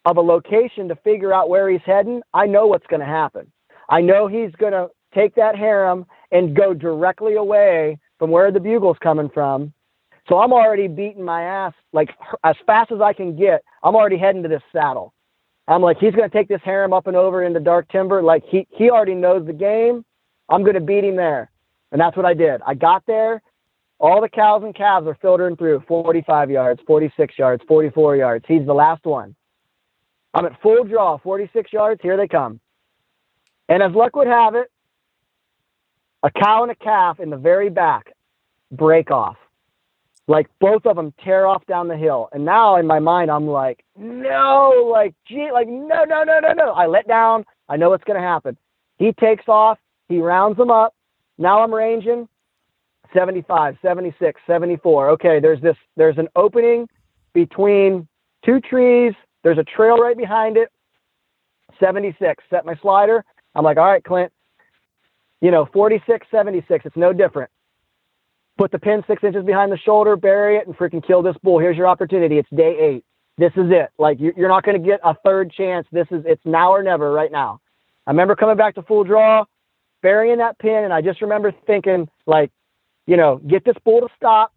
of 0.05 0.17
a 0.17 0.21
location 0.21 0.87
to 0.87 0.95
figure 0.97 1.33
out 1.33 1.49
where 1.49 1.69
he's 1.69 1.81
heading. 1.85 2.21
I 2.33 2.45
know 2.45 2.67
what's 2.67 2.87
going 2.87 3.01
to 3.01 3.05
happen. 3.05 3.51
I 3.89 4.01
know 4.01 4.27
he's 4.27 4.51
going 4.57 4.71
to 4.73 4.87
take 5.13 5.35
that 5.35 5.55
harem 5.55 6.05
and 6.31 6.55
go 6.55 6.73
directly 6.73 7.35
away 7.35 7.97
from 8.19 8.31
where 8.31 8.51
the 8.51 8.59
bugle's 8.59 8.97
coming 9.01 9.29
from. 9.33 9.73
So 10.29 10.39
I'm 10.39 10.51
already 10.51 10.87
beating 10.87 11.23
my 11.23 11.43
ass 11.43 11.73
like 11.93 12.09
as 12.43 12.55
fast 12.65 12.91
as 12.91 13.01
I 13.01 13.13
can 13.13 13.35
get. 13.35 13.63
I'm 13.83 13.95
already 13.95 14.17
heading 14.17 14.43
to 14.43 14.49
this 14.49 14.61
saddle. 14.73 15.13
I'm 15.67 15.81
like, 15.81 15.97
he's 15.97 16.13
going 16.13 16.29
to 16.29 16.35
take 16.35 16.47
this 16.47 16.61
harem 16.63 16.93
up 16.93 17.07
and 17.07 17.15
over 17.15 17.43
into 17.43 17.59
dark 17.59 17.89
timber. 17.89 18.21
Like 18.21 18.43
he, 18.47 18.67
he 18.71 18.89
already 18.89 19.15
knows 19.15 19.45
the 19.45 19.53
game. 19.53 20.05
I'm 20.49 20.63
going 20.63 20.75
to 20.75 20.81
beat 20.81 21.03
him 21.03 21.15
there. 21.15 21.51
And 21.91 21.99
that's 21.99 22.15
what 22.15 22.25
I 22.25 22.33
did. 22.33 22.61
I 22.65 22.73
got 22.73 23.03
there. 23.05 23.41
All 23.99 24.21
the 24.21 24.29
cows 24.29 24.63
and 24.63 24.75
calves 24.75 25.07
are 25.07 25.17
filtering 25.21 25.55
through 25.55 25.83
45 25.87 26.51
yards, 26.51 26.81
46 26.85 27.37
yards, 27.37 27.63
44 27.67 28.15
yards. 28.15 28.45
He's 28.47 28.65
the 28.65 28.73
last 28.73 29.05
one. 29.05 29.35
I'm 30.33 30.45
at 30.45 30.61
full 30.61 30.83
draw, 30.83 31.17
46 31.17 31.73
yards. 31.73 31.99
Here 32.03 32.15
they 32.15 32.27
come. 32.27 32.59
And 33.69 33.81
as 33.81 33.91
luck 33.93 34.15
would 34.15 34.27
have 34.27 34.55
it, 34.55 34.67
a 36.23 36.31
cow 36.31 36.63
and 36.63 36.71
a 36.71 36.75
calf 36.75 37.19
in 37.19 37.29
the 37.29 37.37
very 37.37 37.69
back 37.69 38.13
break 38.71 39.09
off. 39.11 39.37
Like 40.27 40.47
both 40.59 40.85
of 40.85 40.97
them 40.97 41.13
tear 41.23 41.47
off 41.47 41.65
down 41.67 41.87
the 41.87 41.95
hill. 41.95 42.27
And 42.33 42.43
now 42.43 42.75
in 42.75 42.85
my 42.85 42.99
mind, 42.99 43.31
I'm 43.31 43.47
like, 43.47 43.83
no, 43.97 44.89
like, 44.91 45.15
gee, 45.25 45.49
like, 45.53 45.67
no, 45.67 46.03
no, 46.03 46.23
no, 46.23 46.39
no, 46.39 46.51
no. 46.53 46.71
I 46.73 46.85
let 46.85 47.07
down. 47.07 47.45
I 47.69 47.77
know 47.77 47.89
what's 47.89 48.03
going 48.03 48.19
to 48.19 48.27
happen. 48.27 48.57
He 48.97 49.13
takes 49.13 49.45
off. 49.47 49.77
He 50.09 50.19
rounds 50.19 50.57
them 50.57 50.69
up. 50.69 50.93
Now 51.37 51.63
I'm 51.63 51.73
ranging 51.73 52.27
75, 53.13 53.77
76, 53.81 54.41
74. 54.45 55.09
Okay, 55.11 55.39
there's 55.39 55.61
this, 55.61 55.77
there's 55.95 56.17
an 56.17 56.27
opening 56.35 56.87
between 57.33 58.07
two 58.45 58.59
trees. 58.59 59.13
There's 59.43 59.57
a 59.57 59.63
trail 59.63 59.97
right 59.97 60.17
behind 60.17 60.57
it. 60.57 60.69
76. 61.79 62.43
Set 62.49 62.65
my 62.65 62.75
slider. 62.81 63.23
I'm 63.55 63.63
like, 63.63 63.77
all 63.77 63.85
right, 63.85 64.03
Clint, 64.03 64.31
you 65.41 65.51
know, 65.51 65.67
46, 65.71 66.27
76. 66.29 66.85
It's 66.85 66.97
no 66.97 67.13
different. 67.13 67.49
Put 68.57 68.71
the 68.71 68.79
pin 68.79 69.03
six 69.07 69.23
inches 69.23 69.45
behind 69.45 69.71
the 69.71 69.77
shoulder, 69.77 70.15
bury 70.15 70.57
it, 70.57 70.65
and 70.65 70.75
freaking 70.75 71.05
kill 71.05 71.21
this 71.21 71.35
bull. 71.43 71.59
Here's 71.59 71.77
your 71.77 71.87
opportunity. 71.87 72.39
It's 72.39 72.49
day 72.49 72.75
eight. 72.79 73.05
this 73.37 73.51
is 73.55 73.69
it. 73.69 73.89
Like 73.99 74.19
you're 74.19 74.47
not 74.47 74.63
going 74.63 74.81
to 74.81 74.85
get 74.85 74.99
a 75.03 75.15
third 75.23 75.51
chance. 75.51 75.85
This 75.91 76.07
is 76.11 76.23
it's 76.25 76.41
now 76.45 76.71
or 76.71 76.81
never 76.81 77.11
right 77.11 77.31
now. 77.31 77.59
I 78.07 78.11
remember 78.11 78.35
coming 78.35 78.57
back 78.57 78.75
to 78.75 78.81
full 78.81 79.03
draw, 79.03 79.45
burying 80.01 80.39
that 80.39 80.57
pin, 80.59 80.85
and 80.85 80.93
I 80.93 81.01
just 81.01 81.21
remember 81.21 81.53
thinking 81.67 82.09
like, 82.25 82.51
you 83.05 83.17
know, 83.17 83.37
get 83.47 83.63
this 83.63 83.75
bull 83.85 84.01
to 84.01 84.07
stop. 84.15 84.53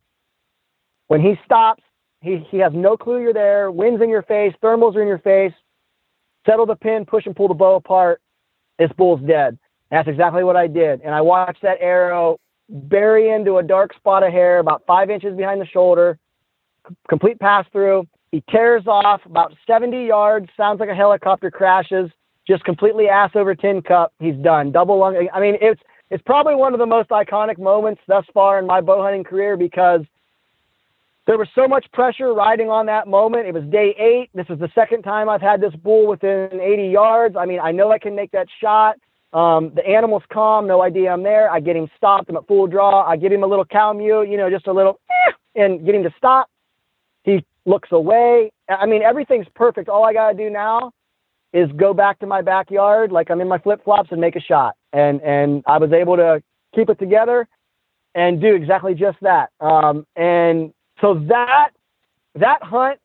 When 1.08 1.20
he 1.20 1.34
stops, 1.44 1.82
he 2.22 2.46
he 2.50 2.58
has 2.58 2.72
no 2.74 2.96
clue 2.96 3.20
you're 3.20 3.34
there. 3.34 3.70
Wind's 3.70 4.02
in 4.02 4.08
your 4.08 4.22
face, 4.22 4.54
thermals 4.62 4.96
are 4.96 5.02
in 5.02 5.08
your 5.08 5.18
face. 5.18 5.52
Settle 6.46 6.64
the 6.64 6.76
pin, 6.76 7.04
push 7.04 7.26
and 7.26 7.36
pull 7.36 7.48
the 7.48 7.54
bow 7.54 7.74
apart. 7.74 8.22
This 8.78 8.90
bull's 8.96 9.20
dead. 9.20 9.58
And 9.90 9.98
that's 9.98 10.08
exactly 10.08 10.42
what 10.42 10.56
I 10.56 10.68
did. 10.68 11.02
And 11.02 11.14
I 11.14 11.20
watched 11.20 11.62
that 11.62 11.78
arrow 11.80 12.38
bury 12.70 13.30
into 13.30 13.58
a 13.58 13.62
dark 13.62 13.94
spot 13.94 14.22
of 14.22 14.32
hair 14.32 14.58
about 14.58 14.82
five 14.86 15.10
inches 15.10 15.36
behind 15.36 15.60
the 15.60 15.66
shoulder, 15.66 16.18
c- 16.88 16.94
complete 17.08 17.38
pass 17.38 17.66
through. 17.72 18.06
He 18.32 18.42
tears 18.48 18.84
off 18.86 19.20
about 19.26 19.54
70 19.66 20.06
yards, 20.06 20.48
sounds 20.56 20.78
like 20.78 20.88
a 20.88 20.94
helicopter 20.94 21.50
crashes, 21.50 22.10
just 22.46 22.64
completely 22.64 23.08
ass 23.08 23.30
over 23.34 23.54
tin 23.54 23.82
cup. 23.82 24.12
He's 24.20 24.36
done. 24.36 24.70
Double 24.72 24.98
lung. 24.98 25.28
I 25.32 25.40
mean, 25.40 25.56
it's 25.60 25.80
it's 26.10 26.22
probably 26.24 26.56
one 26.56 26.72
of 26.72 26.80
the 26.80 26.86
most 26.86 27.10
iconic 27.10 27.58
moments 27.58 28.00
thus 28.08 28.24
far 28.34 28.58
in 28.58 28.66
my 28.66 28.80
bow 28.80 29.02
hunting 29.02 29.22
career 29.22 29.56
because 29.56 30.00
there 31.26 31.38
was 31.38 31.48
so 31.54 31.68
much 31.68 31.86
pressure 31.92 32.32
riding 32.34 32.68
on 32.68 32.86
that 32.86 33.06
moment. 33.06 33.46
It 33.46 33.54
was 33.54 33.62
day 33.64 33.94
eight. 33.98 34.30
This 34.34 34.46
is 34.50 34.58
the 34.58 34.70
second 34.74 35.02
time 35.02 35.28
I've 35.28 35.40
had 35.40 35.60
this 35.60 35.74
bull 35.76 36.08
within 36.08 36.60
80 36.60 36.88
yards. 36.88 37.36
I 37.36 37.46
mean, 37.46 37.60
I 37.60 37.70
know 37.70 37.92
I 37.92 37.98
can 37.98 38.16
make 38.16 38.32
that 38.32 38.48
shot. 38.60 38.96
Um, 39.32 39.72
the 39.74 39.86
animal's 39.86 40.24
calm, 40.32 40.66
no 40.66 40.82
idea 40.82 41.12
I'm 41.12 41.22
there. 41.22 41.50
I 41.50 41.60
get 41.60 41.76
him 41.76 41.88
stopped. 41.96 42.28
I'm 42.28 42.36
at 42.36 42.46
full 42.46 42.66
draw. 42.66 43.06
I 43.06 43.16
give 43.16 43.30
him 43.30 43.44
a 43.44 43.46
little 43.46 43.64
cow 43.64 43.92
mew, 43.92 44.22
you 44.22 44.36
know, 44.36 44.50
just 44.50 44.66
a 44.66 44.72
little, 44.72 44.98
eh, 45.08 45.32
and 45.54 45.84
get 45.84 45.94
him 45.94 46.02
to 46.02 46.14
stop. 46.16 46.48
He 47.22 47.44
looks 47.64 47.90
away. 47.92 48.50
I 48.68 48.86
mean, 48.86 49.02
everything's 49.02 49.46
perfect. 49.54 49.88
All 49.88 50.04
I 50.04 50.12
got 50.12 50.32
to 50.32 50.36
do 50.36 50.50
now 50.50 50.92
is 51.52 51.70
go 51.72 51.94
back 51.94 52.18
to 52.20 52.26
my 52.26 52.42
backyard, 52.42 53.12
like 53.12 53.30
I'm 53.30 53.40
in 53.40 53.48
my 53.48 53.58
flip 53.58 53.82
flops, 53.84 54.10
and 54.12 54.20
make 54.20 54.36
a 54.36 54.40
shot. 54.40 54.76
And 54.92 55.20
and 55.22 55.62
I 55.66 55.78
was 55.78 55.92
able 55.92 56.16
to 56.16 56.42
keep 56.74 56.88
it 56.88 56.98
together 56.98 57.48
and 58.14 58.40
do 58.40 58.54
exactly 58.54 58.94
just 58.94 59.18
that. 59.22 59.50
Um, 59.60 60.06
and 60.16 60.72
so 61.00 61.14
that 61.28 61.70
that 62.34 62.62
hunt 62.62 62.98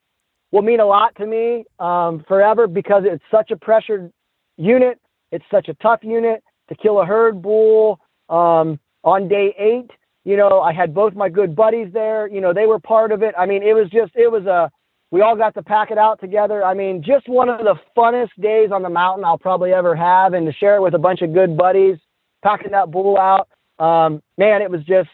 will 0.52 0.62
mean 0.62 0.80
a 0.80 0.86
lot 0.86 1.16
to 1.16 1.26
me 1.26 1.66
um, 1.80 2.24
forever 2.28 2.68
because 2.68 3.04
it's 3.06 3.24
such 3.32 3.52
a 3.52 3.58
pressured 3.58 4.12
unit. 4.58 5.00
It's 5.36 5.46
such 5.52 5.68
a 5.70 5.74
tough 5.76 6.00
unit 6.04 6.44
to 6.70 6.76
kill 6.76 7.02
a 7.02 7.06
herd 7.06 7.42
bull 7.42 8.00
um, 8.30 8.80
on 9.04 9.28
day 9.28 9.54
eight. 9.60 9.92
You 10.24 10.38
know, 10.38 10.62
I 10.62 10.74
had 10.74 10.94
both 10.94 11.14
my 11.14 11.30
good 11.30 11.56
buddies 11.56 11.94
there. 11.94 12.28
You 12.28 12.42
know, 12.42 12.54
they 12.54 12.66
were 12.66 12.80
part 12.80 13.12
of 13.12 13.22
it. 13.22 13.36
I 13.38 13.46
mean, 13.46 13.62
it 13.62 13.74
was 13.74 13.90
just 13.90 14.14
it 14.16 14.32
was 14.32 14.46
a 14.46 14.72
we 15.12 15.22
all 15.22 15.36
got 15.36 15.54
to 15.54 15.62
pack 15.62 15.92
it 15.92 15.98
out 15.98 16.20
together. 16.20 16.64
I 16.64 16.74
mean, 16.74 17.04
just 17.04 17.30
one 17.30 17.48
of 17.48 17.60
the 17.60 17.76
funnest 17.96 18.32
days 18.42 18.72
on 18.72 18.82
the 18.82 18.90
mountain 18.90 19.24
I'll 19.24 19.38
probably 19.38 19.72
ever 19.72 19.96
have, 19.96 20.34
and 20.34 20.48
to 20.48 20.54
share 20.54 20.78
it 20.78 20.82
with 20.82 20.96
a 20.96 21.00
bunch 21.00 21.22
of 21.22 21.34
good 21.34 21.56
buddies, 21.56 21.98
packing 22.44 22.72
that 22.72 22.90
bull 22.90 23.18
out. 23.18 23.48
Um, 23.78 24.24
man, 24.38 24.62
it 24.62 24.72
was 24.72 24.84
just 24.84 25.10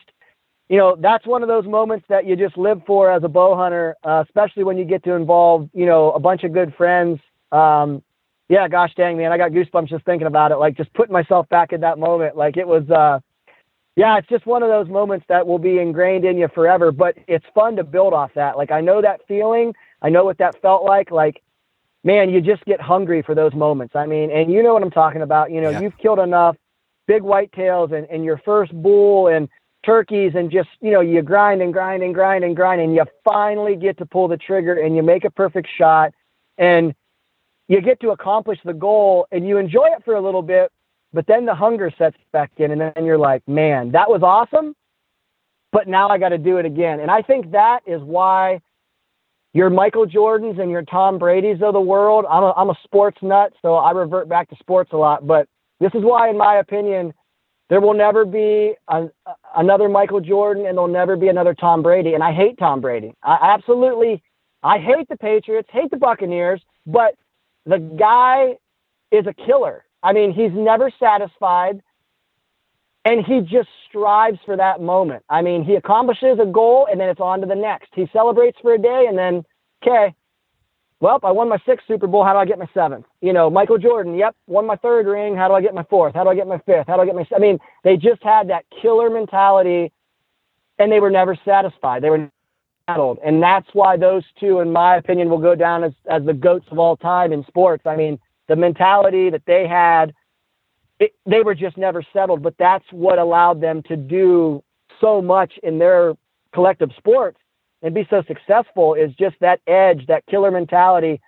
you 0.72 0.78
know, 0.78 0.96
that's 0.98 1.28
one 1.28 1.42
of 1.42 1.50
those 1.50 1.66
moments 1.66 2.06
that 2.08 2.26
you 2.26 2.38
just 2.38 2.58
live 2.58 2.82
for 2.88 3.12
as 3.12 3.26
a 3.26 3.28
bow 3.28 3.58
hunter, 3.58 3.94
uh, 4.06 4.24
especially 4.26 4.64
when 4.64 4.78
you 4.78 4.86
get 4.86 5.04
to 5.04 5.16
involve, 5.16 5.70
you 5.74 5.86
know, 5.86 6.14
a 6.14 6.20
bunch 6.20 6.46
of 6.46 6.54
good 6.54 6.74
friends. 6.76 7.20
Um, 7.52 8.02
yeah, 8.52 8.68
gosh 8.68 8.94
dang, 8.96 9.16
man, 9.16 9.32
I 9.32 9.38
got 9.38 9.52
goosebumps 9.52 9.88
just 9.88 10.04
thinking 10.04 10.28
about 10.28 10.52
it. 10.52 10.58
Like 10.58 10.76
just 10.76 10.94
putting 10.94 11.14
myself 11.14 11.48
back 11.48 11.72
in 11.72 11.80
that 11.82 11.98
moment. 11.98 12.36
Like 12.36 12.58
it 12.58 12.68
was, 12.68 12.84
uh, 12.90 13.22
yeah, 13.96 14.18
it's 14.18 14.28
just 14.28 14.46
one 14.46 14.62
of 14.62 14.68
those 14.68 14.90
moments 14.90 15.26
that 15.30 15.48
will 15.48 15.58
be 15.58 15.80
ingrained 15.80 16.26
in 16.26 16.38
you 16.38 16.50
forever. 16.54 16.92
But 16.92 17.16
it's 17.30 17.46
fun 17.56 17.78
to 17.78 17.86
build 17.86 18.14
off 18.14 18.32
that. 18.36 18.58
Like 18.58 18.70
I 18.70 18.82
know 18.82 19.02
that 19.02 19.22
feeling. 19.26 19.74
I 20.02 20.10
know 20.10 20.26
what 20.26 20.38
that 20.40 20.62
felt 20.62 20.84
like. 20.84 21.12
Like, 21.12 21.42
man, 22.04 22.30
you 22.30 22.42
just 22.42 22.66
get 22.66 22.82
hungry 22.82 23.22
for 23.22 23.36
those 23.36 23.54
moments. 23.54 23.96
I 23.96 24.06
mean, 24.06 24.30
and 24.32 24.52
you 24.52 24.62
know 24.62 24.74
what 24.74 24.84
I'm 24.84 24.92
talking 24.92 25.22
about. 25.22 25.50
You 25.52 25.62
know, 25.62 25.70
Yeah. 25.70 25.80
you've 25.80 25.98
killed 25.98 26.20
enough 26.20 26.58
big 27.08 27.22
whitetails 27.22 27.94
and, 27.94 28.06
and 28.10 28.26
your 28.26 28.38
first 28.44 28.74
bull 28.74 29.28
and 29.30 29.48
turkeys 29.86 30.34
and 30.36 30.52
just 30.52 30.70
you 30.82 30.92
know 30.92 31.00
you 31.02 31.22
grind 31.22 31.62
and 31.62 31.72
grind 31.72 32.04
and 32.04 32.14
grind 32.14 32.44
and 32.44 32.54
grind 32.56 32.82
and 32.82 32.94
you 32.94 33.04
finally 33.24 33.78
get 33.78 33.98
to 33.98 34.06
pull 34.06 34.28
the 34.28 34.38
trigger 34.38 34.76
and 34.76 34.96
you 34.96 35.02
make 35.02 35.24
a 35.24 35.32
perfect 35.32 35.70
shot 35.78 36.14
and 36.58 36.94
you 37.72 37.82
get 37.82 38.02
to 38.02 38.10
accomplish 38.10 38.60
the 38.66 38.74
goal 38.74 39.28
and 39.32 39.48
you 39.48 39.58
enjoy 39.58 39.88
it 39.96 40.04
for 40.04 40.16
a 40.16 40.22
little 40.22 40.42
bit 40.42 40.72
but 41.14 41.26
then 41.28 41.46
the 41.46 41.56
hunger 41.56 41.92
sets 41.98 42.18
back 42.32 42.52
in 42.58 42.72
and 42.72 42.82
then 42.82 43.06
you're 43.06 43.18
like 43.18 43.48
man 43.48 43.92
that 43.92 44.10
was 44.10 44.22
awesome 44.24 44.76
but 45.72 45.88
now 45.88 46.10
I 46.10 46.18
got 46.18 46.30
to 46.30 46.38
do 46.38 46.58
it 46.58 46.66
again 46.66 47.00
and 47.00 47.10
I 47.10 47.22
think 47.22 47.52
that 47.52 47.80
is 47.86 48.02
why 48.02 48.60
your 49.54 49.70
Michael 49.70 50.06
Jordans 50.06 50.60
and 50.60 50.70
your 50.72 50.84
Tom 50.84 51.18
Brady's 51.18 51.62
of 51.62 51.74
the 51.74 51.82
world 51.82 52.26
I'm 52.30 52.44
a, 52.44 52.52
I'm 52.58 52.70
a 52.70 52.78
sports 52.84 53.18
nut 53.22 53.54
so 53.62 53.76
I 53.76 53.92
revert 53.92 54.28
back 54.28 54.50
to 54.50 54.56
sports 54.58 54.92
a 54.94 54.98
lot 54.98 55.26
but 55.26 55.48
this 55.80 55.92
is 55.96 56.04
why 56.04 56.30
in 56.30 56.38
my 56.38 56.58
opinion 56.58 57.14
there 57.72 57.80
will 57.80 57.94
never 57.94 58.26
be 58.26 58.74
a, 58.90 59.08
another 59.56 59.88
Michael 59.88 60.20
Jordan 60.20 60.66
and 60.66 60.78
there'll 60.78 60.92
never 60.92 61.16
be 61.16 61.30
another 61.30 61.54
Tom 61.54 61.82
Brady. 61.82 62.16
And 62.16 62.22
I 62.22 62.34
hate 62.34 62.58
Tom 62.60 62.82
Brady. 62.82 63.14
I 63.24 63.54
absolutely, 63.56 64.22
I 64.62 64.78
hate 64.78 65.08
the 65.08 65.16
Patriots, 65.16 65.70
hate 65.72 65.90
the 65.90 65.96
Buccaneers, 65.96 66.62
but 66.86 67.16
the 67.66 67.78
guy 67.78 68.58
is 69.12 69.26
a 69.28 69.34
killer. 69.34 69.86
I 70.04 70.14
mean, 70.14 70.34
he's 70.34 70.52
never 70.54 70.92
satisfied 71.00 71.82
and 73.06 73.26
he 73.26 73.42
just 73.42 73.70
strives 73.90 74.40
for 74.46 74.56
that 74.58 74.82
moment. 74.82 75.24
I 75.30 75.42
mean, 75.42 75.64
he 75.64 75.76
accomplishes 75.76 76.40
a 76.42 76.46
goal 76.46 76.88
and 76.90 77.00
then 77.00 77.10
it's 77.10 77.20
on 77.20 77.42
to 77.42 77.48
the 77.48 77.56
next. 77.56 77.90
He 77.96 78.08
celebrates 78.14 78.58
for 78.62 78.74
a 78.74 78.78
day 78.78 79.06
and 79.08 79.18
then, 79.18 79.44
okay, 79.84 80.14
well, 81.00 81.20
I 81.24 81.32
won 81.32 81.50
my 81.50 81.58
sixth 81.66 81.88
Super 81.88 82.06
Bowl. 82.06 82.24
How 82.24 82.34
do 82.34 82.40
I 82.40 82.46
get 82.46 82.60
my 82.60 82.70
seventh? 82.76 83.06
You 83.22 83.34
know, 83.34 83.50
Michael 83.50 83.80
Jordan. 83.80 84.16
Yep, 84.16 84.36
won 84.46 84.68
my 84.68 84.76
third 84.76 85.08
ring. 85.08 85.36
How 85.36 85.48
do 85.48 85.56
I 85.56 85.62
get 85.62 85.74
my 85.74 85.84
fourth? 85.84 86.14
How 86.14 86.24
do 86.24 86.30
I 86.30 86.36
get 86.36 86.48
my 86.48 86.60
fifth? 86.60 86.86
How 86.88 86.96
do 86.96 87.02
I 87.02 87.06
get 87.08 87.16
my? 87.16 87.26
I 87.36 87.40
mean, 87.40 87.58
they 87.84 87.98
just 87.98 88.22
had 88.22 88.50
that 88.50 88.66
killer 88.84 89.10
mentality, 89.10 89.92
and 90.78 90.92
they 90.92 91.00
were 91.00 91.10
never 91.10 91.36
satisfied. 91.44 92.04
They 92.04 92.12
were 92.12 92.30
settled, 92.94 93.20
and 93.24 93.42
that's 93.42 93.68
why 93.74 93.98
those 93.98 94.24
two, 94.40 94.60
in 94.60 94.72
my 94.72 94.98
opinion, 94.98 95.30
will 95.30 95.38
go 95.38 95.56
down 95.56 95.84
as 95.84 95.94
as 96.10 96.24
the 96.26 96.34
goats 96.34 96.66
of 96.72 96.80
all 96.80 96.98
time 96.98 97.32
in 97.34 97.44
sports. 97.46 97.84
I 97.86 97.96
mean, 97.96 98.20
the 98.48 98.56
mentality 98.56 99.30
that 99.30 99.44
they 99.46 99.68
had, 99.68 100.14
it, 101.00 101.14
they 101.26 101.42
were 101.42 101.56
just 101.56 101.78
never 101.78 102.04
settled. 102.14 102.42
But 102.42 102.56
that's 102.58 102.86
what 102.92 103.20
allowed 103.20 103.62
them 103.62 103.84
to 103.84 103.96
do 103.96 104.64
so 105.00 105.22
much 105.22 105.54
in 105.64 105.80
their 105.80 106.14
collective 106.54 106.92
sports 106.98 107.38
and 107.82 107.94
be 107.94 108.06
so 108.10 108.24
successful 108.28 108.94
is 108.94 109.12
just 109.16 109.36
that 109.40 109.60
edge, 109.68 110.06
that 110.08 110.26
killer 110.28 110.52
mentality. 110.52 111.20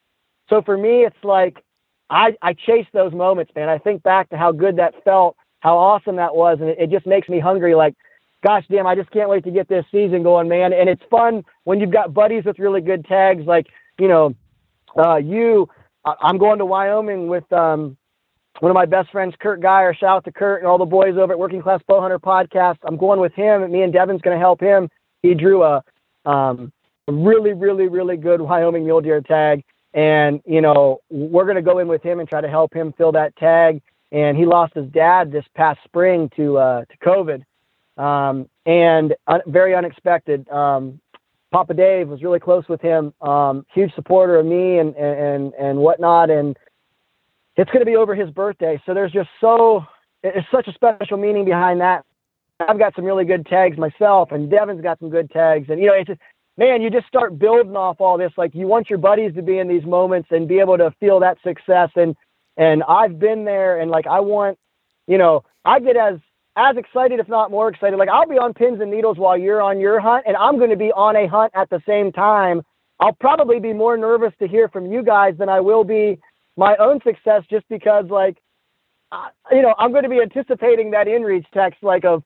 So 0.49 0.61
for 0.61 0.77
me, 0.77 1.05
it's 1.05 1.23
like 1.23 1.63
I, 2.09 2.35
I 2.41 2.53
chase 2.53 2.85
those 2.93 3.13
moments, 3.13 3.51
man. 3.55 3.69
I 3.69 3.77
think 3.77 4.03
back 4.03 4.29
to 4.29 4.37
how 4.37 4.51
good 4.51 4.75
that 4.77 4.93
felt, 5.03 5.35
how 5.61 5.77
awesome 5.77 6.17
that 6.17 6.35
was, 6.35 6.59
and 6.59 6.69
it, 6.69 6.77
it 6.79 6.89
just 6.91 7.07
makes 7.07 7.27
me 7.27 7.39
hungry. 7.39 7.73
Like, 7.73 7.95
gosh 8.43 8.65
damn, 8.69 8.85
I 8.85 8.95
just 8.95 9.11
can't 9.11 9.29
wait 9.29 9.43
to 9.45 9.51
get 9.51 9.67
this 9.67 9.85
season 9.91 10.23
going, 10.23 10.47
man. 10.47 10.73
And 10.73 10.89
it's 10.89 11.03
fun 11.09 11.43
when 11.63 11.79
you've 11.79 11.91
got 11.91 12.13
buddies 12.13 12.43
with 12.45 12.59
really 12.59 12.81
good 12.81 13.05
tags, 13.05 13.45
like 13.45 13.67
you 13.99 14.07
know, 14.07 14.35
uh, 14.97 15.17
you. 15.17 15.67
I- 16.05 16.15
I'm 16.21 16.37
going 16.37 16.59
to 16.59 16.65
Wyoming 16.65 17.27
with 17.27 17.51
um, 17.53 17.97
one 18.59 18.69
of 18.69 18.75
my 18.75 18.85
best 18.85 19.11
friends, 19.11 19.33
Kurt 19.39 19.61
Geyer. 19.61 19.93
Shout 19.93 20.17
out 20.17 20.25
to 20.25 20.31
Kurt 20.31 20.61
and 20.61 20.67
all 20.67 20.77
the 20.77 20.85
boys 20.85 21.15
over 21.17 21.33
at 21.33 21.39
Working 21.39 21.61
Class 21.61 21.81
Bowhunter 21.89 22.19
Podcast. 22.19 22.77
I'm 22.83 22.97
going 22.97 23.19
with 23.19 23.33
him, 23.33 23.71
me 23.71 23.81
and 23.81 23.93
Devin's 23.93 24.21
going 24.21 24.35
to 24.35 24.39
help 24.39 24.61
him. 24.61 24.89
He 25.21 25.33
drew 25.33 25.63
a 25.63 25.81
um, 26.25 26.71
really, 27.07 27.53
really, 27.53 27.87
really 27.87 28.17
good 28.17 28.41
Wyoming 28.41 28.83
mule 28.83 29.01
deer 29.01 29.21
tag. 29.21 29.63
And, 29.93 30.41
you 30.45 30.61
know, 30.61 30.99
we're 31.09 31.43
going 31.45 31.55
to 31.55 31.61
go 31.61 31.79
in 31.79 31.87
with 31.87 32.01
him 32.03 32.19
and 32.19 32.27
try 32.27 32.41
to 32.41 32.49
help 32.49 32.73
him 32.73 32.93
fill 32.97 33.11
that 33.13 33.35
tag. 33.35 33.81
And 34.11 34.37
he 34.37 34.45
lost 34.45 34.73
his 34.75 34.87
dad 34.91 35.31
this 35.31 35.45
past 35.55 35.79
spring 35.83 36.29
to, 36.35 36.57
uh, 36.57 36.85
to 36.85 36.97
COVID. 36.97 37.43
Um, 37.97 38.49
and 38.65 39.15
very 39.45 39.75
unexpected. 39.75 40.49
Um, 40.49 40.99
Papa 41.51 41.73
Dave 41.75 42.07
was 42.07 42.23
really 42.23 42.39
close 42.39 42.67
with 42.67 42.81
him. 42.81 43.13
Um, 43.21 43.65
huge 43.73 43.93
supporter 43.93 44.37
of 44.37 44.45
me 44.45 44.79
and, 44.79 44.95
and, 44.95 45.53
and 45.53 45.77
whatnot. 45.77 46.31
And 46.31 46.57
it's 47.55 47.69
going 47.69 47.81
to 47.81 47.85
be 47.85 47.95
over 47.95 48.15
his 48.15 48.31
birthday. 48.31 48.81
So 48.85 48.93
there's 48.93 49.11
just 49.11 49.29
so, 49.39 49.85
it's 50.23 50.47
such 50.51 50.67
a 50.67 50.73
special 50.73 51.17
meaning 51.17 51.45
behind 51.45 51.81
that. 51.81 52.05
I've 52.59 52.79
got 52.79 52.95
some 52.95 53.05
really 53.05 53.25
good 53.25 53.45
tags 53.45 53.77
myself, 53.77 54.31
and 54.31 54.49
Devin's 54.49 54.81
got 54.81 54.99
some 54.99 55.09
good 55.09 55.29
tags. 55.31 55.67
And 55.69 55.79
you 55.79 55.87
know, 55.87 55.93
it's 55.93 56.07
just, 56.07 56.21
man, 56.57 56.81
you 56.81 56.89
just 56.89 57.07
start 57.07 57.37
building 57.37 57.75
off 57.75 57.99
all 57.99 58.17
this. 58.17 58.31
Like 58.37 58.55
you 58.55 58.67
want 58.67 58.89
your 58.89 58.99
buddies 58.99 59.33
to 59.35 59.41
be 59.41 59.57
in 59.57 59.67
these 59.67 59.83
moments 59.83 60.29
and 60.31 60.47
be 60.47 60.59
able 60.59 60.77
to 60.77 60.93
feel 60.99 61.19
that 61.19 61.37
success. 61.43 61.89
And 61.95 62.15
and 62.55 62.83
I've 62.83 63.19
been 63.19 63.45
there, 63.45 63.79
and 63.79 63.89
like 63.89 64.05
I 64.07 64.19
want, 64.19 64.57
you 65.07 65.17
know, 65.17 65.43
I 65.65 65.79
get 65.79 65.97
as 65.97 66.19
as 66.55 66.77
excited, 66.77 67.19
if 67.19 67.27
not 67.27 67.51
more 67.51 67.69
excited. 67.69 67.97
Like 67.97 68.09
I'll 68.09 68.27
be 68.27 68.37
on 68.37 68.53
pins 68.53 68.81
and 68.81 68.91
needles 68.91 69.17
while 69.17 69.37
you're 69.37 69.61
on 69.61 69.79
your 69.79 69.99
hunt, 69.99 70.25
and 70.27 70.35
I'm 70.37 70.57
going 70.57 70.69
to 70.69 70.77
be 70.77 70.91
on 70.91 71.15
a 71.15 71.27
hunt 71.27 71.51
at 71.55 71.69
the 71.69 71.81
same 71.87 72.11
time. 72.11 72.61
I'll 72.99 73.13
probably 73.13 73.59
be 73.59 73.73
more 73.73 73.97
nervous 73.97 74.33
to 74.39 74.47
hear 74.47 74.69
from 74.69 74.91
you 74.91 75.03
guys 75.03 75.35
than 75.37 75.49
I 75.49 75.59
will 75.59 75.83
be 75.83 76.19
my 76.55 76.75
own 76.77 76.99
success, 77.03 77.43
just 77.49 77.67
because 77.69 78.05
like, 78.09 78.37
uh, 79.11 79.29
you 79.51 79.61
know, 79.61 79.73
I'm 79.77 79.91
going 79.91 80.03
to 80.03 80.09
be 80.09 80.21
anticipating 80.21 80.91
that 80.91 81.07
inReach 81.07 81.45
text 81.53 81.83
like 81.83 82.05
of 82.05 82.23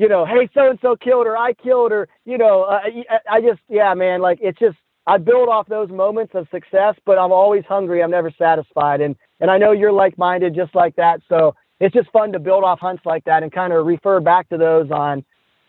you 0.00 0.08
know, 0.08 0.24
hey, 0.24 0.48
so 0.54 0.70
and 0.70 0.78
so 0.80 0.96
killed 0.96 1.26
or 1.26 1.36
I 1.36 1.52
killed 1.52 1.92
or, 1.92 2.08
you 2.24 2.38
know, 2.38 2.62
uh, 2.62 2.80
I, 3.10 3.36
I 3.36 3.40
just, 3.42 3.60
yeah, 3.68 3.92
man, 3.92 4.22
like 4.22 4.38
it's 4.40 4.58
just, 4.58 4.78
I 5.06 5.18
build 5.18 5.50
off 5.50 5.66
those 5.68 5.90
moments 5.90 6.34
of 6.34 6.48
success, 6.50 6.94
but 7.04 7.18
I'm 7.18 7.32
always 7.32 7.64
hungry. 7.68 8.02
I'm 8.02 8.10
never 8.10 8.30
satisfied. 8.38 9.02
And 9.02 9.14
and 9.40 9.50
I 9.50 9.58
know 9.58 9.72
you're 9.72 9.92
like 9.92 10.16
minded 10.16 10.54
just 10.54 10.74
like 10.74 10.96
that. 10.96 11.20
So 11.28 11.54
it's 11.80 11.94
just 11.94 12.10
fun 12.10 12.32
to 12.32 12.38
build 12.38 12.62
off 12.62 12.78
hunts 12.78 13.02
like 13.04 13.24
that 13.24 13.42
and 13.42 13.50
kind 13.50 13.72
of 13.72 13.86
refer 13.86 14.20
back 14.20 14.48
to 14.50 14.58
those 14.58 14.90
on, 14.90 15.24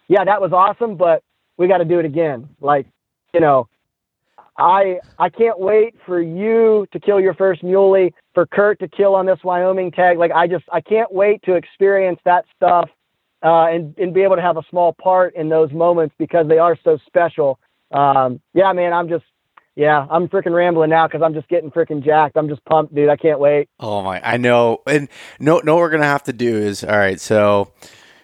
yeah, 0.07 0.25
that 0.25 0.41
was 0.41 0.51
awesome, 0.51 0.97
but 0.97 1.23
we 1.57 1.67
got 1.67 1.77
to 1.77 1.85
do 1.85 1.99
it 1.99 2.05
again. 2.05 2.49
Like, 2.59 2.85
you 3.33 3.39
know, 3.39 3.67
I 4.57 4.99
I 5.17 5.29
can't 5.29 5.59
wait 5.59 5.95
for 6.05 6.21
you 6.21 6.85
to 6.91 6.99
kill 6.99 7.19
your 7.19 7.33
first 7.33 7.63
muley, 7.63 8.13
for 8.33 8.45
Kurt 8.45 8.79
to 8.79 8.87
kill 8.87 9.15
on 9.15 9.25
this 9.25 9.39
Wyoming 9.43 9.91
tag. 9.91 10.17
Like 10.17 10.31
I 10.31 10.47
just 10.47 10.65
I 10.71 10.81
can't 10.81 11.11
wait 11.11 11.41
to 11.43 11.55
experience 11.55 12.19
that 12.25 12.45
stuff 12.55 12.89
uh, 13.43 13.67
and 13.67 13.97
and 13.97 14.13
be 14.13 14.21
able 14.21 14.35
to 14.35 14.41
have 14.41 14.57
a 14.57 14.63
small 14.69 14.93
part 14.93 15.35
in 15.35 15.49
those 15.49 15.71
moments 15.71 16.13
because 16.17 16.47
they 16.47 16.57
are 16.57 16.77
so 16.83 16.97
special. 17.07 17.59
Um, 17.91 18.41
yeah, 18.53 18.71
man, 18.73 18.93
I'm 18.93 19.09
just 19.09 19.25
yeah, 19.75 20.05
I'm 20.09 20.27
freaking 20.27 20.53
rambling 20.53 20.89
now 20.89 21.07
because 21.07 21.21
I'm 21.21 21.33
just 21.33 21.47
getting 21.47 21.71
freaking 21.71 22.03
jacked. 22.03 22.35
I'm 22.35 22.49
just 22.49 22.63
pumped, 22.65 22.93
dude. 22.93 23.09
I 23.09 23.15
can't 23.15 23.39
wait. 23.39 23.69
Oh 23.79 24.01
my, 24.01 24.21
I 24.23 24.37
know. 24.37 24.79
And 24.85 25.07
no, 25.39 25.59
no, 25.59 25.77
we're 25.77 25.89
gonna 25.89 26.03
have 26.03 26.23
to 26.23 26.33
do 26.33 26.57
is 26.57 26.83
all 26.83 26.97
right. 26.97 27.19
So 27.19 27.71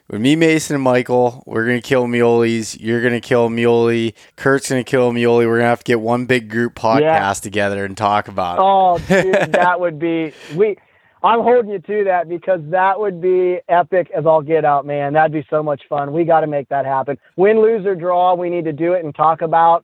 with 0.09 0.19
me, 0.19 0.35
Mason, 0.35 0.75
and 0.75 0.83
Michael, 0.83 1.43
we're 1.45 1.65
gonna 1.65 1.81
kill 1.81 2.07
muleys. 2.07 2.77
You're 2.79 3.01
gonna 3.01 3.21
kill 3.21 3.49
muley. 3.49 4.13
Kurt's 4.35 4.69
gonna 4.69 4.83
kill 4.83 5.13
muley. 5.13 5.45
We're 5.45 5.59
gonna 5.59 5.69
have 5.69 5.83
to 5.83 5.89
get 5.89 6.01
one 6.01 6.25
big 6.25 6.49
group 6.49 6.75
podcast 6.75 7.01
yeah. 7.01 7.33
together 7.33 7.85
and 7.85 7.95
talk 7.95 8.27
about 8.27 8.57
it. 8.57 8.61
Oh, 8.61 8.97
dude, 8.97 9.51
that 9.53 9.79
would 9.79 9.99
be 9.99 10.33
we. 10.55 10.75
I'm 11.23 11.41
holding 11.41 11.71
you 11.71 11.79
to 11.79 12.03
that 12.05 12.29
because 12.29 12.61
that 12.65 12.99
would 12.99 13.19
be 13.19 13.59
epic 13.67 14.11
as 14.15 14.25
all 14.25 14.41
get 14.41 14.63
out, 14.63 14.85
man. 14.85 15.13
That'd 15.13 15.31
be 15.31 15.45
so 15.49 15.63
much 15.63 15.81
fun. 15.89 16.13
We 16.13 16.25
got 16.25 16.41
to 16.41 16.47
make 16.47 16.69
that 16.69 16.85
happen. 16.85 17.17
Win, 17.35 17.59
lose, 17.59 17.87
or 17.87 17.95
draw, 17.95 18.35
we 18.35 18.51
need 18.51 18.65
to 18.65 18.71
do 18.71 18.93
it 18.93 19.03
and 19.03 19.15
talk 19.15 19.41
about 19.41 19.83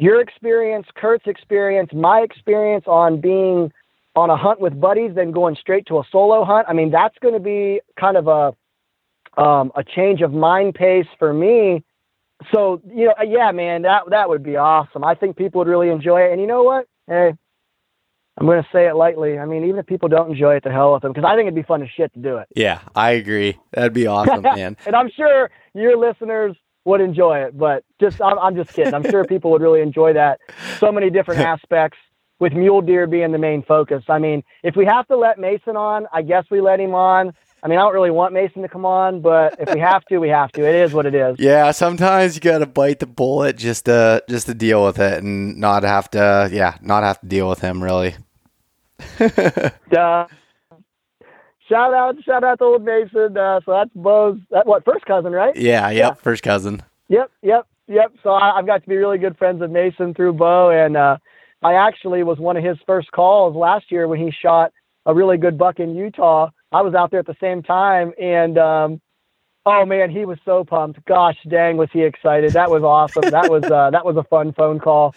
your 0.00 0.20
experience, 0.20 0.86
Kurt's 0.94 1.26
experience, 1.26 1.90
my 1.92 2.20
experience 2.20 2.84
on 2.86 3.20
being 3.20 3.70
on 4.16 4.30
a 4.30 4.36
hunt 4.36 4.58
with 4.58 4.80
buddies, 4.80 5.12
then 5.14 5.30
going 5.30 5.56
straight 5.60 5.86
to 5.86 5.98
a 5.98 6.02
solo 6.10 6.42
hunt. 6.42 6.66
I 6.68 6.72
mean, 6.72 6.90
that's 6.90 7.16
going 7.20 7.34
to 7.34 7.40
be 7.40 7.80
kind 7.98 8.16
of 8.16 8.26
a 8.26 9.40
um, 9.40 9.70
a 9.76 9.84
change 9.84 10.22
of 10.22 10.32
mind 10.32 10.74
pace 10.74 11.06
for 11.18 11.32
me. 11.32 11.84
So 12.52 12.80
you 12.88 13.06
know, 13.06 13.14
yeah, 13.22 13.52
man, 13.52 13.82
that 13.82 14.04
that 14.08 14.30
would 14.30 14.42
be 14.42 14.56
awesome. 14.56 15.04
I 15.04 15.14
think 15.14 15.36
people 15.36 15.58
would 15.58 15.68
really 15.68 15.90
enjoy 15.90 16.22
it. 16.22 16.32
And 16.32 16.40
you 16.40 16.46
know 16.46 16.62
what? 16.62 16.86
Hey, 17.06 17.34
I'm 18.38 18.46
going 18.46 18.62
to 18.62 18.68
say 18.72 18.86
it 18.86 18.94
lightly. 18.96 19.38
I 19.38 19.44
mean, 19.44 19.64
even 19.64 19.78
if 19.78 19.86
people 19.86 20.08
don't 20.08 20.30
enjoy 20.30 20.56
it, 20.56 20.64
the 20.64 20.72
hell 20.72 20.94
with 20.94 21.02
them, 21.02 21.12
because 21.12 21.28
I 21.28 21.36
think 21.36 21.42
it'd 21.42 21.54
be 21.54 21.62
fun 21.62 21.82
as 21.82 21.90
shit 21.94 22.12
to 22.14 22.20
do 22.20 22.38
it. 22.38 22.48
Yeah, 22.56 22.80
I 22.96 23.10
agree. 23.10 23.58
That'd 23.72 23.92
be 23.92 24.06
awesome, 24.06 24.40
man. 24.42 24.78
and 24.86 24.96
I'm 24.96 25.10
sure 25.14 25.50
your 25.74 25.98
listeners 25.98 26.56
would 26.84 27.00
enjoy 27.00 27.40
it. 27.40 27.56
But 27.56 27.84
just 28.00 28.20
I'm, 28.20 28.38
I'm 28.38 28.56
just 28.56 28.72
kidding. 28.72 28.94
I'm 28.94 29.08
sure 29.08 29.24
people 29.24 29.50
would 29.52 29.62
really 29.62 29.80
enjoy 29.80 30.14
that. 30.14 30.40
So 30.78 30.90
many 30.92 31.10
different 31.10 31.40
aspects 31.54 31.98
with 32.38 32.54
mule 32.54 32.80
deer 32.80 33.06
being 33.06 33.32
the 33.32 33.38
main 33.38 33.62
focus. 33.62 34.02
I 34.08 34.18
mean, 34.18 34.42
if 34.62 34.74
we 34.74 34.86
have 34.86 35.06
to 35.08 35.16
let 35.16 35.38
Mason 35.38 35.76
on, 35.76 36.06
I 36.12 36.22
guess 36.22 36.44
we 36.50 36.60
let 36.60 36.80
him 36.80 36.94
on. 36.94 37.32
I 37.62 37.68
mean, 37.68 37.78
I 37.78 37.82
don't 37.82 37.92
really 37.92 38.10
want 38.10 38.32
Mason 38.32 38.62
to 38.62 38.68
come 38.68 38.86
on, 38.86 39.20
but 39.20 39.56
if 39.60 39.74
we 39.74 39.80
have 39.80 40.02
to, 40.06 40.18
we 40.18 40.30
have 40.30 40.50
to. 40.52 40.66
It 40.66 40.74
is 40.74 40.94
what 40.94 41.04
it 41.04 41.14
is. 41.14 41.36
Yeah, 41.38 41.70
sometimes 41.72 42.34
you 42.34 42.40
got 42.40 42.58
to 42.58 42.66
bite 42.66 43.00
the 43.00 43.06
bullet 43.06 43.58
just 43.58 43.84
to 43.84 44.24
just 44.30 44.46
to 44.46 44.54
deal 44.54 44.82
with 44.82 44.98
it 44.98 45.22
and 45.22 45.58
not 45.58 45.82
have 45.82 46.10
to, 46.12 46.48
yeah, 46.50 46.78
not 46.80 47.02
have 47.02 47.20
to 47.20 47.26
deal 47.26 47.48
with 47.50 47.60
him 47.60 47.84
really. 47.84 48.14
uh, 49.20 50.26
shout 51.70 51.94
out, 51.94 52.22
shout 52.22 52.44
out 52.44 52.58
to 52.58 52.64
old 52.64 52.84
Mason. 52.84 53.36
Uh, 53.36 53.60
so 53.64 53.72
that's 53.72 53.90
Beau's, 53.94 54.38
that 54.50 54.66
what 54.66 54.84
first 54.84 55.06
cousin, 55.06 55.32
right? 55.32 55.56
Yeah, 55.56 55.88
yep, 55.90 55.94
yeah. 55.94 56.14
first 56.14 56.42
cousin. 56.42 56.82
Yep, 57.08 57.30
yep, 57.42 57.66
yep. 57.88 58.12
So 58.22 58.30
I, 58.30 58.56
have 58.56 58.66
got 58.66 58.82
to 58.82 58.88
be 58.88 58.96
really 58.96 59.18
good 59.18 59.38
friends 59.38 59.60
with 59.60 59.70
Mason 59.70 60.12
through 60.12 60.34
Beau, 60.34 60.70
and 60.70 60.96
uh, 60.96 61.16
I 61.62 61.74
actually 61.74 62.22
was 62.22 62.38
one 62.38 62.56
of 62.56 62.64
his 62.64 62.76
first 62.86 63.10
calls 63.12 63.56
last 63.56 63.90
year 63.90 64.06
when 64.06 64.18
he 64.18 64.30
shot 64.30 64.72
a 65.06 65.14
really 65.14 65.38
good 65.38 65.56
buck 65.56 65.80
in 65.80 65.94
Utah. 65.94 66.50
I 66.72 66.82
was 66.82 66.94
out 66.94 67.10
there 67.10 67.20
at 67.20 67.26
the 67.26 67.36
same 67.40 67.62
time, 67.62 68.12
and 68.20 68.58
um, 68.58 69.00
oh 69.64 69.86
man, 69.86 70.10
he 70.10 70.24
was 70.24 70.38
so 70.44 70.64
pumped. 70.64 71.04
Gosh 71.06 71.38
dang, 71.48 71.76
was 71.76 71.88
he 71.92 72.02
excited? 72.02 72.52
That 72.52 72.70
was 72.70 72.82
awesome. 72.82 73.30
that 73.30 73.50
was 73.50 73.64
uh, 73.64 73.90
that 73.90 74.04
was 74.04 74.16
a 74.16 74.24
fun 74.24 74.52
phone 74.52 74.78
call. 74.78 75.14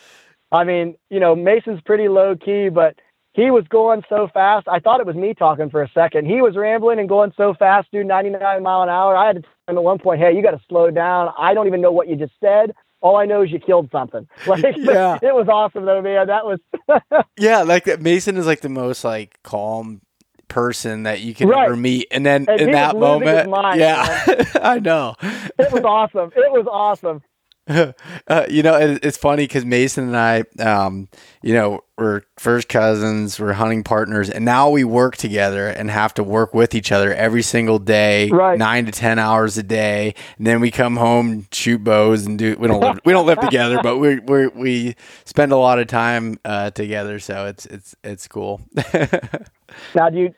I 0.51 0.63
mean, 0.63 0.95
you 1.09 1.19
know, 1.19 1.35
Mason's 1.35 1.81
pretty 1.81 2.07
low 2.07 2.35
key, 2.35 2.69
but 2.69 2.95
he 3.33 3.49
was 3.49 3.67
going 3.67 4.03
so 4.09 4.29
fast. 4.31 4.67
I 4.67 4.79
thought 4.79 4.99
it 4.99 5.07
was 5.07 5.15
me 5.15 5.33
talking 5.33 5.69
for 5.69 5.81
a 5.81 5.89
second. 5.89 6.27
He 6.27 6.41
was 6.41 6.55
rambling 6.55 6.99
and 6.99 7.09
going 7.09 7.33
so 7.35 7.55
fast, 7.55 7.87
dude, 7.91 8.05
99 8.05 8.61
mile 8.61 8.83
an 8.83 8.89
hour. 8.89 9.17
I 9.17 9.27
had 9.27 9.35
to 9.37 9.41
tell 9.41 9.51
him 9.67 9.77
at 9.77 9.83
one 9.83 9.97
point, 9.97 10.21
hey, 10.21 10.35
you 10.35 10.43
got 10.43 10.51
to 10.51 10.61
slow 10.69 10.91
down. 10.91 11.33
I 11.37 11.55
don't 11.55 11.65
even 11.67 11.81
know 11.81 11.91
what 11.91 12.07
you 12.07 12.15
just 12.15 12.33
said. 12.39 12.73
All 13.01 13.17
I 13.17 13.25
know 13.25 13.41
is 13.41 13.51
you 13.51 13.59
killed 13.59 13.89
something. 13.91 14.27
Like, 14.47 14.63
yeah. 14.77 15.17
it 15.21 15.33
was 15.33 15.47
awesome 15.49 15.85
though, 15.85 16.01
man. 16.01 16.27
That 16.27 16.45
was. 16.45 16.59
yeah, 17.37 17.63
like 17.63 17.99
Mason 17.99 18.37
is 18.37 18.45
like 18.45 18.61
the 18.61 18.69
most 18.69 19.03
like 19.03 19.39
calm 19.43 20.01
person 20.47 21.03
that 21.03 21.21
you 21.21 21.33
can 21.33 21.49
right. 21.49 21.65
ever 21.65 21.75
meet, 21.75 22.07
and 22.11 22.23
then 22.25 22.45
and 22.47 22.61
in 22.61 22.71
that 22.71 22.95
moment, 22.95 23.49
mind, 23.49 23.79
yeah, 23.79 24.43
I 24.61 24.79
know. 24.79 25.15
It 25.21 25.71
was 25.71 25.83
awesome. 25.83 26.31
It 26.35 26.51
was 26.51 26.67
awesome. 26.69 27.21
Uh, 27.67 28.45
you 28.49 28.61
know, 28.61 28.75
it, 28.75 29.05
it's 29.05 29.17
funny 29.17 29.43
because 29.45 29.63
Mason 29.63 30.13
and 30.13 30.17
I, 30.17 30.43
um, 30.61 31.07
you 31.41 31.53
know, 31.53 31.81
we're 31.97 32.23
first 32.37 32.67
cousins, 32.67 33.39
we're 33.39 33.53
hunting 33.53 33.83
partners, 33.83 34.29
and 34.29 34.43
now 34.43 34.69
we 34.69 34.83
work 34.83 35.15
together 35.15 35.67
and 35.67 35.89
have 35.89 36.13
to 36.15 36.23
work 36.23 36.53
with 36.53 36.75
each 36.75 36.91
other 36.91 37.13
every 37.13 37.41
single 37.41 37.79
day, 37.79 38.29
right. 38.29 38.57
nine 38.57 38.85
to 38.87 38.91
ten 38.91 39.17
hours 39.17 39.57
a 39.57 39.63
day. 39.63 40.13
And 40.37 40.45
then 40.45 40.59
we 40.59 40.71
come 40.71 40.97
home, 40.97 41.47
shoot 41.51 41.83
bows, 41.83 42.25
and 42.25 42.37
do. 42.37 42.57
We 42.59 42.67
don't 42.67 42.81
live, 42.81 42.99
we 43.05 43.13
don't 43.13 43.25
live 43.25 43.39
together, 43.41 43.79
but 43.81 43.97
we 43.97 44.19
we 44.19 44.47
we 44.47 44.95
spend 45.23 45.51
a 45.51 45.57
lot 45.57 45.79
of 45.79 45.87
time 45.87 46.39
uh, 46.43 46.71
together, 46.71 47.19
so 47.19 47.45
it's 47.45 47.65
it's 47.67 47.95
it's 48.03 48.27
cool. 48.27 48.61
now, 49.95 50.09
do 50.09 50.17
you 50.17 50.33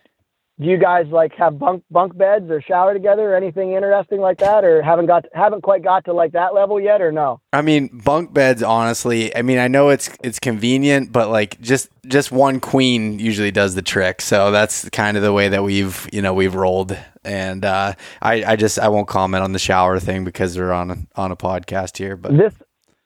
do 0.60 0.68
you 0.68 0.78
guys 0.78 1.06
like 1.12 1.34
have 1.36 1.60
bunk 1.60 1.84
bunk 1.92 2.18
beds 2.18 2.50
or 2.50 2.62
shower 2.62 2.94
together 2.94 3.32
or 3.32 3.36
anything 3.36 3.74
interesting 3.74 4.20
like 4.20 4.38
that 4.40 4.64
or 4.64 4.82
haven't 4.82 5.06
got 5.06 5.24
to, 5.24 5.30
haven't 5.34 5.62
quite 5.62 5.84
got 5.84 6.06
to 6.06 6.14
like 6.14 6.32
that 6.32 6.54
level 6.54 6.80
yet 6.80 7.02
or 7.02 7.12
no 7.12 7.40
i 7.54 7.62
mean 7.62 7.90
bunk 8.04 8.34
beds 8.34 8.64
honestly 8.64 9.36
i 9.36 9.42
mean 9.42 9.58
i 9.58 9.68
know 9.68 9.90
it's 9.90 10.10
it's 10.24 10.40
convenient 10.40 11.12
but 11.12 11.30
like 11.30 11.60
just 11.62 11.90
just 12.08 12.32
one 12.32 12.60
queen 12.60 13.20
usually 13.20 13.52
does 13.52 13.76
the 13.76 13.82
trick 13.82 14.22
so 14.22 14.52
that's 14.52 14.88
kind 14.90 15.18
of 15.18 15.24
the 15.24 15.34
way 15.34 15.50
that 15.50 15.64
we've 15.64 16.08
you 16.14 16.22
know 16.22 16.34
we've 16.34 16.56
rolled 16.56 16.98
and 17.26 17.66
uh, 17.66 17.94
I, 18.22 18.44
I 18.44 18.56
just 18.56 18.80
I 18.80 18.88
won't 18.88 19.08
comment 19.08 19.44
on 19.44 19.52
the 19.52 19.60
shower 19.60 20.00
thing 20.00 20.24
because 20.24 20.58
we're 20.58 20.72
on 20.72 20.92
a, 20.92 20.98
on 21.16 21.32
a 21.32 21.36
podcast 21.36 21.98
here. 21.98 22.16
But 22.16 22.38
this 22.38 22.54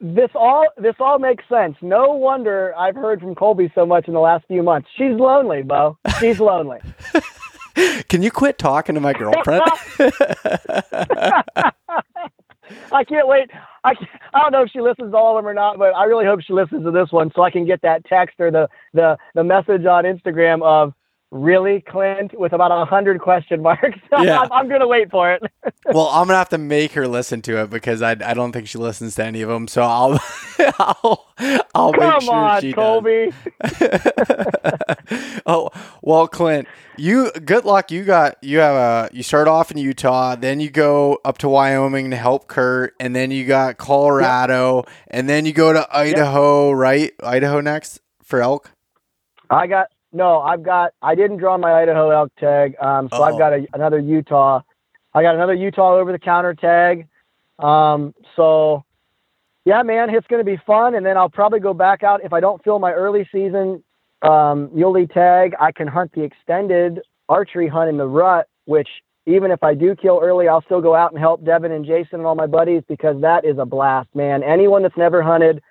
this 0.02 0.30
all 0.36 0.68
this 0.78 0.96
all 1.00 1.20
makes 1.20 1.44
sense. 1.50 1.78
No 1.82 2.12
wonder 2.12 2.74
I've 2.78 2.96
heard 2.96 3.22
from 3.22 3.36
Colby 3.36 3.72
so 3.74 3.86
much 3.86 4.08
in 4.08 4.14
the 4.14 4.20
last 4.20 4.46
few 4.48 4.62
months. 4.62 4.90
She's 4.96 5.14
lonely, 5.14 5.64
Beau. 5.64 5.98
She's 6.20 6.40
lonely. 6.40 6.80
Can 8.08 8.22
you 8.22 8.32
quit 8.32 8.58
talking 8.58 8.96
to 8.96 9.02
my 9.02 9.14
girlfriend? 9.14 9.64
I 12.92 13.04
can't 13.04 13.28
wait. 13.28 13.50
I, 13.84 13.94
I 14.34 14.40
don't 14.42 14.52
know 14.52 14.64
if 14.64 14.70
she 14.72 14.82
listens 14.82 15.12
to 15.12 15.18
all 15.18 15.38
of 15.38 15.44
them 15.44 15.50
or 15.50 15.54
not, 15.54 15.78
but 15.78 15.96
I 15.96 16.06
really 16.06 16.26
hope 16.26 16.42
she 16.42 16.54
listens 16.54 16.84
to 16.84 16.92
this 16.92 17.12
one 17.12 17.32
so 17.36 17.42
I 17.42 17.52
can 17.52 17.66
get 17.66 17.82
that 17.82 18.06
text 18.06 18.40
or 18.40 18.52
the 18.52 18.68
the 18.94 19.18
the 19.36 19.44
message 19.44 19.86
on 19.86 20.04
Instagram 20.04 20.62
of 20.64 20.94
really, 21.32 21.82
Clint, 21.82 22.38
with 22.38 22.54
about 22.54 22.72
a 22.72 22.86
hundred 22.86 23.22
question 23.22 23.62
marks. 23.62 24.00
Yeah. 24.20 24.42
I'm, 24.42 24.52
I'm, 24.52 24.70
gonna 24.70 24.88
wait 24.88 25.10
for 25.10 25.32
it. 25.32 25.42
well, 25.86 26.08
I'm 26.08 26.28
gonna 26.28 26.40
have 26.40 26.50
to 26.50 26.58
make 26.58 26.92
her 26.94 27.08
listen 27.08 27.42
to 27.44 27.62
it 27.62 27.70
because 27.70 28.02
I, 28.02 28.12
I 28.12 28.34
don't 28.34 28.52
think 28.52 28.68
she 28.68 28.78
listens 28.78 29.16
to 29.16 29.24
any 29.24 29.42
of 29.42 29.48
them. 29.48 29.68
So 29.68 29.82
I'll 29.82 30.20
I'll 30.78 31.26
I'll 31.74 31.94
Come 31.94 32.10
make 32.10 32.22
sure 32.22 32.34
on, 32.34 32.62
she 32.62 32.74
Colby. 32.74 33.32
oh 35.46 35.70
well, 36.02 36.28
Clint, 36.28 36.68
you 36.98 37.32
good 37.32 37.64
luck. 37.64 37.92
You 37.92 38.04
got 38.04 38.44
you 38.44 38.60
have 38.60 38.76
a 38.76 39.10
you 39.16 39.24
start 39.24 39.48
off 39.48 39.72
in 39.72 39.78
Utah, 39.78 40.36
then 40.36 40.60
you 40.60 40.70
go 40.70 41.20
up 41.24 41.38
to 41.40 41.50
Wyoming 41.50 42.10
to 42.12 42.18
help 42.18 42.48
Kurt, 42.48 42.94
and 43.00 43.16
then 43.16 43.32
you 43.32 43.46
got 43.46 43.78
Colorado, 43.78 44.84
yep. 44.86 44.96
and 45.08 45.30
then 45.30 45.46
you 45.46 45.54
go 45.54 45.72
to 45.72 45.88
Idaho, 45.96 46.70
yep. 46.70 46.78
right? 46.78 47.12
Idaho 47.24 47.62
next 47.62 48.02
for 48.22 48.42
elk. 48.42 48.72
I 49.50 49.68
got 49.68 49.88
no, 50.12 50.42
I've 50.42 50.64
got. 50.64 50.94
I 51.02 51.16
didn't 51.16 51.38
draw 51.38 51.58
my 51.58 51.74
Idaho 51.74 52.10
elk 52.10 52.32
tag, 52.40 52.76
um, 52.82 53.10
so 53.12 53.18
oh. 53.18 53.24
I've 53.24 53.38
got 53.38 53.54
a, 53.54 53.68
another 53.74 54.00
Utah. 54.00 54.62
I 55.14 55.22
got 55.22 55.36
another 55.36 55.54
Utah 55.54 55.96
over 55.96 56.12
the 56.12 56.20
counter 56.20 56.54
tag. 56.54 57.08
Um, 57.58 58.14
so, 58.36 58.84
yeah, 59.66 59.82
man, 59.84 60.14
it's 60.14 60.28
going 60.28 60.40
to 60.40 60.50
be 60.50 60.62
fun. 60.66 60.96
And 60.96 61.06
then 61.06 61.18
I'll 61.18 61.30
probably 61.30 61.60
go 61.60 61.74
back 61.74 62.04
out 62.04 62.24
if 62.24 62.32
I 62.32 62.40
don't 62.40 62.64
fill 62.64 62.80
my 62.80 62.92
early 62.92 63.28
season 63.32 63.84
um, 64.22 64.70
muley 64.74 65.08
tag. 65.08 65.56
I 65.60 65.72
can 65.72 65.88
hunt 65.88 66.12
the 66.14 66.24
extended 66.24 67.02
archery 67.28 67.68
hunt 67.68 67.90
in 67.90 67.98
the 67.98 68.06
rut, 68.06 68.48
which 68.66 68.88
even 69.26 69.52
if 69.52 69.64
I 69.64 69.74
do 69.74 69.96
kill 69.96 70.20
early, 70.22 70.48
I'll 70.48 70.64
still 70.64 70.82
go 70.82 70.96
out 70.96 71.12
and 71.12 71.20
help 71.20 71.44
Devin 71.44 71.72
and 71.72 71.86
Jason 71.86 72.20
and 72.20 72.26
all 72.26 72.36
my 72.36 72.48
buddies 72.48 72.84
because 72.88 73.22
that 73.22 73.46
is 73.46 73.58
a 73.58 73.66
blast, 73.66 74.10
man. 74.16 74.44
Anyone 74.44 74.84
that's 74.84 74.98
never 74.98 75.22
hunted 75.22 75.62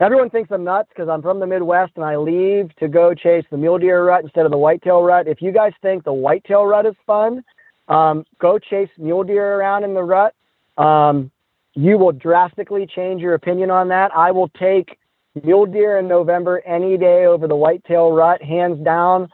Everyone 0.00 0.30
thinks 0.30 0.52
I'm 0.52 0.62
nuts 0.62 0.88
because 0.90 1.08
I'm 1.08 1.22
from 1.22 1.40
the 1.40 1.46
Midwest 1.46 1.92
and 1.96 2.04
I 2.04 2.16
leave 2.16 2.74
to 2.76 2.86
go 2.86 3.14
chase 3.14 3.44
the 3.50 3.56
mule 3.56 3.78
deer 3.78 4.04
rut 4.04 4.22
instead 4.22 4.44
of 4.44 4.52
the 4.52 4.58
whitetail 4.58 5.02
rut. 5.02 5.26
If 5.26 5.42
you 5.42 5.50
guys 5.50 5.72
think 5.82 6.04
the 6.04 6.12
whitetail 6.12 6.64
rut 6.64 6.86
is 6.86 6.94
fun, 7.04 7.42
um, 7.88 8.24
go 8.40 8.60
chase 8.60 8.90
mule 8.96 9.24
deer 9.24 9.56
around 9.56 9.82
in 9.82 9.94
the 9.94 10.02
rut. 10.02 10.34
Um, 10.76 11.32
you 11.74 11.98
will 11.98 12.12
drastically 12.12 12.86
change 12.86 13.20
your 13.20 13.34
opinion 13.34 13.72
on 13.72 13.88
that. 13.88 14.12
I 14.14 14.30
will 14.30 14.48
take 14.50 14.96
mule 15.42 15.66
deer 15.66 15.98
in 15.98 16.06
November 16.06 16.60
any 16.64 16.96
day 16.96 17.26
over 17.26 17.48
the 17.48 17.56
whitetail 17.56 18.12
rut, 18.12 18.40
hands 18.40 18.84
down, 18.84 19.28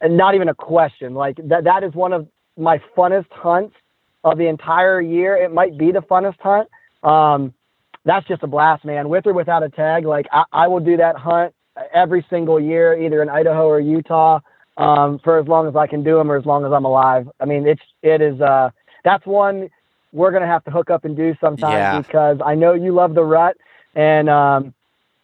and 0.00 0.16
not 0.16 0.34
even 0.34 0.48
a 0.48 0.54
question. 0.54 1.14
Like 1.14 1.36
that 1.44 1.62
that 1.64 1.84
is 1.84 1.94
one 1.94 2.12
of 2.12 2.26
my 2.56 2.82
funnest 2.96 3.30
hunts 3.30 3.76
of 4.24 4.38
the 4.38 4.48
entire 4.48 5.00
year. 5.00 5.36
It 5.36 5.52
might 5.52 5.78
be 5.78 5.92
the 5.92 6.02
funnest 6.02 6.40
hunt. 6.40 6.68
Um, 7.04 7.54
that's 8.04 8.26
just 8.26 8.42
a 8.42 8.46
blast, 8.46 8.84
man. 8.84 9.08
With 9.08 9.26
or 9.26 9.32
without 9.32 9.62
a 9.62 9.68
tag, 9.68 10.04
like 10.04 10.26
I, 10.32 10.44
I 10.52 10.68
will 10.68 10.80
do 10.80 10.96
that 10.96 11.16
hunt 11.16 11.54
every 11.92 12.24
single 12.30 12.60
year, 12.60 13.00
either 13.00 13.22
in 13.22 13.28
Idaho 13.28 13.66
or 13.66 13.80
Utah, 13.80 14.40
um, 14.76 15.18
for 15.22 15.38
as 15.38 15.46
long 15.46 15.68
as 15.68 15.76
I 15.76 15.86
can 15.86 16.02
do 16.02 16.16
them 16.16 16.30
or 16.30 16.36
as 16.36 16.46
long 16.46 16.64
as 16.64 16.72
I'm 16.72 16.84
alive. 16.84 17.28
I 17.40 17.44
mean, 17.44 17.66
it's 17.66 17.82
it 18.02 18.20
is 18.20 18.40
uh, 18.40 18.70
that's 19.04 19.26
one 19.26 19.68
we're 20.12 20.32
gonna 20.32 20.46
have 20.46 20.64
to 20.64 20.70
hook 20.70 20.90
up 20.90 21.04
and 21.04 21.16
do 21.16 21.34
sometime 21.40 21.72
Yeah. 21.72 22.00
because 22.00 22.38
I 22.44 22.54
know 22.54 22.72
you 22.74 22.92
love 22.92 23.14
the 23.14 23.22
rut 23.24 23.56
and 23.94 24.28
um, 24.28 24.74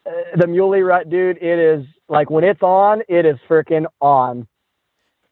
uh, 0.06 0.10
the 0.36 0.46
muley 0.46 0.82
rut, 0.82 1.10
dude. 1.10 1.38
It 1.38 1.58
is 1.58 1.86
like 2.08 2.30
when 2.30 2.44
it's 2.44 2.62
on, 2.62 3.02
it 3.08 3.26
is 3.26 3.36
freaking 3.48 3.86
on. 4.00 4.46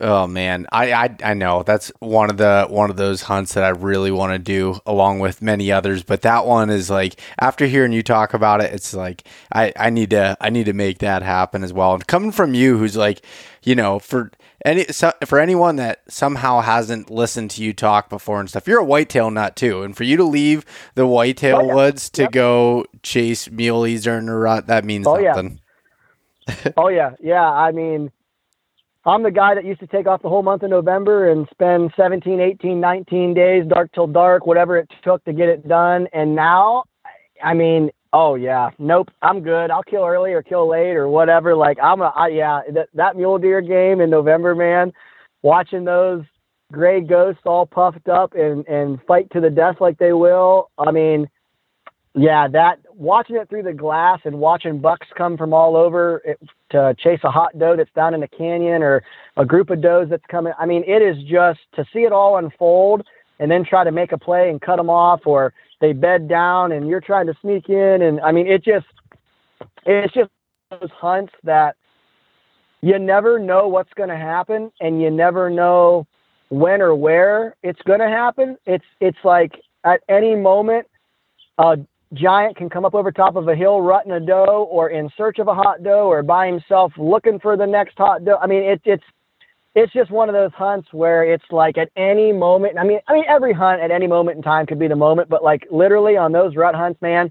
Oh 0.00 0.26
man, 0.26 0.66
I, 0.72 0.92
I 0.92 1.16
I 1.22 1.34
know 1.34 1.62
that's 1.62 1.92
one 2.00 2.28
of 2.28 2.36
the 2.36 2.66
one 2.68 2.90
of 2.90 2.96
those 2.96 3.22
hunts 3.22 3.54
that 3.54 3.62
I 3.64 3.68
really 3.68 4.10
want 4.10 4.32
to 4.32 4.38
do 4.40 4.80
along 4.86 5.20
with 5.20 5.40
many 5.40 5.70
others, 5.70 6.02
but 6.02 6.22
that 6.22 6.46
one 6.46 6.68
is 6.68 6.90
like 6.90 7.20
after 7.40 7.66
hearing 7.66 7.92
you 7.92 8.02
talk 8.02 8.34
about 8.34 8.60
it, 8.60 8.72
it's 8.74 8.92
like 8.92 9.26
I 9.52 9.72
I 9.78 9.90
need 9.90 10.10
to 10.10 10.36
I 10.40 10.50
need 10.50 10.64
to 10.66 10.72
make 10.72 10.98
that 10.98 11.22
happen 11.22 11.62
as 11.62 11.72
well. 11.72 11.94
And 11.94 12.06
coming 12.06 12.32
from 12.32 12.54
you, 12.54 12.76
who's 12.76 12.96
like, 12.96 13.24
you 13.62 13.76
know, 13.76 14.00
for 14.00 14.32
any 14.64 14.84
so, 14.86 15.12
for 15.26 15.38
anyone 15.38 15.76
that 15.76 16.02
somehow 16.08 16.60
hasn't 16.60 17.08
listened 17.08 17.52
to 17.52 17.62
you 17.62 17.72
talk 17.72 18.08
before 18.10 18.40
and 18.40 18.48
stuff, 18.50 18.66
you're 18.66 18.80
a 18.80 18.84
whitetail 18.84 19.30
nut 19.30 19.54
too, 19.54 19.82
and 19.84 19.96
for 19.96 20.02
you 20.04 20.16
to 20.16 20.24
leave 20.24 20.64
the 20.96 21.06
whitetail 21.06 21.58
Oh, 21.58 21.66
yeah. 21.68 21.74
woods 21.74 22.10
to 22.10 22.22
Yep. 22.22 22.32
go 22.32 22.84
chase 23.04 23.46
muleys 23.48 24.02
during 24.02 24.28
a 24.28 24.36
rut, 24.36 24.66
that 24.66 24.84
means 24.84 25.06
Oh, 25.06 25.18
yeah. 25.18 25.40
oh 26.76 26.88
yeah, 26.88 27.12
yeah. 27.20 27.48
I 27.48 27.70
mean, 27.72 28.10
I'm 29.06 29.22
the 29.22 29.31
guy 29.31 29.55
that 29.55 29.64
used 29.64 29.81
to 29.81 29.86
take 29.86 30.06
off 30.06 30.22
the 30.22 30.28
whole 30.28 30.43
month 30.43 30.62
of 30.62 30.70
November 30.70 31.31
and 31.31 31.47
spend 31.51 31.93
17, 31.97 32.40
18, 32.40 32.81
19 32.81 33.35
days, 33.35 33.64
dark 33.68 33.93
till 33.93 34.06
dark, 34.06 34.47
whatever 34.47 34.78
it 34.78 34.89
took 35.02 35.22
to 35.24 35.32
get 35.32 35.48
it 35.48 35.68
done. 35.68 36.09
And 36.14 36.35
now, 36.35 36.85
I 37.43 37.52
mean, 37.52 37.90
oh 38.14 38.35
yeah, 38.35 38.70
nope, 38.78 39.10
I'm 39.20 39.43
good. 39.43 39.70
I'll 39.70 39.82
kill 39.82 40.05
early 40.05 40.32
or 40.32 40.43
kill 40.43 40.70
late 40.70 40.97
or 40.97 41.09
whatever. 41.09 41.55
Like 41.55 41.78
I'm 41.82 42.01
a, 42.01 42.12
I, 42.16 42.28
yeah, 42.28 42.62
that 42.72 42.89
that 42.94 43.16
mule 43.16 43.39
deer 43.39 43.60
game 43.60 44.01
in 44.01 44.09
November, 44.09 44.55
man. 44.55 44.93
Watching 45.43 45.85
those 45.85 46.22
gray 46.72 47.02
ghosts 47.02 47.43
all 47.44 47.66
puffed 47.66 48.09
up 48.09 48.35
and 48.35 48.66
and 48.66 48.98
fight 49.06 49.31
to 49.32 49.40
the 49.40 49.51
death 49.51 49.76
like 49.81 49.98
they 49.98 50.14
will. 50.14 50.70
I 50.78 50.93
mean, 50.93 51.28
yeah, 52.14 52.48
that 52.48 52.78
watching 52.96 53.36
it 53.36 53.48
through 53.48 53.62
the 53.62 53.72
glass 53.72 54.20
and 54.24 54.38
watching 54.38 54.78
bucks 54.78 55.06
come 55.16 55.36
from 55.36 55.52
all 55.52 55.76
over 55.76 56.22
it, 56.24 56.40
to 56.70 56.94
chase 56.98 57.20
a 57.24 57.30
hot 57.30 57.58
doe 57.58 57.76
that's 57.76 57.92
down 57.94 58.14
in 58.14 58.20
the 58.20 58.28
canyon 58.28 58.82
or 58.82 59.02
a 59.36 59.44
group 59.44 59.70
of 59.70 59.80
does 59.80 60.08
that's 60.08 60.24
coming. 60.30 60.52
I 60.58 60.66
mean, 60.66 60.84
it 60.86 61.02
is 61.02 61.16
just 61.24 61.60
to 61.74 61.84
see 61.92 62.00
it 62.00 62.12
all 62.12 62.36
unfold 62.36 63.02
and 63.38 63.50
then 63.50 63.64
try 63.64 63.84
to 63.84 63.92
make 63.92 64.12
a 64.12 64.18
play 64.18 64.50
and 64.50 64.60
cut 64.60 64.76
them 64.76 64.90
off 64.90 65.26
or 65.26 65.52
they 65.80 65.92
bed 65.92 66.28
down 66.28 66.72
and 66.72 66.88
you're 66.88 67.00
trying 67.00 67.26
to 67.26 67.34
sneak 67.40 67.68
in. 67.68 68.02
And 68.02 68.20
I 68.20 68.32
mean, 68.32 68.46
it 68.46 68.64
just, 68.64 68.86
it's 69.86 70.14
just 70.14 70.30
those 70.70 70.90
hunts 70.90 71.32
that 71.42 71.76
you 72.80 72.98
never 72.98 73.38
know 73.38 73.68
what's 73.68 73.92
going 73.94 74.10
to 74.10 74.16
happen 74.16 74.70
and 74.80 75.00
you 75.02 75.10
never 75.10 75.50
know 75.50 76.06
when 76.50 76.80
or 76.80 76.94
where 76.94 77.56
it's 77.62 77.80
going 77.82 78.00
to 78.00 78.08
happen. 78.08 78.56
It's, 78.66 78.84
it's 79.00 79.18
like 79.24 79.52
at 79.84 80.00
any 80.08 80.36
moment, 80.36 80.86
a 81.58 81.78
giant 82.14 82.56
can 82.56 82.70
come 82.70 82.84
up 82.84 82.94
over 82.94 83.10
top 83.12 83.36
of 83.36 83.48
a 83.48 83.54
hill 83.54 83.80
rutting 83.80 84.12
a 84.12 84.20
doe 84.20 84.68
or 84.70 84.90
in 84.90 85.10
search 85.16 85.38
of 85.38 85.48
a 85.48 85.54
hot 85.54 85.82
doe 85.82 86.06
or 86.08 86.22
by 86.22 86.46
himself 86.46 86.92
looking 86.96 87.38
for 87.38 87.56
the 87.56 87.66
next 87.66 87.96
hot 87.96 88.24
doe. 88.24 88.36
I 88.40 88.46
mean, 88.46 88.62
it, 88.62 88.80
it's, 88.84 89.04
it's 89.74 89.92
just 89.92 90.10
one 90.10 90.28
of 90.28 90.34
those 90.34 90.52
hunts 90.52 90.88
where 90.92 91.24
it's 91.24 91.44
like 91.50 91.76
at 91.76 91.90
any 91.96 92.32
moment. 92.32 92.78
I 92.78 92.84
mean, 92.84 93.00
I 93.08 93.14
mean, 93.14 93.24
every 93.28 93.52
hunt 93.52 93.80
at 93.80 93.90
any 93.90 94.06
moment 94.06 94.36
in 94.36 94.42
time 94.42 94.66
could 94.66 94.78
be 94.78 94.88
the 94.88 94.96
moment, 94.96 95.28
but 95.28 95.42
like 95.42 95.66
literally 95.70 96.16
on 96.16 96.32
those 96.32 96.54
rut 96.54 96.74
hunts, 96.74 97.02
man, 97.02 97.30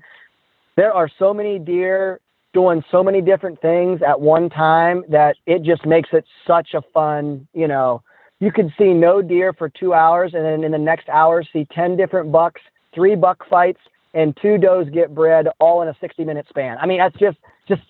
there 0.75 0.93
are 0.93 1.09
so 1.17 1.33
many 1.33 1.57
deer 1.57 2.19
doing 2.53 2.83
so 2.91 3.03
many 3.03 3.21
different 3.21 3.59
things 3.61 4.01
at 4.05 4.19
one 4.19 4.49
time 4.49 5.03
that 5.09 5.35
it 5.45 5.63
just 5.63 5.85
makes 5.85 6.09
it 6.13 6.25
such 6.45 6.73
a 6.73 6.81
fun, 6.93 7.47
you 7.53 7.67
know, 7.67 8.03
you 8.39 8.51
could 8.51 8.71
see 8.77 8.93
no 8.93 9.21
deer 9.21 9.53
for 9.53 9.69
two 9.69 9.93
hours 9.93 10.33
and 10.33 10.43
then 10.43 10.63
in 10.63 10.71
the 10.71 10.77
next 10.77 11.07
hour 11.09 11.43
see 11.53 11.65
10 11.73 11.95
different 11.95 12.31
bucks, 12.31 12.61
three 12.93 13.15
buck 13.15 13.47
fights 13.49 13.79
and 14.13 14.37
two 14.41 14.57
does 14.57 14.87
get 14.89 15.13
bred 15.13 15.47
all 15.59 15.81
in 15.81 15.87
a 15.87 15.95
60 15.99 16.23
minute 16.23 16.45
span. 16.49 16.77
I 16.79 16.85
mean, 16.85 16.99
that's 16.99 17.17
just, 17.17 17.37
just, 17.67 17.81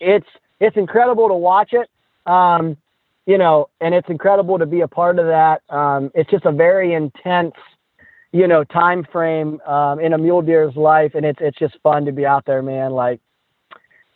it's, 0.00 0.26
it's 0.60 0.76
incredible 0.76 1.28
to 1.28 1.34
watch 1.34 1.72
it. 1.72 1.88
Um, 2.30 2.76
you 3.26 3.38
know, 3.38 3.68
and 3.80 3.94
it's 3.94 4.08
incredible 4.08 4.58
to 4.58 4.66
be 4.66 4.80
a 4.80 4.88
part 4.88 5.18
of 5.18 5.26
that. 5.26 5.62
Um, 5.68 6.10
it's 6.14 6.30
just 6.30 6.44
a 6.44 6.52
very 6.52 6.94
intense, 6.94 7.54
you 8.32 8.46
know, 8.46 8.62
time 8.64 9.04
frame 9.10 9.60
um, 9.66 9.98
in 9.98 10.12
a 10.12 10.18
mule 10.18 10.42
deer's 10.42 10.76
life, 10.76 11.12
and 11.14 11.26
it's 11.26 11.38
it's 11.42 11.58
just 11.58 11.76
fun 11.82 12.04
to 12.04 12.12
be 12.12 12.24
out 12.24 12.44
there, 12.46 12.62
man. 12.62 12.92
Like, 12.92 13.20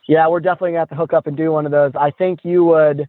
yeah, 0.06 0.28
we're 0.28 0.40
definitely 0.40 0.70
gonna 0.70 0.80
have 0.80 0.88
to 0.90 0.94
hook 0.94 1.12
up 1.12 1.26
and 1.26 1.36
do 1.36 1.50
one 1.50 1.66
of 1.66 1.72
those. 1.72 1.92
I 1.98 2.10
think 2.12 2.40
you 2.44 2.64
would. 2.64 3.08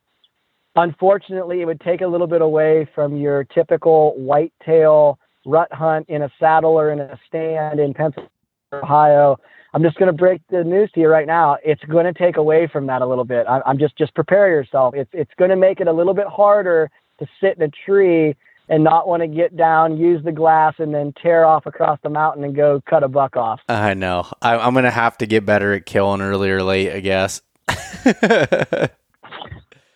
Unfortunately, 0.75 1.61
it 1.61 1.65
would 1.65 1.81
take 1.81 1.99
a 1.99 2.07
little 2.07 2.27
bit 2.27 2.41
away 2.41 2.87
from 2.95 3.17
your 3.17 3.43
typical 3.43 4.13
whitetail 4.17 5.19
rut 5.45 5.71
hunt 5.73 6.07
in 6.07 6.21
a 6.21 6.31
saddle 6.39 6.79
or 6.79 6.91
in 6.91 6.99
a 6.99 7.19
stand 7.27 7.79
in 7.79 7.93
Pennsylvania, 7.93 8.29
Ohio. 8.73 9.37
I'm 9.73 9.83
just 9.83 9.97
going 9.97 10.07
to 10.07 10.17
break 10.17 10.41
the 10.49 10.63
news 10.63 10.91
to 10.93 10.99
you 10.99 11.07
right 11.07 11.27
now. 11.27 11.57
It's 11.63 11.83
going 11.85 12.05
to 12.05 12.13
take 12.13 12.37
away 12.37 12.67
from 12.71 12.87
that 12.87 13.01
a 13.01 13.07
little 13.07 13.23
bit. 13.23 13.47
I, 13.47 13.61
I'm 13.65 13.77
just 13.77 13.97
just 13.97 14.13
prepare 14.13 14.49
yourself. 14.49 14.93
It's 14.95 15.09
it's 15.13 15.31
going 15.37 15.49
to 15.49 15.55
make 15.55 15.79
it 15.79 15.87
a 15.87 15.93
little 15.93 16.13
bit 16.13 16.27
harder 16.27 16.89
to 17.19 17.27
sit 17.39 17.57
in 17.57 17.63
a 17.63 17.69
tree 17.85 18.35
and 18.69 18.83
not 18.83 19.07
want 19.07 19.21
to 19.21 19.27
get 19.27 19.57
down, 19.57 19.97
use 19.97 20.23
the 20.23 20.31
glass, 20.31 20.75
and 20.77 20.93
then 20.93 21.13
tear 21.21 21.45
off 21.45 21.65
across 21.65 21.99
the 22.03 22.09
mountain 22.09 22.43
and 22.43 22.55
go 22.55 22.81
cut 22.89 23.03
a 23.03 23.07
buck 23.07 23.35
off. 23.35 23.59
I 23.67 23.93
know. 23.93 24.27
I, 24.41 24.57
I'm 24.57 24.73
gonna 24.73 24.91
have 24.91 25.17
to 25.19 25.25
get 25.25 25.45
better 25.45 25.73
at 25.73 25.85
killing 25.85 26.21
early 26.21 26.49
or 26.49 26.63
late, 26.63 26.91
I 26.91 26.99
guess. 26.99 27.41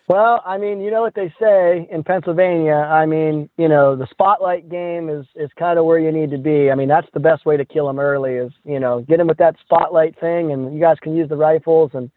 Well, 0.08 0.40
I 0.46 0.56
mean, 0.56 0.80
you 0.80 0.92
know 0.92 1.00
what 1.00 1.14
they 1.16 1.34
say 1.40 1.88
in 1.90 2.04
Pennsylvania. 2.04 2.74
I 2.74 3.06
mean, 3.06 3.50
you 3.56 3.66
know, 3.66 3.96
the 3.96 4.06
spotlight 4.08 4.68
game 4.68 5.08
is 5.08 5.26
is 5.34 5.50
kind 5.58 5.78
of 5.80 5.84
where 5.84 5.98
you 5.98 6.12
need 6.12 6.30
to 6.30 6.38
be. 6.38 6.70
I 6.70 6.76
mean, 6.76 6.88
that's 6.88 7.08
the 7.12 7.20
best 7.20 7.44
way 7.44 7.56
to 7.56 7.64
kill 7.64 7.88
them 7.88 7.98
early 7.98 8.34
is, 8.34 8.52
you 8.64 8.78
know, 8.78 9.00
get 9.00 9.16
them 9.18 9.26
with 9.26 9.38
that 9.38 9.56
spotlight 9.64 10.18
thing 10.20 10.52
and 10.52 10.72
you 10.72 10.80
guys 10.80 10.98
can 11.02 11.16
use 11.16 11.28
the 11.28 11.36
rifles 11.36 11.90
and 11.94 12.10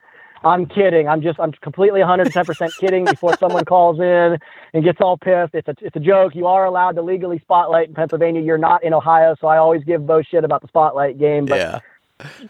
I'm 0.44 0.68
kidding. 0.68 1.08
I'm 1.08 1.22
just 1.22 1.40
I'm 1.40 1.52
completely 1.52 2.02
110% 2.02 2.78
kidding 2.80 3.06
before 3.06 3.36
someone 3.38 3.66
calls 3.66 4.00
in 4.00 4.38
and 4.74 4.84
gets 4.84 5.00
all 5.02 5.18
pissed. 5.18 5.56
It's 5.56 5.68
a 5.68 5.76
it's 5.82 5.96
a 5.96 6.00
joke. 6.00 6.36
You 6.36 6.46
are 6.46 6.66
allowed 6.66 6.96
to 6.96 7.02
legally 7.02 7.40
spotlight 7.40 7.90
in 7.90 7.96
Pennsylvania. 7.96 8.42
You're 8.42 8.60
not 8.60 8.84
in 8.84 8.94
Ohio, 8.94 9.36
so 9.42 9.48
I 9.48 9.58
always 9.58 9.84
give 9.84 10.06
Beau 10.06 10.22
shit 10.22 10.44
about 10.44 10.62
the 10.62 10.68
spotlight 10.68 11.18
game, 11.18 11.46
but 11.46 11.58
yeah. 11.58 11.80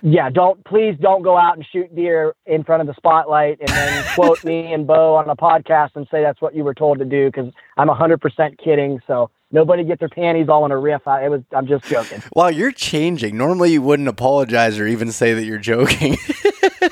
Yeah, 0.01 0.29
don't 0.29 0.63
please 0.65 0.95
don't 0.99 1.21
go 1.21 1.37
out 1.37 1.55
and 1.55 1.65
shoot 1.71 1.95
deer 1.95 2.35
in 2.45 2.63
front 2.63 2.81
of 2.81 2.87
the 2.87 2.95
spotlight 2.95 3.59
and 3.59 3.69
then 3.69 4.05
quote 4.15 4.43
me 4.43 4.73
and 4.73 4.87
Beau 4.87 5.15
on 5.15 5.29
a 5.29 5.35
podcast 5.35 5.91
and 5.95 6.07
say 6.09 6.23
that's 6.23 6.41
what 6.41 6.55
you 6.55 6.63
were 6.63 6.73
told 6.73 6.99
to 6.99 7.05
do 7.05 7.27
because 7.27 7.51
I'm 7.77 7.87
100% 7.87 8.57
kidding. 8.57 8.99
So 9.05 9.29
nobody 9.51 9.83
get 9.83 9.99
their 9.99 10.09
panties 10.09 10.49
all 10.49 10.65
in 10.65 10.71
a 10.71 10.77
riff. 10.77 11.07
I, 11.07 11.25
it 11.25 11.29
was 11.29 11.41
I'm 11.55 11.67
just 11.67 11.85
joking. 11.85 12.23
Wow, 12.35 12.47
you're 12.47 12.71
changing. 12.71 13.37
Normally, 13.37 13.73
you 13.73 13.81
wouldn't 13.81 14.07
apologize 14.07 14.79
or 14.79 14.87
even 14.87 15.11
say 15.11 15.33
that 15.33 15.43
you're 15.43 15.57
joking. 15.57 16.17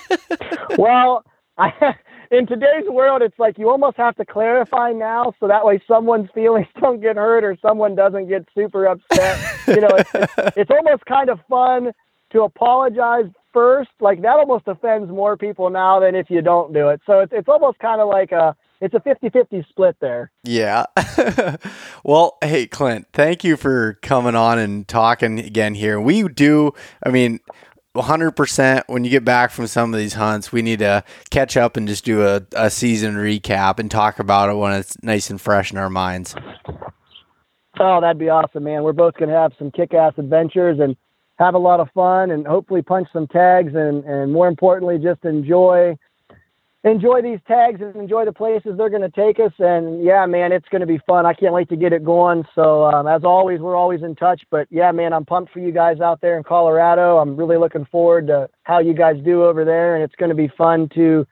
well, 0.78 1.24
I, 1.58 1.96
in 2.32 2.48
today's 2.48 2.90
world, 2.90 3.22
it's 3.22 3.38
like 3.40 3.58
you 3.58 3.70
almost 3.70 3.98
have 3.98 4.16
to 4.16 4.26
clarify 4.26 4.92
now 4.92 5.34
so 5.40 5.48
that 5.48 5.66
way 5.66 5.82
someone's 5.88 6.30
feelings 6.34 6.68
don't 6.82 7.02
get 7.02 7.16
hurt 7.16 7.44
or 7.44 7.58
someone 7.62 7.96
doesn't 7.96 8.28
get 8.28 8.46
super 8.54 8.86
upset. 8.88 9.68
You 9.68 9.82
know, 9.82 9.90
it's, 9.92 10.12
it's, 10.14 10.58
it's 10.58 10.72
almost 10.72 11.06
kind 11.06 11.30
of 11.30 11.40
fun 11.50 11.94
to 12.32 12.44
apologize 12.44 13.26
first. 13.54 13.90
Like 14.00 14.22
that 14.22 14.38
almost 14.38 14.68
offends 14.68 15.10
more 15.10 15.38
people 15.38 15.70
now 15.70 16.00
than 16.00 16.16
if 16.16 16.30
you 16.30 16.42
don't 16.42 16.74
do 16.74 16.90
it. 16.90 17.02
So 17.06 17.20
it's, 17.20 17.34
it's 17.34 17.48
almost 17.48 17.80
kind 17.80 18.02
of 18.02 18.08
like 18.08 18.32
a, 18.32 18.56
it's 18.80 18.94
a 18.94 19.00
50-50 19.00 19.68
split 19.70 19.96
there. 20.00 20.32
yeah. 20.44 20.86
well, 22.04 22.38
hey, 22.44 22.68
Clint, 22.68 23.08
thank 23.12 23.44
you 23.44 23.58
for 23.58 23.98
coming 24.02 24.36
on 24.36 24.60
and 24.60 24.88
talking 24.88 25.40
again 25.40 25.74
here. 25.74 26.00
We 26.00 26.28
do, 26.28 26.74
I 27.04 27.10
mean, 27.10 27.40
100% 27.96 28.84
when 28.88 29.04
you 29.04 29.10
get 29.10 29.26
back 29.26 29.50
from 29.50 29.66
some 29.66 29.94
of 29.94 30.00
these 30.00 30.14
hunts, 30.14 30.52
we 30.52 30.62
need 30.62 30.80
to 30.80 31.04
catch 31.32 31.58
up 31.58 31.78
and 31.78 31.88
just 31.88 32.06
do 32.06 32.24
a, 32.24 32.42
a 32.56 32.70
season 32.70 33.16
recap 33.16 33.80
and 33.80 33.90
talk 33.90 34.20
about 34.20 34.50
it 34.50 34.54
when 34.54 34.74
it's 34.74 35.02
nice 35.02 35.30
and 35.30 35.42
fresh 35.42 35.72
in 35.72 35.78
our 35.78 35.90
minds. 35.90 36.36
Oh, 37.80 38.02
that'd 38.02 38.20
be 38.20 38.30
awesome, 38.30 38.64
man. 38.64 38.84
We're 38.84 38.94
both 38.94 39.16
going 39.16 39.30
to 39.30 39.36
have 39.36 39.54
some 39.58 39.72
kick-ass 39.72 40.14
adventures 40.18 40.80
and 40.80 40.96
have 41.38 41.54
a 41.54 41.60
lot 41.60 41.80
of 41.80 41.90
fun 41.94 42.32
and 42.32 42.46
hopefully 42.46 42.82
punch 42.82 43.08
some 43.14 43.28
tags 43.28 43.74
and, 43.76 44.04
and 44.06 44.32
more 44.32 44.48
importantly, 44.48 44.98
just 44.98 45.24
enjoy 45.24 45.98
enjoy 46.84 47.22
these 47.22 47.40
tags 47.48 47.82
and 47.82 47.96
enjoy 47.96 48.24
the 48.24 48.32
places 48.32 48.78
they're 48.78 48.90
going 48.90 49.02
to 49.02 49.10
take 49.10 49.40
us. 49.40 49.52
And 49.60 50.04
yeah, 50.04 50.26
man, 50.26 50.52
it's 50.52 50.68
going 50.70 50.82
to 50.82 50.88
be 50.88 51.00
fun. 51.06 51.26
I 51.26 51.34
can't 51.34 51.54
wait 51.54 51.70
to 51.70 51.76
get 51.76 51.92
it 51.92 52.04
going. 52.04 52.46
So 52.56 52.86
um, 52.86 53.08
as 53.08 53.24
always, 53.24 53.60
we're 53.60 53.76
always 53.76 54.04
in 54.04 54.16
touch. 54.16 54.44
But 54.50 54.68
yeah, 54.70 54.92
man, 54.92 55.14
I'm 55.14 55.26
pumped 55.26 55.52
for 55.52 55.60
you 55.60 55.72
guys 55.72 56.00
out 56.00 56.22
there 56.22 56.38
in 56.38 56.44
Colorado. 56.44 57.18
I'm 57.18 57.36
really 57.36 57.58
looking 57.58 57.86
forward 57.86 58.28
to 58.28 58.50
how 58.64 58.80
you 58.80 58.94
guys 58.94 59.16
do 59.24 59.44
over 59.44 59.66
there, 59.66 59.96
and 59.96 60.04
it's 60.04 60.16
going 60.16 60.30
to 60.30 60.36
be 60.36 60.50
fun 60.58 60.90
to 60.96 61.28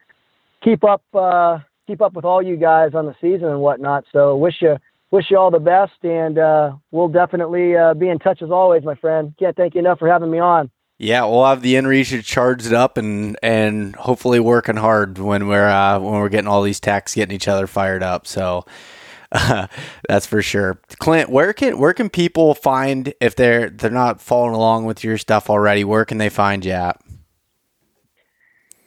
keep 0.63 0.83
up 0.83 1.03
uh, 1.13 1.59
keep 1.87 2.01
up 2.01 2.13
with 2.13 2.25
all 2.25 2.41
you 2.41 2.57
guys 2.57 2.93
on 2.93 3.05
the 3.05 3.15
season 3.21 3.47
and 3.47 3.61
whatnot. 3.61 4.05
So 4.11 4.35
wish 4.35 4.55
you 4.61 4.77
wish 5.15 5.31
you 5.31 5.37
all 5.37 5.49
the 5.49 5.59
best, 5.59 5.93
and 6.03 6.37
uh, 6.37 6.73
we'll 6.91 7.07
definitely 7.07 7.75
uh, 7.75 7.93
be 7.93 8.09
in 8.09 8.19
touch 8.19 8.41
as 8.41 8.51
always, 8.51 8.83
my 8.83 8.95
friend. 8.95 9.33
Can't 9.39 9.55
thank 9.55 9.73
you 9.73 9.79
enough 9.79 9.97
for 9.97 10.09
having 10.09 10.29
me 10.29 10.39
on. 10.39 10.69
Yeah, 10.97 11.23
we'll 11.25 11.45
have 11.45 11.61
the 11.61 11.75
inReach 11.75 12.23
charged 12.23 12.73
up 12.73 12.97
and 12.97 13.37
and 13.41 13.95
hopefully 13.95 14.39
working 14.39 14.77
hard 14.77 15.17
when 15.17 15.47
we're 15.47 15.67
uh, 15.67 15.99
when 15.99 16.13
we're 16.13 16.29
getting 16.29 16.47
all 16.47 16.61
these 16.61 16.79
techs 16.79 17.15
getting 17.15 17.35
each 17.35 17.47
other 17.47 17.67
fired 17.67 18.03
up. 18.03 18.27
So 18.27 18.65
that's 20.07 20.25
for 20.25 20.41
sure. 20.41 20.79
Clint, 20.99 21.29
where 21.29 21.53
can 21.53 21.79
where 21.79 21.93
can 21.93 22.09
people 22.09 22.53
find 22.53 23.13
if 23.19 23.35
they're 23.35 23.69
they're 23.69 23.89
not 23.89 24.21
following 24.21 24.55
along 24.55 24.85
with 24.85 25.03
your 25.03 25.17
stuff 25.17 25.49
already? 25.49 25.83
Where 25.83 26.05
can 26.05 26.17
they 26.17 26.29
find 26.29 26.63
you 26.63 26.71
at? 26.71 27.01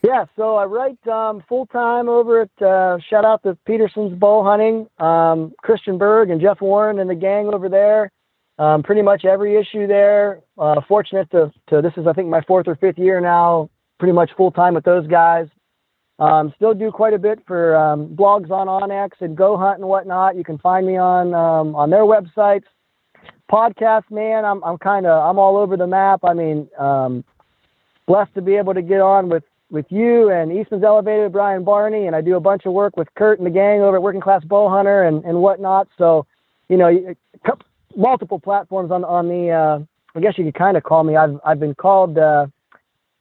Yeah, 0.03 0.27
so 0.37 0.55
I 0.55 0.65
write 0.65 1.07
um, 1.09 1.43
full 1.49 1.67
time 1.67 2.09
over 2.09 2.43
at 2.43 2.63
uh, 2.63 2.99
shout 3.11 3.25
out 3.25 3.43
to 3.43 3.59
Petersen's 3.67 4.17
Bowhunting, 4.17 4.87
um, 5.03 5.53
Christian 5.63 5.99
Berg 5.99 6.31
and 6.31 6.41
Jeff 6.41 6.61
Warren 6.61 7.01
and 7.01 7.11
the 7.11 7.17
gang 7.17 7.49
over 7.53 7.69
there. 7.69 8.13
Um, 8.61 8.83
pretty 8.83 9.03
much 9.03 9.25
every 9.25 9.57
issue 9.57 9.87
there. 9.89 10.41
Uh, 10.57 10.81
fortunate 10.87 11.31
to, 11.33 11.53
to 11.69 11.83
this 11.83 11.93
is 11.97 12.07
I 12.07 12.13
think 12.13 12.29
my 12.29 12.43
fourth 12.43 12.69
or 12.69 12.77
fifth 12.77 12.99
year 12.99 13.21
now, 13.21 13.71
pretty 13.99 14.13
much 14.13 14.31
full 14.37 14.53
time 14.53 14.75
with 14.75 14.85
those 14.85 15.07
guys. 15.09 15.49
Um, 16.21 16.53
still 16.57 16.75
do 16.75 16.91
quite 16.93 17.15
a 17.15 17.19
bit 17.19 17.41
for 17.47 17.77
um, 17.77 18.09
blogs 18.09 18.51
on 18.51 18.67
onX 18.67 19.11
and 19.21 19.37
Go 19.37 19.57
Hunt 19.57 19.79
and 19.79 19.89
whatnot. 19.89 20.37
You 20.37 20.45
can 20.45 20.59
find 20.59 20.87
me 20.87 20.97
on 20.97 21.35
um, 21.35 21.75
on 21.75 21.91
their 21.91 22.03
websites. 22.03 22.65
Podcast, 23.51 24.11
man, 24.11 24.45
I'm 24.45 24.63
I'm 24.63 24.79
kind 24.79 25.07
of 25.07 25.29
I'm 25.29 25.41
all 25.41 25.57
over 25.57 25.77
the 25.77 25.87
map. 25.89 26.21
I 26.23 26.35
mean, 26.35 26.69
blessed 28.07 28.35
to 28.35 28.43
be 28.43 28.55
able 28.57 28.75
to 28.75 28.83
get 28.83 29.01
on 29.01 29.29
with 29.29 29.43
with 29.71 29.87
you 29.91 30.31
and 30.31 30.53
Eastman's 30.53 30.85
Elevated, 30.85 31.33
Brian 31.33 31.65
Barney, 31.65 32.07
and 32.07 32.17
I 32.17 32.21
do 32.21 32.37
a 32.37 32.41
bunch 32.41 32.65
of 32.65 32.73
work 32.73 32.97
with 32.97 33.09
Kurt 33.15 33.39
and 33.39 33.47
the 33.47 33.51
gang 33.51 33.81
over 33.81 33.97
at 33.97 34.03
Working 34.03 34.21
Class 34.21 34.45
Bow 34.45 34.69
Hunter 34.69 35.05
and, 35.05 35.25
and 35.25 35.39
whatnot. 35.41 35.89
So, 35.99 36.27
you 36.69 36.77
know, 36.77 37.15
multiple 37.97 38.39
platforms 38.39 38.91
on 38.91 39.05
on 39.05 39.29
the. 39.29 39.51
Uh, 39.51 39.79
I 40.15 40.21
guess 40.21 40.39
you 40.39 40.45
could 40.45 40.55
kind 40.55 40.77
of 40.77 40.83
call 40.83 41.05
me. 41.05 41.17
I've 41.17 41.39
I've 41.45 41.61
been 41.61 41.75
called. 41.75 42.17
Uh, 42.17 42.47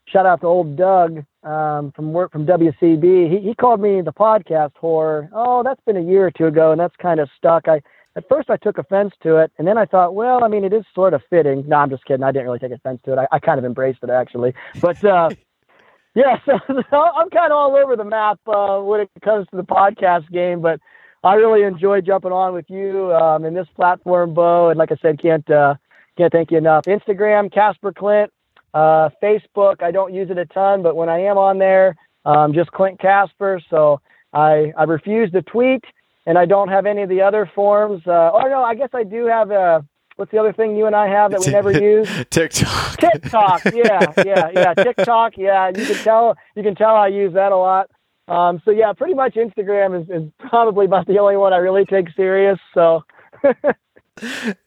shout 0.06 0.26
out 0.26 0.42
to 0.42 0.48
old 0.48 0.78
Doug 0.78 1.26
um, 1.44 1.92
from 1.92 2.14
work 2.14 2.32
from 2.32 2.46
WCB. 2.46 3.32
He 3.32 3.48
he 3.48 3.56
called 3.56 3.82
me 3.82 4.02
the 4.02 4.14
podcast 4.14 4.72
whore. 4.82 5.30
Oh, 5.34 5.64
that's 5.64 5.82
been 5.86 5.98
a 5.98 6.02
year 6.02 6.28
or 6.28 6.32
two 6.32 6.46
ago, 6.46 6.72
and 6.72 6.80
that's 6.80 6.96
kind 6.96 7.20
of 7.20 7.30
stuck. 7.38 7.68
I 7.68 7.82
at 8.16 8.28
first 8.30 8.50
I 8.50 8.58
took 8.58 8.78
offense 8.78 9.14
to 9.24 9.38
it, 9.38 9.52
and 9.58 9.68
then 9.68 9.78
I 9.78 9.86
thought, 9.86 10.16
well, 10.16 10.44
I 10.44 10.48
mean, 10.48 10.64
it 10.64 10.74
is 10.74 10.86
sort 10.96 11.14
of 11.14 11.22
fitting. 11.30 11.68
No, 11.68 11.78
I'm 11.78 11.90
just 11.90 12.06
kidding. 12.06 12.24
I 12.24 12.32
didn't 12.32 12.46
really 12.46 12.60
take 12.60 12.72
offense 12.72 13.02
to 13.06 13.14
it. 13.14 13.20
I, 13.20 13.28
I 13.34 13.40
kind 13.40 13.60
of 13.60 13.66
embraced 13.66 14.00
it 14.04 14.10
actually, 14.10 14.54
but. 14.82 15.04
Uh, 15.04 15.30
yeah, 16.18 16.40
so, 16.46 16.58
so 16.90 16.98
I'm 16.98 17.30
kind 17.30 17.52
of 17.52 17.58
all 17.58 17.76
over 17.76 17.96
the 17.96 18.04
map 18.04 18.40
uh, 18.48 18.80
when 18.80 19.02
it 19.02 19.10
comes 19.24 19.48
to 19.52 19.56
the 19.58 19.64
podcast 19.64 20.30
game, 20.32 20.62
but 20.62 20.80
I 21.24 21.36
really 21.36 21.62
enjoy 21.62 22.02
jumping 22.02 22.32
on 22.32 22.54
with 22.54 22.66
you 22.70 23.14
um, 23.14 23.46
in 23.46 23.54
this 23.54 23.68
platform, 23.76 24.34
Beau. 24.34 24.70
And 24.70 24.80
like 24.80 24.92
I 24.92 24.98
said, 25.00 25.22
can't 25.22 25.48
uh, 25.50 25.76
can't 26.18 26.32
thank 26.32 26.50
you 26.50 26.58
enough. 26.58 26.86
Instagram, 26.86 27.54
Casper 27.54 27.94
Clint. 27.94 28.32
Uh, 28.74 29.10
Facebook, 29.22 29.82
I 29.82 29.92
don't 29.92 30.14
use 30.14 30.30
it 30.30 30.38
a 30.38 30.46
ton, 30.46 30.84
but 30.84 30.96
when 30.96 31.08
I 31.08 31.20
am 31.20 31.38
on 31.38 31.58
there, 31.58 31.96
um, 32.26 32.54
just 32.54 32.72
Clint 32.72 33.00
Casper. 33.00 33.62
So 33.70 34.02
I 34.34 34.74
I 34.76 34.84
refuse 34.84 35.32
to 35.32 35.44
tweet, 35.44 35.84
and 36.26 36.38
I 36.38 36.46
don't 36.46 36.70
have 36.70 36.88
any 36.88 37.04
of 37.04 37.10
the 37.10 37.22
other 37.22 37.50
forms. 37.54 38.02
Uh, 38.08 38.32
oh 38.34 38.48
no, 38.48 38.64
I 38.64 38.74
guess 38.74 38.90
I 38.94 39.04
do 39.04 39.28
have 39.28 39.52
a 39.52 39.86
what's 40.18 40.32
the 40.32 40.38
other 40.40 40.52
thing 40.52 40.76
you 40.76 40.86
and 40.86 40.96
I 40.96 41.08
have 41.08 41.32
that 41.32 41.40
we 41.40 41.52
never 41.52 41.72
use? 41.82 42.10
TikTok. 42.30 42.98
TikTok. 42.98 43.62
Yeah, 43.74 44.12
yeah, 44.26 44.50
yeah. 44.54 44.74
TikTok. 44.74 45.34
Yeah, 45.38 45.70
you 45.70 45.86
can 45.86 45.96
tell. 45.96 46.36
You 46.56 46.64
can 46.64 46.76
tell 46.76 46.96
I 46.96 47.08
use 47.08 47.34
that 47.34 47.52
a 47.52 47.58
lot. 47.58 47.90
Um, 48.28 48.62
so 48.66 48.72
yeah, 48.72 48.92
pretty 48.94 49.14
much 49.14 49.36
Instagram 49.36 50.02
is, 50.02 50.10
is 50.10 50.30
probably 50.50 50.86
about 50.86 51.06
the 51.08 51.20
only 51.20 51.38
one 51.38 51.54
I 51.54 51.58
really 51.58 51.86
take 51.86 52.08
serious. 52.16 52.60
So. 52.74 53.04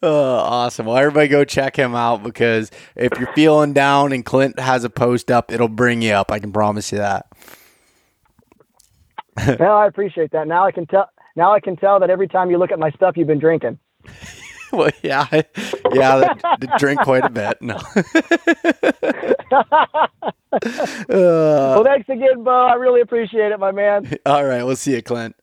oh, 0.03 0.35
awesome. 0.37 0.87
Well, 0.87 0.97
everybody 0.97 1.29
go 1.29 1.45
check 1.45 1.77
him 1.77 1.95
out 1.95 2.23
because 2.23 2.71
if 2.95 3.19
you're 3.19 3.33
feeling 3.35 3.73
down 3.73 4.13
and 4.13 4.25
Clint 4.25 4.59
has 4.59 4.85
a 4.85 4.91
post 4.91 5.31
up, 5.31 5.53
it'll 5.53 5.69
bring 5.69 6.03
you 6.03 6.13
up. 6.13 6.31
I 6.31 6.39
can 6.39 6.53
promise 6.53 6.93
you 6.93 6.99
that. 6.99 7.27
well, 9.59 9.77
I 9.77 9.87
appreciate 9.87 10.31
that. 10.33 10.47
Now 10.47 10.65
I 10.67 10.73
can 10.73 10.87
tell. 10.87 11.11
Now 11.37 11.53
I 11.53 11.61
can 11.61 11.77
tell 11.77 12.01
that 12.01 12.11
every 12.11 12.29
time 12.29 12.51
you 12.51 12.59
look 12.59 12.71
at 12.71 12.79
my 12.79 12.91
stuff, 12.93 13.17
you've 13.17 13.29
been 13.29 13.39
drinking. 13.39 13.79
well, 14.73 14.91
yeah, 15.03 15.27
yeah, 15.93 16.35
they, 16.61 16.69
drink 16.79 17.01
quite 17.01 17.25
a 17.25 17.31
bit. 17.31 17.61
No. 17.61 17.77
uh, 19.53 20.09
well, 21.09 21.85
thanks 21.85 22.09
again, 22.09 22.45
Beau. 22.45 22.69
I 22.71 22.75
really 22.75 23.01
appreciate 23.01 23.51
it, 23.53 23.59
my 23.59 23.73
man. 23.73 24.17
All 24.27 24.45
right, 24.45 24.63
we'll 24.63 24.77
see 24.77 24.95
you, 24.95 25.03
Clint. 25.03 25.35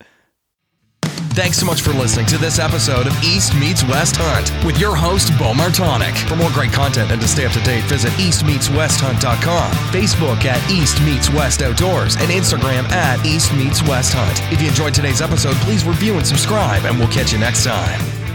Thanks 1.38 1.58
so 1.58 1.66
much 1.66 1.82
for 1.82 1.92
listening 1.92 2.26
to 2.26 2.38
this 2.38 2.58
episode 2.58 3.06
of 3.06 3.22
East 3.22 3.54
Meets 3.54 3.84
West 3.84 4.16
Hunt 4.18 4.50
with 4.66 4.80
your 4.80 4.96
host, 4.96 5.30
Beau 5.38 5.52
Martonik. 5.52 6.16
For 6.28 6.34
more 6.34 6.50
great 6.50 6.72
content 6.72 7.12
and 7.12 7.20
to 7.20 7.28
stay 7.28 7.46
up 7.46 7.52
to 7.52 7.60
date, 7.60 7.84
visit 7.84 8.10
eastmeetswesthunt.com, 8.14 9.72
Facebook 9.92 10.44
at 10.44 10.70
East 10.70 11.00
Meets 11.02 11.30
West 11.30 11.62
Outdoors, 11.62 12.16
and 12.16 12.30
Instagram 12.30 12.90
at 12.90 13.24
East 13.24 13.54
Meets 13.54 13.84
West 13.84 14.14
Hunt. 14.16 14.42
If 14.52 14.60
you 14.60 14.68
enjoyed 14.68 14.94
today's 14.94 15.20
episode, 15.20 15.54
please 15.58 15.84
review 15.84 16.14
and 16.14 16.26
subscribe, 16.26 16.84
and 16.86 16.98
we'll 16.98 17.08
catch 17.08 17.32
you 17.32 17.38
next 17.38 17.64
time. 17.64 18.27